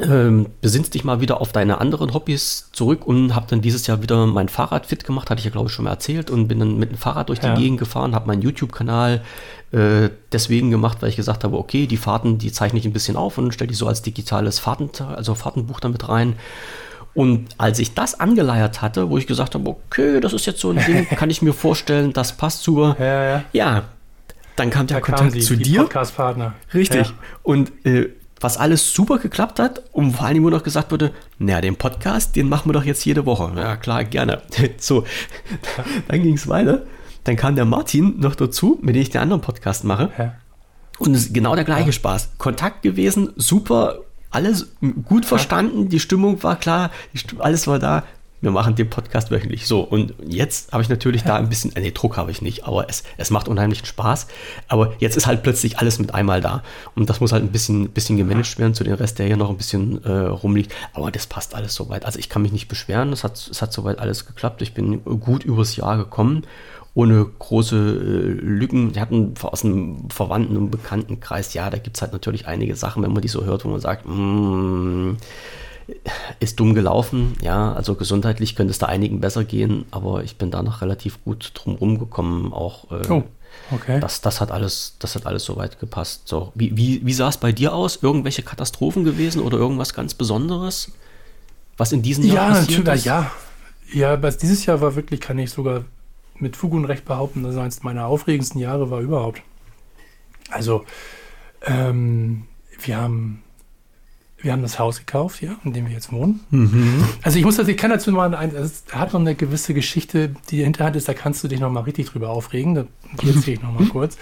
ähm, 0.02 0.46
besinnst 0.60 0.94
dich 0.94 1.04
mal 1.04 1.20
wieder 1.20 1.40
auf 1.40 1.52
deine 1.52 1.80
anderen 1.80 2.12
Hobbys 2.12 2.70
zurück 2.72 3.06
und 3.06 3.34
habe 3.34 3.46
dann 3.48 3.60
dieses 3.60 3.86
Jahr 3.86 4.02
wieder 4.02 4.26
mein 4.26 4.48
Fahrrad 4.48 4.86
fit 4.86 5.04
gemacht, 5.04 5.30
hatte 5.30 5.38
ich 5.38 5.44
ja 5.44 5.50
glaube 5.50 5.68
ich 5.68 5.72
schon 5.72 5.84
mal 5.84 5.92
erzählt 5.92 6.30
und 6.30 6.48
bin 6.48 6.58
dann 6.58 6.78
mit 6.78 6.90
dem 6.90 6.98
Fahrrad 6.98 7.28
durch 7.28 7.40
die 7.40 7.46
ja. 7.46 7.54
Gegend 7.54 7.78
gefahren, 7.78 8.14
habe 8.14 8.26
meinen 8.26 8.42
YouTube-Kanal 8.42 9.22
äh, 9.72 10.10
deswegen 10.32 10.70
gemacht, 10.70 10.98
weil 11.00 11.08
ich 11.08 11.16
gesagt 11.16 11.44
habe, 11.44 11.56
okay, 11.56 11.86
die 11.86 11.96
Fahrten, 11.96 12.38
die 12.38 12.52
zeichne 12.52 12.78
ich 12.78 12.84
ein 12.84 12.92
bisschen 12.92 13.16
auf 13.16 13.38
und 13.38 13.52
stelle 13.52 13.68
die 13.68 13.74
so 13.74 13.86
als 13.86 14.02
digitales 14.02 14.58
Fahrten, 14.58 14.90
also 15.04 15.34
Fahrtenbuch 15.34 15.80
damit 15.80 16.08
rein. 16.08 16.34
Und 17.14 17.48
als 17.56 17.78
ich 17.78 17.94
das 17.94 18.20
angeleiert 18.20 18.82
hatte, 18.82 19.08
wo 19.08 19.16
ich 19.16 19.26
gesagt 19.26 19.54
habe, 19.54 19.68
okay, 19.70 20.20
das 20.20 20.34
ist 20.34 20.46
jetzt 20.46 20.60
so 20.60 20.70
ein 20.70 20.84
Ding, 20.84 21.08
kann 21.16 21.30
ich 21.30 21.42
mir 21.42 21.54
vorstellen, 21.54 22.12
das 22.12 22.36
passt 22.36 22.62
super. 22.62 22.96
Ja, 22.98 23.24
ja. 23.24 23.44
ja 23.52 23.84
Dann 24.54 24.70
kam 24.70 24.86
der 24.86 24.98
Da 24.98 25.00
Kontakt 25.00 25.32
sie, 25.32 25.40
zu 25.40 25.56
dir. 25.56 25.80
Podcast-Partner. 25.80 26.52
Richtig. 26.74 27.08
Ja. 27.08 27.14
Und 27.42 27.72
äh, 27.86 28.10
was 28.40 28.58
alles 28.58 28.92
super 28.92 29.18
geklappt 29.18 29.58
hat 29.58 29.82
und 29.92 30.12
vor 30.12 30.26
allem, 30.26 30.44
wo 30.44 30.50
noch 30.50 30.62
gesagt 30.62 30.92
wurde, 30.92 31.12
naja, 31.38 31.62
den 31.62 31.76
Podcast, 31.76 32.36
den 32.36 32.48
machen 32.50 32.68
wir 32.68 32.74
doch 32.74 32.84
jetzt 32.84 33.04
jede 33.06 33.24
Woche. 33.24 33.50
Ja, 33.56 33.76
klar, 33.76 34.04
gerne. 34.04 34.42
So, 34.78 35.04
dann 36.08 36.22
ging 36.22 36.34
es 36.34 36.46
weiter. 36.46 36.82
Dann 37.26 37.34
kam 37.34 37.56
der 37.56 37.64
Martin 37.64 38.20
noch 38.20 38.36
dazu, 38.36 38.78
mit 38.82 38.94
dem 38.94 39.02
ich 39.02 39.10
den 39.10 39.20
anderen 39.20 39.42
Podcast 39.42 39.82
mache. 39.82 40.10
Ja. 40.16 40.34
Und 40.98 41.12
es 41.12 41.26
ist 41.26 41.34
genau 41.34 41.56
der 41.56 41.64
gleiche 41.64 41.92
Spaß. 41.92 42.30
Kontakt 42.38 42.82
gewesen, 42.82 43.32
super, 43.34 43.98
alles 44.30 44.68
gut 45.04 45.26
verstanden, 45.26 45.88
die 45.88 45.98
Stimmung 45.98 46.40
war 46.44 46.56
klar, 46.56 46.92
alles 47.38 47.66
war 47.66 47.80
da. 47.80 48.04
Wir 48.42 48.50
machen 48.52 48.76
den 48.76 48.88
Podcast 48.88 49.30
wöchentlich. 49.30 49.66
So, 49.66 49.80
und 49.80 50.14
jetzt 50.24 50.70
habe 50.72 50.82
ich 50.82 50.88
natürlich 50.88 51.24
da 51.24 51.36
ein 51.36 51.48
bisschen, 51.48 51.74
äh, 51.74 51.80
nee, 51.80 51.90
Druck 51.90 52.16
habe 52.16 52.30
ich 52.30 52.42
nicht, 52.42 52.64
aber 52.64 52.88
es, 52.88 53.02
es 53.16 53.30
macht 53.30 53.48
unheimlichen 53.48 53.86
Spaß. 53.86 54.28
Aber 54.68 54.92
jetzt 54.98 55.16
ist 55.16 55.26
halt 55.26 55.42
plötzlich 55.42 55.78
alles 55.78 55.98
mit 55.98 56.14
einmal 56.14 56.40
da. 56.42 56.62
Und 56.94 57.10
das 57.10 57.18
muss 57.20 57.32
halt 57.32 57.42
ein 57.42 57.50
bisschen, 57.50 57.88
bisschen 57.88 58.18
gemanagt 58.18 58.58
werden 58.58 58.74
zu 58.74 58.84
dem 58.84 58.94
Rest, 58.94 59.18
der 59.18 59.26
hier 59.26 59.38
noch 59.38 59.48
ein 59.50 59.56
bisschen 59.56 60.04
äh, 60.04 60.10
rumliegt. 60.26 60.72
Aber 60.92 61.10
das 61.10 61.26
passt 61.26 61.54
alles 61.54 61.74
soweit. 61.74 62.04
Also 62.04 62.18
ich 62.18 62.28
kann 62.28 62.42
mich 62.42 62.52
nicht 62.52 62.68
beschweren. 62.68 63.10
Es 63.12 63.24
hat, 63.24 63.36
es 63.36 63.62
hat 63.62 63.72
soweit 63.72 63.98
alles 63.98 64.26
geklappt. 64.26 64.60
Ich 64.60 64.74
bin 64.74 65.02
gut 65.02 65.42
übers 65.42 65.74
Jahr 65.74 65.96
gekommen 65.96 66.46
ohne 66.96 67.26
große 67.38 67.76
äh, 67.76 68.40
Lücken. 68.42 68.94
Wir 68.94 69.02
hatten 69.02 69.34
aus 69.42 69.64
einem 69.64 70.08
Verwandten- 70.10 70.56
und 70.56 70.70
Bekanntenkreis, 70.70 71.52
ja, 71.54 71.68
da 71.70 71.76
gibt 71.78 71.96
es 71.96 72.02
halt 72.02 72.12
natürlich 72.12 72.46
einige 72.48 72.74
Sachen, 72.74 73.02
wenn 73.02 73.12
man 73.12 73.20
die 73.22 73.28
so 73.28 73.44
hört, 73.44 73.64
wo 73.64 73.68
man 73.68 73.80
sagt, 73.80 74.06
mm, 74.08 75.12
ist 76.40 76.58
dumm 76.58 76.74
gelaufen. 76.74 77.34
Ja, 77.42 77.72
also 77.74 77.94
gesundheitlich 77.94 78.56
könnte 78.56 78.70
es 78.70 78.78
da 78.78 78.86
einigen 78.86 79.20
besser 79.20 79.44
gehen, 79.44 79.84
aber 79.90 80.24
ich 80.24 80.36
bin 80.36 80.50
da 80.50 80.62
noch 80.62 80.80
relativ 80.80 81.22
gut 81.22 81.52
drum 81.54 81.74
rumgekommen. 81.76 82.52
Auch 82.54 82.90
äh, 82.90 83.06
Oh, 83.10 83.22
okay. 83.70 84.00
das, 84.00 84.22
das 84.22 84.40
hat 84.40 84.50
alles, 84.50 84.96
das 84.98 85.14
hat 85.14 85.26
alles 85.26 85.44
soweit 85.44 85.78
gepasst. 85.78 86.22
So, 86.26 86.50
wie, 86.54 86.76
wie, 86.76 87.04
wie 87.04 87.12
sah 87.12 87.28
es 87.28 87.36
bei 87.36 87.52
dir 87.52 87.74
aus? 87.74 87.98
Irgendwelche 88.02 88.42
Katastrophen 88.42 89.04
gewesen 89.04 89.42
oder 89.42 89.58
irgendwas 89.58 89.92
ganz 89.94 90.14
Besonderes? 90.14 90.90
Was 91.76 91.92
in 91.92 92.00
diesem 92.00 92.24
Jahr 92.24 92.48
Ja, 92.48 92.54
passiert 92.54 92.78
natürlich, 92.84 93.00
ist? 93.00 93.04
ja. 93.04 93.30
Ja, 93.92 94.12
aber 94.14 94.32
dieses 94.32 94.66
Jahr 94.66 94.80
war 94.80 94.96
wirklich, 94.96 95.20
kann 95.20 95.38
ich 95.38 95.50
sogar 95.50 95.84
mit 96.38 96.56
Fug 96.56 96.72
und 96.72 96.84
Recht 96.84 97.04
behaupten, 97.04 97.42
dass 97.42 97.54
es 97.54 97.58
eines 97.58 97.82
meiner 97.82 98.06
aufregendsten 98.06 98.60
Jahre 98.60 98.90
war 98.90 99.00
überhaupt. 99.00 99.42
Also, 100.50 100.84
ähm, 101.64 102.44
wir 102.80 102.96
haben, 102.96 103.42
wir 104.38 104.52
haben 104.52 104.62
das 104.62 104.78
Haus 104.78 104.98
gekauft, 104.98 105.42
ja, 105.42 105.56
in 105.64 105.72
dem 105.72 105.86
wir 105.86 105.94
jetzt 105.94 106.12
wohnen. 106.12 106.40
Also 107.22 107.38
ich 107.38 107.44
muss 107.44 107.56
das, 107.56 107.68
ich 107.68 107.76
kann 107.76 107.90
dazu 107.90 108.12
mal 108.12 108.34
ein, 108.34 108.54
es 108.54 108.84
hat 108.92 109.12
noch 109.12 109.20
eine 109.20 109.34
gewisse 109.34 109.74
Geschichte, 109.74 110.34
die 110.50 110.62
hinterhand 110.62 110.96
ist, 110.96 111.08
da 111.08 111.14
kannst 111.14 111.42
du 111.42 111.48
dich 111.48 111.60
noch 111.60 111.70
mal 111.70 111.80
richtig 111.80 112.06
drüber 112.10 112.30
aufregen. 112.30 112.74
Da 112.74 112.86
erzähle 113.12 113.40
ich 113.56 113.62
noch 113.62 113.72
mal 113.72 113.88
kurz. 113.88 114.18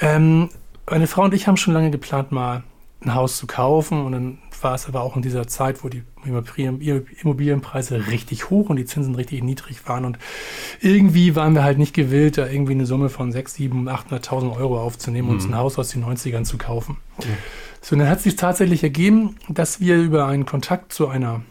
Ähm, 0.00 0.50
meine 0.88 1.06
Frau 1.06 1.22
und 1.24 1.34
ich 1.34 1.46
haben 1.46 1.56
schon 1.56 1.74
lange 1.74 1.90
geplant, 1.90 2.32
mal 2.32 2.62
ein 3.00 3.14
Haus 3.14 3.36
zu 3.36 3.46
kaufen 3.46 4.04
und 4.04 4.12
dann 4.12 4.38
war 4.60 4.74
es 4.74 4.86
aber 4.86 5.02
auch 5.02 5.16
in 5.16 5.22
dieser 5.22 5.46
Zeit, 5.46 5.84
wo 5.84 5.88
die 5.88 6.02
Immobilienpreise 6.28 8.08
richtig 8.08 8.50
hoch 8.50 8.70
und 8.70 8.76
die 8.76 8.84
Zinsen 8.84 9.14
richtig 9.14 9.42
niedrig 9.42 9.88
waren 9.88 10.04
und 10.04 10.18
irgendwie 10.80 11.36
waren 11.36 11.54
wir 11.54 11.64
halt 11.64 11.78
nicht 11.78 11.94
gewillt, 11.94 12.38
da 12.38 12.46
irgendwie 12.46 12.72
eine 12.72 12.86
Summe 12.86 13.08
von 13.08 13.32
6, 13.32 13.54
7, 13.54 13.88
800.000 13.88 14.56
Euro 14.56 14.80
aufzunehmen 14.80 15.28
und 15.28 15.36
uns 15.36 15.46
ein 15.46 15.56
Haus 15.56 15.78
aus 15.78 15.90
den 15.90 16.04
90ern 16.04 16.44
zu 16.44 16.58
kaufen. 16.58 16.98
So, 17.80 17.94
und 17.94 18.00
dann 18.00 18.08
hat 18.08 18.18
es 18.18 18.24
sich 18.24 18.36
tatsächlich 18.36 18.82
ergeben, 18.82 19.36
dass 19.48 19.80
wir 19.80 19.96
über 19.96 20.26
einen 20.26 20.46
Kontakt 20.46 20.92
zu 20.92 21.08
einer, 21.08 21.42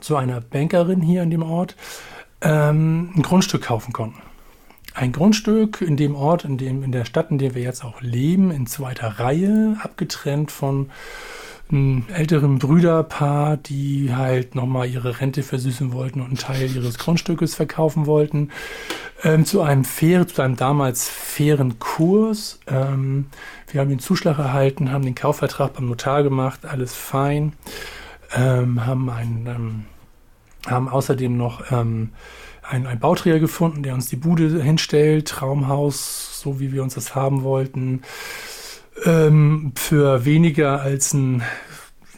zu 0.00 0.16
einer 0.16 0.40
Bankerin 0.40 1.00
hier 1.00 1.22
in 1.22 1.30
dem 1.30 1.42
Ort 1.42 1.76
ähm, 2.40 3.12
ein 3.16 3.22
Grundstück 3.22 3.62
kaufen 3.62 3.92
konnten. 3.92 4.20
Ein 4.94 5.12
Grundstück 5.12 5.80
in 5.80 5.96
dem 5.96 6.14
Ort, 6.14 6.44
in, 6.44 6.58
dem, 6.58 6.82
in 6.82 6.92
der 6.92 7.04
Stadt, 7.04 7.30
in 7.30 7.38
der 7.38 7.54
wir 7.54 7.62
jetzt 7.62 7.84
auch 7.84 8.00
leben, 8.00 8.50
in 8.50 8.66
zweiter 8.66 9.20
Reihe, 9.20 9.76
abgetrennt 9.82 10.50
von 10.50 10.90
einem 11.70 12.04
älteren 12.12 12.58
Brüderpaar, 12.58 13.56
die 13.56 14.14
halt 14.14 14.54
nochmal 14.54 14.88
ihre 14.88 15.20
Rente 15.20 15.42
versüßen 15.42 15.92
wollten 15.92 16.20
und 16.20 16.26
einen 16.26 16.36
Teil 16.36 16.74
ihres 16.74 16.98
Grundstückes 16.98 17.54
verkaufen 17.54 18.06
wollten, 18.06 18.50
ähm, 19.22 19.44
zu 19.44 19.62
einem 19.62 19.84
fair, 19.84 20.26
zu 20.26 20.42
einem 20.42 20.56
damals 20.56 21.08
fairen 21.08 21.78
Kurs. 21.78 22.60
Ähm, 22.66 23.26
wir 23.70 23.80
haben 23.80 23.90
den 23.90 23.98
Zuschlag 23.98 24.38
erhalten, 24.38 24.92
haben 24.92 25.04
den 25.04 25.14
Kaufvertrag 25.14 25.74
beim 25.74 25.88
Notar 25.88 26.22
gemacht, 26.22 26.64
alles 26.64 26.94
fein, 26.94 27.52
ähm, 28.34 28.86
haben 28.86 29.10
einen, 29.10 29.46
ähm, 29.46 29.84
haben 30.66 30.88
außerdem 30.88 31.36
noch 31.36 31.70
ähm, 31.70 32.10
einen, 32.62 32.86
einen 32.86 33.00
Bauträger 33.00 33.38
gefunden, 33.38 33.82
der 33.82 33.94
uns 33.94 34.06
die 34.06 34.16
Bude 34.16 34.62
hinstellt, 34.62 35.28
Traumhaus, 35.28 36.40
so 36.40 36.60
wie 36.60 36.72
wir 36.72 36.82
uns 36.82 36.94
das 36.94 37.14
haben 37.14 37.42
wollten, 37.42 38.02
ähm, 39.04 39.72
für 39.76 40.24
weniger 40.24 40.80
als 40.80 41.12
ein, 41.14 41.42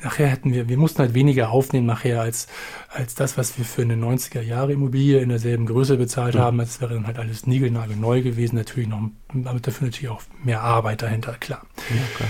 nachher 0.03 0.29
hätten 0.29 0.53
wir, 0.53 0.69
wir 0.69 0.77
mussten 0.77 1.01
halt 1.01 1.15
weniger 1.15 1.51
aufnehmen 1.51 1.87
nachher 1.87 2.21
als, 2.21 2.47
als 2.89 3.15
das, 3.15 3.37
was 3.39 3.59
wir 3.59 3.65
für 3.65 3.83
eine 3.83 3.95
90er 3.95 4.41
Jahre 4.41 4.73
Immobilie 4.73 5.21
in 5.21 5.29
derselben 5.29 5.67
Größe 5.67 5.97
bezahlt 5.97 6.37
haben. 6.37 6.59
Das 6.59 6.81
wäre 6.81 6.95
dann 6.95 7.07
halt 7.07 7.19
alles 7.19 7.47
niegelnagelneu 7.47 8.23
gewesen, 8.23 8.57
natürlich 8.57 8.89
noch, 8.89 9.11
aber 9.45 9.61
dafür 9.61 9.87
natürlich 9.87 10.11
auch 10.11 10.23
mehr 10.43 10.63
Arbeit 10.63 11.03
dahinter, 11.03 11.35
klar. 11.35 11.63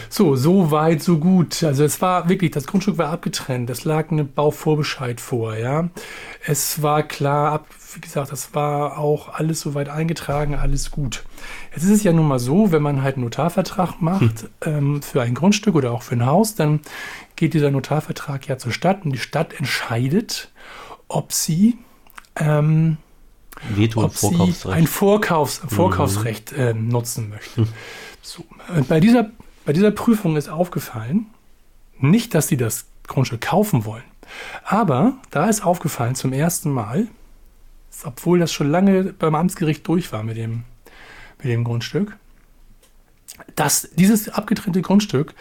So, 0.08 0.36
so 0.36 0.70
weit, 0.70 1.02
so 1.02 1.18
gut. 1.18 1.62
Also 1.62 1.84
es 1.84 2.00
war 2.02 2.28
wirklich, 2.28 2.50
das 2.50 2.66
Grundstück 2.66 2.98
war 2.98 3.10
abgetrennt. 3.10 3.70
Es 3.70 3.84
lag 3.84 4.10
ein 4.10 4.32
Bauvorbescheid 4.32 5.20
vor, 5.20 5.56
ja. 5.56 5.88
Es 6.46 6.82
war 6.82 7.02
klar, 7.02 7.52
ab, 7.52 7.66
wie 7.94 8.00
gesagt, 8.00 8.32
das 8.32 8.54
war 8.54 8.98
auch 8.98 9.28
alles 9.34 9.60
soweit 9.60 9.88
eingetragen, 9.88 10.54
alles 10.54 10.90
gut. 10.90 11.24
Jetzt 11.74 11.84
ist 11.84 11.90
es 11.90 12.02
ja 12.02 12.12
nun 12.12 12.28
mal 12.28 12.38
so, 12.38 12.72
wenn 12.72 12.82
man 12.82 13.02
halt 13.02 13.16
einen 13.16 13.24
Notarvertrag 13.24 14.00
macht 14.00 14.48
ähm, 14.64 15.02
für 15.02 15.22
ein 15.22 15.34
Grundstück 15.34 15.74
oder 15.74 15.92
auch 15.92 16.02
für 16.02 16.16
ein 16.16 16.26
Haus, 16.26 16.54
dann 16.54 16.80
geht 17.40 17.54
dieser 17.54 17.70
Notarvertrag 17.70 18.46
ja 18.48 18.58
zur 18.58 18.70
Stadt 18.70 19.06
und 19.06 19.12
die 19.12 19.18
Stadt 19.18 19.54
entscheidet, 19.54 20.52
ob 21.08 21.32
sie 21.32 21.78
ähm, 22.36 22.98
Veto 23.70 24.04
ob 24.04 24.14
sie 24.14 24.28
Vorkaufsrecht. 24.28 24.76
ein 24.76 24.86
Vorkaufs 24.86 25.62
Vorkaufsrecht 25.66 26.52
ähm, 26.54 26.88
nutzen 26.88 27.30
möchten. 27.30 27.66
So. 28.20 28.44
Und 28.68 28.88
bei, 28.88 29.00
dieser, 29.00 29.30
bei 29.64 29.72
dieser 29.72 29.90
Prüfung 29.90 30.36
ist 30.36 30.50
aufgefallen, 30.50 31.28
nicht, 31.98 32.34
dass 32.34 32.48
sie 32.48 32.58
das 32.58 32.84
Grundstück 33.06 33.40
kaufen 33.40 33.86
wollen, 33.86 34.04
aber 34.62 35.14
da 35.30 35.48
ist 35.48 35.64
aufgefallen 35.64 36.14
zum 36.14 36.34
ersten 36.34 36.70
Mal, 36.70 37.08
obwohl 38.04 38.38
das 38.38 38.52
schon 38.52 38.70
lange 38.70 39.14
beim 39.14 39.34
Amtsgericht 39.34 39.88
durch 39.88 40.12
war 40.12 40.22
mit 40.22 40.36
dem, 40.36 40.64
mit 41.38 41.46
dem 41.46 41.64
Grundstück, 41.64 42.18
dass 43.56 43.88
dieses 43.94 44.28
abgetrennte 44.28 44.82
Grundstück 44.82 45.34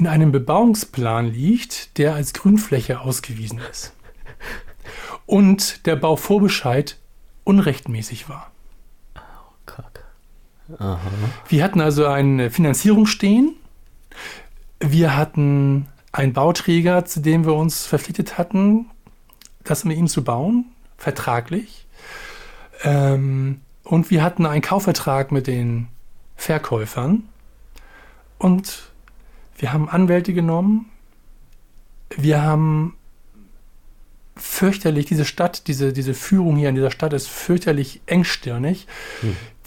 in 0.00 0.06
einem 0.06 0.32
Bebauungsplan 0.32 1.26
liegt, 1.26 1.98
der 1.98 2.14
als 2.14 2.32
Grünfläche 2.32 3.00
ausgewiesen 3.00 3.60
ist. 3.70 3.92
Und 5.26 5.86
der 5.86 5.94
Bauvorbescheid 5.94 6.96
unrechtmäßig 7.44 8.28
war. 8.28 8.50
Kack. 9.66 10.04
Wir 11.48 11.62
hatten 11.62 11.82
also 11.82 12.06
eine 12.06 12.50
Finanzierung 12.50 13.04
stehen. 13.04 13.54
Wir 14.80 15.16
hatten 15.16 15.86
einen 16.12 16.32
Bauträger, 16.32 17.04
zu 17.04 17.20
dem 17.20 17.44
wir 17.44 17.54
uns 17.54 17.86
verpflichtet 17.86 18.38
hatten, 18.38 18.86
das 19.64 19.84
mit 19.84 19.98
ihm 19.98 20.08
zu 20.08 20.24
bauen, 20.24 20.64
vertraglich. 20.96 21.86
Ähm, 22.82 23.60
und 23.84 24.10
wir 24.10 24.22
hatten 24.22 24.46
einen 24.46 24.62
Kaufvertrag 24.62 25.30
mit 25.30 25.46
den 25.46 25.88
Verkäufern. 26.36 27.28
Und 28.38 28.89
wir 29.60 29.72
haben 29.72 29.88
Anwälte 29.88 30.32
genommen. 30.32 30.86
Wir 32.16 32.42
haben 32.42 32.96
fürchterlich, 34.36 35.06
diese 35.06 35.26
Stadt, 35.26 35.66
diese, 35.66 35.92
diese 35.92 36.14
Führung 36.14 36.56
hier 36.56 36.70
in 36.70 36.74
dieser 36.74 36.90
Stadt 36.90 37.12
ist 37.12 37.28
fürchterlich 37.28 38.00
engstirnig. 38.06 38.86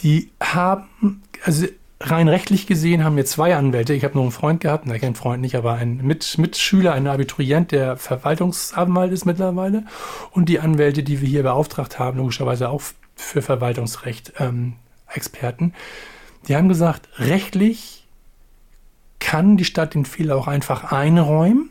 Die 0.01 0.31
haben, 0.41 1.21
also 1.45 1.67
rein 2.01 2.27
rechtlich 2.27 2.65
gesehen 2.65 3.03
haben 3.03 3.15
wir 3.15 3.25
zwei 3.25 3.55
Anwälte. 3.55 3.93
Ich 3.93 4.03
habe 4.03 4.15
nur 4.15 4.23
einen 4.23 4.31
Freund 4.31 4.61
gehabt, 4.61 4.85
na, 4.87 4.97
kein 4.97 5.15
Freund 5.15 5.41
nicht, 5.41 5.55
aber 5.55 5.73
ein 5.73 5.97
Mit 5.97 6.37
Mitschüler, 6.39 6.93
ein 6.93 7.07
Abiturient, 7.07 7.71
der 7.71 7.95
Verwaltungsanwalt 7.95 9.11
ist 9.13 9.25
mittlerweile. 9.25 9.85
Und 10.31 10.49
die 10.49 10.59
Anwälte, 10.59 11.03
die 11.03 11.21
wir 11.21 11.29
hier 11.29 11.43
beauftragt 11.43 11.99
haben, 11.99 12.17
logischerweise 12.17 12.69
auch 12.69 12.81
für 13.15 13.43
Verwaltungsrecht 13.43 14.33
ähm, 14.39 14.73
Experten, 15.07 15.73
die 16.47 16.55
haben 16.55 16.67
gesagt, 16.67 17.07
rechtlich 17.19 18.02
kann 19.23 19.57
die 19.57 19.65
Stadt 19.65 19.93
den 19.95 20.05
Fehler 20.05 20.35
auch 20.35 20.47
einfach 20.47 20.91
einräumen 20.91 21.69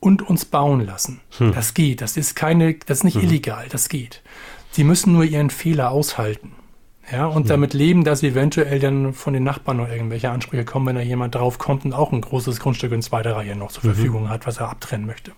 und 0.00 0.22
uns 0.22 0.44
bauen 0.44 0.86
lassen. 0.86 1.20
Das 1.38 1.74
geht. 1.74 2.00
Das 2.00 2.16
ist 2.16 2.36
keine, 2.36 2.74
das 2.74 2.98
ist 2.98 3.04
nicht 3.04 3.16
illegal. 3.16 3.66
Das 3.70 3.88
geht. 3.88 4.22
Sie 4.70 4.84
müssen 4.84 5.12
nur 5.12 5.24
ihren 5.24 5.50
Fehler 5.50 5.90
aushalten. 5.90 6.52
Ja, 7.10 7.26
und 7.26 7.50
damit 7.50 7.72
leben, 7.72 8.02
dass 8.02 8.22
eventuell 8.22 8.80
dann 8.80 9.14
von 9.14 9.32
den 9.32 9.44
Nachbarn 9.44 9.76
noch 9.76 9.88
irgendwelche 9.88 10.30
Ansprüche 10.30 10.64
kommen, 10.64 10.86
wenn 10.86 10.96
da 10.96 11.02
jemand 11.02 11.36
drauf 11.36 11.58
kommt 11.58 11.84
und 11.84 11.92
auch 11.92 12.12
ein 12.12 12.20
großes 12.20 12.58
Grundstück 12.58 12.90
in 12.92 13.00
zweiter 13.02 13.36
Reihe 13.36 13.54
noch 13.54 13.70
zur 13.70 13.82
Verfügung 13.82 14.28
hat, 14.28 14.46
was 14.46 14.58
er 14.58 14.70
abtrennen 14.70 15.06
möchte. 15.06 15.32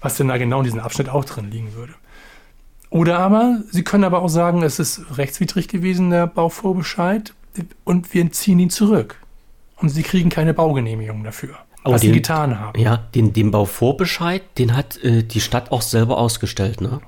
Was 0.00 0.16
denn 0.16 0.28
da 0.28 0.38
genau 0.38 0.58
in 0.58 0.64
diesem 0.64 0.80
Abschnitt 0.80 1.08
auch 1.08 1.24
drin 1.24 1.50
liegen 1.50 1.74
würde. 1.74 1.94
Oder 2.88 3.18
aber, 3.18 3.62
Sie 3.70 3.84
können 3.84 4.04
aber 4.04 4.22
auch 4.22 4.28
sagen, 4.28 4.62
es 4.62 4.78
ist 4.78 5.18
rechtswidrig 5.18 5.68
gewesen, 5.68 6.10
der 6.10 6.26
Bauvorbescheid. 6.26 7.34
und 7.84 8.14
wir 8.14 8.30
ziehen 8.32 8.58
ihn 8.60 8.70
zurück. 8.70 9.16
Und 9.80 9.88
sie 9.88 10.02
kriegen 10.02 10.28
keine 10.30 10.52
Baugenehmigung 10.54 11.24
dafür, 11.24 11.56
Aber 11.84 11.94
was 11.94 12.00
den- 12.02 12.10
sie 12.12 12.16
getan 12.20 12.58
haben. 12.58 12.78
Ja, 12.78 12.96
den, 12.96 13.32
den 13.32 13.50
Bauvorbescheid, 13.50 14.42
den 14.58 14.76
hat 14.76 15.02
äh, 15.02 15.22
die 15.22 15.40
Stadt 15.40 15.72
auch 15.72 15.82
selber 15.82 16.18
ausgestellt, 16.18 16.80
ne? 16.80 17.00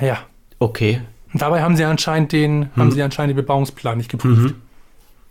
Ja. 0.00 0.18
Okay. 0.58 1.02
Und 1.32 1.42
dabei 1.42 1.62
haben 1.62 1.76
sie 1.76 1.84
anscheinend 1.84 2.32
den, 2.32 2.70
haben 2.76 2.90
sie 2.90 3.02
anscheinend 3.02 3.30
den 3.32 3.36
Bebauungsplan 3.36 3.98
nicht 3.98 4.10
geprüft. 4.10 4.54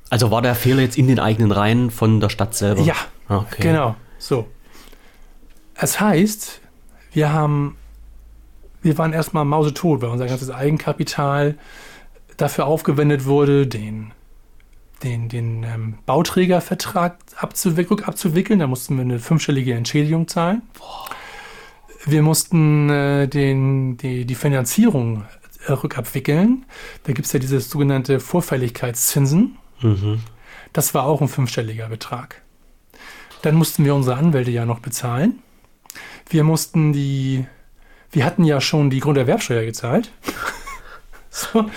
Also 0.10 0.30
war 0.32 0.42
der 0.42 0.56
Fehler 0.56 0.82
jetzt 0.84 0.98
in 0.98 1.08
den 1.08 1.20
eigenen 1.20 1.52
Reihen 1.52 1.90
von 1.92 2.20
der 2.20 2.30
Stadt 2.30 2.54
selber? 2.56 2.82
Ja, 2.82 2.96
Okay. 3.28 3.62
genau. 3.64 3.96
So. 4.20 4.48
Es 5.76 6.00
heißt, 6.00 6.62
wir 7.14 7.34
haben, 7.34 7.76
wir 8.82 8.98
waren 8.98 9.12
erstmal 9.14 9.44
mausetot, 9.46 10.02
weil 10.02 10.10
unser 10.10 10.28
ganzes 10.28 10.50
Eigenkapital 10.52 11.56
dafür 12.38 12.68
aufgewendet 12.68 13.26
wurde, 13.26 13.68
den, 13.68 14.12
den, 15.04 15.30
den 15.30 15.64
ähm, 15.64 15.98
Bauträgervertrag 16.06 17.18
abzuwick 17.36 18.08
abzuwickeln. 18.08 18.60
Da 18.60 18.68
mussten 18.68 18.96
wir 18.96 19.02
eine 19.02 19.20
fünfstellige 19.20 19.74
Entschädigung 19.74 20.28
zahlen. 20.28 20.62
Wir 22.06 22.22
mussten 22.22 22.90
äh, 22.90 23.28
den, 23.28 23.98
die, 23.98 24.26
die 24.26 24.36
Finanzierung 24.36 25.26
äh, 25.68 25.74
rückabwickeln. 25.74 26.66
Da 27.04 27.14
gibt 27.14 27.26
es 27.26 27.34
ja 27.34 27.40
dieses 27.40 27.70
sogenannte 27.70 28.20
Vorfälligkeitszinsen. 28.20 29.58
Mhm. 29.82 30.22
Das 30.74 30.94
war 30.94 31.06
auch 31.06 31.22
ein 31.22 31.28
fünfstelliger 31.28 31.90
Betrag. 31.90 32.42
Dann 33.42 33.56
mussten 33.56 33.86
wir 33.86 33.94
unsere 33.94 34.18
Anwälte 34.18 34.52
ja 34.52 34.66
noch 34.66 34.80
bezahlen. 34.80 35.40
Wir 36.30 36.44
mussten 36.44 36.94
die, 36.94 37.46
wir 38.12 38.26
hatten 38.26 38.44
ja 38.44 38.62
schon 38.62 38.90
die 38.90 39.00
Grunderwerbsteuer 39.00 39.66
gezahlt. 39.66 40.12
so, 41.30 41.70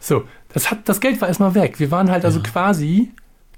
so, 0.00 0.24
das, 0.52 0.70
hat, 0.70 0.88
das 0.88 1.00
Geld 1.00 1.20
war 1.20 1.28
erstmal 1.28 1.54
weg. 1.54 1.80
Wir 1.80 1.90
waren 1.90 2.10
halt 2.10 2.24
also 2.24 2.40
quasi 2.42 3.12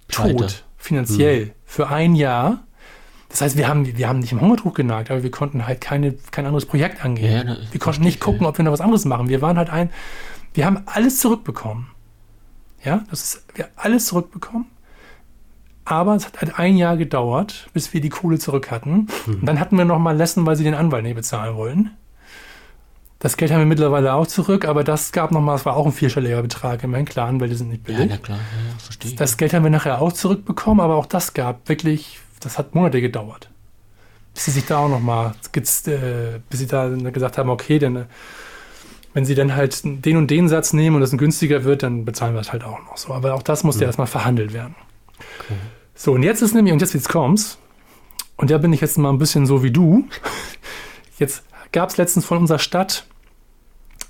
Pleite. 0.09 0.37
tot, 0.37 0.65
finanziell, 0.77 1.53
für 1.65 1.89
ein 1.89 2.15
Jahr. 2.15 2.65
Das 3.29 3.41
heißt, 3.41 3.57
wir 3.57 3.67
haben, 3.67 3.97
wir 3.97 4.09
haben 4.09 4.21
nicht 4.21 4.33
im 4.33 4.41
Hungertuch 4.41 4.75
genagt, 4.75 5.11
aber 5.11 5.23
wir 5.23 5.31
konnten 5.31 5.67
halt 5.67 5.81
keine, 5.81 6.13
kein 6.31 6.47
anderes 6.47 6.67
Projekt 6.67 7.05
angehen. 7.05 7.49
Ja, 7.49 7.57
wir 7.71 7.81
konnten 7.81 8.03
nicht 8.03 8.21
gucken, 8.21 8.47
ob 8.47 8.59
wir 8.59 8.65
noch 8.65 8.73
was 8.73 8.81
anderes 8.81 9.05
machen. 9.05 9.29
Wir 9.29 9.43
waren 9.43 9.59
halt 9.59 9.71
ein, 9.71 9.91
wir 10.53 10.67
haben 10.67 10.83
alles 10.87 11.19
zurückbekommen. 11.19 11.89
Ja, 12.85 13.03
das 13.11 13.23
ist, 13.25 13.45
wir 13.55 13.65
haben 13.65 13.73
alles 13.77 14.07
zurückbekommen. 14.07 14.67
Aber 15.85 16.15
es 16.15 16.27
hat 16.27 16.41
halt 16.41 16.59
ein 16.59 16.77
Jahr 16.77 16.97
gedauert, 16.97 17.69
bis 17.75 17.93
wir 17.93 18.01
die 18.01 18.09
Kohle 18.09 18.39
zurück 18.39 18.71
hatten. 18.71 19.09
Und 19.27 19.45
dann 19.45 19.61
hatten 19.61 19.77
wir 19.77 19.85
noch 19.85 19.99
mal 19.99 20.17
Lessen, 20.17 20.47
weil 20.47 20.57
sie 20.57 20.65
den 20.65 20.75
Anwalt 20.75 21.03
nicht 21.03 21.17
bezahlen 21.17 21.57
wollten. 21.57 21.91
Das 23.25 23.39
Geld 23.39 23.51
haben 23.53 23.61
wir 23.61 23.67
mittlerweile 23.67 24.13
auch 24.13 24.27
zurück, 24.27 24.67
aber 24.67 24.85
das 24.85 25.11
gab 25.11 25.31
noch 25.31 25.41
mal, 25.41 25.55
das 25.55 25.65
war 25.65 25.77
auch 25.77 25.87
ein 25.87 25.93
vierstelliger 25.93 26.43
Betrag. 26.43 26.85
Immerhin, 26.85 27.07
klar, 27.07 27.27
Anwälte 27.27 27.57
sind 27.57 27.71
nicht 27.71 27.89
Ja, 27.89 27.97
billig. 27.97 28.11
na 28.11 28.19
klar, 28.19 28.37
ja, 28.37 28.69
ja, 28.71 28.79
verstehe 28.79 29.13
ich. 29.13 29.17
Das 29.17 29.39
Geld 29.39 29.55
haben 29.55 29.63
wir 29.63 29.71
nachher 29.71 30.03
auch 30.03 30.13
zurückbekommen, 30.13 30.81
aber 30.81 30.97
auch 30.97 31.07
das 31.07 31.33
gab 31.33 31.67
wirklich, 31.67 32.19
das 32.41 32.59
hat 32.59 32.75
Monate 32.75 33.01
gedauert. 33.01 33.49
Bis 34.35 34.45
sie 34.45 34.51
sich 34.51 34.67
da 34.67 34.77
auch 34.77 34.91
nochmal, 34.91 35.33
äh, 35.57 35.57
bis 35.57 35.85
sie 36.51 36.67
da 36.67 36.87
gesagt 36.91 37.39
haben, 37.39 37.49
okay, 37.49 37.79
dann, 37.79 37.97
äh, 37.97 38.05
wenn 39.15 39.25
sie 39.25 39.35
dann 39.35 39.57
halt 39.57 39.81
den 40.05 40.19
und 40.19 40.31
den 40.31 40.51
Satz 40.51 40.75
nehmen 40.75 40.97
und 40.97 41.01
das 41.01 41.13
ein 41.13 41.17
günstiger 41.17 41.65
wird, 41.65 41.83
dann 41.83 42.05
bezahlen 42.05 42.35
wir 42.35 42.43
es 42.43 42.53
halt 42.53 42.63
auch 42.63 42.79
noch 42.81 42.99
so. 42.99 43.15
Aber 43.15 43.33
auch 43.33 43.43
das 43.43 43.65
musste 43.65 43.87
erstmal 43.87 44.07
verhandelt 44.07 44.53
werden. 44.53 44.75
Okay. 45.41 45.55
So, 45.95 46.13
und 46.13 46.25
jetzt 46.25 46.43
ist 46.43 46.55
nämlich, 46.55 46.75
und 46.75 46.83
jetzt 46.83 46.93
jetzt 46.93 47.09
kommt's, 47.09 47.57
und 48.37 48.51
da 48.51 48.59
bin 48.59 48.75
ich 48.75 48.83
jetzt 48.83 48.99
mal 48.99 49.09
ein 49.09 49.17
bisschen 49.17 49.47
so 49.47 49.63
wie 49.63 49.71
du. 49.71 50.07
Jetzt 51.19 51.45
gab 51.73 51.89
es 51.91 51.97
letztens 51.97 52.27
von 52.27 52.39
unserer 52.39 52.59
Stadt 52.59 53.07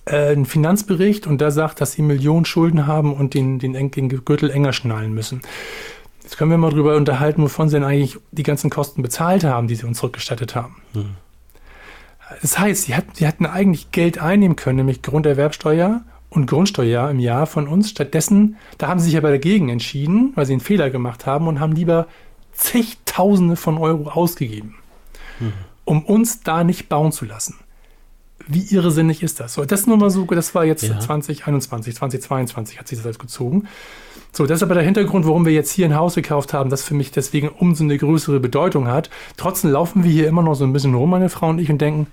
einen 0.07 0.45
Finanzbericht 0.45 1.27
und 1.27 1.41
da 1.41 1.51
sagt, 1.51 1.81
dass 1.81 1.93
sie 1.93 2.03
Millionen 2.03 2.45
Schulden 2.45 2.87
haben 2.87 3.15
und 3.15 3.35
den, 3.35 3.59
den, 3.59 3.91
den 3.91 4.09
Gürtel 4.09 4.51
enger 4.51 4.73
schnallen 4.73 5.15
müssen. 5.15 5.41
Jetzt 6.23 6.37
können 6.37 6.51
wir 6.51 6.59
mal 6.59 6.71
drüber 6.71 6.97
unterhalten, 6.97 7.43
wovon 7.43 7.69
sie 7.69 7.77
denn 7.77 7.85
eigentlich 7.85 8.19
die 8.33 8.43
ganzen 8.43 8.71
Kosten 8.71 9.03
bezahlt 9.03 9.45
haben, 9.45 9.69
die 9.69 9.75
sie 9.75 9.87
uns 9.87 9.99
zurückgestattet 9.99 10.55
haben. 10.55 10.77
Das 12.41 12.59
heißt, 12.59 12.85
sie, 12.85 12.95
hat, 12.95 13.05
sie 13.15 13.27
hatten 13.27 13.47
eigentlich 13.47 13.91
Geld 13.93 14.19
einnehmen 14.19 14.57
können, 14.57 14.77
nämlich 14.77 15.03
Grunderwerbsteuer 15.03 16.03
und 16.31 16.47
Grundsteuer 16.47 17.11
im 17.11 17.21
Jahr 17.21 17.47
von 17.47 17.69
uns. 17.69 17.91
Stattdessen, 17.91 18.57
da 18.79 18.89
haben 18.89 19.01
sie 19.01 19.07
sich 19.07 19.17
aber 19.17 19.31
dagegen 19.31 19.69
entschieden, 19.69 20.33
weil 20.35 20.47
sie 20.47 20.55
einen 20.55 20.61
Fehler 20.61 20.91
gemacht 20.91 21.27
haben 21.27 21.47
und 21.47 21.61
haben 21.61 21.73
lieber 21.73 22.07
zigtausende 22.53 23.57
von 23.57 23.79
Euro 23.79 24.11
ausgegeben, 24.11 24.77
um 25.85 26.05
uns 26.05 26.41
da 26.41 26.65
nicht 26.65 26.89
bauen 26.89 27.13
zu 27.13 27.25
lassen. 27.25 27.57
Wie 28.47 28.75
irrsinnig 28.75 29.23
ist 29.23 29.41
das? 29.41 29.55
So, 29.55 29.65
das 29.65 29.87
nur 29.87 29.97
mal 29.97 30.11
so, 30.11 30.25
das 30.27 30.55
war 30.55 30.65
jetzt 30.65 30.83
Ja. 30.85 30.99
2021, 31.01 31.95
2022 31.97 32.79
hat 32.79 32.89
sich 32.89 32.99
das 32.99 33.07
alles 33.07 33.19
gezogen. 33.19 33.67
So, 34.33 34.47
das 34.47 34.57
ist 34.59 34.63
aber 34.65 34.75
der 34.75 34.83
Hintergrund, 34.83 35.27
warum 35.27 35.47
wir 35.47 35.53
jetzt 35.53 35.71
hier 35.71 35.87
ein 35.87 35.95
Haus 35.97 36.17
gekauft 36.17 36.53
haben, 36.53 36.69
das 36.69 36.83
für 36.83 36.95
mich 36.95 37.11
deswegen 37.13 37.49
umso 37.49 37.85
eine 37.85 37.97
größere 37.97 38.41
Bedeutung 38.41 38.89
hat. 38.89 39.09
Trotzdem 39.37 39.71
laufen 39.71 40.03
wir 40.05 40.11
hier 40.11 40.29
immer 40.29 40.43
noch 40.43 40.55
so 40.55 40.65
ein 40.65 40.73
bisschen 40.73 40.95
rum, 40.95 41.11
meine 41.11 41.29
Frau 41.29 41.49
und 41.51 41.59
ich, 41.61 41.71
und 41.71 41.81
denken, 41.81 42.09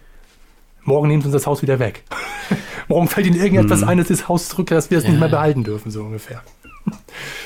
morgen 0.84 1.08
nehmen 1.08 1.22
sie 1.22 1.28
uns 1.28 1.34
das 1.34 1.48
Haus 1.48 1.62
wieder 1.64 1.80
weg. 1.80 2.04
morgen 2.88 3.08
fällt 3.08 3.26
ihnen 3.28 3.40
irgendetwas 3.42 3.84
ein, 3.84 3.98
dass 3.98 4.08
das 4.10 4.28
Haus 4.28 4.50
zurück, 4.50 4.68
dass 4.68 4.92
wir 4.92 5.00
es 5.00 5.04
nicht 5.06 5.14
Ja, 5.14 5.20
mehr 5.20 5.30
ja. 5.30 5.36
behalten 5.36 5.64
dürfen, 5.64 5.92
so 5.92 6.02
ungefähr. 6.04 6.44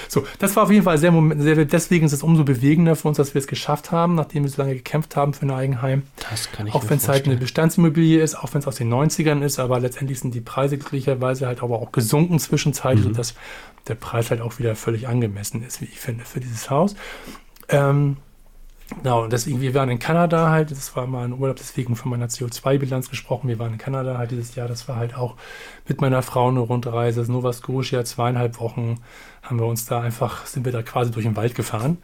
So, 0.07 0.23
das 0.39 0.55
war 0.55 0.63
auf 0.63 0.71
jeden 0.71 0.83
Fall 0.83 0.97
sehr, 0.99 1.11
sehr, 1.37 1.65
deswegen 1.65 2.05
ist 2.05 2.13
es 2.13 2.21
umso 2.23 2.43
bewegender 2.45 2.95
für 2.95 3.07
uns, 3.07 3.17
dass 3.17 3.33
wir 3.33 3.39
es 3.39 3.47
geschafft 3.47 3.91
haben, 3.91 4.15
nachdem 4.15 4.43
wir 4.43 4.49
so 4.49 4.61
lange 4.61 4.75
gekämpft 4.75 5.15
haben 5.15 5.33
für 5.33 5.45
ein 5.45 5.51
Eigenheim. 5.51 6.03
Das 6.29 6.51
kann 6.51 6.67
ich 6.67 6.73
Auch 6.73 6.87
wenn 6.89 6.97
es 6.97 7.09
halt 7.09 7.25
eine. 7.25 7.35
Bestandsimmobilie 7.35 8.21
ist, 8.21 8.35
auch 8.35 8.53
wenn 8.53 8.59
es 8.61 8.67
aus 8.67 8.75
den 8.75 8.93
90ern 8.93 9.41
ist, 9.43 9.59
aber 9.59 9.79
letztendlich 9.79 10.19
sind 10.19 10.33
die 10.35 10.41
Preise 10.41 10.77
glücklicherweise 10.77 11.47
halt 11.47 11.63
aber 11.63 11.79
auch 11.81 11.91
gesunken 11.91 12.39
zwischenzeitlich, 12.39 13.03
Mhm. 13.05 13.13
sodass 13.13 13.33
der 13.87 13.95
Preis 13.95 14.29
halt 14.29 14.41
auch 14.41 14.57
wieder 14.59 14.75
völlig 14.75 15.07
angemessen 15.07 15.63
ist, 15.65 15.81
wie 15.81 15.85
ich 15.85 15.99
finde, 15.99 16.23
für 16.23 16.39
dieses 16.39 16.69
Haus. 16.69 16.95
Ähm, 17.67 18.17
genau, 18.89 19.23
und 19.23 19.33
deswegen, 19.33 19.61
wir 19.61 19.73
waren 19.73 19.89
in 19.89 19.99
Kanada 19.99 20.49
halt, 20.49 20.71
das 20.71 20.95
war 20.95 21.07
mal 21.07 21.25
ein 21.25 21.33
Urlaub, 21.33 21.55
deswegen 21.55 21.95
von 21.95 22.11
meiner 22.11 22.27
CO2-Bilanz 22.27 23.09
gesprochen, 23.09 23.47
wir 23.47 23.59
waren 23.59 23.73
in 23.73 23.77
Kanada 23.77 24.17
halt 24.17 24.31
dieses 24.31 24.55
Jahr, 24.55 24.67
das 24.67 24.87
war 24.87 24.97
halt 24.97 25.15
auch 25.15 25.35
mit 25.87 26.01
meiner 26.01 26.21
Frau 26.21 26.49
eine 26.49 26.59
Rundreise, 26.59 27.19
das 27.19 27.29
Nova 27.29 27.53
Scotia, 27.53 28.03
zweieinhalb 28.03 28.59
Wochen 28.59 28.99
haben 29.41 29.59
wir 29.59 29.65
uns 29.65 29.85
da 29.85 30.01
einfach, 30.01 30.45
sind 30.45 30.65
wir 30.65 30.71
da 30.71 30.81
quasi 30.81 31.11
durch 31.11 31.25
den 31.25 31.35
Wald 31.35 31.55
gefahren 31.55 31.97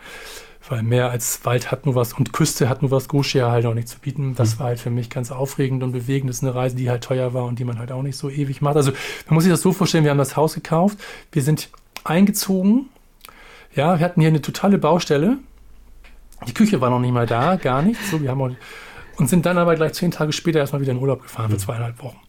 weil 0.69 0.84
mehr 0.84 1.09
als 1.09 1.43
Wald 1.45 1.71
hat 1.71 1.86
nur 1.86 1.95
was 1.95 2.13
und 2.13 2.34
Küste 2.34 2.69
hat 2.69 2.82
nur 2.82 2.91
was 2.91 3.05
Scotia 3.05 3.51
halt 3.51 3.65
auch 3.65 3.73
nicht 3.73 3.88
zu 3.88 3.99
bieten. 3.99 4.36
Das 4.36 4.59
war 4.59 4.67
halt 4.67 4.79
für 4.79 4.89
mich 4.89 5.09
ganz 5.09 5.32
aufregend 5.32 5.84
und 5.84 5.91
bewegend. 5.91 6.29
Das 6.29 6.38
ist 6.38 6.43
eine 6.43 6.55
Reise, 6.55 6.75
die 6.75 6.89
halt 6.89 7.03
teuer 7.03 7.34
war 7.34 7.45
und 7.45 7.59
die 7.59 7.65
man 7.65 7.79
halt 7.79 7.91
auch 7.91 8.03
nicht 8.03 8.15
so 8.15 8.29
ewig 8.29 8.61
macht. 8.61 8.75
Also 8.75 8.91
man 9.27 9.36
muss 9.36 9.43
sich 9.43 9.51
das 9.51 9.61
so 9.61 9.73
vorstellen, 9.73 10.03
wir 10.03 10.11
haben 10.11 10.17
das 10.17 10.36
Haus 10.36 10.53
gekauft, 10.53 10.99
wir 11.32 11.41
sind 11.41 11.69
eingezogen, 12.03 12.89
ja, 13.75 13.99
wir 13.99 14.05
hatten 14.05 14.21
hier 14.21 14.29
eine 14.29 14.41
totale 14.41 14.77
Baustelle. 14.77 15.38
Die 16.47 16.53
Küche 16.53 16.81
war 16.81 16.89
noch 16.89 16.99
nicht 16.99 17.11
mal 17.13 17.25
da, 17.27 17.55
gar 17.55 17.81
nichts. 17.81 18.09
So, 18.11 18.21
wir 18.21 18.29
haben 18.31 18.41
auch, 18.41 18.49
und 19.17 19.29
sind 19.29 19.45
dann 19.45 19.57
aber 19.57 19.75
gleich 19.75 19.93
zehn 19.93 20.11
Tage 20.11 20.31
später 20.33 20.59
erstmal 20.59 20.81
wieder 20.81 20.91
in 20.91 20.97
Urlaub 20.99 21.21
gefahren 21.21 21.51
für 21.51 21.57
zweieinhalb 21.57 22.01
Wochen. 22.01 22.19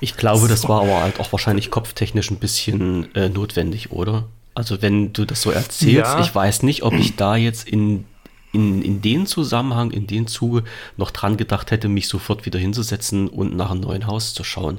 Ich 0.00 0.16
glaube, 0.16 0.48
das 0.48 0.62
So. 0.62 0.68
war 0.68 0.82
aber 0.82 1.02
halt 1.02 1.20
auch 1.20 1.30
wahrscheinlich 1.32 1.70
kopftechnisch 1.70 2.30
ein 2.30 2.38
bisschen 2.38 3.14
äh, 3.14 3.28
notwendig, 3.28 3.90
oder? 3.92 4.24
Also 4.54 4.80
wenn 4.82 5.12
du 5.12 5.24
das 5.24 5.42
so 5.42 5.50
erzählst, 5.50 6.14
Ja. 6.14 6.20
ich 6.20 6.34
weiß 6.34 6.62
nicht, 6.62 6.82
ob 6.82 6.94
ich 6.94 7.16
da 7.16 7.36
jetzt 7.36 7.68
in, 7.68 8.04
in, 8.52 8.82
in 8.82 9.02
den 9.02 9.26
Zusammenhang, 9.26 9.90
in 9.90 10.06
den 10.06 10.26
Zuge 10.26 10.64
noch 10.96 11.10
dran 11.10 11.36
gedacht 11.36 11.70
hätte, 11.70 11.88
mich 11.88 12.08
sofort 12.08 12.46
wieder 12.46 12.58
hinzusetzen 12.58 13.28
und 13.28 13.56
nach 13.56 13.70
einem 13.70 13.80
neuen 13.80 14.06
Haus 14.06 14.32
zu 14.34 14.44
schauen. 14.44 14.78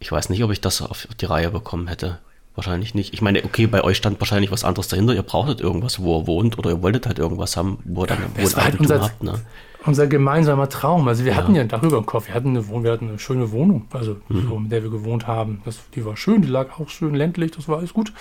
Ich 0.00 0.10
weiß 0.10 0.30
nicht, 0.30 0.42
ob 0.42 0.50
ich 0.50 0.60
das 0.60 0.82
auf 0.82 1.06
die 1.20 1.26
Reihe 1.26 1.50
bekommen 1.50 1.86
hätte. 1.86 2.18
Wahrscheinlich 2.54 2.94
nicht. 2.94 3.14
Ich 3.14 3.22
meine, 3.22 3.42
okay, 3.44 3.66
bei 3.66 3.82
euch 3.82 3.96
stand 3.96 4.20
wahrscheinlich 4.20 4.50
was 4.50 4.62
anderes 4.64 4.88
dahinter. 4.88 5.14
Ihr 5.14 5.22
brauchtet 5.22 5.60
irgendwas, 5.60 6.00
wo 6.02 6.18
er 6.20 6.26
wohnt, 6.26 6.58
oder 6.58 6.70
ihr 6.70 6.82
wolltet 6.82 7.06
halt 7.06 7.18
irgendwas 7.18 7.56
haben, 7.56 7.78
wo 7.84 8.02
ihr 8.04 8.08
dann 8.08 8.18
Das 8.36 8.54
war 8.56 8.64
halt 8.64 8.78
unser, 8.78 9.00
habt. 9.02 9.22
Ne? 9.22 9.40
unser 9.86 10.06
gemeinsamer 10.06 10.68
Traum. 10.68 11.08
Also 11.08 11.24
wir 11.24 11.32
Ja. 11.32 11.38
hatten 11.38 11.54
ja 11.54 11.64
darüber 11.64 11.96
im 11.98 12.06
Kopf, 12.06 12.28
wir 12.28 12.34
hatten 12.34 12.50
eine, 12.50 12.68
wir 12.68 12.92
hatten 12.92 13.08
eine 13.08 13.18
schöne 13.18 13.50
Wohnung, 13.52 13.86
also 13.92 14.16
Mhm. 14.28 14.48
so, 14.48 14.56
in 14.58 14.68
der 14.68 14.82
wir 14.82 14.90
gewohnt 14.90 15.26
haben. 15.26 15.62
Das, 15.64 15.78
die 15.94 16.04
war 16.04 16.16
schön, 16.16 16.42
die 16.42 16.48
lag 16.48 16.78
auch 16.78 16.88
schön 16.90 17.14
ländlich, 17.14 17.52
das 17.52 17.68
war 17.68 17.78
alles 17.78 17.94
gut. 17.94 18.12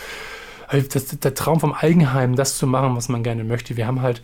Also 0.68 0.88
das, 0.92 1.08
der 1.20 1.34
Traum 1.36 1.60
vom 1.60 1.74
Eigenheim, 1.74 2.36
das 2.38 2.58
zu 2.58 2.66
machen, 2.68 2.96
was 2.96 3.10
man 3.10 3.24
gerne 3.24 3.44
möchte. 3.44 3.76
Wir 3.76 3.86
haben 3.86 4.02
halt 4.02 4.22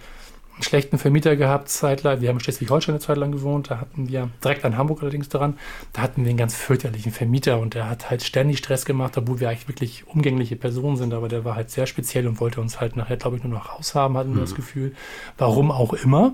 einen 0.58 0.64
schlechten 0.64 0.98
Vermieter 0.98 1.36
gehabt, 1.36 1.70
zeitlang. 1.70 2.20
Wir 2.20 2.30
haben 2.30 2.38
in 2.38 2.40
Schleswig-Holstein 2.40 2.96
eine 2.96 3.00
Zeit 3.00 3.18
lang 3.18 3.32
gewohnt. 3.32 3.70
Da 3.70 3.80
hatten 3.80 4.10
wir, 4.10 4.30
direkt 4.44 4.66
an 4.66 4.76
Hamburg 4.76 5.04
allerdings 5.04 5.30
dran, 5.30 5.58
da 5.94 6.02
hatten 6.02 6.24
wir 6.24 6.30
einen 6.30 6.38
ganz 6.38 6.56
fürchterlichen 6.56 7.12
Vermieter 7.12 7.60
und 7.60 7.76
der 7.76 7.88
hat 7.88 8.10
halt 8.10 8.24
ständig 8.24 8.58
Stress 8.58 8.84
gemacht, 8.84 9.18
obwohl 9.18 9.40
wir 9.40 9.50
eigentlich 9.50 9.68
wirklich 9.68 10.08
umgängliche 10.08 10.56
Personen 10.56 10.98
sind. 10.98 11.14
Aber 11.14 11.28
der 11.30 11.46
war 11.46 11.56
halt 11.56 11.70
sehr 11.70 11.86
speziell 11.86 12.28
und 12.28 12.40
wollte 12.40 12.60
uns 12.60 12.80
halt 12.82 12.96
nachher, 12.96 13.18
glaube 13.18 13.38
ich, 13.38 13.44
nur 13.44 13.54
noch 13.54 13.78
raushaben, 13.78 14.18
hatten 14.18 14.34
wir 14.34 14.42
das 14.42 14.56
Gefühl. 14.56 14.96
Warum 15.38 15.70
auch 15.70 15.94
immer. 15.94 16.34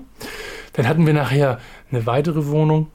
Dann 0.72 0.88
hatten 0.88 1.06
wir 1.06 1.12
nachher 1.12 1.60
eine 1.90 2.06
weitere 2.06 2.46
Wohnung, 2.46 2.88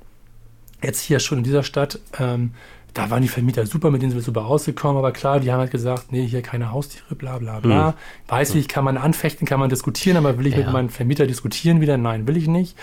jetzt 0.81 1.01
hier 1.01 1.19
schon 1.19 1.39
in 1.39 1.43
dieser 1.43 1.63
Stadt. 1.63 1.99
Ähm, 2.19 2.53
da 2.93 3.09
waren 3.09 3.21
die 3.21 3.27
Vermieter 3.27 3.65
super, 3.65 3.91
mit 3.91 4.01
denen 4.01 4.11
sind 4.11 4.19
wir 4.19 4.23
super 4.23 4.41
rausgekommen, 4.41 4.97
aber 4.97 5.11
klar, 5.11 5.39
die 5.39 5.51
haben 5.51 5.59
halt 5.59 5.71
gesagt, 5.71 6.11
nee, 6.11 6.25
hier 6.25 6.41
keine 6.41 6.71
Haustiere, 6.71 7.15
bla 7.15 7.37
bla 7.37 7.59
bla. 7.59 7.93
Weiß 8.27 8.55
ich, 8.55 8.67
kann 8.67 8.83
man 8.83 8.97
anfechten, 8.97 9.47
kann 9.47 9.59
man 9.59 9.69
diskutieren, 9.69 10.17
aber 10.17 10.37
will 10.37 10.47
ich 10.47 10.53
Ja. 10.55 10.61
mit 10.61 10.71
meinem 10.73 10.89
Vermieter 10.89 11.27
diskutieren 11.27 11.81
wieder? 11.81 11.97
Nein, 11.97 12.27
will 12.27 12.37
ich 12.37 12.47
nicht. 12.47 12.75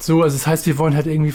So, 0.00 0.22
also 0.22 0.36
das 0.36 0.46
heißt, 0.46 0.66
wir 0.66 0.78
wollen 0.78 0.94
halt 0.94 1.06
irgendwie, 1.06 1.34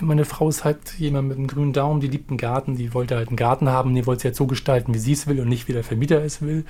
meine 0.00 0.24
Frau 0.24 0.48
ist 0.48 0.64
halt 0.64 0.78
jemand 0.98 1.28
mit 1.28 1.36
einem 1.36 1.46
grünen 1.46 1.72
Daumen, 1.74 2.00
die 2.00 2.06
liebt 2.08 2.30
einen 2.30 2.38
Garten, 2.38 2.76
die 2.76 2.94
wollte 2.94 3.16
halt 3.16 3.28
einen 3.28 3.36
Garten 3.36 3.68
haben, 3.68 3.94
die 3.94 4.06
wollte 4.06 4.18
es 4.18 4.22
jetzt 4.24 4.38
so 4.38 4.46
gestalten, 4.46 4.94
wie 4.94 4.98
sie 4.98 5.12
es 5.12 5.26
will 5.26 5.40
und 5.40 5.48
nicht 5.48 5.68
wie 5.68 5.72
der 5.74 5.84
Vermieter 5.84 6.24
es 6.24 6.40
will. 6.40 6.64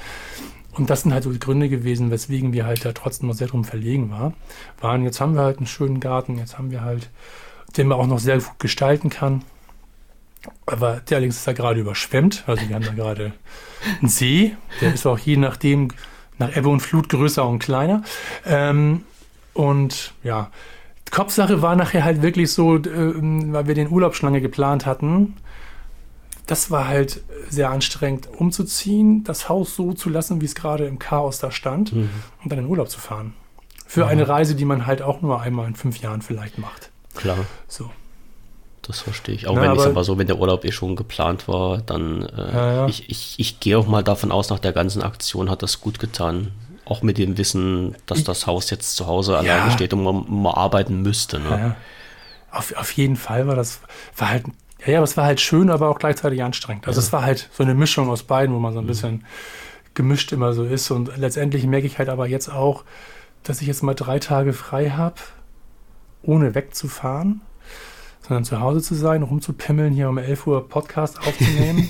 Und 0.73 0.91
das 0.91 1.03
sind 1.03 1.13
halt 1.13 1.23
so 1.23 1.31
die 1.31 1.39
Gründe 1.39 1.69
gewesen, 1.69 2.11
weswegen 2.11 2.53
wir 2.53 2.67
halt 2.67 2.85
da 2.85 2.93
trotzdem 2.93 3.29
noch 3.29 3.35
sehr 3.37 3.47
drum 3.47 3.63
verlegen 3.65 4.11
war, 4.11 4.33
waren. 4.81 5.05
Jetzt 5.05 5.21
haben 5.21 5.35
wir 5.35 5.43
halt 5.43 5.59
einen 5.59 5.67
schönen 5.67 6.01
Garten, 6.01 6.39
jetzt 6.39 6.59
haben 6.59 6.71
wir 6.73 6.81
halt, 6.83 7.11
den 7.77 7.87
man 7.89 7.99
auch 8.01 8.07
noch 8.07 8.19
sehr 8.19 8.39
gut 8.39 8.59
gestalten 8.59 9.09
kann. 9.11 9.43
Aber 10.67 11.01
der 11.09 11.17
allerdings 11.17 11.37
ist 11.37 11.47
da 11.47 11.53
gerade 11.53 11.81
überschwemmt. 11.81 12.45
Also 12.47 12.69
wir 12.69 12.75
haben 12.75 12.85
da 12.85 12.93
gerade 12.93 13.33
einen 14.01 14.09
See, 14.09 14.57
der 14.81 14.95
ist 14.95 15.07
auch 15.07 15.19
je 15.19 15.37
nachdem, 15.37 15.89
nach 16.39 16.57
Ebbe 16.57 16.69
und 16.69 16.81
Flut 16.81 17.09
größer 17.09 17.47
und 17.47 17.59
kleiner. 17.59 18.03
Ähm, 18.47 19.05
und 19.55 20.15
ja, 20.23 20.51
Kopfsache 21.11 21.63
war 21.63 21.77
nachher 21.77 22.05
halt 22.05 22.23
wirklich 22.23 22.53
so, 22.53 22.77
äh, 22.77 22.83
weil 22.87 23.67
wir 23.67 23.75
den 23.75 23.91
Urlaub 23.91 24.15
schon 24.15 24.29
lange 24.29 24.41
geplant 24.41 24.87
hatten, 24.87 25.37
das 26.47 26.71
war 26.71 26.89
halt 26.89 27.23
sehr 27.49 27.71
anstrengend 27.71 28.29
umzuziehen, 28.37 29.23
das 29.25 29.49
Haus 29.49 29.77
so 29.77 29.93
zu 29.93 30.09
lassen, 30.09 30.41
wie 30.41 30.47
es 30.47 30.55
gerade 30.55 30.87
im 30.87 30.99
Chaos 30.99 31.39
da 31.39 31.51
stand 31.51 31.93
mhm. 31.93 32.11
und 32.43 32.51
dann 32.51 32.59
in 32.59 32.67
Urlaub 32.67 32.91
zu 32.91 32.99
fahren. 32.99 33.35
Für 33.87 34.03
ja. 34.03 34.07
eine 34.09 34.27
Reise, 34.27 34.55
die 34.55 34.65
man 34.65 34.87
halt 34.87 35.03
auch 35.03 35.21
nur 35.21 35.41
einmal 35.41 35.67
in 35.67 35.77
fünf 35.77 35.99
Jahren 35.99 36.23
vielleicht 36.23 36.59
macht. 36.59 36.91
Klar. 37.15 37.39
So. 37.69 37.91
Das 38.83 39.01
verstehe 39.01 39.35
ich. 39.35 39.47
Auch 39.47 39.55
Na, 39.55 39.63
wenn 39.63 39.75
ich 39.75 39.87
aber 39.87 40.03
so, 40.03 40.19
wenn 40.19 40.27
der 40.27 40.39
Urlaub 40.39 40.65
eh 40.65 40.73
schon 40.73 40.97
geplant 40.97 41.47
war, 41.47 41.79
dann 41.79 42.23
äh, 42.23 42.53
ja, 42.53 42.73
ja. 42.73 42.87
ich, 42.89 43.09
ich, 43.09 43.35
ich 43.39 43.61
gehe 43.61 43.79
auch 43.79 43.87
mal 43.87 44.03
davon 44.03 44.33
aus, 44.33 44.51
nach 44.51 44.59
der 44.59 44.73
ganzen 44.73 45.03
Aktion 45.03 45.49
hat 45.49 45.63
das 45.63 45.81
gut 45.81 45.99
getan. 45.99 46.51
Auch 46.85 47.03
mit 47.03 47.17
dem 47.17 47.39
Wissen, 47.39 47.95
dass 48.07 48.25
das 48.25 48.49
Haus 48.49 48.71
jetzt 48.71 48.97
zu 48.97 49.07
Hause 49.07 49.39
alleine 49.39 49.71
steht 49.71 49.95
und 49.95 50.03
man, 50.03 50.25
man 50.29 50.53
arbeiten 50.53 51.01
müsste. 51.01 51.39
Ne? 51.39 51.77
Auf, 52.51 52.75
auf 52.77 52.91
jeden 52.93 53.15
Fall 53.17 53.47
war 53.47 53.55
das 53.55 53.81
war 54.17 54.31
halt 54.31 54.45
ja, 54.85 54.95
ja, 54.95 54.99
aber 54.99 55.05
es 55.05 55.17
war 55.17 55.25
halt 55.25 55.41
schön, 55.41 55.71
aber 55.71 55.89
auch 55.89 55.99
gleichzeitig 55.99 56.43
anstrengend. 56.43 56.89
Also 56.89 57.01
ja. 57.01 57.07
es 57.07 57.13
war 57.13 57.23
halt 57.23 57.49
so 57.53 57.63
eine 57.63 57.75
Mischung 57.75 58.11
aus 58.11 58.25
beiden, 58.25 58.55
wo 58.55 58.59
man 58.59 58.73
so 58.73 58.81
ein 58.81 58.85
mhm. 58.85 58.89
bisschen 58.89 59.25
gemischt 59.95 60.33
immer 60.33 60.53
so 60.53 60.65
ist. 60.65 60.91
Und 60.91 61.17
letztendlich 61.17 61.67
merke 61.67 61.87
ich 61.87 61.99
halt 61.99 62.09
aber 62.09 62.27
jetzt 62.27 62.49
auch, 62.49 62.85
dass 63.43 63.61
ich 63.61 63.69
jetzt 63.69 63.83
mal 63.83 63.95
drei 63.95 64.19
Tage 64.19 64.53
frei 64.53 64.91
habe, 64.91 65.17
ohne 66.23 66.55
wegzufahren, 66.55 67.43
sondern 68.27 68.45
zu 68.45 68.61
Hause 68.61 68.83
zu 68.83 68.95
sein, 68.95 69.23
rumzupimmeln, 69.23 69.93
hier 69.93 70.09
um 70.09 70.19
11 70.19 70.47
Uhr 70.47 70.69
Podcast 70.69 71.19
aufzunehmen. 71.27 71.89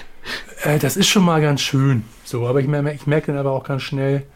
äh, 0.64 0.78
das 0.78 0.96
ist 0.96 1.08
schon 1.08 1.24
mal 1.24 1.40
ganz 1.40 1.60
schön. 1.60 2.04
So, 2.24 2.46
aber 2.46 2.60
ich, 2.60 2.66
merke, 2.66 2.92
ich 2.92 3.06
merke 3.06 3.28
dann 3.28 3.38
aber 3.38 3.52
auch 3.52 3.64
ganz 3.64 3.82
schnell, 3.82 4.26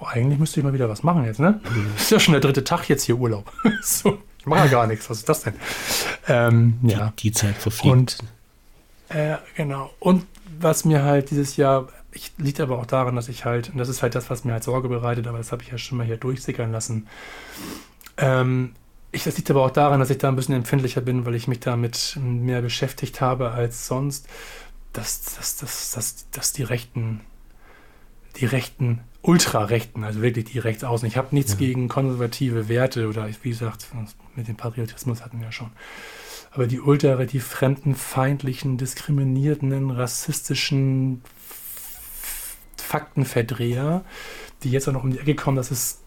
oh, 0.00 0.06
eigentlich 0.06 0.38
müsste 0.38 0.60
ich 0.60 0.64
mal 0.64 0.72
wieder 0.72 0.88
was 0.88 1.02
machen 1.02 1.24
jetzt, 1.24 1.40
ne? 1.40 1.60
Mhm. 1.74 1.92
Ist 1.96 2.10
ja 2.10 2.20
schon 2.20 2.32
der 2.32 2.40
dritte 2.40 2.64
Tag 2.64 2.88
jetzt 2.88 3.04
hier 3.04 3.16
Urlaub. 3.16 3.50
so 3.82 4.18
mache 4.48 4.66
ja 4.66 4.66
gar 4.66 4.86
nichts. 4.86 5.08
Was 5.08 5.18
ist 5.18 5.28
das 5.28 5.42
denn? 5.42 5.54
Ähm, 6.26 6.78
ja. 6.82 7.12
Die, 7.18 7.28
die, 7.28 7.32
Zeit 7.32 7.56
verfliegt. 7.56 7.92
Und, 7.92 8.18
äh, 9.10 9.36
genau. 9.56 9.90
Und 10.00 10.26
was 10.58 10.84
mir 10.84 11.04
halt 11.04 11.30
dieses 11.30 11.56
Jahr, 11.56 11.88
ich, 12.12 12.32
liegt 12.38 12.60
aber 12.60 12.78
auch 12.78 12.86
daran, 12.86 13.14
dass 13.14 13.28
ich 13.28 13.44
halt, 13.44 13.70
und 13.70 13.78
das 13.78 13.88
ist 13.88 14.02
halt 14.02 14.14
das, 14.14 14.30
was 14.30 14.44
mir 14.44 14.52
halt 14.52 14.64
Sorge 14.64 14.88
bereitet, 14.88 15.26
aber 15.26 15.38
das 15.38 15.52
habe 15.52 15.62
ich 15.62 15.70
ja 15.70 15.78
schon 15.78 15.98
mal 15.98 16.06
hier 16.06 16.16
durchsickern 16.16 16.72
lassen. 16.72 17.06
Ähm, 18.16 18.74
ich, 19.10 19.24
das 19.24 19.36
liegt 19.36 19.50
aber 19.50 19.64
auch 19.64 19.70
daran, 19.70 20.00
dass 20.00 20.10
ich 20.10 20.18
da 20.18 20.28
ein 20.28 20.36
bisschen 20.36 20.54
empfindlicher 20.54 21.00
bin, 21.00 21.24
weil 21.24 21.34
ich 21.34 21.48
mich 21.48 21.60
damit 21.60 22.18
mehr 22.22 22.60
beschäftigt 22.60 23.20
habe 23.20 23.50
als 23.50 23.86
sonst, 23.86 24.28
dass, 24.92 25.36
dass, 25.36 25.56
dass, 25.56 25.92
dass, 25.92 26.30
dass 26.30 26.52
die 26.52 26.62
Rechten, 26.62 27.20
die 28.36 28.46
Rechten 28.46 29.00
Ultrarechten, 29.22 30.04
also 30.04 30.22
wirklich 30.22 30.46
die 30.46 30.58
Rechtsaußen. 30.58 31.06
Ich 31.08 31.16
habe 31.16 31.34
nichts 31.34 31.52
ja. 31.52 31.58
gegen 31.58 31.88
konservative 31.88 32.68
Werte 32.68 33.08
oder 33.08 33.28
wie 33.42 33.50
gesagt, 33.50 33.86
mit 34.36 34.48
dem 34.48 34.56
Patriotismus 34.56 35.22
hatten 35.22 35.40
wir 35.40 35.52
schon. 35.52 35.70
Aber 36.50 36.66
die 36.66 36.80
ultra, 36.80 37.16
die 37.24 37.40
fremdenfeindlichen, 37.40 38.78
diskriminierenden, 38.78 39.90
rassistischen 39.90 41.22
Faktenverdreher, 42.76 44.04
die 44.62 44.70
jetzt 44.70 44.88
auch 44.88 44.92
noch 44.92 45.04
um 45.04 45.10
die 45.10 45.18
Ecke 45.18 45.34
kommen, 45.34 45.56
dass 45.56 45.70
es 45.70 46.00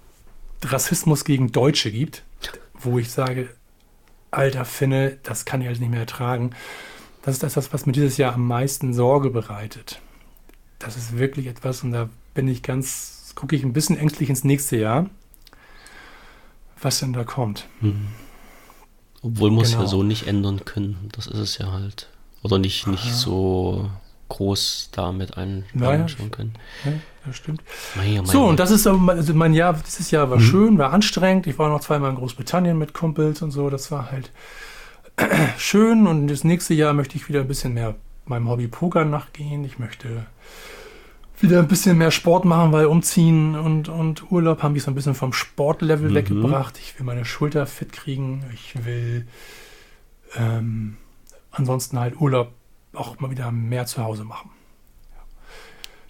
Rassismus 0.63 1.25
gegen 1.25 1.51
Deutsche 1.51 1.91
gibt, 1.91 2.23
wo 2.83 2.99
ich 2.99 3.11
sage, 3.11 3.49
alter 4.31 4.65
Finne, 4.65 5.17
das 5.23 5.45
kann 5.45 5.61
ich 5.61 5.67
halt 5.67 5.79
nicht 5.79 5.89
mehr 5.91 5.99
ertragen. 5.99 6.51
Das 7.21 7.35
ist 7.35 7.55
das, 7.55 7.73
was 7.73 7.85
mir 7.85 7.91
dieses 7.91 8.17
Jahr 8.17 8.33
am 8.33 8.47
meisten 8.47 8.93
Sorge 8.93 9.29
bereitet. 9.29 10.01
Das 10.79 10.97
ist 10.97 11.17
wirklich 11.17 11.47
etwas, 11.47 11.83
und 11.83 11.91
da 11.91 12.09
bin 12.33 12.47
ich 12.47 12.63
ganz, 12.63 13.33
gucke 13.35 13.55
ich 13.55 13.63
ein 13.63 13.73
bisschen 13.73 13.97
ängstlich 13.97 14.29
ins 14.29 14.43
nächste 14.43 14.77
Jahr, 14.77 15.09
was 16.81 16.99
denn 16.99 17.13
da 17.13 17.23
kommt. 17.23 17.67
Mhm. 17.81 18.07
Obwohl 19.21 19.51
muss 19.51 19.71
genau. 19.71 19.83
ja 19.83 19.87
so 19.87 20.01
nicht 20.01 20.27
ändern 20.27 20.65
können. 20.65 21.09
Das 21.11 21.27
ist 21.27 21.37
es 21.37 21.57
ja 21.59 21.71
halt. 21.71 22.09
Oder 22.41 22.57
nicht, 22.57 22.87
nicht 22.87 23.05
ja. 23.05 23.13
so 23.13 23.91
groß 24.29 24.89
damit 24.91 25.37
einschauen 25.37 26.31
können. 26.31 26.53
Ja, 26.83 26.93
das 27.25 27.35
stimmt. 27.35 27.61
Mein, 27.95 28.15
mein, 28.15 28.25
so, 28.25 28.45
und 28.45 28.59
das 28.59 28.71
ist 28.71 28.87
also 28.87 29.33
mein 29.33 29.53
Jahr, 29.53 29.73
dieses 29.73 30.11
Jahr 30.11 30.29
war 30.29 30.37
mhm. 30.37 30.41
schön, 30.41 30.77
war 30.77 30.91
anstrengend. 30.91 31.47
Ich 31.47 31.59
war 31.59 31.69
noch 31.69 31.81
zweimal 31.81 32.09
in 32.09 32.15
Großbritannien 32.15 32.77
mit 32.77 32.93
Kumpels 32.93 33.41
und 33.41 33.51
so. 33.51 33.69
Das 33.69 33.91
war 33.91 34.11
halt 34.11 34.31
schön. 35.57 36.07
Und 36.07 36.27
das 36.27 36.43
nächste 36.43 36.73
Jahr 36.73 36.93
möchte 36.93 37.15
ich 37.17 37.29
wieder 37.29 37.41
ein 37.41 37.47
bisschen 37.47 37.73
mehr 37.73 37.95
meinem 38.25 38.49
Hobby 38.49 38.67
Poker 38.67 39.05
nachgehen. 39.05 39.63
Ich 39.65 39.77
möchte 39.77 40.25
wieder 41.39 41.59
ein 41.59 41.67
bisschen 41.67 41.97
mehr 41.97 42.11
Sport 42.11 42.45
machen, 42.45 42.71
weil 42.71 42.85
umziehen 42.85 43.55
und, 43.55 43.89
und 43.89 44.31
Urlaub 44.31 44.63
haben 44.63 44.73
mich 44.73 44.83
so 44.83 44.91
ein 44.91 44.95
bisschen 44.95 45.15
vom 45.15 45.33
Sportlevel 45.33 46.09
mhm. 46.09 46.15
weggebracht. 46.15 46.79
Ich 46.79 46.97
will 46.97 47.05
meine 47.05 47.25
Schulter 47.25 47.65
fit 47.65 47.91
kriegen. 47.91 48.43
Ich 48.53 48.85
will 48.85 49.27
ähm, 50.35 50.97
ansonsten 51.51 51.99
halt 51.99 52.19
Urlaub 52.19 52.51
auch 52.93 53.19
mal 53.19 53.31
wieder 53.31 53.51
mehr 53.51 53.85
zu 53.85 54.03
Hause 54.03 54.23
machen. 54.23 54.49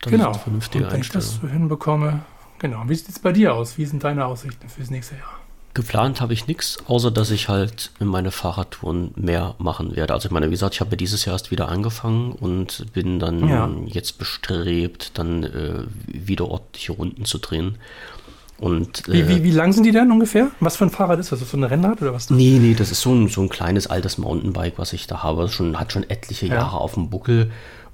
Ja. 0.05 0.11
Genau. 0.11 0.31
Und 0.45 0.91
wenn 0.91 1.01
ich 1.01 1.09
das 1.09 1.35
so 1.35 1.47
hinbekomme, 1.47 2.21
genau. 2.59 2.83
Wie 2.87 2.95
sieht 2.95 3.09
es 3.09 3.19
bei 3.19 3.31
dir 3.31 3.53
aus? 3.53 3.77
Wie 3.77 3.85
sind 3.85 4.03
deine 4.03 4.25
Aussichten 4.25 4.67
fürs 4.69 4.89
nächste 4.89 5.15
Jahr? 5.15 5.41
Geplant 5.73 6.19
habe 6.19 6.33
ich 6.33 6.47
nichts, 6.47 6.79
außer 6.87 7.11
dass 7.11 7.31
ich 7.31 7.47
halt 7.47 7.91
meine 7.99 8.31
Fahrradtouren 8.31 9.11
mehr 9.15 9.55
machen 9.57 9.95
werde. 9.95 10.13
Also 10.13 10.27
ich 10.27 10.31
meine, 10.31 10.47
wie 10.47 10.51
gesagt, 10.51 10.75
ich 10.75 10.81
habe 10.81 10.97
dieses 10.97 11.23
Jahr 11.23 11.35
erst 11.35 11.49
wieder 11.49 11.69
angefangen 11.69 12.33
und 12.33 12.91
bin 12.93 13.19
dann 13.19 13.47
ja. 13.47 13.69
jetzt 13.85 14.17
bestrebt, 14.17 15.17
dann 15.17 15.43
äh, 15.43 15.83
wieder 16.07 16.49
ordentliche 16.49 16.91
Runden 16.91 17.23
zu 17.23 17.37
drehen. 17.37 17.77
Und, 18.57 19.07
äh, 19.07 19.13
wie, 19.13 19.27
wie, 19.29 19.43
wie 19.43 19.51
lang 19.51 19.71
sind 19.71 19.85
die 19.85 19.91
denn 19.91 20.11
ungefähr? 20.11 20.51
Was 20.59 20.75
für 20.75 20.85
ein 20.85 20.89
Fahrrad 20.89 21.19
ist 21.19 21.31
das? 21.31 21.39
Ist 21.39 21.45
das 21.45 21.51
so 21.51 21.57
ein 21.57 21.63
Rennrad 21.63 22.01
oder 22.01 22.13
was? 22.13 22.29
Nee, 22.29 22.59
nee, 22.59 22.73
das 22.73 22.91
ist 22.91 23.01
so 23.01 23.13
ein, 23.13 23.29
so 23.29 23.41
ein 23.41 23.49
kleines 23.49 23.87
altes 23.87 24.17
Mountainbike, 24.17 24.77
was 24.77 24.91
ich 24.91 25.07
da 25.07 25.23
habe. 25.23 25.47
Schon, 25.47 25.79
hat 25.79 25.93
schon 25.93 26.07
etliche 26.09 26.47
ja. 26.47 26.55
Jahre 26.55 26.77
auf 26.77 26.95
dem 26.95 27.09
Buckel. 27.09 27.49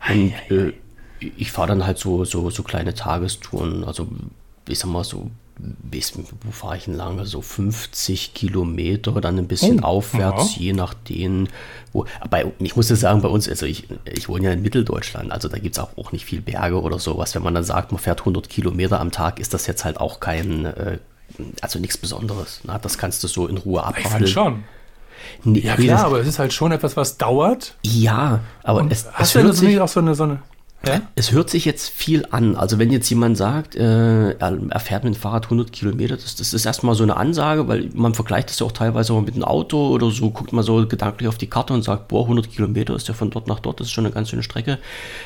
Und 0.09 0.33
äh, 0.51 0.73
ich 1.19 1.51
fahre 1.51 1.69
dann 1.69 1.85
halt 1.85 1.97
so, 1.97 2.25
so, 2.25 2.49
so 2.49 2.63
kleine 2.63 2.93
Tagestouren. 2.93 3.83
Also 3.83 4.07
ich 4.67 4.79
sag 4.79 4.89
mal 4.89 5.03
so 5.03 5.29
bis, 5.59 6.13
wo 6.15 6.51
fahre 6.51 6.77
ich 6.77 6.85
denn 6.85 6.95
lange? 6.95 7.25
So 7.25 7.41
50 7.41 8.33
Kilometer, 8.33 9.11
dann 9.21 9.37
ein 9.37 9.47
bisschen 9.47 9.83
oh, 9.83 9.87
aufwärts, 9.87 10.55
ja. 10.55 10.61
je 10.61 10.73
nachdem. 10.73 11.47
Wo, 11.93 12.05
bei, 12.29 12.45
ich 12.59 12.75
muss 12.75 12.87
sagen, 12.87 13.21
bei 13.21 13.29
uns, 13.29 13.49
also 13.49 13.65
ich, 13.65 13.87
ich 14.05 14.29
wohne 14.29 14.45
ja 14.45 14.51
in 14.51 14.61
Mitteldeutschland, 14.61 15.31
also 15.31 15.47
da 15.47 15.57
gibt 15.57 15.75
es 15.75 15.79
auch, 15.79 15.97
auch 15.97 16.11
nicht 16.11 16.25
viel 16.25 16.41
Berge 16.41 16.81
oder 16.81 16.99
sowas. 16.99 17.33
Wenn 17.35 17.43
man 17.43 17.55
dann 17.55 17.63
sagt, 17.63 17.91
man 17.91 17.99
fährt 17.99 18.19
100 18.19 18.49
Kilometer 18.49 18.99
am 18.99 19.11
Tag, 19.11 19.39
ist 19.39 19.53
das 19.53 19.67
jetzt 19.67 19.85
halt 19.85 19.99
auch 19.99 20.19
kein, 20.19 20.65
äh, 20.65 20.99
also 21.61 21.79
nichts 21.79 21.97
Besonderes. 21.97 22.61
Na, 22.63 22.77
das 22.77 22.97
kannst 22.97 23.23
du 23.23 23.27
so 23.27 23.47
in 23.47 23.57
Ruhe 23.57 23.83
abhandeln. 23.83 24.25
Ich 24.25 24.31
schon. 24.31 24.63
Nee, 25.43 25.59
ja 25.59 25.75
klar, 25.75 26.05
aber 26.05 26.19
es 26.19 26.27
ist 26.27 26.37
halt 26.37 26.53
schon 26.53 26.71
etwas, 26.71 26.95
was 26.95 27.17
dauert. 27.17 27.75
Ja, 27.81 28.41
aber 28.63 28.85
es, 28.89 29.11
hast 29.11 29.35
es 29.35 29.59
du 29.59 29.65
nicht 29.65 29.79
auch 29.79 29.87
so 29.87 29.99
eine, 29.99 30.13
so 30.13 30.23
eine 30.23 30.39
Es 31.15 31.31
hört 31.31 31.49
sich 31.49 31.65
jetzt 31.65 31.89
viel 31.89 32.25
an. 32.31 32.55
Also 32.55 32.79
wenn 32.79 32.91
jetzt 32.91 33.09
jemand 33.09 33.37
sagt, 33.37 33.75
äh, 33.75 34.31
er 34.31 34.79
fährt 34.79 35.03
mit 35.03 35.15
dem 35.15 35.19
Fahrrad 35.19 35.45
100 35.45 35.71
Kilometer, 35.71 36.15
das, 36.15 36.35
das 36.35 36.53
ist 36.53 36.65
erstmal 36.65 36.95
so 36.95 37.03
eine 37.03 37.17
Ansage, 37.17 37.67
weil 37.67 37.89
man 37.93 38.13
vergleicht 38.13 38.49
das 38.49 38.59
ja 38.59 38.65
auch 38.65 38.71
teilweise 38.71 39.13
auch 39.13 39.21
mit 39.21 39.35
einem 39.35 39.43
Auto 39.43 39.89
oder 39.89 40.09
so, 40.11 40.29
guckt 40.29 40.53
man 40.53 40.63
so 40.63 40.85
gedanklich 40.87 41.27
auf 41.27 41.37
die 41.37 41.47
Karte 41.47 41.73
und 41.73 41.83
sagt, 41.83 42.07
boah, 42.07 42.23
100 42.23 42.51
Kilometer 42.51 42.95
ist 42.95 43.07
ja 43.07 43.13
von 43.13 43.29
dort 43.29 43.47
nach 43.47 43.59
dort, 43.59 43.79
das 43.79 43.87
ist 43.87 43.93
schon 43.93 44.05
eine 44.05 44.13
ganz 44.13 44.29
schöne 44.29 44.43
Strecke. 44.43 44.79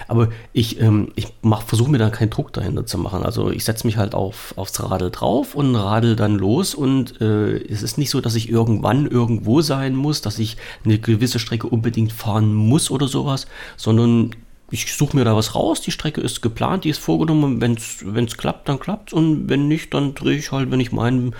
Aber 0.07 0.29
ich, 0.53 0.79
ähm, 0.79 1.11
ich 1.15 1.27
versuche 1.65 1.91
mir 1.91 1.97
da 1.97 2.09
keinen 2.09 2.29
Druck 2.29 2.53
dahinter 2.53 2.85
zu 2.85 2.97
machen. 2.97 3.23
Also 3.23 3.51
ich 3.51 3.63
setze 3.63 3.85
mich 3.85 3.97
halt 3.97 4.15
auf, 4.15 4.53
aufs 4.57 4.81
Radl 4.81 5.11
drauf 5.11 5.55
und 5.55 5.75
radel 5.75 6.15
dann 6.15 6.35
los 6.35 6.73
und 6.73 7.21
äh, 7.21 7.57
es 7.57 7.83
ist 7.83 7.97
nicht 7.97 8.09
so, 8.09 8.21
dass 8.21 8.35
ich 8.35 8.49
irgendwann 8.49 9.05
irgendwo 9.05 9.61
sein 9.61 9.95
muss, 9.95 10.21
dass 10.21 10.39
ich 10.39 10.57
eine 10.83 10.99
gewisse 10.99 11.39
Strecke 11.39 11.67
unbedingt 11.67 12.11
fahren 12.11 12.53
muss 12.53 12.91
oder 12.91 13.07
sowas, 13.07 13.47
sondern 13.77 14.31
ich 14.71 14.95
suche 14.95 15.15
mir 15.15 15.25
da 15.25 15.35
was 15.35 15.53
raus, 15.53 15.81
die 15.81 15.91
Strecke 15.91 16.21
ist 16.21 16.41
geplant, 16.41 16.85
die 16.85 16.89
ist 16.89 16.99
vorgenommen, 16.99 17.61
wenn 17.61 17.75
es 17.75 18.37
klappt, 18.37 18.69
dann 18.69 18.79
klappt 18.79 19.13
und 19.13 19.49
wenn 19.49 19.67
nicht, 19.67 19.93
dann 19.93 20.15
drehe 20.15 20.37
ich 20.37 20.51
halt, 20.51 20.71
wenn 20.71 20.79
ich 20.79 20.91
meine, 20.91 21.31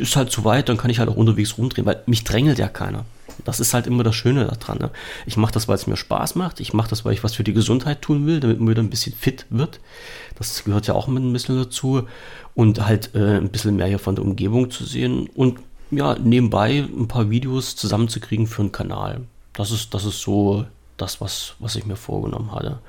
ist 0.00 0.16
halt 0.16 0.32
zu 0.32 0.44
weit, 0.44 0.68
dann 0.68 0.78
kann 0.78 0.90
ich 0.90 0.98
halt 0.98 1.10
auch 1.10 1.16
unterwegs 1.16 1.58
rumdrehen, 1.58 1.86
weil 1.86 2.02
mich 2.06 2.24
drängelt 2.24 2.58
ja 2.58 2.68
keiner. 2.68 3.04
Das 3.44 3.60
ist 3.60 3.74
halt 3.74 3.86
immer 3.86 4.02
das 4.02 4.16
Schöne 4.16 4.46
daran. 4.46 4.78
Ne? 4.78 4.90
Ich 5.26 5.36
mache 5.36 5.52
das, 5.52 5.68
weil 5.68 5.76
es 5.76 5.86
mir 5.86 5.96
Spaß 5.96 6.34
macht. 6.34 6.58
Ich 6.58 6.72
mache 6.72 6.90
das, 6.90 7.04
weil 7.04 7.12
ich 7.12 7.22
was 7.22 7.34
für 7.34 7.44
die 7.44 7.52
Gesundheit 7.52 8.02
tun 8.02 8.26
will, 8.26 8.40
damit 8.40 8.58
man 8.58 8.70
wieder 8.70 8.82
ein 8.82 8.90
bisschen 8.90 9.14
fit 9.14 9.46
wird. 9.50 9.78
Das 10.36 10.64
gehört 10.64 10.88
ja 10.88 10.94
auch 10.94 11.06
ein 11.06 11.32
bisschen 11.32 11.56
dazu. 11.56 12.08
Und 12.54 12.84
halt 12.84 13.14
äh, 13.14 13.36
ein 13.36 13.50
bisschen 13.50 13.76
mehr 13.76 13.86
hier 13.86 14.00
von 14.00 14.16
der 14.16 14.24
Umgebung 14.24 14.72
zu 14.72 14.84
sehen. 14.84 15.28
Und 15.34 15.60
ja, 15.90 16.16
nebenbei 16.18 16.78
ein 16.80 17.06
paar 17.06 17.30
Videos 17.30 17.76
zusammenzukriegen 17.76 18.48
für 18.48 18.62
einen 18.62 18.72
Kanal. 18.72 19.20
Das 19.52 19.70
ist, 19.70 19.94
das 19.94 20.04
ist 20.04 20.20
so 20.20 20.66
das, 21.00 21.20
was, 21.20 21.54
was 21.58 21.76
ich 21.76 21.86
mir 21.86 21.96
vorgenommen 21.96 22.52
hatte. 22.52 22.80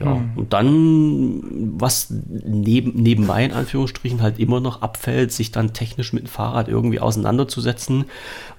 Ja, 0.00 0.14
mhm. 0.14 0.32
und 0.36 0.52
dann, 0.52 1.42
was 1.78 2.08
neben, 2.10 2.94
nebenbei 2.94 3.44
in 3.44 3.52
Anführungsstrichen 3.52 4.22
halt 4.22 4.38
immer 4.38 4.58
noch 4.58 4.80
abfällt, 4.80 5.32
sich 5.32 5.52
dann 5.52 5.74
technisch 5.74 6.12
mit 6.12 6.24
dem 6.24 6.28
Fahrrad 6.28 6.68
irgendwie 6.68 6.98
auseinanderzusetzen, 6.98 8.06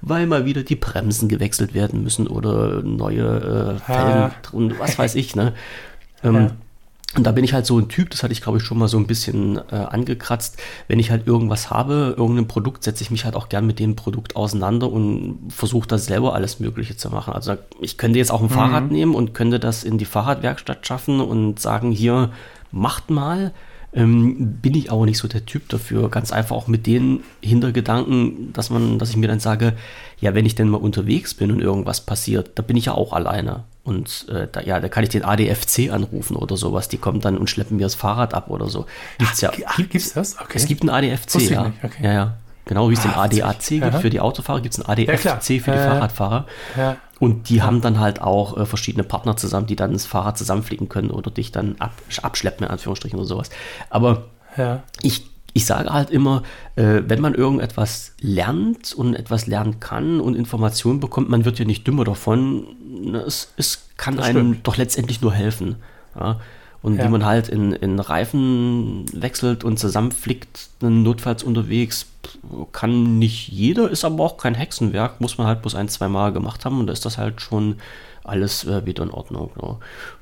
weil 0.01 0.27
mal 0.27 0.45
wieder 0.45 0.61
die 0.63 0.75
Bremsen 0.75 1.29
gewechselt 1.29 1.73
werden 1.73 2.03
müssen 2.03 2.27
oder 2.27 2.83
neue 2.83 3.77
äh, 3.77 3.79
Felgen 3.79 4.31
und 4.51 4.79
was 4.79 4.97
weiß 4.97 5.15
ich, 5.15 5.35
ne? 5.35 5.53
Ähm, 6.23 6.35
ja. 6.35 6.51
Und 7.15 7.25
da 7.25 7.31
bin 7.31 7.43
ich 7.43 7.53
halt 7.53 7.67
so 7.67 7.77
ein 7.77 7.89
Typ, 7.89 8.09
das 8.09 8.23
hatte 8.23 8.33
ich 8.33 8.41
glaube 8.41 8.57
ich 8.57 8.63
schon 8.63 8.79
mal 8.79 8.87
so 8.87 8.97
ein 8.97 9.05
bisschen 9.05 9.57
äh, 9.71 9.75
angekratzt. 9.75 10.57
Wenn 10.87 10.99
ich 10.99 11.11
halt 11.11 11.27
irgendwas 11.27 11.69
habe, 11.69 12.15
irgendein 12.17 12.47
Produkt, 12.47 12.83
setze 12.83 13.03
ich 13.03 13.11
mich 13.11 13.23
halt 13.23 13.35
auch 13.35 13.49
gern 13.49 13.67
mit 13.67 13.79
dem 13.79 13.95
Produkt 13.95 14.35
auseinander 14.35 14.91
und 14.91 15.39
versuche 15.49 15.87
da 15.87 15.99
selber 15.99 16.33
alles 16.33 16.59
Mögliche 16.59 16.97
zu 16.97 17.09
machen. 17.11 17.33
Also 17.33 17.55
ich 17.81 17.97
könnte 17.97 18.17
jetzt 18.17 18.31
auch 18.31 18.41
ein 18.41 18.47
mhm. 18.47 18.53
Fahrrad 18.53 18.91
nehmen 18.91 19.13
und 19.13 19.33
könnte 19.33 19.59
das 19.59 19.83
in 19.83 19.99
die 19.99 20.05
Fahrradwerkstatt 20.05 20.87
schaffen 20.87 21.21
und 21.21 21.59
sagen, 21.59 21.91
hier, 21.91 22.31
macht 22.71 23.09
mal. 23.09 23.53
Ähm, 23.95 24.57
bin 24.59 24.73
ich 24.73 24.91
aber 24.91 25.05
nicht 25.05 25.19
so 25.19 25.27
der 25.27 25.45
Typ 25.45 25.69
dafür. 25.69 26.09
Ganz 26.09 26.31
einfach 26.31 26.55
auch 26.55 26.67
mit 26.67 26.87
den 26.87 27.23
Hintergedanken, 27.41 28.51
dass 28.53 28.71
man, 28.71 28.97
dass 28.97 29.11
ich 29.11 29.17
mir 29.17 29.27
dann 29.27 29.39
sage, 29.39 29.73
ja, 30.19 30.33
wenn 30.33 30.47
ich 30.47 30.55
denn 30.55 30.67
mal 30.67 30.77
unterwegs 30.77 31.35
bin 31.35 31.51
und 31.51 31.61
irgendwas 31.61 32.01
passiert, 32.01 32.51
da 32.55 32.63
bin 32.63 32.75
ich 32.75 32.85
ja 32.85 32.95
auch 32.95 33.13
alleine. 33.13 33.65
Und 33.83 34.27
äh, 34.29 34.47
da, 34.49 34.61
ja, 34.61 34.79
da 34.79 34.87
kann 34.87 35.03
ich 35.03 35.09
den 35.09 35.25
ADFC 35.25 35.91
anrufen 35.91 36.37
oder 36.37 36.55
sowas. 36.55 36.87
Die 36.87 36.97
kommen 36.97 37.19
dann 37.19 37.37
und 37.37 37.49
schleppen 37.49 37.77
mir 37.77 37.83
das 37.83 37.95
Fahrrad 37.95 38.33
ab 38.33 38.49
oder 38.49 38.69
so. 38.69 38.85
Gibt's 39.17 39.41
ja. 39.41 39.51
Ach, 39.65 39.77
gibt's 39.77 40.13
das? 40.13 40.39
Okay. 40.39 40.53
Es 40.55 40.67
gibt 40.67 40.81
einen 40.81 40.89
ADFC, 40.89 41.49
ja. 41.49 41.73
Okay. 41.83 42.03
ja. 42.03 42.13
Ja, 42.13 42.37
Genau 42.65 42.89
wie 42.89 42.93
es 42.93 43.01
den 43.01 43.11
ADAC 43.11 43.59
gibt 43.59 43.83
ja. 43.83 43.99
für 43.99 44.09
die 44.09 44.21
Autofahrer, 44.21 44.61
gibt 44.61 44.73
es 44.73 44.81
einen 44.81 44.89
ADFC 44.89 45.25
ja, 45.25 45.37
für 45.37 45.51
die 45.53 45.59
Fahrradfahrer. 45.59 46.45
Ja. 46.77 46.95
Und 47.19 47.49
die 47.49 47.61
haben 47.61 47.81
dann 47.81 47.99
halt 47.99 48.21
auch 48.21 48.57
äh, 48.57 48.65
verschiedene 48.65 49.03
Partner 49.03 49.35
zusammen, 49.35 49.67
die 49.67 49.75
dann 49.75 49.91
das 49.91 50.05
Fahrrad 50.05 50.37
zusammenfliegen 50.37 50.87
können 50.87 51.11
oder 51.11 51.29
dich 51.29 51.51
dann 51.51 51.75
ab, 51.79 51.91
abschleppen, 52.21 52.65
in 52.65 52.71
Anführungsstrichen 52.71 53.19
oder 53.19 53.27
sowas. 53.27 53.49
Aber 53.89 54.25
ich 55.01 55.25
ich 55.53 55.65
sage 55.65 55.91
halt 55.91 56.09
immer, 56.09 56.43
äh, 56.75 57.01
wenn 57.05 57.21
man 57.21 57.35
irgendetwas 57.35 58.13
lernt 58.19 58.93
und 58.93 59.13
etwas 59.13 59.45
lernen 59.47 59.79
kann 59.79 60.19
und 60.19 60.35
Informationen 60.35 60.99
bekommt, 60.99 61.29
man 61.29 61.45
wird 61.45 61.59
ja 61.59 61.65
nicht 61.65 61.85
dümmer 61.85 62.03
davon. 62.03 62.65
Es, 63.25 63.53
es 63.57 63.87
kann 63.97 64.17
das 64.17 64.25
einem 64.25 64.53
stimmt. 64.53 64.67
doch 64.67 64.77
letztendlich 64.77 65.21
nur 65.21 65.33
helfen. 65.33 65.75
Ja? 66.19 66.39
Und 66.81 66.97
ja. 66.97 67.05
wie 67.05 67.09
man 67.09 67.23
halt 67.23 67.47
in, 67.47 67.71
in 67.71 67.99
Reifen 67.99 69.05
wechselt 69.13 69.63
und 69.63 69.79
zusammenflickt, 69.79 70.69
notfalls 70.81 71.41
unterwegs, 71.41 72.07
kann 72.73 73.19
nicht 73.19 73.47
jeder, 73.47 73.89
ist 73.89 74.03
aber 74.03 74.23
auch 74.23 74.37
kein 74.37 74.53
Hexenwerk, 74.53 75.21
muss 75.21 75.37
man 75.37 75.47
halt 75.47 75.61
bloß 75.61 75.75
ein, 75.75 75.87
zwei 75.87 76.09
Mal 76.09 76.33
gemacht 76.33 76.65
haben 76.65 76.79
und 76.79 76.87
da 76.87 76.93
ist 76.93 77.05
das 77.05 77.17
halt 77.17 77.41
schon 77.41 77.77
alles 78.23 78.63
äh, 78.65 78.85
wieder 78.85 79.03
in 79.03 79.11
Ordnung. 79.11 79.51
Ja. 79.61 79.77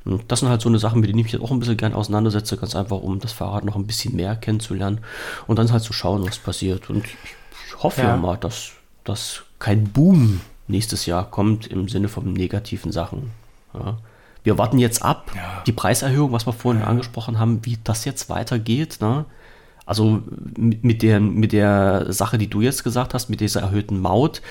Und 0.05 0.31
das 0.31 0.39
sind 0.39 0.49
halt 0.49 0.61
so 0.61 0.69
eine 0.69 0.79
Sachen, 0.79 0.99
mit 0.99 1.09
denen 1.09 1.19
ich 1.19 1.25
mich 1.25 1.33
jetzt 1.33 1.43
auch 1.43 1.51
ein 1.51 1.59
bisschen 1.59 1.77
gern 1.77 1.93
auseinandersetze, 1.93 2.57
ganz 2.57 2.75
einfach, 2.75 2.97
um 2.97 3.19
das 3.19 3.31
Fahrrad 3.31 3.63
noch 3.63 3.75
ein 3.75 3.87
bisschen 3.87 4.15
mehr 4.15 4.35
kennenzulernen 4.35 4.99
und 5.47 5.59
dann 5.59 5.71
halt 5.71 5.83
zu 5.83 5.93
schauen, 5.93 6.25
was 6.25 6.39
passiert. 6.39 6.89
Und 6.89 7.05
ich 7.05 7.83
hoffe 7.83 8.01
ja, 8.01 8.09
ja 8.09 8.17
mal, 8.17 8.37
dass, 8.37 8.71
dass 9.03 9.43
kein 9.59 9.85
Boom 9.85 10.41
nächstes 10.67 11.05
Jahr 11.05 11.29
kommt 11.29 11.67
im 11.67 11.89
Sinne 11.89 12.07
von 12.07 12.33
negativen 12.33 12.91
Sachen. 12.91 13.31
Ja. 13.73 13.97
Wir 14.43 14.57
warten 14.57 14.79
jetzt 14.79 15.03
ab, 15.03 15.31
die 15.67 15.71
Preiserhöhung, 15.71 16.31
was 16.31 16.47
wir 16.47 16.53
vorhin 16.53 16.81
angesprochen 16.81 17.37
haben, 17.37 17.63
wie 17.63 17.77
das 17.83 18.05
jetzt 18.05 18.27
weitergeht. 18.29 18.97
Ne? 18.99 19.25
Also 19.91 20.23
mit 20.55 21.01
der, 21.01 21.19
mit 21.19 21.51
der 21.51 22.13
Sache, 22.13 22.37
die 22.37 22.47
du 22.47 22.61
jetzt 22.61 22.85
gesagt 22.85 23.13
hast, 23.13 23.27
mit 23.27 23.41
dieser 23.41 23.59
erhöhten 23.59 23.99
Maut, 23.99 24.41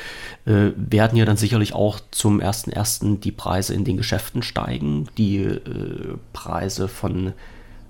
äh, 0.45 0.73
werden 0.77 1.17
ja 1.17 1.25
dann 1.25 1.39
sicherlich 1.39 1.73
auch 1.73 1.99
zum 2.11 2.43
1.1. 2.43 3.21
die 3.21 3.33
Preise 3.33 3.73
in 3.73 3.85
den 3.85 3.97
Geschäften 3.97 4.43
steigen. 4.43 5.09
Die 5.17 5.39
äh, 5.39 6.19
Preise 6.35 6.89
von, 6.89 7.33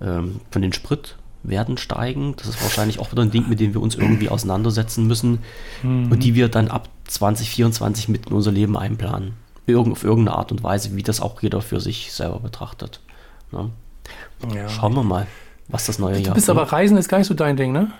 ähm, 0.01 0.39
von 0.49 0.61
den 0.61 0.71
Sprit 0.71 1.17
werden 1.43 1.77
steigen. 1.77 2.35
Das 2.37 2.47
ist 2.47 2.63
wahrscheinlich 2.63 2.99
auch 2.99 3.11
wieder 3.11 3.23
ein 3.23 3.31
Ding, 3.31 3.49
mit 3.49 3.59
dem 3.59 3.73
wir 3.73 3.81
uns 3.81 3.95
irgendwie 3.95 4.29
auseinandersetzen 4.29 5.05
müssen 5.05 5.39
mhm. 5.83 6.09
und 6.09 6.23
die 6.23 6.35
wir 6.35 6.47
dann 6.47 6.69
ab 6.69 6.87
2024 7.07 8.07
mit 8.07 8.27
in 8.27 8.31
unser 8.31 8.53
Leben 8.53 8.77
einplanen. 8.77 9.33
Irgend, 9.67 9.91
auf 9.91 10.05
irgendeine 10.05 10.37
Art 10.37 10.53
und 10.53 10.63
Weise, 10.63 10.95
wie 10.95 11.03
das 11.03 11.19
auch 11.19 11.41
jeder 11.41 11.59
für 11.59 11.81
sich 11.81 12.13
selber 12.13 12.39
betrachtet. 12.39 13.01
Ne? 13.51 13.71
Ja. 14.55 14.69
Schauen 14.69 14.95
wir 14.95 15.03
mal 15.03 15.27
was 15.67 15.85
das 15.85 15.99
neue 15.99 16.15
Jahr 16.15 16.23
Du 16.29 16.33
bist 16.33 16.49
aber 16.49 16.63
Reisen 16.63 16.97
ist 16.97 17.09
gar 17.09 17.17
nicht 17.17 17.27
so 17.27 17.33
dein 17.33 17.57
Ding, 17.57 17.71
ne? 17.71 17.91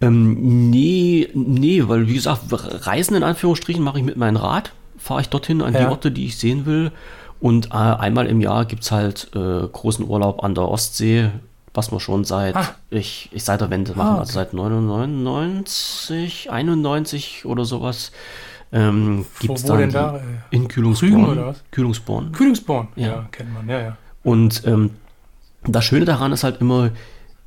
Ähm, 0.00 0.70
nee, 0.70 1.28
nee, 1.34 1.82
weil 1.86 2.08
wie 2.08 2.14
gesagt, 2.14 2.42
Reisen 2.50 3.16
in 3.16 3.22
Anführungsstrichen 3.22 3.82
mache 3.82 3.98
ich 3.98 4.04
mit 4.04 4.16
meinem 4.16 4.36
Rad, 4.36 4.72
fahre 4.98 5.20
ich 5.20 5.28
dorthin 5.28 5.62
an 5.62 5.72
ja. 5.72 5.80
die 5.80 5.86
Orte, 5.86 6.10
die 6.10 6.26
ich 6.26 6.36
sehen 6.36 6.66
will. 6.66 6.90
Und 7.40 7.66
äh, 7.66 7.74
einmal 7.74 8.26
im 8.26 8.40
Jahr 8.40 8.64
gibt 8.64 8.84
es 8.84 8.92
halt 8.92 9.30
äh, 9.34 9.66
großen 9.66 10.08
Urlaub 10.08 10.42
an 10.42 10.54
der 10.54 10.68
Ostsee, 10.68 11.30
was 11.74 11.92
wir 11.92 12.00
schon 12.00 12.24
seit 12.24 12.56
ah. 12.56 12.74
ich, 12.90 13.28
ich 13.32 13.44
seit 13.44 13.60
der 13.60 13.70
Wende 13.70 13.92
machen, 13.94 14.16
ah, 14.16 14.18
also 14.20 14.40
okay. 14.40 14.48
also 14.50 14.50
seit 14.50 14.54
99, 14.54 16.50
91 16.50 17.44
oder 17.44 17.64
sowas. 17.64 18.12
Ähm, 18.72 19.26
gibt 19.40 19.58
es 19.58 19.64
dann 19.64 19.90
da? 19.90 20.20
in 20.50 20.68
Kühlungsborn. 20.68 21.54
Kühlungsborn. 21.70 22.32
Kühlungsborn, 22.32 22.88
ja. 22.96 23.06
ja, 23.06 23.28
kennt 23.30 23.52
man, 23.52 23.68
ja, 23.68 23.80
ja. 23.80 23.96
Und 24.22 24.62
ähm, 24.66 24.90
das 25.66 25.84
Schöne 25.84 26.04
daran 26.04 26.32
ist 26.32 26.44
halt 26.44 26.60
immer, 26.60 26.90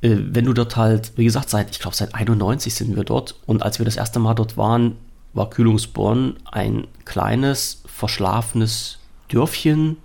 äh, 0.00 0.16
wenn 0.18 0.44
du 0.44 0.52
dort 0.52 0.76
halt, 0.76 1.12
wie 1.16 1.24
gesagt, 1.24 1.50
seit, 1.50 1.70
ich 1.70 1.80
glaube, 1.80 1.96
seit 1.96 2.14
91 2.14 2.74
sind 2.74 2.96
wir 2.96 3.04
dort 3.04 3.36
und 3.46 3.62
als 3.62 3.78
wir 3.78 3.84
das 3.84 3.96
erste 3.96 4.18
Mal 4.18 4.34
dort 4.34 4.56
waren, 4.56 4.96
war 5.34 5.50
Kühlungsborn 5.50 6.36
ein 6.50 6.86
kleines, 7.04 7.82
verschlafenes 7.86 8.98
Dörfchen 9.28 9.98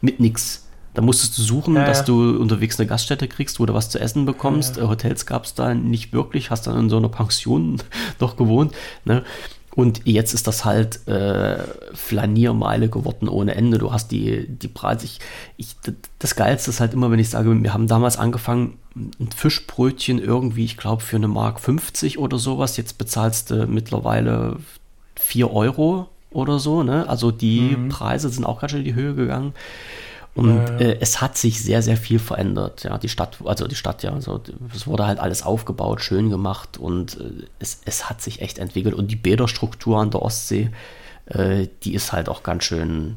mit 0.00 0.20
nichts. 0.20 0.66
Da 0.94 1.02
musstest 1.02 1.38
du 1.38 1.42
suchen, 1.42 1.76
ja, 1.76 1.84
dass 1.84 2.04
du 2.04 2.36
unterwegs 2.38 2.78
eine 2.78 2.88
Gaststätte 2.88 3.28
kriegst, 3.28 3.60
wo 3.60 3.66
du 3.66 3.74
was 3.74 3.90
zu 3.90 4.00
essen 4.00 4.24
bekommst. 4.24 4.78
Ja, 4.78 4.88
Hotels 4.88 5.26
gab 5.26 5.44
es 5.44 5.54
da 5.54 5.74
nicht 5.74 6.12
wirklich, 6.12 6.50
hast 6.50 6.66
dann 6.66 6.78
in 6.78 6.90
so 6.90 6.96
einer 6.96 7.08
Pension 7.08 7.80
noch 8.20 8.36
gewohnt. 8.36 8.74
Ne? 9.04 9.22
Und 9.78 10.00
jetzt 10.06 10.34
ist 10.34 10.48
das 10.48 10.64
halt 10.64 11.06
äh, 11.06 11.62
Flaniermeile 11.94 12.88
geworden 12.88 13.28
ohne 13.28 13.54
Ende. 13.54 13.78
Du 13.78 13.92
hast 13.92 14.10
die, 14.10 14.48
die 14.48 14.66
Preise. 14.66 15.04
Ich, 15.06 15.20
ich, 15.56 15.76
das 16.18 16.34
Geilste 16.34 16.70
ist 16.70 16.80
halt 16.80 16.94
immer, 16.94 17.12
wenn 17.12 17.20
ich 17.20 17.30
sage, 17.30 17.62
wir 17.62 17.72
haben 17.72 17.86
damals 17.86 18.16
angefangen, 18.16 18.78
ein 18.96 19.30
Fischbrötchen 19.30 20.18
irgendwie, 20.18 20.64
ich 20.64 20.78
glaube, 20.78 21.04
für 21.04 21.14
eine 21.14 21.28
Mark 21.28 21.60
50 21.60 22.18
oder 22.18 22.38
sowas. 22.38 22.76
Jetzt 22.76 22.98
bezahlst 22.98 23.52
du 23.52 23.68
mittlerweile 23.68 24.56
4 25.14 25.52
Euro 25.52 26.08
oder 26.32 26.58
so. 26.58 26.82
Ne? 26.82 27.08
Also 27.08 27.30
die 27.30 27.76
mhm. 27.76 27.88
Preise 27.88 28.30
sind 28.30 28.44
auch 28.44 28.60
ganz 28.60 28.72
schön 28.72 28.80
in 28.80 28.84
die 28.84 28.94
Höhe 28.96 29.14
gegangen. 29.14 29.54
Und 30.38 30.80
äh, 30.80 30.98
es 31.00 31.20
hat 31.20 31.36
sich 31.36 31.60
sehr, 31.62 31.82
sehr 31.82 31.96
viel 31.96 32.20
verändert. 32.20 32.84
Ja, 32.84 32.96
die 32.96 33.08
Stadt, 33.08 33.38
also 33.44 33.66
die 33.66 33.74
Stadt, 33.74 34.04
ja, 34.04 34.12
also 34.12 34.40
es 34.72 34.86
wurde 34.86 35.04
halt 35.04 35.18
alles 35.18 35.42
aufgebaut, 35.42 36.00
schön 36.00 36.30
gemacht 36.30 36.78
und 36.78 37.18
äh, 37.18 37.46
es, 37.58 37.80
es 37.84 38.08
hat 38.08 38.22
sich 38.22 38.40
echt 38.40 38.58
entwickelt. 38.58 38.94
Und 38.94 39.10
die 39.10 39.16
Bäderstruktur 39.16 39.98
an 39.98 40.12
der 40.12 40.22
Ostsee, 40.22 40.70
äh, 41.26 41.66
die 41.82 41.92
ist 41.92 42.12
halt 42.12 42.28
auch 42.28 42.44
ganz 42.44 42.62
schön. 42.62 43.16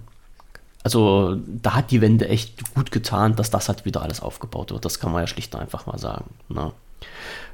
Also 0.83 1.37
da 1.45 1.75
hat 1.75 1.91
die 1.91 2.01
Wende 2.01 2.27
echt 2.27 2.73
gut 2.73 2.91
getan, 2.91 3.35
dass 3.35 3.51
das 3.51 3.69
halt 3.69 3.85
wieder 3.85 4.01
alles 4.01 4.19
aufgebaut 4.19 4.71
wird. 4.71 4.83
Das 4.83 4.99
kann 4.99 5.11
man 5.11 5.21
ja 5.21 5.27
schlicht 5.27 5.53
und 5.53 5.61
einfach 5.61 5.85
mal 5.85 5.99
sagen. 5.99 6.25
Ne? 6.49 6.71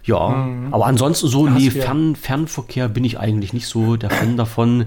Ja, 0.04 0.30
mhm. 0.30 0.74
aber 0.74 0.86
ansonsten 0.86 1.28
so, 1.28 1.46
nee, 1.48 1.70
Fern, 1.70 2.16
Fernverkehr 2.16 2.88
bin 2.88 3.04
ich 3.04 3.20
eigentlich 3.20 3.52
nicht 3.52 3.68
so 3.68 3.98
der 3.98 4.10
Fan 4.10 4.38
davon. 4.38 4.86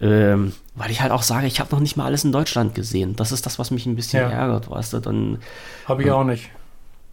Ähm, 0.00 0.52
weil 0.74 0.90
ich 0.90 1.00
halt 1.00 1.12
auch 1.12 1.22
sage, 1.22 1.46
ich 1.46 1.60
habe 1.60 1.70
noch 1.72 1.80
nicht 1.80 1.96
mal 1.96 2.04
alles 2.04 2.24
in 2.24 2.32
Deutschland 2.32 2.74
gesehen. 2.74 3.14
Das 3.16 3.32
ist 3.32 3.46
das, 3.46 3.58
was 3.58 3.70
mich 3.70 3.86
ein 3.86 3.94
bisschen 3.94 4.22
ja. 4.22 4.28
ärgert, 4.28 4.70
weißt 4.70 4.94
du? 4.94 4.98
Dann. 5.00 5.38
Habe 5.86 6.02
ich 6.02 6.08
ähm, 6.08 6.14
auch 6.14 6.24
nicht. 6.24 6.50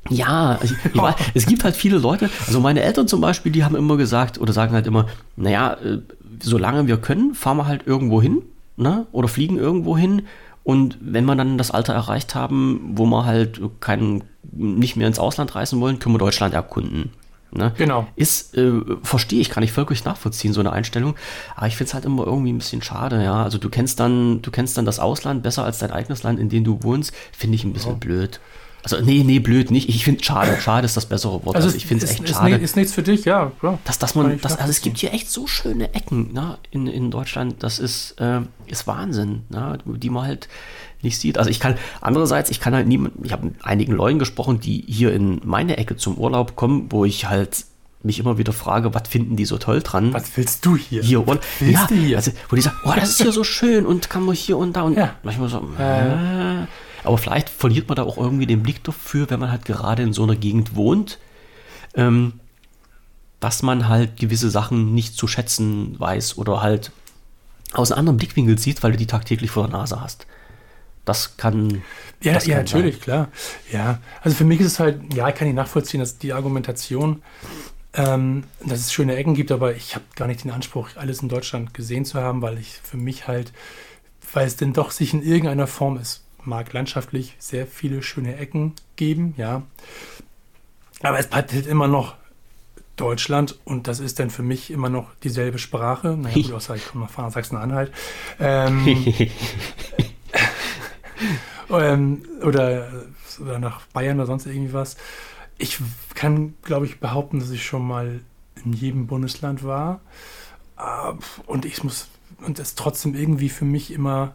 Ja, 0.09 0.57
ich, 0.63 0.71
ich 0.71 0.97
weiß, 0.97 1.15
es 1.35 1.45
gibt 1.45 1.63
halt 1.63 1.75
viele 1.75 1.99
Leute, 1.99 2.29
also 2.47 2.59
meine 2.59 2.81
Eltern 2.81 3.07
zum 3.07 3.21
Beispiel, 3.21 3.51
die 3.51 3.63
haben 3.63 3.75
immer 3.75 3.97
gesagt 3.97 4.39
oder 4.39 4.51
sagen 4.51 4.73
halt 4.73 4.87
immer, 4.87 5.07
naja, 5.35 5.73
äh, 5.73 5.99
solange 6.41 6.87
wir 6.87 6.97
können, 6.97 7.35
fahren 7.35 7.57
wir 7.57 7.67
halt 7.67 7.85
irgendwo 7.85 8.21
hin, 8.21 8.41
ne? 8.77 9.05
Oder 9.11 9.27
fliegen 9.27 9.57
irgendwo 9.57 9.95
hin. 9.95 10.23
Und 10.63 10.97
wenn 11.01 11.25
wir 11.25 11.35
dann 11.35 11.57
das 11.57 11.71
Alter 11.71 11.93
erreicht 11.93 12.35
haben, 12.35 12.91
wo 12.95 13.05
wir 13.05 13.25
halt 13.25 13.61
keinen, 13.79 14.23
nicht 14.51 14.95
mehr 14.95 15.07
ins 15.07 15.19
Ausland 15.19 15.55
reisen 15.55 15.79
wollen, 15.81 15.99
können 15.99 16.15
wir 16.15 16.19
Deutschland 16.19 16.53
erkunden. 16.53 17.11
Ne? 17.53 17.73
Genau. 17.77 18.07
Ist, 18.15 18.57
äh, 18.57 18.71
verstehe 19.03 19.41
ich, 19.41 19.49
kann 19.49 19.63
ich 19.63 19.73
völlig 19.73 20.05
nachvollziehen, 20.05 20.53
so 20.53 20.61
eine 20.61 20.71
Einstellung. 20.71 21.15
Aber 21.55 21.67
ich 21.67 21.75
finde 21.75 21.89
es 21.89 21.93
halt 21.93 22.05
immer 22.05 22.25
irgendwie 22.25 22.53
ein 22.53 22.57
bisschen 22.57 22.81
schade, 22.81 23.23
ja. 23.23 23.43
Also 23.43 23.57
du 23.57 23.69
kennst 23.69 23.99
dann, 23.99 24.41
du 24.41 24.51
kennst 24.51 24.77
dann 24.77 24.85
das 24.85 24.99
Ausland 24.99 25.43
besser 25.43 25.65
als 25.65 25.79
dein 25.79 25.91
eigenes 25.91 26.23
Land, 26.23 26.39
in 26.39 26.49
dem 26.49 26.63
du 26.63 26.81
wohnst, 26.83 27.13
finde 27.31 27.55
ich 27.55 27.63
ein 27.63 27.73
bisschen 27.73 27.93
ja. 27.93 27.97
blöd. 27.97 28.39
Also, 28.83 28.99
nee, 28.99 29.23
nee, 29.23 29.39
blöd 29.39 29.69
nicht. 29.69 29.89
Ich 29.89 30.03
finde 30.03 30.23
schade. 30.23 30.59
Schade 30.59 30.85
ist 30.85 30.97
das 30.97 31.05
bessere 31.05 31.45
Wort. 31.45 31.55
Also, 31.55 31.67
also 31.67 31.77
ich 31.77 31.85
finde 31.85 32.05
es 32.05 32.11
echt 32.11 32.23
ist, 32.23 32.29
schade. 32.31 32.55
Ist 32.55 32.75
nichts 32.75 32.93
für 32.93 33.03
dich, 33.03 33.25
ja. 33.25 33.51
ja. 33.61 33.77
Dass, 33.83 33.99
dass 33.99 34.15
man, 34.15 34.39
das, 34.41 34.57
also 34.57 34.71
es 34.71 34.81
gibt 34.81 34.97
hier 34.97 35.13
echt 35.13 35.29
so 35.29 35.45
schöne 35.45 35.93
Ecken 35.93 36.33
ne, 36.33 36.57
in, 36.71 36.87
in 36.87 37.11
Deutschland. 37.11 37.61
Das 37.61 37.77
ist, 37.77 38.19
äh, 38.19 38.41
ist 38.65 38.87
Wahnsinn, 38.87 39.43
ne, 39.49 39.77
die 39.85 40.09
man 40.09 40.25
halt 40.25 40.49
nicht 41.03 41.19
sieht. 41.19 41.37
Also 41.37 41.49
ich 41.49 41.59
kann, 41.59 41.75
andererseits, 42.01 42.49
ich 42.49 42.59
kann 42.59 42.73
halt 42.73 42.87
niemand, 42.87 43.13
ich 43.23 43.31
habe 43.31 43.45
mit 43.45 43.63
einigen 43.65 43.93
Leuten 43.93 44.19
gesprochen, 44.19 44.59
die 44.59 44.83
hier 44.87 45.13
in 45.13 45.41
meine 45.43 45.77
Ecke 45.77 45.95
zum 45.97 46.17
Urlaub 46.17 46.55
kommen, 46.55 46.87
wo 46.91 47.05
ich 47.05 47.27
halt 47.29 47.65
mich 48.03 48.19
immer 48.19 48.37
wieder 48.37 48.53
frage, 48.53 48.93
was 48.93 49.07
finden 49.07 49.35
die 49.35 49.45
so 49.45 49.57
toll 49.57 49.81
dran? 49.81 50.13
Was 50.13 50.35
willst 50.35 50.65
du 50.65 50.75
hier? 50.75 51.03
Hier 51.03 51.27
und 51.27 51.39
ja, 51.59 51.87
hier? 51.87 52.17
Also, 52.17 52.31
wo 52.49 52.55
die 52.55 52.61
sagen, 52.63 52.77
oh, 52.83 52.93
das 52.95 53.11
ist 53.11 53.21
hier 53.21 53.31
so 53.31 53.43
schön 53.43 53.85
und 53.85 54.09
kann 54.09 54.25
man 54.25 54.33
hier 54.35 54.57
und 54.57 54.75
da 54.75 54.81
und 54.81 54.97
Ja. 54.97 55.15
manchmal 55.23 55.49
so. 55.49 55.57
Äh. 55.77 56.65
Aber 57.03 57.17
vielleicht 57.17 57.49
verliert 57.49 57.87
man 57.87 57.95
da 57.95 58.03
auch 58.03 58.17
irgendwie 58.17 58.47
den 58.47 58.63
Blick 58.63 58.83
dafür, 58.83 59.29
wenn 59.29 59.39
man 59.39 59.51
halt 59.51 59.65
gerade 59.65 60.03
in 60.03 60.13
so 60.13 60.23
einer 60.23 60.35
Gegend 60.35 60.75
wohnt, 60.75 61.19
ähm, 61.95 62.33
dass 63.39 63.63
man 63.63 63.87
halt 63.87 64.17
gewisse 64.17 64.49
Sachen 64.49 64.93
nicht 64.93 65.15
zu 65.15 65.27
schätzen 65.27 65.99
weiß 65.99 66.37
oder 66.37 66.61
halt 66.61 66.91
aus 67.73 67.91
einem 67.91 67.99
anderen 67.99 68.17
Blickwinkel 68.17 68.57
sieht, 68.57 68.83
weil 68.83 68.91
du 68.91 68.97
die 68.97 69.07
tagtäglich 69.07 69.51
vor 69.51 69.67
der 69.67 69.77
Nase 69.77 70.01
hast. 70.01 70.27
Das 71.05 71.37
kann. 71.37 71.81
Ja, 72.21 72.33
das 72.33 72.45
ja, 72.45 72.55
kann 72.55 72.65
natürlich, 72.65 73.01
klar. 73.01 73.29
Ja, 73.71 73.99
also 74.21 74.37
für 74.37 74.43
mich 74.43 74.59
ist 74.59 74.67
es 74.67 74.79
halt, 74.79 75.13
ja, 75.13 75.27
ich 75.29 75.35
kann 75.35 75.47
nicht 75.47 75.55
nachvollziehen, 75.55 75.99
dass 75.99 76.19
die 76.19 76.33
Argumentation, 76.33 77.23
ähm, 77.93 78.43
dass 78.63 78.79
es 78.79 78.93
schöne 78.93 79.15
Ecken 79.15 79.33
gibt, 79.33 79.51
aber 79.51 79.75
ich 79.75 79.95
habe 79.95 80.05
gar 80.15 80.27
nicht 80.27 80.43
den 80.43 80.51
Anspruch, 80.51 80.89
alles 80.95 81.21
in 81.21 81.29
Deutschland 81.29 81.73
gesehen 81.73 82.05
zu 82.05 82.19
haben, 82.21 82.41
weil 82.41 82.59
ich 82.59 82.79
für 82.83 82.97
mich 82.97 83.27
halt, 83.27 83.51
weil 84.33 84.45
es 84.45 84.55
denn 84.55 84.73
doch 84.73 84.91
sich 84.91 85.13
in 85.13 85.23
irgendeiner 85.23 85.67
Form 85.67 85.97
ist, 85.97 86.23
mag 86.43 86.71
landschaftlich 86.73 87.35
sehr 87.39 87.65
viele 87.65 88.03
schöne 88.03 88.37
Ecken 88.37 88.73
geben, 88.95 89.33
ja. 89.37 89.63
Aber 91.01 91.17
es 91.17 91.27
bleibt 91.27 91.51
halt 91.51 91.65
immer 91.65 91.87
noch 91.87 92.15
Deutschland 92.95 93.59
und 93.63 93.87
das 93.87 93.99
ist 93.99 94.19
dann 94.19 94.29
für 94.29 94.43
mich 94.43 94.69
immer 94.69 94.89
noch 94.89 95.07
dieselbe 95.23 95.57
Sprache. 95.57 96.09
Naja, 96.09 96.35
gut, 96.43 96.53
außer 96.53 96.75
ich 96.75 96.87
komme 96.87 97.07
nach 97.17 97.31
Sachsen-Anhalt. 97.31 97.91
Ähm, 98.39 98.85
ähm, 101.69 102.23
oder, 102.43 102.87
oder 103.39 103.59
nach 103.59 103.81
Bayern 103.87 104.17
oder 104.17 104.27
sonst 104.27 104.45
irgendwie 104.45 104.73
was. 104.73 104.97
Ich 105.57 105.79
kann, 106.15 106.55
glaube 106.63 106.85
ich, 106.85 106.99
behaupten, 106.99 107.39
dass 107.39 107.49
ich 107.51 107.65
schon 107.65 107.85
mal 107.87 108.21
in 108.63 108.73
jedem 108.73 109.07
Bundesland 109.07 109.63
war. 109.63 110.01
Äh, 110.77 111.13
Und 111.45 111.65
ich 111.65 111.83
muss, 111.83 112.07
und 112.45 112.59
es 112.59 112.75
trotzdem 112.75 113.13
irgendwie 113.15 113.49
für 113.49 113.65
mich 113.65 113.91
immer 113.91 114.33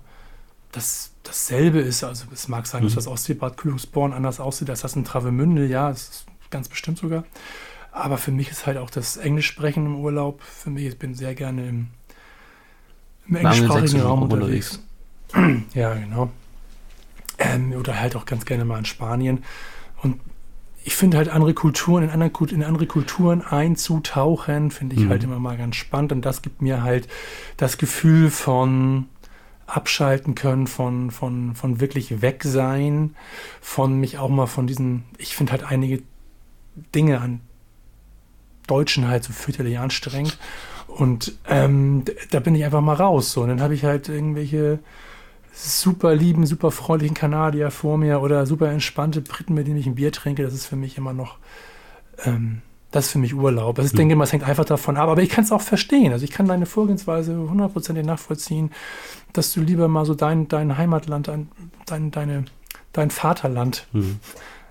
das, 0.73 1.11
dasselbe 1.23 1.81
ist. 1.81 2.05
Also 2.05 2.27
es 2.33 2.49
mag 2.49 2.67
sein, 2.67 2.83
dass 2.83 2.93
Mhm. 2.93 2.97
das 2.97 3.07
Ostseebad 3.09 3.57
Kühlungsborn 3.57 4.13
anders 4.13 4.41
aussieht 4.41 4.71
als 4.71 4.83
das 4.83 4.95
in 4.97 5.05
Travemünde. 5.05 5.67
Ja, 5.67 5.93
ganz 6.51 6.69
bestimmt 6.69 6.99
sogar. 6.99 7.25
Aber 7.93 8.19
für 8.19 8.31
mich 8.31 8.51
ist 8.51 8.67
halt 8.67 8.77
auch 8.77 8.91
das 8.91 9.17
Englisch 9.17 9.47
sprechen 9.47 9.87
im 9.87 9.97
Urlaub. 10.01 10.43
Für 10.43 10.69
mich, 10.71 10.85
ich 10.85 10.99
bin 10.99 11.15
sehr 11.15 11.35
gerne 11.35 11.67
im, 11.69 11.87
im 13.29 13.37
englischsprachigen 13.37 14.01
Raum 14.03 14.21
Raum 14.21 14.31
unterwegs. 14.33 14.81
Ja, 15.75 15.95
genau. 15.95 16.31
Ähm, 17.39 17.73
oder 17.73 18.01
halt 18.01 18.17
auch 18.17 18.25
ganz 18.25 18.45
gerne 18.47 18.65
mal 18.65 18.79
in 18.79 18.85
Spanien. 18.85 19.45
Und 20.03 20.21
ich 20.85 20.95
finde 20.95 21.17
halt 21.17 21.29
andere 21.29 21.53
Kulturen, 21.53 22.05
in, 22.05 22.11
anderen, 22.11 22.33
Kult- 22.33 22.53
in 22.53 22.63
andere 22.63 22.87
Kulturen 22.87 23.43
einzutauchen, 23.43 24.71
finde 24.71 24.95
ich 24.97 25.03
Mhm. 25.03 25.09
halt 25.11 25.25
immer 25.25 25.39
mal 25.39 25.57
ganz 25.57 25.77
spannend. 25.77 26.13
Und 26.13 26.25
das 26.25 26.43
gibt 26.43 26.63
mir 26.63 26.83
halt 26.83 27.09
das 27.57 27.77
Gefühl 27.77 28.31
von 28.31 29.07
abschalten 29.67 30.37
können, 30.37 30.69
von, 30.69 31.11
von, 31.11 31.57
von 31.57 31.81
wirklich 31.81 32.23
weg 32.23 32.43
sein, 32.45 33.17
von 33.61 33.99
mich 33.99 34.19
auch 34.19 34.29
mal 34.29 34.47
von 34.47 34.69
diesen, 34.69 35.03
ich 35.19 35.35
finde 35.35 35.53
halt 35.53 35.65
einige 35.65 36.03
Dinge 36.95 37.21
an 37.21 37.41
Deutschen 38.69 39.09
halt 39.09 39.25
so 39.25 39.33
fürchterlich 39.33 39.79
anstrengend. 39.79 40.39
Und 40.87 41.35
ähm, 41.49 42.05
da 42.31 42.41
bin 42.41 42.55
ich 42.55 42.65
einfach 42.65 42.81
mal 42.81 42.95
raus. 42.95 43.33
So. 43.33 43.43
Und 43.43 43.49
dann 43.49 43.61
habe 43.61 43.75
ich 43.75 43.85
halt 43.85 44.09
irgendwelche 44.09 44.79
super 45.57 46.15
lieben, 46.15 46.47
super 46.47 46.70
freundlichen 46.70 47.15
Kanadier 47.16 47.70
vor 47.70 47.97
mir 47.99 48.20
oder 48.20 48.45
super 48.47 48.69
entspannte 48.70 49.20
Briten, 49.23 49.55
mit 49.55 49.66
denen 49.66 49.78
ich 49.78 49.87
ein 49.87 49.95
Bier 49.95 50.12
trinke. 50.12 50.43
Das 50.43 50.53
ist 50.55 50.66
für 50.66 50.77
mich 50.77 50.99
immer 50.99 51.12
noch, 51.15 51.39
ähm, 52.24 52.61
das 52.91 53.07
ist 53.07 53.12
für 53.12 53.19
mich 53.19 53.35
Urlaub. 53.35 53.78
Also 53.78 53.87
ich 53.89 53.97
denke 53.97 54.16
mal, 54.16 54.24
es 54.24 54.33
hängt 54.33 54.45
einfach 54.45 54.65
davon 54.66 54.97
ab. 54.97 55.09
Aber 55.09 55.23
ich 55.23 55.31
kann 55.31 55.45
es 55.45 55.53
auch 55.53 55.62
verstehen. 55.62 56.12
Also 56.12 56.24
ich 56.24 56.31
kann 56.31 56.47
deine 56.47 56.66
Vorgehensweise 56.66 57.37
hundertprozentig 57.37 58.05
nachvollziehen, 58.05 58.70
dass 59.33 59.53
du 59.53 59.61
lieber 59.61 59.89
mal 59.89 60.05
so 60.05 60.15
dein, 60.15 60.47
dein 60.49 60.77
Heimatland, 60.77 61.28
dein, 61.28 61.49
dein, 61.87 62.11
deine, 62.11 62.45
dein 62.93 63.11
Vaterland 63.11 63.87
Mhm. 63.93 64.20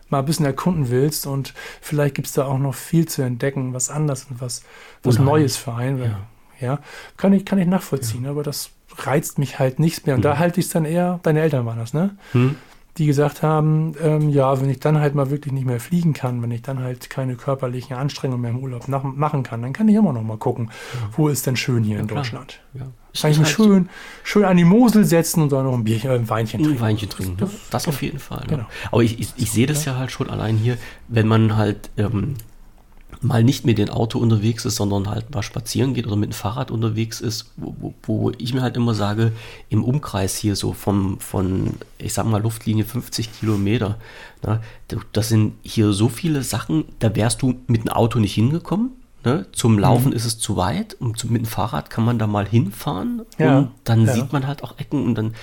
mal 0.10 0.20
ein 0.20 0.26
bisschen 0.26 0.46
erkunden 0.46 0.90
willst 0.90 1.26
und 1.26 1.54
vielleicht 1.82 2.14
gibt 2.16 2.28
es 2.28 2.34
da 2.34 2.46
auch 2.46 2.60
noch 2.60 2.76
viel 2.76 3.08
zu 3.08 3.24
entdecken, 3.24 3.74
was 3.74 3.90
anders 3.90 4.28
und 4.30 4.40
was, 4.40 4.62
was 5.04 5.16
Unheimlich. 5.16 5.32
Neues 5.42 5.58
für 5.58 5.74
einen. 5.74 6.00
Ja. 6.04 6.20
Ja. 6.62 6.80
kann 7.18 7.34
ich, 7.34 7.44
kann 7.44 7.60
ich 7.60 7.68
nachvollziehen, 7.68 8.28
aber 8.28 8.42
das 8.44 8.70
reizt 8.98 9.40
mich 9.40 9.60
halt 9.60 9.80
nichts 9.80 10.06
mehr. 10.06 10.16
Und 10.16 10.24
da 10.24 10.38
halte 10.38 10.60
ich 10.60 10.68
es 10.68 10.72
dann 10.72 10.86
eher, 10.86 11.20
deine 11.24 11.42
Eltern 11.42 11.66
waren 11.66 11.80
das, 11.80 11.94
ne? 11.94 12.16
Hm? 12.32 12.56
Die 12.98 13.08
gesagt 13.08 13.44
haben, 13.44 13.94
ähm, 14.02 14.30
ja, 14.30 14.62
wenn 14.62 14.70
ich 14.70 14.80
dann 14.80 15.02
halt 15.02 15.16
mal 15.16 15.30
wirklich 15.30 15.54
nicht 15.54 15.66
mehr 15.66 15.82
fliegen 15.82 16.14
kann, 16.14 16.42
wenn 16.42 16.52
ich 16.52 16.62
dann 16.62 16.80
halt 16.80 17.10
keine 17.10 17.36
körperlichen 17.36 17.94
Anstrengungen 17.98 18.42
mehr 18.42 18.52
im 18.52 18.60
Urlaub 18.60 18.88
nach, 18.88 19.04
machen 19.04 19.44
kann, 19.44 19.62
dann 19.62 19.74
kann 19.74 19.90
ich 19.90 19.96
immer 19.96 20.14
noch 20.14 20.24
mal 20.24 20.38
gucken, 20.38 20.72
wo 21.12 21.28
ist 21.28 21.46
denn 21.46 21.58
schön 21.58 21.84
hier 21.84 22.00
in 22.00 22.08
klar. 22.08 22.22
Deutschland. 22.22 22.62
Ja. 22.74 22.88
Kann 23.20 23.32
ich 23.32 23.38
mich 23.38 23.48
halt 23.48 23.56
schön, 23.56 23.90
schön 24.24 24.46
an 24.46 24.56
die 24.56 24.64
Mosel 24.64 25.04
setzen 25.04 25.44
und 25.44 25.52
dann 25.52 25.66
noch 25.66 25.74
ein 25.74 25.84
Bierchen, 25.84 26.10
äh, 26.10 26.16
ein 26.16 26.30
Weinchen 26.30 26.62
Ein 26.62 26.64
trinken. 26.64 26.82
Weinchen 26.82 27.10
trinken. 27.10 27.38
Das, 27.38 27.52
das 27.70 27.88
auf 27.90 28.02
jeden 28.02 28.20
Fall. 28.20 28.44
Genau. 28.48 28.64
Ja. 28.64 28.70
Aber 28.92 29.04
ich, 29.04 29.20
ich, 29.20 29.34
ich 29.36 29.52
sehe 29.52 29.68
das 29.68 29.84
ja 29.84 29.98
halt 29.98 30.12
schon 30.12 30.30
allein 30.30 30.56
hier, 30.56 30.78
wenn 31.10 31.28
man 31.28 31.58
halt 31.58 31.90
ähm, 31.98 32.36
mal 33.22 33.44
nicht 33.44 33.66
mit 33.66 33.78
dem 33.78 33.90
Auto 33.90 34.20
unterwegs 34.20 34.66
ist, 34.66 34.76
sondern 34.76 35.10
halt 35.10 35.34
mal 35.34 35.44
spazieren 35.44 35.94
geht 35.94 36.08
oder 36.08 36.16
mit 36.16 36.30
dem 36.32 36.34
Fahrrad 36.34 36.72
unterwegs 36.72 37.22
ist, 37.22 37.52
wo, 37.58 37.76
wo, 37.80 37.94
wo 38.04 38.32
ich 38.38 38.54
mir 38.54 38.62
halt 38.62 38.78
immer 38.78 38.94
sage, 38.94 39.32
im 39.70 39.84
Umkreis 39.84 40.36
hier 40.38 40.56
so 40.56 40.74
vom, 40.74 41.20
von, 41.20 41.72
ich 41.98 42.14
sag 42.14 42.26
mal, 42.26 42.42
Luftlinie 42.42 42.86
50 42.86 43.40
Kilometer, 43.40 43.98
ne, 44.46 44.62
da- 44.88 44.98
das 45.14 45.30
sind 45.30 45.54
hier 45.64 45.94
so 45.94 46.10
viele 46.10 46.44
Sachen, 46.44 46.86
da 47.00 47.16
wärst 47.16 47.42
du 47.42 47.56
mit 47.68 47.84
dem 47.86 47.90
Auto 47.90 48.20
nicht 48.20 48.34
hingekommen. 48.36 48.92
Ne? 49.24 49.48
Zum 49.54 49.80
Laufen 49.80 50.12
ist 50.14 50.26
es 50.26 50.38
zu 50.38 50.56
weit 50.56 50.94
und 51.00 51.18
zum, 51.18 51.32
mit 51.34 51.42
dem 51.42 51.48
Fahrrad 51.48 51.90
kann 51.90 52.06
man 52.06 52.20
da 52.20 52.28
mal 52.28 52.48
hinfahren 52.48 53.24
Ja, 53.40 53.58
und 53.58 53.72
dann 53.84 54.06
ja. 54.06 54.14
sieht 54.14 54.32
man 54.32 54.46
halt 54.46 54.64
auch 54.64 54.78
Ecken 54.78 55.04
und 55.04 55.16
dann 55.16 55.34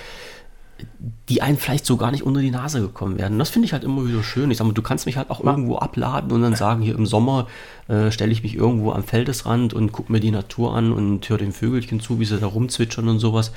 die 1.29 1.41
einem 1.41 1.57
vielleicht 1.57 1.85
so 1.85 1.97
gar 1.97 2.11
nicht 2.11 2.23
unter 2.23 2.41
die 2.41 2.51
Nase 2.51 2.81
gekommen 2.81 3.17
werden. 3.17 3.39
Das 3.39 3.49
finde 3.49 3.65
ich 3.65 3.73
halt 3.73 3.83
immer 3.83 4.07
wieder 4.07 4.23
schön. 4.23 4.51
Ich 4.51 4.57
sag 4.57 4.65
mal, 4.65 4.73
du 4.73 4.81
kannst 4.81 5.05
mich 5.05 5.17
halt 5.17 5.29
auch 5.29 5.43
irgendwo 5.43 5.77
abladen 5.77 6.31
und 6.31 6.41
dann 6.41 6.55
sagen, 6.55 6.81
hier 6.81 6.95
im 6.95 7.05
Sommer 7.05 7.47
äh, 7.87 8.11
stelle 8.11 8.31
ich 8.31 8.43
mich 8.43 8.55
irgendwo 8.55 8.91
am 8.91 9.03
Feldesrand 9.03 9.73
und 9.73 9.91
gucke 9.91 10.11
mir 10.11 10.19
die 10.19 10.31
Natur 10.31 10.75
an 10.75 10.91
und 10.91 11.27
höre 11.27 11.37
den 11.37 11.51
Vögelchen 11.51 11.99
zu, 11.99 12.19
wie 12.19 12.25
sie 12.25 12.39
da 12.39 12.47
rumzwitschern 12.47 13.07
und 13.07 13.19
sowas. 13.19 13.51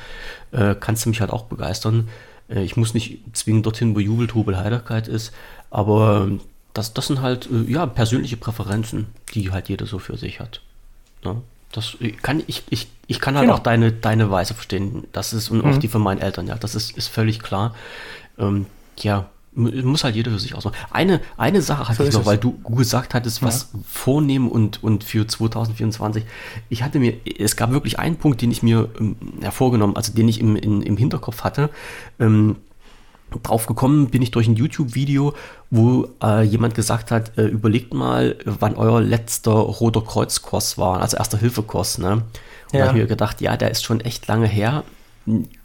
Äh, 0.53 0.75
kannst 0.79 1.05
du 1.05 1.11
mich 1.11 1.21
halt 1.21 1.31
auch 1.31 1.45
begeistern. 1.45 2.09
Äh, 2.49 2.63
ich 2.63 2.77
muss 2.77 2.95
nicht 2.95 3.21
zwingend 3.33 3.67
dorthin, 3.67 3.95
wo 3.95 4.01
Jubel, 4.01 4.27
Trubel, 4.27 4.57
Heiterkeit 4.57 5.09
ist, 5.09 5.33
aber 5.71 6.29
das, 6.75 6.95
das 6.95 7.07
sind 7.07 7.21
halt 7.23 7.49
äh, 7.51 7.71
ja, 7.71 7.87
persönliche 7.87 8.37
Präferenzen, 8.37 9.07
die 9.35 9.51
halt 9.51 9.69
jeder 9.69 9.87
so 9.87 9.99
für 9.99 10.17
sich 10.17 10.41
hat. 10.41 10.61
Ne? 11.25 11.43
Das 11.73 11.97
kann 12.23 12.43
ich, 12.47 12.63
ich, 12.71 12.89
ich 13.07 13.21
kann 13.21 13.35
halt 13.37 13.45
Genau. 13.47 13.57
auch 13.57 13.63
deine, 13.63 13.93
deine 13.93 14.31
Weise 14.31 14.55
verstehen. 14.55 15.05
Das 15.13 15.33
ist 15.33 15.51
und 15.51 15.63
auch 15.65 15.77
die 15.79 15.89
von 15.89 16.01
meinen 16.03 16.21
Eltern, 16.21 16.47
ja. 16.47 16.55
Das 16.57 16.75
ist, 16.75 16.97
ist 16.97 17.09
völlig 17.09 17.41
klar. 17.41 17.75
Ähm, 18.39 18.67
ja, 18.99 19.27
mu- 19.55 19.71
muss 19.83 20.05
halt 20.05 20.15
jeder 20.17 20.31
für 20.31 20.39
sich 20.39 20.55
ausmachen. 20.55 20.77
Eine, 20.91 21.21
eine 21.37 21.61
Sache 21.61 21.89
hatte 21.89 21.97
So 22.03 22.09
ich 22.09 22.15
noch, 22.15 22.21
es. 22.21 22.27
weil 22.27 22.39
du 22.39 22.53
gesagt 22.63 23.13
hattest, 23.15 23.43
was 23.43 23.69
vornehmen 23.87 24.49
und, 24.51 24.83
und 24.83 25.05
für 25.05 25.27
2024. 25.27 26.25
Ich 26.71 26.83
hatte 26.83 26.99
mir, 26.99 27.15
es 27.39 27.57
gab 27.57 27.73
wirklich 27.73 27.99
einen 27.99 28.17
Punkt, 28.17 28.41
den 28.41 28.51
ich 28.51 28.63
mir 28.63 28.89
ähm, 28.99 29.17
hervorgenommen, 29.43 29.97
also 29.97 30.13
den 30.15 30.29
ich 30.29 30.41
im, 30.41 30.57
in, 30.57 30.81
im 30.83 30.97
Hinterkopf 30.97 31.43
hatte. 31.45 31.69
Ähm, 32.19 32.57
drauf 33.43 33.67
gekommen 33.67 34.07
bin 34.09 34.23
ich 34.23 34.31
durch 34.31 34.47
ein 34.47 34.55
YouTube-Video, 34.57 35.35
wo 35.71 36.09
äh, 36.23 36.43
jemand 36.43 36.75
gesagt 36.75 37.11
hat, 37.11 37.37
äh, 37.37 37.47
überlegt 37.47 37.93
mal, 37.93 38.37
wann 38.45 38.75
euer 38.77 39.01
letzter 39.01 39.51
Roter 39.53 40.01
Kreuzkurs 40.03 40.79
war, 40.79 41.01
also 41.01 41.17
erster 41.17 41.39
Hilfekurs. 41.39 41.99
Ne? 41.99 42.13
Und 42.13 42.23
da 42.73 42.79
Ja. 42.79 42.87
habe 42.87 42.99
ich 42.99 43.03
mir 43.03 43.09
gedacht, 43.09 43.41
ja, 43.41 43.57
der 43.57 43.71
ist 43.71 43.85
schon 43.85 44.01
echt 44.01 44.27
lange 44.29 44.47
her. 44.47 44.85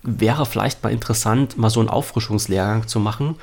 Wäre 0.02 0.46
vielleicht 0.48 0.84
mal 0.84 0.92
interessant, 0.92 1.58
mal 1.58 1.70
so 1.70 1.80
einen 1.80 1.90
Auffrischungslehrgang 1.90 2.88
zu 2.88 3.00
machen. 3.00 3.36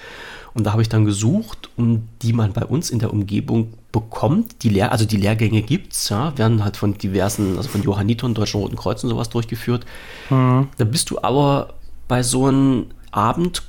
Und 0.52 0.64
da 0.64 0.72
habe 0.72 0.82
ich 0.82 0.88
dann 0.88 1.04
gesucht, 1.04 1.70
um 1.76 2.08
die 2.22 2.32
man 2.32 2.52
bei 2.52 2.64
uns 2.64 2.90
in 2.90 2.98
der 2.98 3.12
Umgebung 3.12 3.74
bekommt. 3.92 4.64
Die 4.64 4.68
Lehr 4.68 4.90
also 4.90 5.04
die 5.04 5.16
Lehrgänge 5.16 5.62
gibt 5.62 5.92
es, 5.92 6.08
ja, 6.08 6.36
werden 6.36 6.64
halt 6.64 6.76
von 6.76 6.98
diversen, 6.98 7.56
also 7.56 7.68
von 7.68 7.82
Johannitern, 7.84 8.34
Deutschen 8.34 8.60
Roten 8.60 8.74
Kreuz 8.74 9.04
und 9.04 9.10
sowas 9.10 9.28
durchgeführt. 9.28 9.86
Da 10.28 10.84
bist 10.84 11.10
du 11.10 11.22
aber 11.22 11.74
bei 12.08 12.24
so 12.24 12.46
einem 12.46 12.86
Abendkurs 13.12 13.67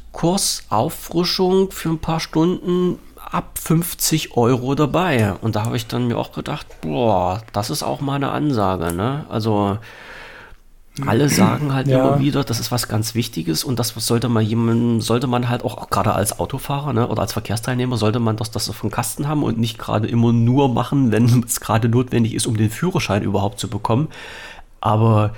Auffrischung 0.70 1.72
für 1.72 1.90
ein 1.90 2.00
paar 2.00 2.20
Stunden 2.20 3.00
ab 3.32 3.58
50 3.60 4.36
Euro 4.36 4.76
dabei. 4.76 5.34
Und 5.42 5.56
da 5.56 5.66
habe 5.66 5.78
ich 5.78 5.88
dann 5.88 6.08
mir 6.08 6.18
auch 6.18 6.32
gedacht, 6.32 6.66
boah, 6.82 7.42
das 7.54 7.70
ist 7.70 7.84
auch 7.84 8.02
mal 8.02 8.16
eine 8.16 8.32
Ansage, 8.32 8.94
ne? 8.94 9.26
Also 9.30 9.78
alle 11.06 11.30
sagen 11.30 11.74
halt 11.74 11.88
Ja. 11.88 12.00
immer 12.00 12.20
wieder, 12.20 12.44
das 12.44 12.60
ist 12.60 12.72
was 12.72 12.88
ganz 12.88 13.16
Wichtiges 13.16 13.64
und 13.64 13.80
das 13.80 13.90
sollte 13.90 14.28
man 14.28 14.46
jemandem, 14.46 15.02
sollte 15.02 15.28
man 15.28 15.48
halt 15.50 15.64
auch, 15.64 15.78
auch 15.78 15.90
gerade 15.90 16.14
als 16.14 16.40
Autofahrer 16.40 16.94
ne, 16.94 17.08
oder 17.08 17.22
als 17.22 17.34
Verkehrsteilnehmer, 17.34 17.98
sollte 17.98 18.20
man 18.20 18.36
das, 18.36 18.52
das 18.52 18.70
auf 18.70 18.82
dem 18.82 18.92
Kasten 18.92 19.28
haben 19.28 19.44
und 19.44 19.58
nicht 19.58 19.78
gerade 19.78 20.08
immer 20.08 20.34
nur 20.34 20.70
machen, 20.70 21.12
wenn 21.12 21.44
es 21.48 21.62
gerade 21.62 21.88
notwendig 21.90 22.34
ist, 22.34 22.48
um 22.48 22.58
den 22.58 22.70
Führerschein 22.70 23.24
überhaupt 23.24 23.60
zu 23.60 23.70
bekommen. 23.70 24.10
Aber 24.82 25.34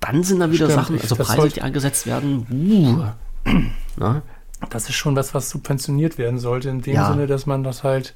dann 0.00 0.22
sind 0.22 0.40
da 0.40 0.50
wieder 0.50 0.66
Stimmt, 0.66 0.72
Sachen, 0.72 1.00
also 1.00 1.16
Preise, 1.16 1.48
die 1.48 1.62
angesetzt 1.62 2.06
werden. 2.06 2.46
Uh, 2.50 3.04
ne? 3.96 4.22
Das 4.70 4.88
ist 4.88 4.94
schon 4.94 5.16
was, 5.16 5.34
was 5.34 5.50
subventioniert 5.50 6.18
werden 6.18 6.38
sollte, 6.38 6.68
in 6.68 6.82
dem 6.82 6.94
Ja. 6.94 7.10
Sinne, 7.10 7.26
dass 7.26 7.46
man 7.46 7.64
das 7.64 7.82
halt 7.82 8.14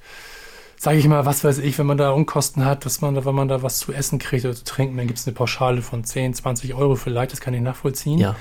sage 0.78 0.98
ich 0.98 1.08
mal, 1.08 1.24
was 1.24 1.42
weiß 1.42 1.58
ich, 1.58 1.78
wenn 1.78 1.86
man 1.86 1.96
da 1.96 2.10
Unkosten 2.10 2.64
hat, 2.64 2.84
dass 2.84 3.00
man 3.00 3.14
da, 3.14 3.24
wenn 3.24 3.34
man 3.34 3.48
da 3.48 3.62
was 3.62 3.78
zu 3.78 3.92
essen 3.92 4.18
kriegt 4.18 4.44
oder 4.44 4.54
zu 4.54 4.64
trinken, 4.64 4.96
dann 4.96 5.06
gibt 5.06 5.18
es 5.18 5.26
eine 5.26 5.34
Pauschale 5.34 5.82
von 5.82 6.04
10, 6.04 6.34
20 6.34 6.74
Euro 6.74 6.96
vielleicht, 6.96 7.32
das 7.32 7.40
kann 7.40 7.54
ich 7.54 7.62
nachvollziehen. 7.62 8.18
Ja. 8.18 8.36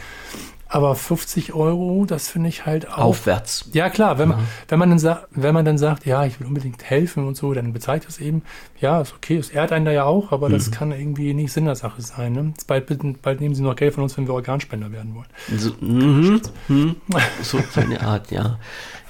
Aber 0.75 0.93
50 0.93 1.53
Euro, 1.53 2.03
das 2.05 2.27
finde 2.27 2.49
ich 2.49 2.65
halt 2.65 2.89
auch. 2.89 2.97
Aufwärts. 2.97 3.69
Ja, 3.71 3.89
klar, 3.89 4.19
wenn, 4.19 4.27
Man, 4.27 4.39
wenn, 4.67 4.77
man 4.77 4.89
dann 4.89 4.99
sagt, 4.99 5.27
wenn 5.31 5.53
man 5.53 5.63
dann 5.63 5.77
sagt, 5.77 6.05
ja, 6.05 6.25
ich 6.25 6.37
will 6.41 6.47
unbedingt 6.47 6.83
helfen 6.83 7.25
und 7.25 7.37
so, 7.37 7.53
dann 7.53 7.71
bezahlt 7.71 8.05
das 8.05 8.19
eben. 8.19 8.43
Ja, 8.81 8.99
ist 8.99 9.13
okay, 9.13 9.37
es 9.37 9.51
ehrt 9.51 9.71
einen 9.71 9.85
da 9.85 9.91
ja 9.91 10.03
auch, 10.03 10.33
aber 10.33 10.49
mhm. 10.49 10.53
das 10.53 10.71
kann 10.71 10.91
irgendwie 10.91 11.33
nicht 11.33 11.53
Sinn 11.53 11.63
der 11.63 11.75
Sache 11.75 12.01
sein. 12.01 12.33
Ne? 12.33 12.53
Bald, 12.67 13.21
bald, 13.21 13.39
nehmen 13.39 13.55
sie 13.55 13.63
noch 13.63 13.77
Geld 13.77 13.93
von 13.93 14.03
uns, 14.03 14.17
wenn 14.17 14.27
wir 14.27 14.33
Organspender 14.33 14.91
werden 14.91 15.15
wollen. 15.15 15.27
So, 15.57 15.71
mhm, 15.79 16.41
mhm. 16.67 16.97
so 17.41 17.57
eine 17.77 18.01
Art, 18.01 18.29
ja. 18.31 18.59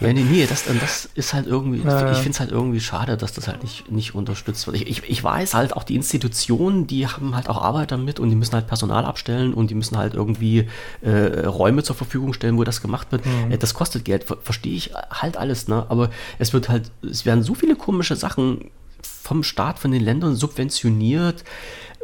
Ja, 0.02 0.12
nee, 0.12 0.26
nee, 0.30 0.46
das, 0.46 0.66
das 0.66 1.10
ist 1.16 1.34
halt 1.34 1.48
irgendwie, 1.48 1.80
äh. 1.80 2.12
ich 2.12 2.18
finde 2.18 2.32
es 2.32 2.40
halt 2.42 2.52
irgendwie 2.52 2.82
schade, 2.82 3.16
dass 3.16 3.32
das 3.32 3.48
halt 3.48 3.64
nicht, 3.64 3.90
nicht 3.90 4.14
unterstützt 4.14 4.68
wird. 4.68 4.76
Ich, 4.76 4.88
ich, 4.88 5.10
ich 5.10 5.24
weiß 5.24 5.54
halt 5.54 5.74
auch, 5.74 5.84
die 5.84 5.96
Institutionen, 5.96 6.86
die 6.86 7.08
haben 7.08 7.34
halt 7.34 7.48
auch 7.48 7.62
Arbeit 7.62 7.92
damit 7.92 8.20
und 8.20 8.30
die 8.30 8.36
müssen 8.36 8.54
halt 8.54 8.68
Personal 8.68 9.06
abstellen 9.06 9.54
und 9.54 9.70
die 9.70 9.76
müssen 9.76 9.98
halt 9.98 10.14
irgendwie 10.14 10.68
äh, 11.02 11.46
Räume 11.58 11.84
zur 11.84 11.96
Verfügung 11.96 12.34
stellen, 12.34 12.58
wo 12.58 12.64
das 12.64 12.82
gemacht 12.82 13.12
wird. 13.12 13.26
Mhm. 13.26 13.52
Äh, 13.52 13.58
das 13.58 13.74
kostet 13.74 14.06
Geld, 14.06 14.24
ver 14.24 14.38
verstehe 14.42 14.76
ich 14.76 14.92
halt 15.10 15.38
alles, 15.38 15.68
ne? 15.68 15.86
Aber 15.90 16.10
es 16.40 16.54
wird 16.54 16.70
halt, 16.70 16.92
es 17.02 17.26
werden 17.26 17.44
so 17.44 17.54
viele 17.56 17.76
komische 17.76 18.16
Sachen 18.16 18.72
vom 19.02 19.44
Staat, 19.44 19.80
von 19.80 19.92
den 19.92 20.04
Ländern 20.04 20.36
subventioniert. 20.36 21.44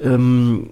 Ähm, 0.01 0.71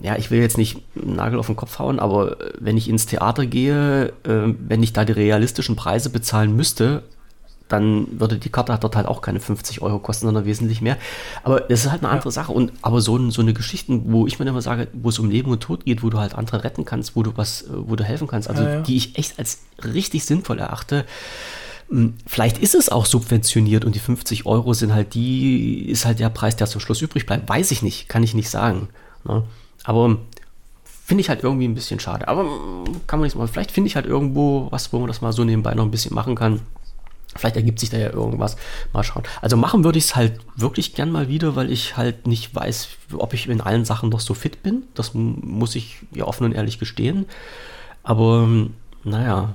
ja, 0.00 0.16
ich 0.16 0.30
will 0.30 0.40
jetzt 0.40 0.58
nicht 0.58 0.82
einen 1.00 1.16
Nagel 1.16 1.38
auf 1.38 1.46
den 1.46 1.56
Kopf 1.56 1.78
hauen, 1.78 1.98
aber 1.98 2.40
äh, 2.40 2.52
wenn 2.58 2.76
ich 2.76 2.88
ins 2.88 3.06
Theater 3.06 3.46
gehe, 3.46 4.08
äh, 4.24 4.54
wenn 4.58 4.82
ich 4.82 4.92
da 4.92 5.04
die 5.04 5.12
realistischen 5.12 5.76
Preise 5.76 6.10
bezahlen 6.10 6.54
müsste, 6.56 7.02
dann 7.68 8.20
würde 8.20 8.38
die 8.38 8.48
Karte 8.48 8.76
dort 8.80 8.96
halt 8.96 9.06
auch 9.06 9.20
keine 9.20 9.40
50 9.40 9.82
Euro 9.82 9.98
kosten, 9.98 10.26
sondern 10.26 10.44
wesentlich 10.44 10.80
mehr. 10.80 10.96
Aber 11.42 11.60
das 11.60 11.84
ist 11.84 11.90
halt 11.90 12.02
eine 12.02 12.10
andere 12.10 12.28
ja. 12.28 12.32
Sache. 12.32 12.52
Und 12.52 12.72
aber 12.82 13.00
so, 13.00 13.30
so 13.30 13.42
eine 13.42 13.54
Geschichte, 13.54 14.00
wo 14.04 14.26
ich 14.26 14.38
mir 14.38 14.46
immer 14.46 14.62
sage, 14.62 14.88
wo 14.92 15.08
es 15.08 15.18
um 15.18 15.30
Leben 15.30 15.50
und 15.50 15.62
Tod 15.62 15.84
geht, 15.84 16.02
wo 16.02 16.10
du 16.10 16.18
halt 16.18 16.34
andere 16.34 16.62
retten 16.62 16.84
kannst, 16.84 17.16
wo 17.16 17.22
du 17.22 17.32
was, 17.36 17.62
äh, 17.62 17.66
wo 17.70 17.96
du 17.96 18.04
helfen 18.04 18.28
kannst, 18.28 18.48
also 18.48 18.62
ja, 18.62 18.74
ja. 18.74 18.80
die 18.82 18.96
ich 18.96 19.18
echt 19.18 19.38
als 19.38 19.60
richtig 19.82 20.24
sinnvoll 20.24 20.58
erachte. 20.60 21.04
Hm, 21.88 22.14
vielleicht 22.26 22.58
ist 22.58 22.74
es 22.74 22.88
auch 22.88 23.06
subventioniert 23.06 23.84
und 23.84 23.94
die 23.94 24.00
50 24.00 24.46
Euro 24.46 24.72
sind 24.72 24.94
halt 24.94 25.14
die, 25.14 25.88
ist 25.88 26.04
halt 26.04 26.20
der 26.20 26.30
Preis, 26.30 26.56
der 26.56 26.68
zum 26.68 26.80
Schluss 26.80 27.02
übrig 27.02 27.26
bleibt. 27.26 27.48
Weiß 27.48 27.70
ich 27.72 27.82
nicht, 27.82 28.08
kann 28.08 28.22
ich 28.22 28.34
nicht 28.34 28.50
sagen. 28.50 28.88
Ne? 29.24 29.42
Aber 29.84 30.18
finde 31.04 31.20
ich 31.20 31.28
halt 31.28 31.42
irgendwie 31.42 31.66
ein 31.68 31.74
bisschen 31.74 32.00
schade. 32.00 32.28
Aber 32.28 32.44
kann 33.06 33.20
man 33.20 33.26
nicht 33.26 33.36
mal. 33.36 33.46
Vielleicht 33.46 33.70
finde 33.70 33.88
ich 33.88 33.96
halt 33.96 34.06
irgendwo 34.06 34.68
was, 34.70 34.92
wo 34.92 34.98
man 34.98 35.08
das 35.08 35.20
mal 35.20 35.32
so 35.32 35.44
nebenbei 35.44 35.74
noch 35.74 35.84
ein 35.84 35.90
bisschen 35.90 36.14
machen 36.14 36.34
kann. 36.34 36.60
Vielleicht 37.38 37.56
ergibt 37.56 37.78
sich 37.78 37.90
da 37.90 37.98
ja 37.98 38.10
irgendwas. 38.10 38.56
Mal 38.92 39.04
schauen. 39.04 39.22
Also 39.40 39.56
machen 39.56 39.84
würde 39.84 39.98
ich 39.98 40.04
es 40.04 40.16
halt 40.16 40.40
wirklich 40.54 40.94
gern 40.94 41.10
mal 41.10 41.28
wieder, 41.28 41.56
weil 41.56 41.70
ich 41.70 41.96
halt 41.96 42.26
nicht 42.26 42.54
weiß, 42.54 42.88
ob 43.14 43.34
ich 43.34 43.48
in 43.48 43.60
allen 43.60 43.84
Sachen 43.84 44.08
noch 44.08 44.20
so 44.20 44.34
fit 44.34 44.62
bin. 44.62 44.84
Das 44.94 45.12
muss 45.14 45.74
ich 45.74 45.98
ja 46.12 46.24
offen 46.24 46.44
und 46.44 46.52
ehrlich 46.52 46.78
gestehen. 46.78 47.26
Aber 48.02 48.48
naja, 49.04 49.54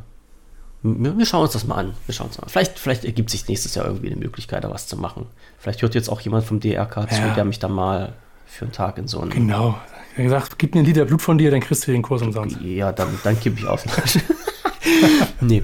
wir, 0.84 1.18
wir, 1.18 1.26
schauen 1.26 1.44
uns 1.44 1.54
das 1.54 1.66
mal 1.66 1.76
an. 1.76 1.94
Wir 2.06 2.14
schauen 2.14 2.28
uns 2.28 2.40
mal. 2.40 2.48
Vielleicht, 2.48 2.80
vielleicht 2.80 3.06
ergibt 3.06 3.30
sich 3.30 3.48
nächstes 3.48 3.76
Jahr 3.76 3.86
irgendwie 3.86 4.08
eine 4.08 4.16
Möglichkeit, 4.16 4.64
da 4.64 4.72
was 4.72 4.88
zu 4.88 4.98
machen. 4.98 5.28
Vielleicht 5.60 5.82
hört 5.82 5.94
jetzt 5.94 6.10
auch 6.10 6.22
jemand 6.22 6.46
vom 6.46 6.60
DRK 6.60 6.98
ja. 6.98 7.08
zu, 7.08 7.22
der 7.36 7.46
mich 7.46 7.60
dann 7.60 7.72
mal 7.72 8.14
für 8.46 8.66
einen 8.66 8.74
Tag 8.74 8.98
in 8.98 9.08
so 9.08 9.20
einen. 9.22 9.30
Genau. 9.30 9.76
Er 10.16 10.18
hat 10.18 10.24
gesagt, 10.24 10.60
gib 10.60 10.74
mir 10.76 10.82
ein 10.82 10.86
Liter 10.86 11.06
Blut 11.06 11.22
von 11.22 11.38
dir, 11.38 11.52
dann 11.52 11.62
kriegst 11.62 11.88
du 11.88 11.92
den 11.92 12.02
Kurs 12.02 12.22
umsonst. 12.22 12.60
Ja, 12.62 12.92
dann, 12.92 13.08
dann 13.24 13.40
kippe 13.40 13.60
ich 13.60 13.68
aus. 13.68 13.84
nee. 15.42 15.64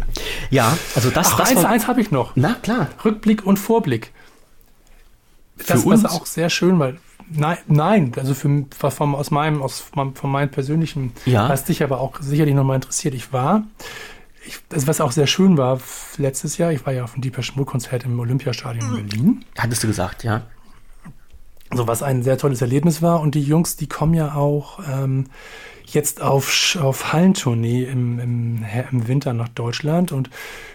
Ja, 0.50 0.78
also 0.96 1.10
das. 1.10 1.28
Ach, 1.32 1.38
das 1.38 1.50
eins, 1.50 1.66
eins 1.66 1.88
habe 1.88 2.02
ich 2.02 2.12
noch. 2.12 2.34
Na 2.36 2.56
klar. 2.56 2.90
Rückblick 3.04 3.46
und 3.46 3.58
Vorblick. 3.58 4.14
Das 5.68 5.86
ist 5.86 6.06
auch 6.06 6.26
sehr 6.26 6.50
schön, 6.50 6.78
weil 6.78 7.00
Nein, 7.30 7.58
nein, 7.68 8.12
also 8.16 8.34
für, 8.34 8.66
vom, 8.72 9.16
aus 9.16 9.32
meinem, 9.32 9.62
aus, 9.62 9.82
von 9.82 10.14
meinem 10.32 10.50
persönlichen, 10.50 11.12
ja. 11.26 11.50
was 11.50 11.66
dich 11.66 11.84
aber 11.84 12.00
auch 12.00 12.22
sicherlich 12.22 12.56
nochmal 12.56 12.76
interessiert. 12.76 13.14
Ich 13.14 13.34
war, 13.34 13.64
ich, 14.46 14.60
das, 14.70 14.88
was 14.88 15.02
auch 15.02 15.12
sehr 15.12 15.28
schön 15.28 15.58
war 15.58 15.80
letztes 16.18 16.58
Jahr, 16.58 16.72
ich 16.72 16.86
war 16.86 16.94
ja 16.94 17.04
auf 17.04 17.14
dem 17.14 17.22
Deeper 17.22 17.44
Schmuck-Konzert 17.44 18.06
im 18.06 18.18
Olympiastadion 18.18 18.98
in 18.98 19.08
Berlin. 19.08 19.46
Hattest 19.58 19.84
du 19.84 19.88
gesagt, 19.88 20.24
ja. 20.24 20.44
So 21.74 21.86
was 21.86 22.02
ein 22.02 22.24
sehr 22.24 22.38
tolles 22.38 22.62
Erlebnis 22.62 23.02
war. 23.02 23.20
Und 23.20 23.36
die 23.36 23.44
Jungs, 23.44 23.76
die 23.76 23.88
kommen 23.88 24.14
ja 24.14 24.36
auch 24.36 24.80
ähm, 24.90 25.26
jetzt 25.94 26.22
auf, 26.22 26.78
auf 26.82 27.14
Hallentournee 27.14 27.84
im, 27.84 28.20
im, 28.20 28.66
im 28.92 29.08
Winter 29.08 29.34
nach 29.34 29.50
Deutschland 29.50 30.12
und 30.12 30.30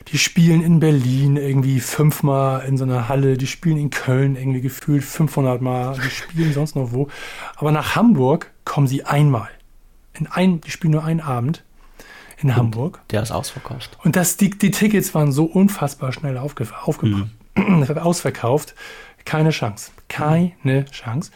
die 0.08 0.18
spielen 0.18 0.62
in 0.62 0.80
Berlin 0.80 1.36
irgendwie 1.36 1.80
fünfmal 1.80 2.64
in 2.66 2.76
so 2.76 2.84
einer 2.84 3.08
Halle, 3.08 3.36
die 3.36 3.46
spielen 3.46 3.76
in 3.76 3.90
Köln 3.90 4.36
irgendwie 4.36 4.60
gefühlt 4.60 5.04
500 5.04 5.60
Mal, 5.60 5.96
die 5.96 6.10
spielen 6.10 6.52
sonst 6.54 6.76
noch 6.76 6.92
wo. 6.92 7.08
Aber 7.56 7.72
nach 7.72 7.94
Hamburg 7.94 8.50
kommen 8.64 8.86
sie 8.86 9.04
einmal. 9.04 9.48
In 10.14 10.26
ein, 10.26 10.60
die 10.60 10.70
spielen 10.70 10.92
nur 10.92 11.04
einen 11.04 11.20
Abend 11.20 11.64
in 12.38 12.50
und 12.50 12.56
Hamburg. 12.56 13.00
Der 13.10 13.22
ist 13.22 13.30
ausverkauft. 13.30 13.98
Und 14.02 14.16
das, 14.16 14.36
die, 14.36 14.50
die 14.50 14.70
Tickets 14.70 15.14
waren 15.14 15.32
so 15.32 15.44
unfassbar 15.44 16.12
schnell 16.12 16.38
aufge, 16.38 16.66
aufge, 16.84 17.06
mhm. 17.56 17.88
ausverkauft. 17.98 18.74
Keine 19.24 19.50
Chance. 19.50 19.92
Keine 20.08 20.84
Chance. 20.86 21.30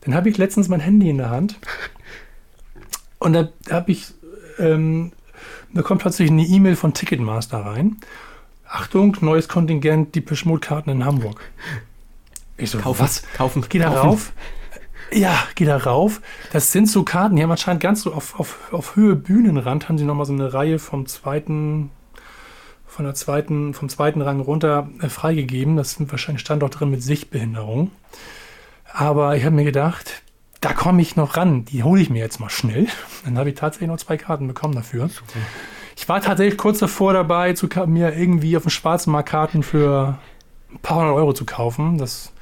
Dann 0.00 0.14
habe 0.14 0.28
ich 0.28 0.38
letztens 0.38 0.68
mein 0.68 0.80
Handy 0.80 1.10
in 1.10 1.18
der 1.18 1.30
Hand 1.30 1.58
und 3.18 3.32
da 3.32 3.48
habe 3.70 3.92
ich, 3.92 4.12
ähm, 4.58 5.12
da 5.72 5.82
kommt 5.82 6.02
plötzlich 6.02 6.30
eine 6.30 6.44
E-Mail 6.44 6.76
von 6.76 6.94
Ticketmaster 6.94 7.58
rein. 7.58 7.96
Achtung, 8.66 9.16
neues 9.20 9.48
Kontingent, 9.48 10.14
die 10.14 10.20
Peschmut-Karten 10.20 10.90
in 10.90 11.04
Hamburg. 11.04 11.40
Ich 12.56 12.70
so, 12.70 12.78
kaufen, 12.78 13.00
was? 13.00 13.22
Kaufen, 13.34 13.64
Geh 13.68 13.78
da 13.78 13.86
kaufen. 13.86 14.08
rauf. 14.08 14.32
Ja, 15.10 15.38
geh 15.54 15.64
da 15.64 15.78
rauf. 15.78 16.20
Das 16.52 16.70
sind 16.70 16.88
so 16.88 17.02
Karten, 17.02 17.36
die 17.36 17.42
haben 17.42 17.50
anscheinend 17.50 17.82
ganz 17.82 18.02
so 18.02 18.12
auf, 18.12 18.38
auf, 18.38 18.72
auf 18.72 18.96
Höhe 18.96 19.14
Bühnenrand, 19.14 19.88
haben 19.88 19.96
sie 19.96 20.04
nochmal 20.04 20.26
so 20.26 20.34
eine 20.34 20.52
Reihe 20.52 20.78
vom 20.78 21.06
zweiten 21.06 21.90
von 22.98 23.04
der 23.04 23.14
zweiten, 23.14 23.74
vom 23.74 23.88
zweiten 23.88 24.22
Rang 24.22 24.40
runter 24.40 24.88
äh, 25.00 25.08
freigegeben. 25.08 25.76
Das 25.76 25.92
sind 25.92 26.10
wahrscheinlich 26.10 26.40
Standort 26.40 26.80
drin 26.80 26.90
mit 26.90 27.02
Sichtbehinderung. 27.02 27.92
Aber 28.92 29.36
ich 29.36 29.44
habe 29.44 29.54
mir 29.54 29.64
gedacht, 29.64 30.22
da 30.60 30.72
komme 30.72 31.02
ich 31.02 31.16
noch 31.16 31.36
ran. 31.36 31.64
Die 31.64 31.82
hole 31.82 32.00
ich 32.00 32.10
mir 32.10 32.18
jetzt 32.18 32.40
mal 32.40 32.50
schnell. 32.50 32.88
Dann 33.24 33.38
habe 33.38 33.50
ich 33.50 33.54
tatsächlich 33.56 33.88
noch 33.88 33.98
zwei 33.98 34.16
Karten 34.16 34.46
bekommen 34.46 34.74
dafür. 34.74 35.08
Super. 35.08 35.38
Ich 35.96 36.08
war 36.08 36.20
tatsächlich 36.20 36.58
kurz 36.58 36.78
davor 36.78 37.12
dabei, 37.12 37.54
zu, 37.54 37.68
mir 37.86 38.16
irgendwie 38.16 38.56
auf 38.56 38.62
dem 38.62 38.70
schwarzen 38.70 39.10
Markt 39.12 39.30
Karten 39.30 39.62
für 39.62 40.18
ein 40.70 40.78
paar 40.78 40.98
hundert 40.98 41.14
Euro 41.14 41.32
zu 41.32 41.44
kaufen. 41.44 41.98
Das 41.98 42.32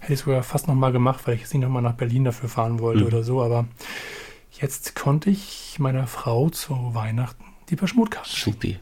hätte 0.00 0.14
ich 0.14 0.20
sogar 0.20 0.42
fast 0.42 0.68
noch 0.68 0.74
mal 0.74 0.92
gemacht, 0.92 1.26
weil 1.26 1.34
ich 1.34 1.42
jetzt 1.42 1.54
nicht 1.54 1.62
noch 1.62 1.68
mal 1.68 1.80
nach 1.80 1.94
Berlin 1.94 2.24
dafür 2.24 2.48
fahren 2.48 2.80
wollte 2.80 3.02
mhm. 3.02 3.06
oder 3.06 3.22
so. 3.22 3.42
Aber 3.42 3.66
jetzt 4.60 4.94
konnte 4.94 5.30
ich 5.30 5.76
meiner 5.78 6.06
Frau 6.06 6.50
zu 6.50 6.94
Weihnachten 6.94 7.44
die 7.70 7.76
Verschmutkarten 7.76 8.30
Supi. 8.32 8.78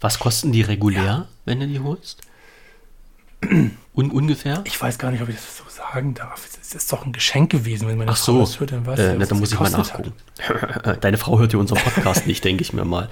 Was 0.00 0.18
kosten 0.18 0.52
die 0.52 0.62
regulär, 0.62 1.04
ja. 1.04 1.26
wenn 1.44 1.60
du 1.60 1.66
die 1.66 1.80
holst? 1.80 2.22
Un 3.42 4.10
ungefähr? 4.10 4.62
Ich 4.64 4.80
weiß 4.80 4.98
gar 4.98 5.10
nicht, 5.10 5.22
ob 5.22 5.28
ich 5.28 5.36
das 5.36 5.58
so 5.58 5.64
sagen 5.68 6.14
darf. 6.14 6.46
Es 6.60 6.74
ist 6.74 6.92
doch 6.92 7.04
ein 7.04 7.12
Geschenk 7.12 7.50
gewesen, 7.50 7.88
wenn 7.88 7.98
man 7.98 8.06
das 8.06 8.24
so. 8.24 8.38
hört, 8.38 8.72
dann 8.72 8.86
weiß 8.86 8.98
äh, 8.98 9.16
na, 9.18 9.26
dann 9.26 9.38
muss 9.40 9.52
ich 9.52 9.58
mal 9.58 9.70
nachgucken. 9.70 10.12
Deine 11.00 11.16
Frau 11.16 11.38
hört 11.38 11.52
ja 11.52 11.58
unseren 11.58 11.78
Podcast 11.78 12.26
nicht, 12.26 12.44
denke 12.44 12.62
ich 12.62 12.72
mir 12.72 12.84
mal. 12.84 13.08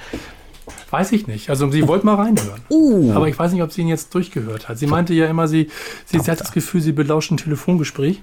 Weiß 0.90 1.12
ich 1.12 1.26
nicht. 1.26 1.50
Also 1.50 1.70
sie 1.70 1.86
wollte 1.88 2.06
mal 2.06 2.14
reinhören. 2.14 2.60
Uh. 2.70 3.12
Aber 3.12 3.28
ich 3.28 3.38
weiß 3.38 3.52
nicht, 3.52 3.62
ob 3.62 3.72
sie 3.72 3.82
ihn 3.82 3.88
jetzt 3.88 4.14
durchgehört 4.14 4.68
hat. 4.68 4.78
Sie 4.78 4.86
meinte 4.86 5.12
ja 5.14 5.26
immer, 5.26 5.48
sie, 5.48 5.70
sie, 6.06 6.20
sie 6.20 6.30
hat 6.30 6.40
das 6.40 6.52
Gefühl, 6.52 6.80
sie 6.80 6.92
belauscht 6.92 7.30
ein 7.30 7.36
Telefongespräch, 7.36 8.22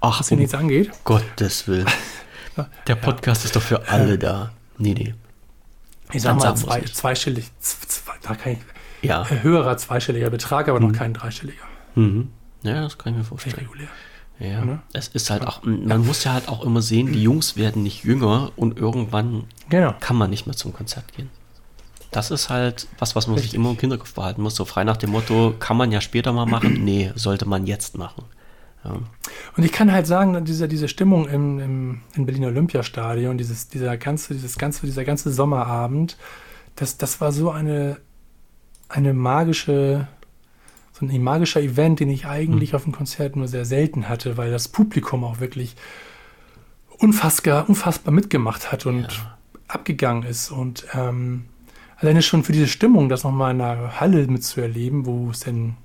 Ach, 0.00 0.20
was 0.20 0.30
ihr 0.30 0.36
nichts 0.36 0.54
angeht. 0.54 0.90
Gottes 1.04 1.68
Willen. 1.68 1.86
Der 2.86 2.96
Podcast 2.96 3.42
ja. 3.42 3.46
ist 3.46 3.56
doch 3.56 3.62
für 3.62 3.88
alle 3.88 4.18
da. 4.18 4.52
Nee, 4.78 4.94
nee 4.94 5.14
ich 6.12 6.22
sag 6.22 6.36
mal, 6.36 6.54
zwei, 6.54 6.80
zweistellig, 6.80 7.50
zwei, 7.60 8.12
da 8.22 8.34
kann 8.34 8.52
ich, 8.52 8.58
ja. 9.02 9.28
höherer 9.28 9.76
zweistelliger 9.76 10.30
Betrag, 10.30 10.68
aber 10.68 10.80
mhm. 10.80 10.88
noch 10.88 10.98
kein 10.98 11.14
dreistelliger. 11.14 11.64
Mhm. 11.94 12.30
Ja, 12.62 12.82
das 12.82 12.98
kann 12.98 13.12
ich 13.12 13.18
mir 13.18 13.24
vorstellen. 13.24 13.56
Regulär. 13.56 13.88
Ja, 14.38 14.64
ne? 14.64 14.82
es 14.92 15.08
ist 15.08 15.30
halt 15.30 15.46
auch, 15.46 15.62
man 15.62 16.04
muss 16.04 16.24
ja 16.24 16.32
halt 16.32 16.48
auch 16.48 16.64
immer 16.64 16.82
sehen, 16.82 17.12
die 17.12 17.22
Jungs 17.22 17.56
werden 17.56 17.82
nicht 17.82 18.02
jünger 18.02 18.50
und 18.56 18.76
irgendwann 18.76 19.44
genau. 19.68 19.94
kann 20.00 20.16
man 20.16 20.30
nicht 20.30 20.46
mehr 20.46 20.56
zum 20.56 20.72
Konzert 20.72 21.12
gehen. 21.12 21.30
Das 22.10 22.30
ist 22.30 22.50
halt 22.50 22.88
was, 22.98 23.14
was 23.14 23.26
man 23.26 23.34
Richtig. 23.34 23.52
sich 23.52 23.58
immer 23.58 23.70
im 23.70 23.78
Kinderkopf 23.78 24.14
behalten 24.14 24.42
muss. 24.42 24.56
So 24.56 24.64
frei 24.64 24.84
nach 24.84 24.96
dem 24.96 25.10
Motto, 25.10 25.54
kann 25.58 25.76
man 25.76 25.92
ja 25.92 26.00
später 26.00 26.32
mal 26.32 26.46
machen? 26.46 26.84
Nee, 26.84 27.12
sollte 27.14 27.46
man 27.46 27.66
jetzt 27.66 27.96
machen. 27.96 28.24
Ja. 28.84 28.98
Und 29.56 29.64
ich 29.64 29.72
kann 29.72 29.92
halt 29.92 30.06
sagen, 30.06 30.44
diese, 30.44 30.68
diese 30.68 30.88
Stimmung 30.88 31.28
im, 31.28 31.58
im, 31.58 32.00
im 32.14 32.26
Berliner 32.26 32.48
Olympiastadion, 32.48 33.38
dieses, 33.38 33.68
dieser 33.68 33.96
ganze, 33.96 34.34
dieses 34.34 34.58
ganze, 34.58 34.84
dieser 34.86 35.04
ganze 35.04 35.32
Sommerabend, 35.32 36.16
das, 36.76 36.98
das 36.98 37.20
war 37.20 37.32
so 37.32 37.50
eine, 37.50 37.98
eine 38.92 39.14
magische, 39.14 40.06
so 40.92 41.06
ein 41.06 41.22
magischer 41.22 41.60
Event, 41.60 42.00
den 42.00 42.10
ich 42.10 42.26
eigentlich 42.26 42.72
mhm. 42.72 42.76
auf 42.76 42.82
dem 42.84 42.92
Konzert 42.92 43.36
nur 43.36 43.48
sehr 43.48 43.64
selten 43.64 44.08
hatte, 44.08 44.36
weil 44.36 44.50
das 44.50 44.68
Publikum 44.68 45.24
auch 45.24 45.40
wirklich 45.40 45.76
unfassbar, 46.98 47.68
unfassbar 47.68 48.12
mitgemacht 48.12 48.70
hat 48.70 48.86
und 48.86 49.12
ja. 49.12 49.38
abgegangen 49.68 50.24
ist. 50.24 50.50
Und 50.50 50.86
ähm, 50.94 51.46
alleine 51.96 52.22
schon 52.22 52.44
für 52.44 52.52
diese 52.52 52.68
Stimmung, 52.68 53.08
das 53.08 53.24
nochmal 53.24 53.54
in 53.54 53.60
einer 53.60 54.00
Halle 54.00 54.26
mitzuerleben, 54.26 55.06
wo 55.06 55.30
es 55.30 55.40
denn 55.40 55.76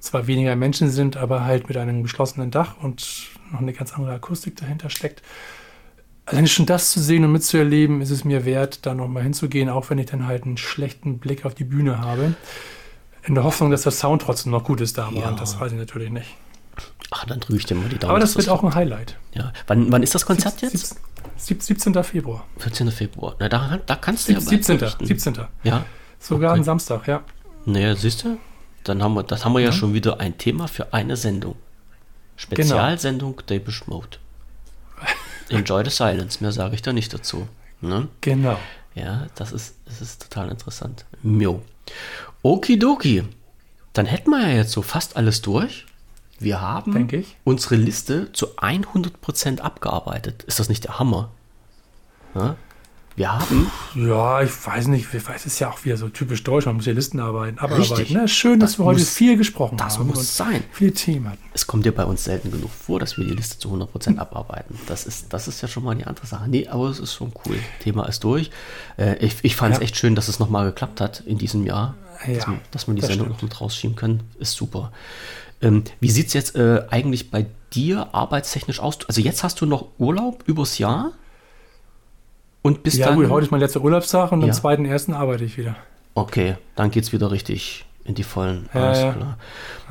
zwar 0.00 0.26
weniger 0.26 0.56
Menschen 0.56 0.90
sind, 0.90 1.16
aber 1.16 1.44
halt 1.44 1.68
mit 1.68 1.76
einem 1.76 2.02
geschlossenen 2.02 2.50
Dach 2.50 2.76
und 2.80 3.30
noch 3.52 3.60
eine 3.60 3.72
ganz 3.72 3.92
andere 3.94 4.14
Akustik 4.14 4.56
dahinter 4.56 4.90
steckt. 4.90 5.22
Allein 6.24 6.46
schon 6.46 6.66
das 6.66 6.92
zu 6.92 7.00
sehen 7.00 7.24
und 7.24 7.32
mitzuerleben, 7.32 8.00
ist 8.00 8.10
es 8.10 8.24
mir 8.24 8.44
wert, 8.44 8.86
da 8.86 8.94
nochmal 8.94 9.24
hinzugehen, 9.24 9.68
auch 9.68 9.90
wenn 9.90 9.98
ich 9.98 10.06
dann 10.06 10.26
halt 10.26 10.44
einen 10.44 10.56
schlechten 10.56 11.18
Blick 11.18 11.44
auf 11.44 11.54
die 11.54 11.64
Bühne 11.64 11.98
habe. 11.98 12.34
In 13.24 13.34
der 13.34 13.44
Hoffnung, 13.44 13.70
dass 13.70 13.82
der 13.82 13.92
Sound 13.92 14.22
trotzdem 14.22 14.52
noch 14.52 14.64
gut 14.64 14.80
ist 14.80 14.98
da 14.98 15.08
am 15.08 15.16
Ja. 15.16 15.26
Abend. 15.26 15.40
Das 15.40 15.58
weiß 15.60 15.72
ich 15.72 15.78
natürlich 15.78 16.10
nicht. 16.10 16.28
Ach, 17.10 17.24
dann 17.26 17.40
drücke 17.40 17.58
ich 17.58 17.66
dir 17.66 17.74
mal 17.74 17.88
die 17.88 17.98
Daumen. 17.98 18.10
Aber 18.10 18.20
das 18.20 18.36
wird 18.36 18.48
auch 18.48 18.62
ein 18.64 18.74
Highlight. 18.74 19.16
Ja. 19.34 19.52
Wann, 19.66 19.92
wann 19.92 20.02
ist 20.02 20.14
das 20.14 20.24
Konzert 20.24 20.62
jetzt? 20.62 20.96
17. 21.36 21.76
17. 21.92 22.04
Februar. 22.04 22.46
14. 22.58 22.90
Februar. 22.90 23.36
Na, 23.38 23.48
da, 23.48 23.78
da 23.84 23.96
kannst 23.96 24.28
du 24.28 24.32
ja 24.32 24.38
bald 24.38 24.48
17. 24.48 24.78
berichten. 24.78 25.06
17. 25.06 25.38
Ja. 25.64 25.84
Sogar 26.18 26.52
Okay. 26.52 26.60
ein 26.60 26.64
Samstag, 26.64 27.06
ja. 27.08 27.22
Naja, 27.66 27.94
siehst 27.96 28.24
du? 28.24 28.38
Dann 28.84 29.02
haben 29.02 29.14
wir, 29.14 29.22
das 29.24 29.44
haben 29.44 29.52
wir 29.52 29.60
ja, 29.60 29.72
schon 29.72 29.92
wieder 29.92 30.20
ein 30.20 30.38
Thema 30.38 30.66
für 30.68 30.92
eine 30.92 31.16
Sendung. 31.16 31.56
Spezialsendung 32.36 33.40
Dabish 33.46 33.86
Mode. 33.86 34.18
Enjoy 35.48 35.84
the 35.84 35.90
silence, 35.90 36.40
mehr 36.40 36.52
sage 36.52 36.74
ich 36.74 36.82
da 36.82 36.92
nicht 36.92 37.12
dazu. 37.12 37.48
Ne? 37.80 38.08
Genau. 38.20 38.58
Ja, 38.94 39.26
das 39.34 39.52
ist, 39.52 39.76
das 39.86 40.00
ist 40.00 40.22
total 40.22 40.50
interessant. 40.50 41.04
Jo. 41.22 41.62
Okidoki. 42.42 43.24
Dann 43.92 44.06
hätten 44.06 44.30
wir 44.30 44.40
ja 44.40 44.56
jetzt 44.56 44.72
so 44.72 44.82
fast 44.82 45.16
alles 45.16 45.42
durch. 45.42 45.86
Wir 46.38 46.60
haben 46.60 47.08
unsere 47.44 47.76
Liste 47.76 48.32
zu 48.32 48.56
100% 48.56 49.60
abgearbeitet. 49.60 50.42
Ist 50.44 50.58
das 50.58 50.68
nicht 50.68 50.84
der 50.84 50.98
Hammer? 50.98 51.30
Ja? 52.34 52.56
Wir 53.14 53.30
haben 53.32 53.70
Ja, 53.94 54.40
ich 54.42 54.50
weiß 54.66 54.86
nicht, 54.86 55.12
ich 55.12 55.28
weiß, 55.28 55.40
es 55.40 55.46
ist 55.54 55.58
ja 55.58 55.70
auch 55.70 55.84
wieder 55.84 55.96
so 55.98 56.08
typisch 56.08 56.42
deutsch, 56.44 56.64
man 56.66 56.76
muss 56.76 56.86
ja 56.86 56.92
Listen 56.94 57.20
arbeiten, 57.20 57.58
abarbeiten. 57.58 58.12
Ne? 58.14 58.26
Schön, 58.26 58.58
dass 58.58 58.72
Das 58.72 58.78
wir 58.78 58.84
heute 58.86 59.00
muss- 59.00 59.10
viel 59.10 59.36
gesprochen 59.36 59.76
das 59.76 59.98
haben 59.98 60.06
muss 60.08 60.18
und 60.18 60.24
sein. 60.26 60.64
viele 60.72 60.92
Themen 60.94 61.28
hatten. 61.28 61.42
es 61.52 61.66
kommt 61.66 61.84
ja 61.84 61.92
bei 61.92 62.04
uns 62.04 62.24
selten 62.24 62.50
genug 62.50 62.70
vor, 62.70 62.98
dass 63.00 63.18
wir 63.18 63.24
die 63.26 63.34
Liste 63.34 63.58
zu 63.58 63.68
100% 63.70 64.18
abarbeiten. 64.18 64.78
Das 64.86 65.04
ist, 65.04 65.32
das 65.32 65.46
ist 65.46 65.60
ja 65.60 65.68
schon 65.68 65.84
mal 65.84 65.94
die 65.94 66.04
andere 66.06 66.26
Sache. 66.26 66.48
Nee, 66.48 66.68
aber 66.68 66.88
es 66.88 67.00
ist 67.00 67.12
schon 67.12 67.32
cool. 67.46 67.56
Thema 67.80 68.06
ist 68.08 68.24
durch. 68.24 68.50
Äh, 68.96 69.16
ich 69.24 69.36
ich 69.42 69.56
fand 69.56 69.74
es 69.74 69.80
Ja. 69.80 69.84
echt 69.84 69.96
schön, 69.96 70.14
dass 70.14 70.28
es 70.28 70.38
nochmal 70.38 70.64
geklappt 70.66 71.00
hat 71.02 71.20
in 71.20 71.36
diesem 71.38 71.66
Jahr. 71.66 71.94
Ja, 72.26 72.34
dass, 72.34 72.46
man, 72.46 72.60
dass 72.70 72.86
man 72.86 72.96
die 72.96 73.00
das 73.02 73.10
Sendung 73.10 73.26
stimmt. 73.28 73.42
noch 73.42 73.48
mit 73.50 73.60
rausschieben 73.60 73.96
kann. 73.96 74.20
Ist 74.38 74.52
super. 74.52 74.92
Ähm, 75.60 75.84
wie 76.00 76.10
sieht 76.10 76.28
es 76.28 76.32
jetzt 76.32 76.56
äh, 76.56 76.82
eigentlich 76.90 77.30
bei 77.30 77.46
dir 77.74 78.14
arbeitstechnisch 78.14 78.80
aus? 78.80 78.98
Also 79.08 79.20
jetzt 79.20 79.42
hast 79.42 79.60
du 79.60 79.66
noch 79.66 79.88
Urlaub 79.98 80.44
übers 80.46 80.78
Jahr? 80.78 81.12
Und 82.62 82.82
bis 82.82 82.96
Ja, 82.96 83.06
dann... 83.06 83.16
gut, 83.16 83.28
heute 83.28 83.46
ist 83.46 83.50
mein 83.50 83.60
letzter 83.60 83.82
Urlaubstag 83.82 84.32
und 84.32 84.42
am 84.42 84.48
Ja. 84.48 84.54
zweiten 84.54 84.84
ersten 84.84 85.12
arbeite 85.14 85.44
ich 85.44 85.58
wieder. 85.58 85.76
Okay, 86.14 86.56
dann 86.76 86.90
geht 86.90 87.04
es 87.04 87.12
wieder 87.12 87.30
richtig 87.30 87.84
in 88.04 88.14
die 88.14 88.22
Vollen. 88.22 88.68
Ja, 88.74 88.80
Alles 88.88 88.98
ja. 89.00 89.12
klar. 89.12 89.38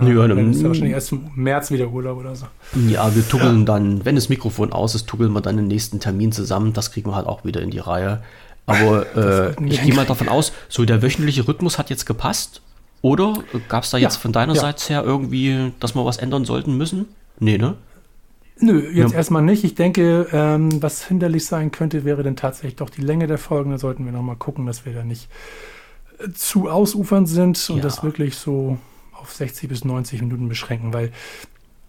Ja, 0.02 0.07
Ja, 0.07 0.27
dann 0.27 0.52
ist 0.52 0.61
ja 0.61 0.68
wahrscheinlich 0.68 0.93
erst 0.93 1.11
im 1.14 1.31
März 1.35 1.72
wieder 1.72 1.88
Urlaub 1.89 2.19
oder 2.19 2.35
so. 2.35 2.45
ja, 2.88 3.14
wir 3.15 3.27
tuggeln 3.27 3.65
dann, 3.65 4.03
wenn 4.06 4.15
das 4.15 4.30
Mikrofon 4.30 4.73
aus 4.73 4.95
ist, 4.95 5.07
tuggeln 5.07 5.31
wir 5.34 5.41
dann 5.41 5.57
den 5.57 5.68
nächsten 5.68 5.99
Termin 5.99 6.31
zusammen. 6.31 6.73
Das 6.73 6.91
kriegen 6.91 7.10
wir 7.10 7.15
halt 7.15 7.27
auch 7.27 7.43
wieder 7.45 7.61
in 7.61 7.72
die 7.72 7.80
Reihe. 7.80 8.22
Aber 8.65 9.06
äh, 9.57 9.65
ich 9.65 9.81
gehe 9.81 9.93
mal 9.93 10.06
davon 10.06 10.30
aus, 10.30 10.52
so 10.69 10.85
der 10.85 11.02
wöchentliche 11.02 11.48
Rhythmus 11.48 11.77
hat 11.77 11.89
jetzt 11.89 12.06
gepasst. 12.06 12.61
Oder 13.02 13.34
gab 13.68 13.84
es 13.84 13.89
da 13.89 13.98
jetzt 13.98 14.15
Ja, 14.15 14.19
von 14.22 14.31
deiner 14.31 14.53
ja. 14.53 14.61
Seite 14.61 14.89
her 14.89 15.03
irgendwie, 15.03 15.72
dass 15.80 15.95
wir 15.95 16.06
was 16.06 16.18
ändern 16.18 16.45
sollten 16.45 16.77
müssen? 16.77 17.07
Nee, 17.39 17.57
ne? 17.57 17.76
Nö, 18.61 18.89
jetzt 18.91 19.11
Ja. 19.11 19.17
erstmal 19.17 19.41
nicht. 19.41 19.63
Ich 19.63 19.75
denke, 19.75 20.27
ähm, 20.31 20.81
was 20.81 21.05
hinderlich 21.07 21.45
sein 21.45 21.71
könnte, 21.71 22.05
wäre 22.05 22.23
dann 22.23 22.35
tatsächlich 22.35 22.75
doch 22.75 22.89
die 22.89 23.01
Länge 23.01 23.27
der 23.27 23.38
Folgen. 23.38 23.71
Da 23.71 23.77
sollten 23.77 24.05
wir 24.05 24.11
nochmal 24.11 24.35
gucken, 24.38 24.65
dass 24.65 24.85
wir 24.85 24.93
da 24.93 25.03
nicht 25.03 25.29
äh, 26.19 26.29
zu 26.33 26.69
ausufernd 26.69 27.27
sind 27.27 27.69
und 27.69 27.77
Ja. 27.77 27.83
das 27.83 28.03
wirklich 28.03 28.35
so 28.35 28.77
auf 29.13 29.33
60 29.33 29.67
bis 29.69 29.83
90 29.85 30.21
Minuten 30.21 30.47
beschränken, 30.49 30.93
weil 30.93 31.11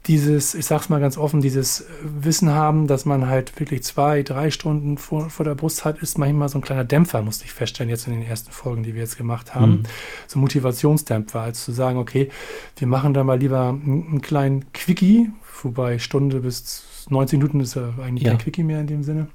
dieses, 0.06 0.54
ich 0.56 0.66
sag's 0.66 0.88
mal 0.88 1.00
ganz 1.00 1.16
offen, 1.16 1.40
dieses 1.40 1.82
äh, 1.82 1.84
Wissen 2.02 2.50
haben, 2.50 2.88
dass 2.88 3.04
man 3.04 3.28
halt 3.28 3.58
wirklich 3.60 3.84
zwei, 3.84 4.22
drei 4.24 4.50
Stunden 4.50 4.98
vor, 4.98 5.30
vor 5.30 5.44
der 5.44 5.54
Brust 5.54 5.84
hat, 5.84 5.98
ist 6.02 6.18
manchmal 6.18 6.48
so 6.48 6.58
ein 6.58 6.62
kleiner 6.62 6.82
Dämpfer, 6.84 7.22
musste 7.22 7.44
ich 7.44 7.52
feststellen, 7.52 7.88
jetzt 7.88 8.08
in 8.08 8.14
den 8.14 8.22
ersten 8.22 8.50
Folgen, 8.50 8.82
die 8.82 8.94
wir 8.94 9.02
jetzt 9.02 9.16
gemacht 9.16 9.54
haben. 9.54 9.70
Mhm. 9.70 9.82
So 10.26 10.38
ein 10.38 10.42
Motivationsdämpfer, 10.42 11.40
als 11.40 11.64
zu 11.64 11.70
sagen, 11.70 11.98
okay, 11.98 12.30
wir 12.78 12.88
machen 12.88 13.14
da 13.14 13.22
mal 13.22 13.38
lieber 13.38 13.68
einen, 13.68 14.06
einen 14.08 14.22
kleinen 14.22 14.72
Quickie, 14.72 15.30
wobei 15.64 15.98
Stunde 15.98 16.40
bis 16.40 17.06
90 17.10 17.38
Minuten 17.38 17.60
ist 17.60 17.74
ja 17.74 17.90
eigentlich 18.02 18.24
Ja. 18.24 18.30
kein 18.30 18.38
Quickie 18.38 18.62
mehr 18.64 18.80
in 18.80 18.86
dem 18.86 19.02
Sinne. 19.02 19.28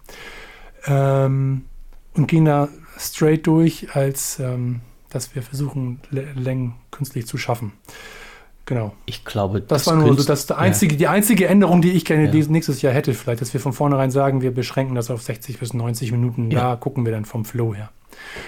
Ähm, 0.86 1.66
und 2.16 2.28
gehen 2.28 2.46
da 2.46 2.70
straight 2.98 3.46
durch, 3.48 3.96
als 3.96 4.40
ähm, 4.40 4.82
dass 5.10 5.36
wir 5.36 5.42
versuchen, 5.44 6.00
Längen 6.12 6.76
künstlich 6.92 7.28
zu 7.28 7.38
schaffen. 7.38 7.74
Genau. 8.66 8.94
Ich 9.06 9.24
glaube, 9.24 9.62
Das, 9.62 9.88
war 9.88 9.96
nur 9.96 10.14
so 10.18 10.24
das 10.26 10.46
der 10.46 10.58
einzige, 10.58 10.98
die 10.98 11.08
einzige 11.08 11.48
Änderung, 11.48 11.82
die 11.82 11.92
ich 11.94 12.04
gerne 12.04 12.30
Ja. 12.34 12.46
nächstes 12.50 12.82
Jahr 12.82 12.94
hätte, 12.94 13.14
vielleicht, 13.14 13.40
dass 13.42 13.54
wir 13.54 13.62
von 13.62 13.72
vornherein 13.72 14.12
sagen, 14.12 14.42
wir 14.42 14.52
beschränken 14.54 14.94
das 14.94 15.10
auf 15.10 15.22
60 15.22 15.60
bis 15.60 15.74
90 15.74 16.12
Minuten. 16.12 16.52
Ja. 16.52 16.72
Da 16.72 16.76
gucken 16.76 17.06
wir 17.06 17.14
dann 17.14 17.24
vom 17.24 17.46
Flow 17.46 17.74
her. 17.74 17.90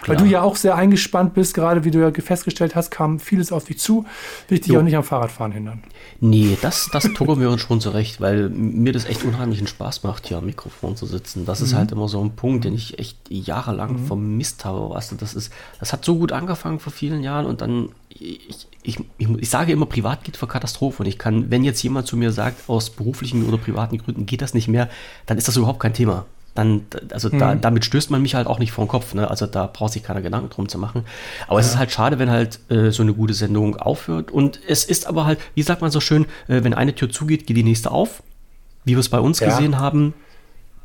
Klar. 0.02 0.18
Weil 0.18 0.24
du 0.26 0.30
ja 0.30 0.42
auch 0.42 0.56
sehr 0.56 0.76
eingespannt 0.76 1.34
bist, 1.34 1.54
gerade 1.54 1.84
wie 1.84 1.92
du 1.92 2.00
ja 2.00 2.12
festgestellt 2.12 2.76
hast, 2.76 2.90
kam 2.92 3.20
vieles 3.20 3.52
auf 3.52 3.66
dich 3.66 3.80
zu. 3.80 4.06
Will 4.48 4.58
ich 4.58 4.62
dich 4.62 4.74
Jo. 4.74 4.80
auch 4.80 4.84
nicht 4.84 4.96
am 4.96 5.04
Fahrradfahren 5.04 5.52
hindern. 5.52 5.84
Nee, 6.22 6.58
das, 6.62 6.90
das 6.92 7.04
tuggeln 7.14 7.40
wir 7.40 7.50
uns 7.50 7.62
schon 7.62 7.80
zurecht, 7.82 8.20
weil 8.22 8.50
mir 8.50 8.94
das 8.94 9.06
echt 9.06 9.24
unheimlichen 9.24 9.68
Spaß 9.68 10.04
macht, 10.04 10.28
hier 10.28 10.38
am 10.38 10.46
Mikrofon 10.46 10.96
zu 10.96 11.06
sitzen. 11.06 11.46
Das 11.46 11.60
Mhm. 11.60 11.66
ist 11.66 11.74
halt 11.76 11.92
immer 11.92 12.08
so 12.08 12.24
ein 12.24 12.32
Punkt, 12.36 12.66
den 12.66 12.74
ich 12.74 13.00
echt 13.00 13.18
jahrelang 13.30 14.00
vermisst 14.06 14.66
habe. 14.66 14.90
Weißt 14.90 15.12
du, 15.12 15.16
das, 15.16 15.34
ist, 15.34 15.52
das 15.80 15.94
hat 15.94 16.04
so 16.06 16.16
gut 16.18 16.32
angefangen 16.32 16.80
vor 16.80 16.92
vielen 16.94 17.22
Jahren 17.24 17.46
und 17.46 17.62
dann, 17.62 17.90
ich, 18.10 18.68
ich, 18.84 19.00
ich, 19.18 19.30
ich 19.38 19.50
sage 19.50 19.72
immer, 19.72 19.86
privat 19.86 20.24
geht 20.24 20.38
vor 20.38 20.48
Katastrophe. 20.50 21.04
Und 21.04 21.08
ich 21.08 21.18
kann, 21.18 21.50
wenn 21.52 21.64
jetzt 21.64 21.82
jemand 21.84 22.08
zu 22.08 22.18
mir 22.18 22.32
sagt, 22.32 22.70
aus 22.70 22.90
beruflichen 22.90 23.48
oder 23.48 23.58
privaten 23.58 23.98
Gründen 23.98 24.26
geht 24.26 24.42
das 24.42 24.54
nicht 24.54 24.68
mehr, 24.68 24.90
dann 25.26 25.38
ist 25.38 25.48
das 25.48 25.58
überhaupt 25.58 25.80
kein 25.80 25.94
Thema. 25.94 26.26
Dann, 26.60 26.82
also 27.14 27.30
da, 27.30 27.56
Mhm. 27.56 27.62
damit 27.62 27.86
stößt 27.86 28.12
man 28.12 28.22
mich 28.22 28.36
halt 28.36 28.46
auch 28.48 28.60
nicht 28.60 28.74
vor 28.74 28.84
den 28.84 28.90
Kopf. 28.90 29.14
Ne? 29.14 29.30
Also 29.30 29.46
da 29.46 29.66
braucht 29.68 29.94
sich 29.94 30.04
keiner 30.04 30.22
Gedanken 30.22 30.50
drum 30.50 30.68
zu 30.68 30.78
machen. 30.78 31.06
Aber 31.48 31.60
es 31.60 31.68
ist 31.68 31.78
halt 31.78 31.90
schade, 31.92 32.20
wenn 32.20 32.30
halt 32.30 32.60
äh, 32.70 32.92
so 32.92 33.02
eine 33.02 33.14
gute 33.14 33.34
Sendung 33.34 33.78
aufhört. 33.78 34.30
Und 34.30 34.60
es 34.68 34.84
ist 34.84 35.08
aber 35.08 35.26
halt, 35.26 35.40
wie 35.56 35.62
sagt 35.62 35.82
man 35.82 35.90
so 35.90 36.02
schön, 36.02 36.24
äh, 36.50 36.64
wenn 36.64 36.74
eine 36.74 36.94
Tür 36.94 37.10
zugeht, 37.10 37.48
geht 37.48 37.56
die 37.56 37.64
nächste 37.64 37.92
auf. 37.92 38.22
Wie 38.84 38.92
wir 38.92 39.00
es 39.00 39.08
bei 39.08 39.20
uns 39.22 39.40
Ja. 39.40 39.48
gesehen 39.50 39.80
haben, 39.80 40.14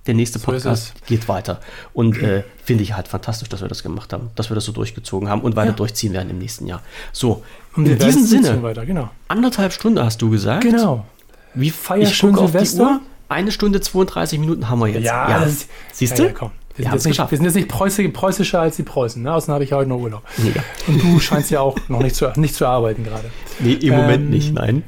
der 0.07 0.15
nächste 0.15 0.39
So 0.39 0.45
Podcast 0.45 0.95
geht 1.07 1.29
weiter. 1.29 1.61
Und 1.93 2.23
äh, 2.23 2.45
finde 2.63 2.83
ich 2.85 2.95
halt 2.95 3.09
fantastisch, 3.09 3.49
dass 3.49 3.61
wir 3.63 3.69
das 3.69 3.83
gemacht 3.83 4.13
haben, 4.13 4.31
dass 4.37 4.51
wir 4.51 4.55
das 4.55 4.65
so 4.65 4.71
durchgezogen 4.73 5.29
haben 5.29 5.41
und 5.41 5.57
weiter 5.57 5.71
Ja. 5.71 5.77
durchziehen 5.77 6.13
werden 6.13 6.31
im 6.31 6.39
nächsten 6.39 6.67
Jahr. 6.67 6.83
So, 7.13 7.43
Und 7.75 7.89
in 7.89 7.99
diesem 7.99 8.25
Sinne, 8.25 8.63
weiter, 8.63 8.87
genau. 8.87 9.11
anderthalb 9.29 9.73
Stunden 9.73 9.99
hast 10.05 10.23
du 10.23 10.31
gesagt. 10.31 10.63
Genau. 10.63 11.05
Wie 11.55 11.71
Feier 11.71 12.03
ich 12.03 12.21
gucke 12.21 12.39
auf 12.41 12.53
die 12.53 12.59
Silvester. 12.59 12.83
Uhr. 12.85 13.01
Eine 13.29 13.51
Stunde 13.53 13.81
32 13.81 14.39
Minuten 14.39 14.69
haben 14.69 14.79
wir 14.81 14.89
jetzt. 14.89 15.07
das- 15.07 15.67
Siehst 15.93 16.19
ja, 16.19 16.25
du? 16.25 16.31
Ja, 16.31 16.37
komm. 16.39 16.51
Wir 16.77 16.87
sind, 16.87 16.95
es 16.97 17.05
nicht, 17.05 17.13
geschafft. 17.13 17.31
wir 17.31 17.39
sind 17.39 17.45
jetzt 17.45 17.55
nicht 17.55 17.71
preußi- 17.71 18.13
preußischer 18.13 18.61
als 18.61 18.75
die 18.77 18.83
Preußen. 18.83 19.23
Ne? 19.23 19.33
Außerdem 19.33 19.55
habe 19.55 19.65
ich 19.65 19.73
heute 19.73 19.89
noch 19.89 19.99
Urlaub. 19.99 20.23
Ja. 20.39 20.61
Und 20.89 21.01
du 21.03 21.21
scheinst 21.21 21.51
ja 21.53 21.61
auch 21.61 21.77
noch 21.89 22.01
nicht 22.01 22.17
zu, 22.17 22.33
nicht 22.37 22.55
zu 22.57 22.67
arbeiten 22.67 23.05
gerade. 23.05 23.31
Nee, 23.61 23.75
im 23.75 23.95
Moment 23.95 24.25
Ähm, 24.25 24.31
nicht, 24.31 24.53
nein. 24.53 24.83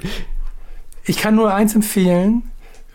Ich 1.04 1.18
kann 1.18 1.36
nur 1.36 1.54
eins 1.54 1.74
empfehlen. 1.76 2.42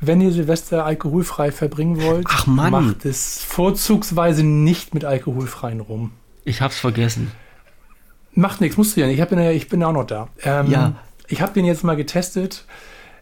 Wenn 0.01 0.19
ihr 0.19 0.31
Silvester 0.34 0.84
alkoholfrei 0.84 1.51
verbringen 1.51 2.01
wollt, 2.01 2.26
Ach, 2.27 2.47
macht 2.47 3.05
es 3.05 3.41
vorzugsweise 3.43 4.43
nicht 4.43 4.93
mit 4.95 5.05
alkoholfreien 5.05 5.80
rum. 5.80 6.11
Ich 6.43 6.61
hab's 6.61 6.80
vergessen. 6.80 7.31
Macht 8.34 8.61
nichts, 8.61 8.77
musst 8.77 8.97
du 8.97 9.01
ja 9.01 9.07
nicht. 9.07 9.15
Ich, 9.18 9.22
hab, 9.22 9.30
bin 9.30 9.39
ja- 9.39 9.51
ich 9.51 9.69
bin 9.69 9.84
auch 9.84 9.91
noch 9.93 10.05
da. 10.05 10.27
Ähm, 10.43 10.69
Ja. 10.72 10.93
Ich 11.27 11.41
habe 11.41 11.53
den 11.53 11.63
jetzt 11.65 11.84
mal 11.85 11.95
getestet. 11.95 12.65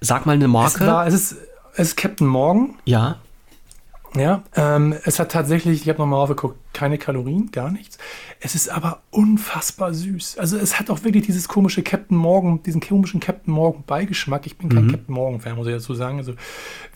Sag 0.01 0.25
mal 0.25 0.31
eine 0.33 0.45
Es, 0.45 0.51
Marke. 0.51 0.87
war, 0.87 1.05
es, 1.05 1.13
ist, 1.13 1.35
es 1.79 1.89
ist 1.89 1.95
Captain 1.97 2.27
Morgan. 2.27 2.75
ja. 2.85 3.17
Ja, 4.15 4.41
ähm, 4.55 4.95
es 5.03 5.19
hat 5.19 5.31
tatsächlich, 5.31 5.83
ich 5.83 5.87
habe 5.87 5.99
nochmal 5.99 6.19
aufgeguckt, 6.21 6.57
keine 6.73 6.97
Kalorien, 6.97 7.51
gar 7.51 7.69
nichts. 7.69 7.99
Es 8.39 8.55
ist 8.55 8.67
aber 8.67 9.03
unfassbar 9.11 9.93
süß. 9.93 10.39
Also 10.39 10.57
es 10.57 10.79
hat 10.79 10.89
auch 10.89 11.03
wirklich 11.03 11.27
dieses 11.27 11.47
komische 11.47 11.83
Captain 11.83 12.17
Morgan, 12.17 12.63
diesen 12.63 12.81
komischen 12.81 13.19
Captain 13.19 13.53
Morgan 13.53 13.83
Beigeschmack. 13.85 14.47
Ich 14.47 14.57
bin 14.57 14.69
kein 14.69 14.85
Mhm. 14.87 14.91
Captain 14.93 15.13
Morgan 15.13 15.41
Fan, 15.41 15.55
muss 15.55 15.67
ich 15.67 15.73
dazu 15.73 15.93
sagen. 15.93 16.17
Also 16.17 16.33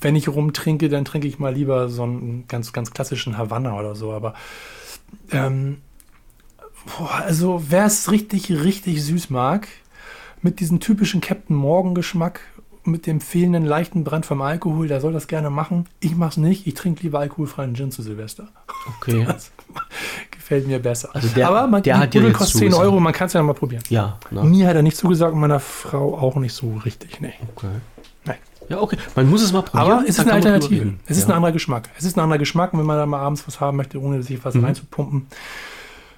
wenn 0.01 0.15
ich 0.15 0.27
rumtrinke, 0.27 0.89
dann 0.89 1.05
trinke 1.05 1.27
ich 1.27 1.37
mal 1.37 1.53
lieber 1.53 1.87
so 1.87 2.01
einen 2.01 2.45
ganz, 2.47 2.73
ganz 2.73 2.89
klassischen 2.89 3.37
Havanna 3.37 3.77
oder 3.77 3.93
so. 3.93 4.11
Aber 4.11 4.33
ähm, 5.31 5.81
boah, 6.97 7.13
also 7.13 7.63
wer 7.69 7.85
es 7.85 8.09
richtig, 8.09 8.49
richtig 8.49 9.03
süß 9.03 9.29
mag, 9.29 9.67
mit 10.41 10.59
diesem 10.59 10.79
typischen 10.79 11.21
Captain 11.21 11.55
Morgan 11.55 11.93
Geschmack, 11.93 12.41
mit 12.85 13.07
dem 13.07 13.21
fehlenden 13.21 13.65
leichten 13.65 14.03
Brand 14.03 14.25
vom 14.25 14.41
Alkohol, 14.41 14.87
der 14.87 14.99
soll 15.01 15.13
das 15.13 15.27
gerne 15.27 15.49
machen. 15.49 15.87
Ich 15.99 16.15
mach's 16.15 16.37
nicht. 16.37 16.67
Ich 16.67 16.73
trinke 16.73 17.03
lieber 17.03 17.19
alkoholfreien 17.19 17.75
Gin 17.75 17.91
zu 17.91 18.01
Silvester. 18.01 18.47
Okay. 18.97 19.25
Das 19.27 19.51
gefällt 20.31 20.67
mir 20.67 20.79
besser. 20.79 21.09
Also 21.13 21.29
der- 21.29 21.47
Aber 21.47 21.67
man, 21.67 21.81
der 21.83 21.97
hat 21.97 22.13
jetzt 22.13 22.33
kostet 22.33 22.59
10 22.59 22.71
zugesagt. 22.71 22.83
Euro, 22.85 22.99
man 22.99 23.13
kann 23.13 23.27
es 23.27 23.33
ja 23.33 23.41
mal 23.41 23.53
probieren. 23.53 23.83
Ja, 23.89 24.17
ne? 24.29 24.43
Mir 24.43 24.67
hat 24.67 24.75
er 24.75 24.81
nicht 24.81 24.97
zugesagt 24.97 25.33
und 25.33 25.39
meiner 25.39 25.59
Frau 25.61 26.17
auch 26.17 26.35
nicht 26.35 26.53
so 26.53 26.73
richtig. 26.83 27.21
Nee. 27.21 27.33
Okay. 27.55 27.67
Nein. 28.25 28.37
Ja, 28.67 28.79
okay. 28.81 28.97
Man 29.15 29.29
muss 29.29 29.41
es 29.41 29.53
mal 29.53 29.61
probieren. 29.61 29.91
Aber 29.91 30.03
es 30.03 30.09
ist 30.09 30.19
eine 30.19 30.33
Alternative. 30.33 30.93
Es 31.07 31.17
ist 31.17 31.23
ja. 31.23 31.29
ein 31.29 31.35
anderer 31.37 31.53
Geschmack. 31.53 31.89
Es 31.97 32.03
ist 32.03 32.17
ein 32.17 32.19
anderer 32.19 32.39
Geschmack, 32.39 32.73
und 32.73 32.79
wenn 32.79 32.85
man 32.85 32.97
da 32.97 33.05
mal 33.05 33.19
abends 33.19 33.47
was 33.47 33.59
haben 33.61 33.77
möchte, 33.77 33.99
ohne 34.01 34.21
sich 34.21 34.43
was 34.43 34.53
Mhm. 34.55 34.65
reinzupumpen, 34.65 35.27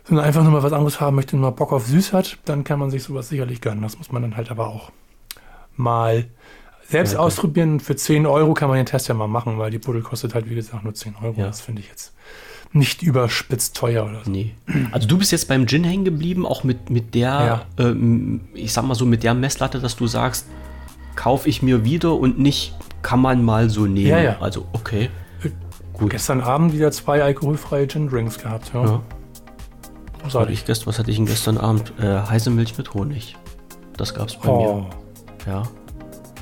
sondern 0.07 0.25
einfach 0.25 0.41
nur 0.43 0.51
mal 0.51 0.63
was 0.63 0.73
anderes 0.73 0.99
haben 0.99 1.15
möchte 1.15 1.35
und 1.35 1.41
mal 1.43 1.51
Bock 1.51 1.71
auf 1.71 1.85
süß 1.85 2.11
hat, 2.13 2.37
dann 2.45 2.63
kann 2.63 2.79
man 2.79 2.89
sich 2.89 3.03
sowas 3.03 3.29
sicherlich 3.29 3.61
gönnen. 3.61 3.83
Das 3.83 3.97
muss 3.97 4.11
man 4.11 4.21
dann 4.23 4.35
halt 4.37 4.49
aber 4.51 4.67
auch 4.67 4.91
mal 5.77 6.25
selbst 6.87 7.13
Ja, 7.13 7.19
ausprobieren. 7.19 7.79
Für 7.79 7.95
10 7.95 8.25
Euro 8.25 8.53
kann 8.53 8.69
man 8.69 8.77
den 8.77 8.85
Test 8.85 9.07
ja 9.07 9.13
mal 9.15 9.27
machen, 9.27 9.57
weil 9.57 9.71
die 9.71 9.79
Buddel 9.79 10.01
kostet 10.01 10.33
halt, 10.35 10.49
wie 10.49 10.55
gesagt, 10.55 10.83
nur 10.83 10.93
10 10.93 11.15
Euro. 11.21 11.33
Ja. 11.39 11.47
Das 11.47 11.61
finde 11.61 11.81
ich 11.81 11.89
jetzt 11.89 12.13
nicht 12.73 13.01
überspitzt 13.03 13.75
teuer 13.77 14.05
oder 14.05 14.23
so. 14.25 14.29
Nee. 14.31 14.53
Also 14.91 15.07
du 15.07 15.17
bist 15.17 15.31
jetzt 15.31 15.47
beim 15.47 15.65
Gin 15.65 15.83
hängen 15.85 16.03
geblieben, 16.05 16.45
auch 16.45 16.63
mit, 16.63 16.89
mit 16.89 17.15
der, 17.15 17.65
ähm, 17.79 18.41
ich 18.53 18.73
sag 18.73 18.83
mal 18.85 18.95
so, 18.95 19.05
mit 19.05 19.23
der 19.23 19.33
Messlatte, 19.33 19.79
dass 19.79 19.95
du 19.95 20.07
sagst, 20.07 20.45
kaufe 21.15 21.47
ich 21.47 21.61
mir 21.61 21.85
wieder 21.85 22.13
und 22.15 22.37
nicht 22.37 22.75
kann 23.01 23.21
man 23.21 23.43
mal 23.43 23.69
so 23.69 23.85
nehmen. 23.85 24.07
Ja, 24.07 24.19
ja. 24.19 24.37
Also 24.41 24.65
okay. 24.73 25.09
Äh, 25.43 25.49
Gut. 25.93 26.09
Gestern 26.11 26.41
Abend 26.41 26.73
wieder 26.73 26.91
zwei 26.91 27.23
alkoholfreie 27.23 27.87
Gin 27.87 28.09
Drinks 28.09 28.37
gehabt. 28.39 28.71
Ja. 28.73 28.83
Ja. 28.85 29.01
Was 30.23 30.35
hatte, 30.35 30.51
ich 30.51 30.65
gest, 30.65 30.85
was 30.87 30.99
hatte 30.99 31.11
ich 31.11 31.17
denn 31.17 31.27
gestern 31.27 31.57
Abend? 31.57 31.93
Äh, 31.99 32.03
heiße 32.19 32.49
Milch 32.49 32.77
mit 32.77 32.93
Honig. 32.93 33.37
Das 33.95 34.13
gab's 34.13 34.35
bei 34.37 34.49
Oh. 34.49 34.81
mir. 34.81 34.89
Ja. 35.45 35.63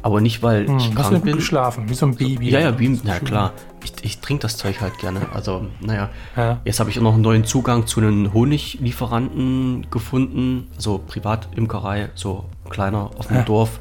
Aber 0.01 0.19
nicht, 0.19 0.43
weil 0.43 0.67
Hm, 0.67 0.77
ich 0.77 0.93
krank 0.93 1.23
bin. 1.23 1.37
geschlafen? 1.37 1.89
Wie 1.89 1.93
so 1.93 2.05
ein 2.05 2.15
Baby. 2.15 2.49
Ja, 2.49 2.59
ja, 2.59 2.71
Beam, 2.71 2.99
na 3.05 3.19
klar. 3.19 3.53
Ich, 3.85 3.93
ich 4.03 4.19
trinke 4.19 4.41
das 4.41 4.57
Zeug 4.57 4.81
halt 4.81 4.97
gerne. 4.97 5.21
Also, 5.33 5.67
naja. 5.79 6.09
Ja. 6.35 6.59
Jetzt 6.65 6.79
habe 6.81 6.89
ich 6.89 6.97
auch 6.99 7.03
noch 7.03 7.13
einen 7.13 7.21
neuen 7.21 7.45
Zugang 7.45 7.87
zu 7.87 8.01
einem 8.01 8.33
Honiglieferanten 8.33 9.87
gefunden. 9.91 10.67
So 10.77 10.97
Privatimkerei, 10.97 12.09
so 12.15 12.45
kleiner 12.69 13.11
auf 13.17 13.27
dem 13.27 13.37
Ja. 13.37 13.41
Dorf. 13.43 13.79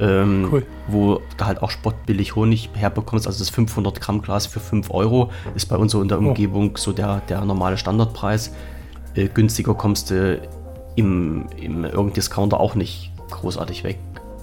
Ähm, 0.00 0.48
Cool. 0.50 0.64
Wo 0.86 1.20
du 1.36 1.44
halt 1.44 1.62
auch 1.62 1.70
spottbillig 1.70 2.36
Honig 2.36 2.70
herbekommst. 2.74 3.26
Also 3.26 3.38
das 3.40 3.50
500 3.50 4.00
Gramm 4.00 4.22
Glas 4.22 4.46
für 4.46 4.60
5 4.60 4.90
Euro 4.90 5.30
ist 5.54 5.66
bei 5.66 5.76
uns 5.76 5.92
so 5.92 6.00
in 6.00 6.08
der 6.08 6.18
Oh. 6.20 6.28
Umgebung 6.28 6.76
so 6.76 6.92
der, 6.92 7.20
der 7.28 7.44
normale 7.44 7.76
Standardpreis. 7.76 8.52
Äh, 9.14 9.28
günstiger 9.28 9.74
kommst 9.74 10.10
du 10.10 10.40
im, 10.96 11.46
im 11.60 11.84
irgendeinem 11.84 12.12
Discounter 12.14 12.60
auch 12.60 12.74
nicht 12.74 13.12
großartig 13.30 13.82
weg. 13.84 13.98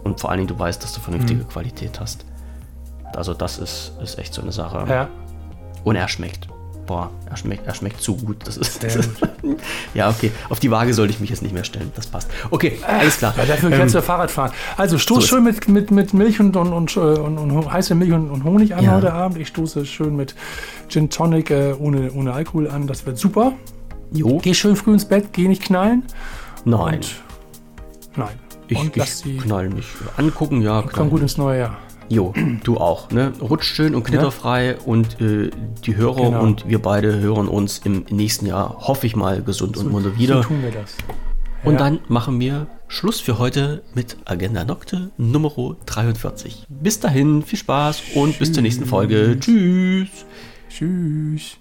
Und 0.05 0.19
vor 0.21 0.29
allen 0.29 0.37
Dingen, 0.37 0.47
du 0.47 0.57
weißt, 0.57 0.81
dass 0.81 0.93
du 0.93 1.01
vernünftige 1.01 1.41
Mhm. 1.43 1.49
Qualität 1.49 1.99
hast. 1.99 2.23
Also 3.15 3.33
das 3.33 3.57
ist, 3.57 3.91
ist 4.01 4.17
echt 4.17 4.33
so 4.33 4.41
eine 4.41 4.51
Sache. 4.53 4.85
Ja, 4.87 5.07
Und 5.83 5.95
er 5.97 6.07
schmeckt. 6.07 6.47
Boah, 6.85 7.09
er 7.27 7.35
schmeckt, 7.35 7.65
er 7.65 7.73
schmeckt 7.73 7.99
zu 7.99 8.15
gut. 8.15 8.37
Das 8.47 8.57
ist, 8.57 8.79
sehr 8.81 8.95
gut. 9.41 9.57
ja, 9.95 10.07
okay. 10.09 10.31
Auf 10.49 10.59
die 10.59 10.69
Waage 10.69 10.93
sollte 10.93 11.11
ich 11.13 11.19
mich 11.19 11.31
jetzt 11.31 11.41
nicht 11.41 11.53
mehr 11.53 11.63
stellen. 11.63 11.91
Das 11.95 12.05
passt. 12.05 12.29
Okay, 12.51 12.77
alles 12.85 13.17
klar. 13.17 13.33
Ja, 13.37 13.45
dafür 13.45 13.71
Ähm, 13.71 13.79
kannst 13.79 13.95
du 13.95 14.01
Fahrrad 14.03 14.29
fahren. 14.29 14.51
Also 14.77 14.99
stoß 14.99 15.21
so 15.23 15.27
schön 15.27 15.43
mit, 15.43 15.67
mit, 15.67 15.89
mit 15.89 16.13
Milch 16.13 16.39
und, 16.39 16.55
und, 16.55 16.71
und, 16.73 16.95
äh, 16.95 16.99
und, 16.99 17.37
und 17.39 17.71
heiße 17.73 17.95
Milch 17.95 18.11
und, 18.13 18.29
und 18.29 18.43
Honig 18.43 18.75
an 18.75 18.83
Ja. 18.83 18.91
heute 18.91 19.11
Abend. 19.13 19.39
Ich 19.39 19.47
stoße 19.47 19.83
schön 19.87 20.15
mit 20.15 20.35
Gin 20.87 21.09
Tonic 21.09 21.49
äh, 21.49 21.73
ohne, 21.79 22.11
ohne 22.11 22.33
Alkohol 22.33 22.69
an. 22.69 22.85
Das 22.85 23.03
wird 23.07 23.17
super. 23.17 23.53
jo, 24.11 24.37
Geh 24.37 24.53
schön 24.53 24.75
früh 24.75 24.93
ins 24.93 25.05
Bett, 25.05 25.33
geh 25.33 25.47
nicht 25.47 25.63
knallen. 25.63 26.03
nein. 26.65 26.95
Und, 26.97 27.15
nein. 28.15 28.39
Ich 28.67 28.79
und 28.79 28.95
lass 28.95 29.25
ich 29.25 29.37
knall 29.39 29.69
mich. 29.69 29.85
Angucken, 30.17 30.61
ja, 30.61 30.81
komm 30.81 30.89
knall. 30.91 31.09
gut 31.09 31.21
ins 31.21 31.37
neue 31.37 31.59
Jahr. 31.59 31.77
Jo, 32.07 32.33
du 32.63 32.77
auch. 32.77 33.09
Ne? 33.09 33.33
Rutscht 33.41 33.75
schön 33.75 33.95
und 33.95 34.03
knitterfrei 34.03 34.77
und 34.85 35.19
äh, 35.19 35.49
die 35.85 35.95
Hörer 35.95 36.21
Genau. 36.25 36.43
und 36.43 36.67
wir 36.69 36.79
beide 36.79 37.19
hören 37.19 37.47
uns 37.47 37.79
im 37.83 38.05
nächsten 38.11 38.45
Jahr, 38.45 38.77
hoffe 38.87 39.07
ich 39.07 39.15
mal, 39.15 39.41
gesund 39.41 39.75
und 39.77 39.91
munter 39.91 40.11
So 40.11 40.17
wieder. 40.19 40.41
tun 40.41 40.61
wir 40.61 40.71
das. 40.71 40.95
Und 41.63 41.73
Ja. 41.73 41.79
dann 41.79 41.99
machen 42.07 42.39
wir 42.39 42.67
Schluss 42.87 43.19
für 43.19 43.39
heute 43.39 43.81
mit 43.95 44.17
Agenda 44.25 44.63
Nocte 44.63 45.09
Nummer 45.17 45.51
43. 45.87 46.67
Bis 46.69 46.99
dahin, 46.99 47.41
viel 47.41 47.57
Spaß 47.57 48.03
und 48.13 48.37
bis 48.37 48.53
zur 48.53 48.61
nächsten 48.61 48.85
Folge. 48.85 49.37
Tschüss. 49.39 50.09
Tschüss. 50.69 51.57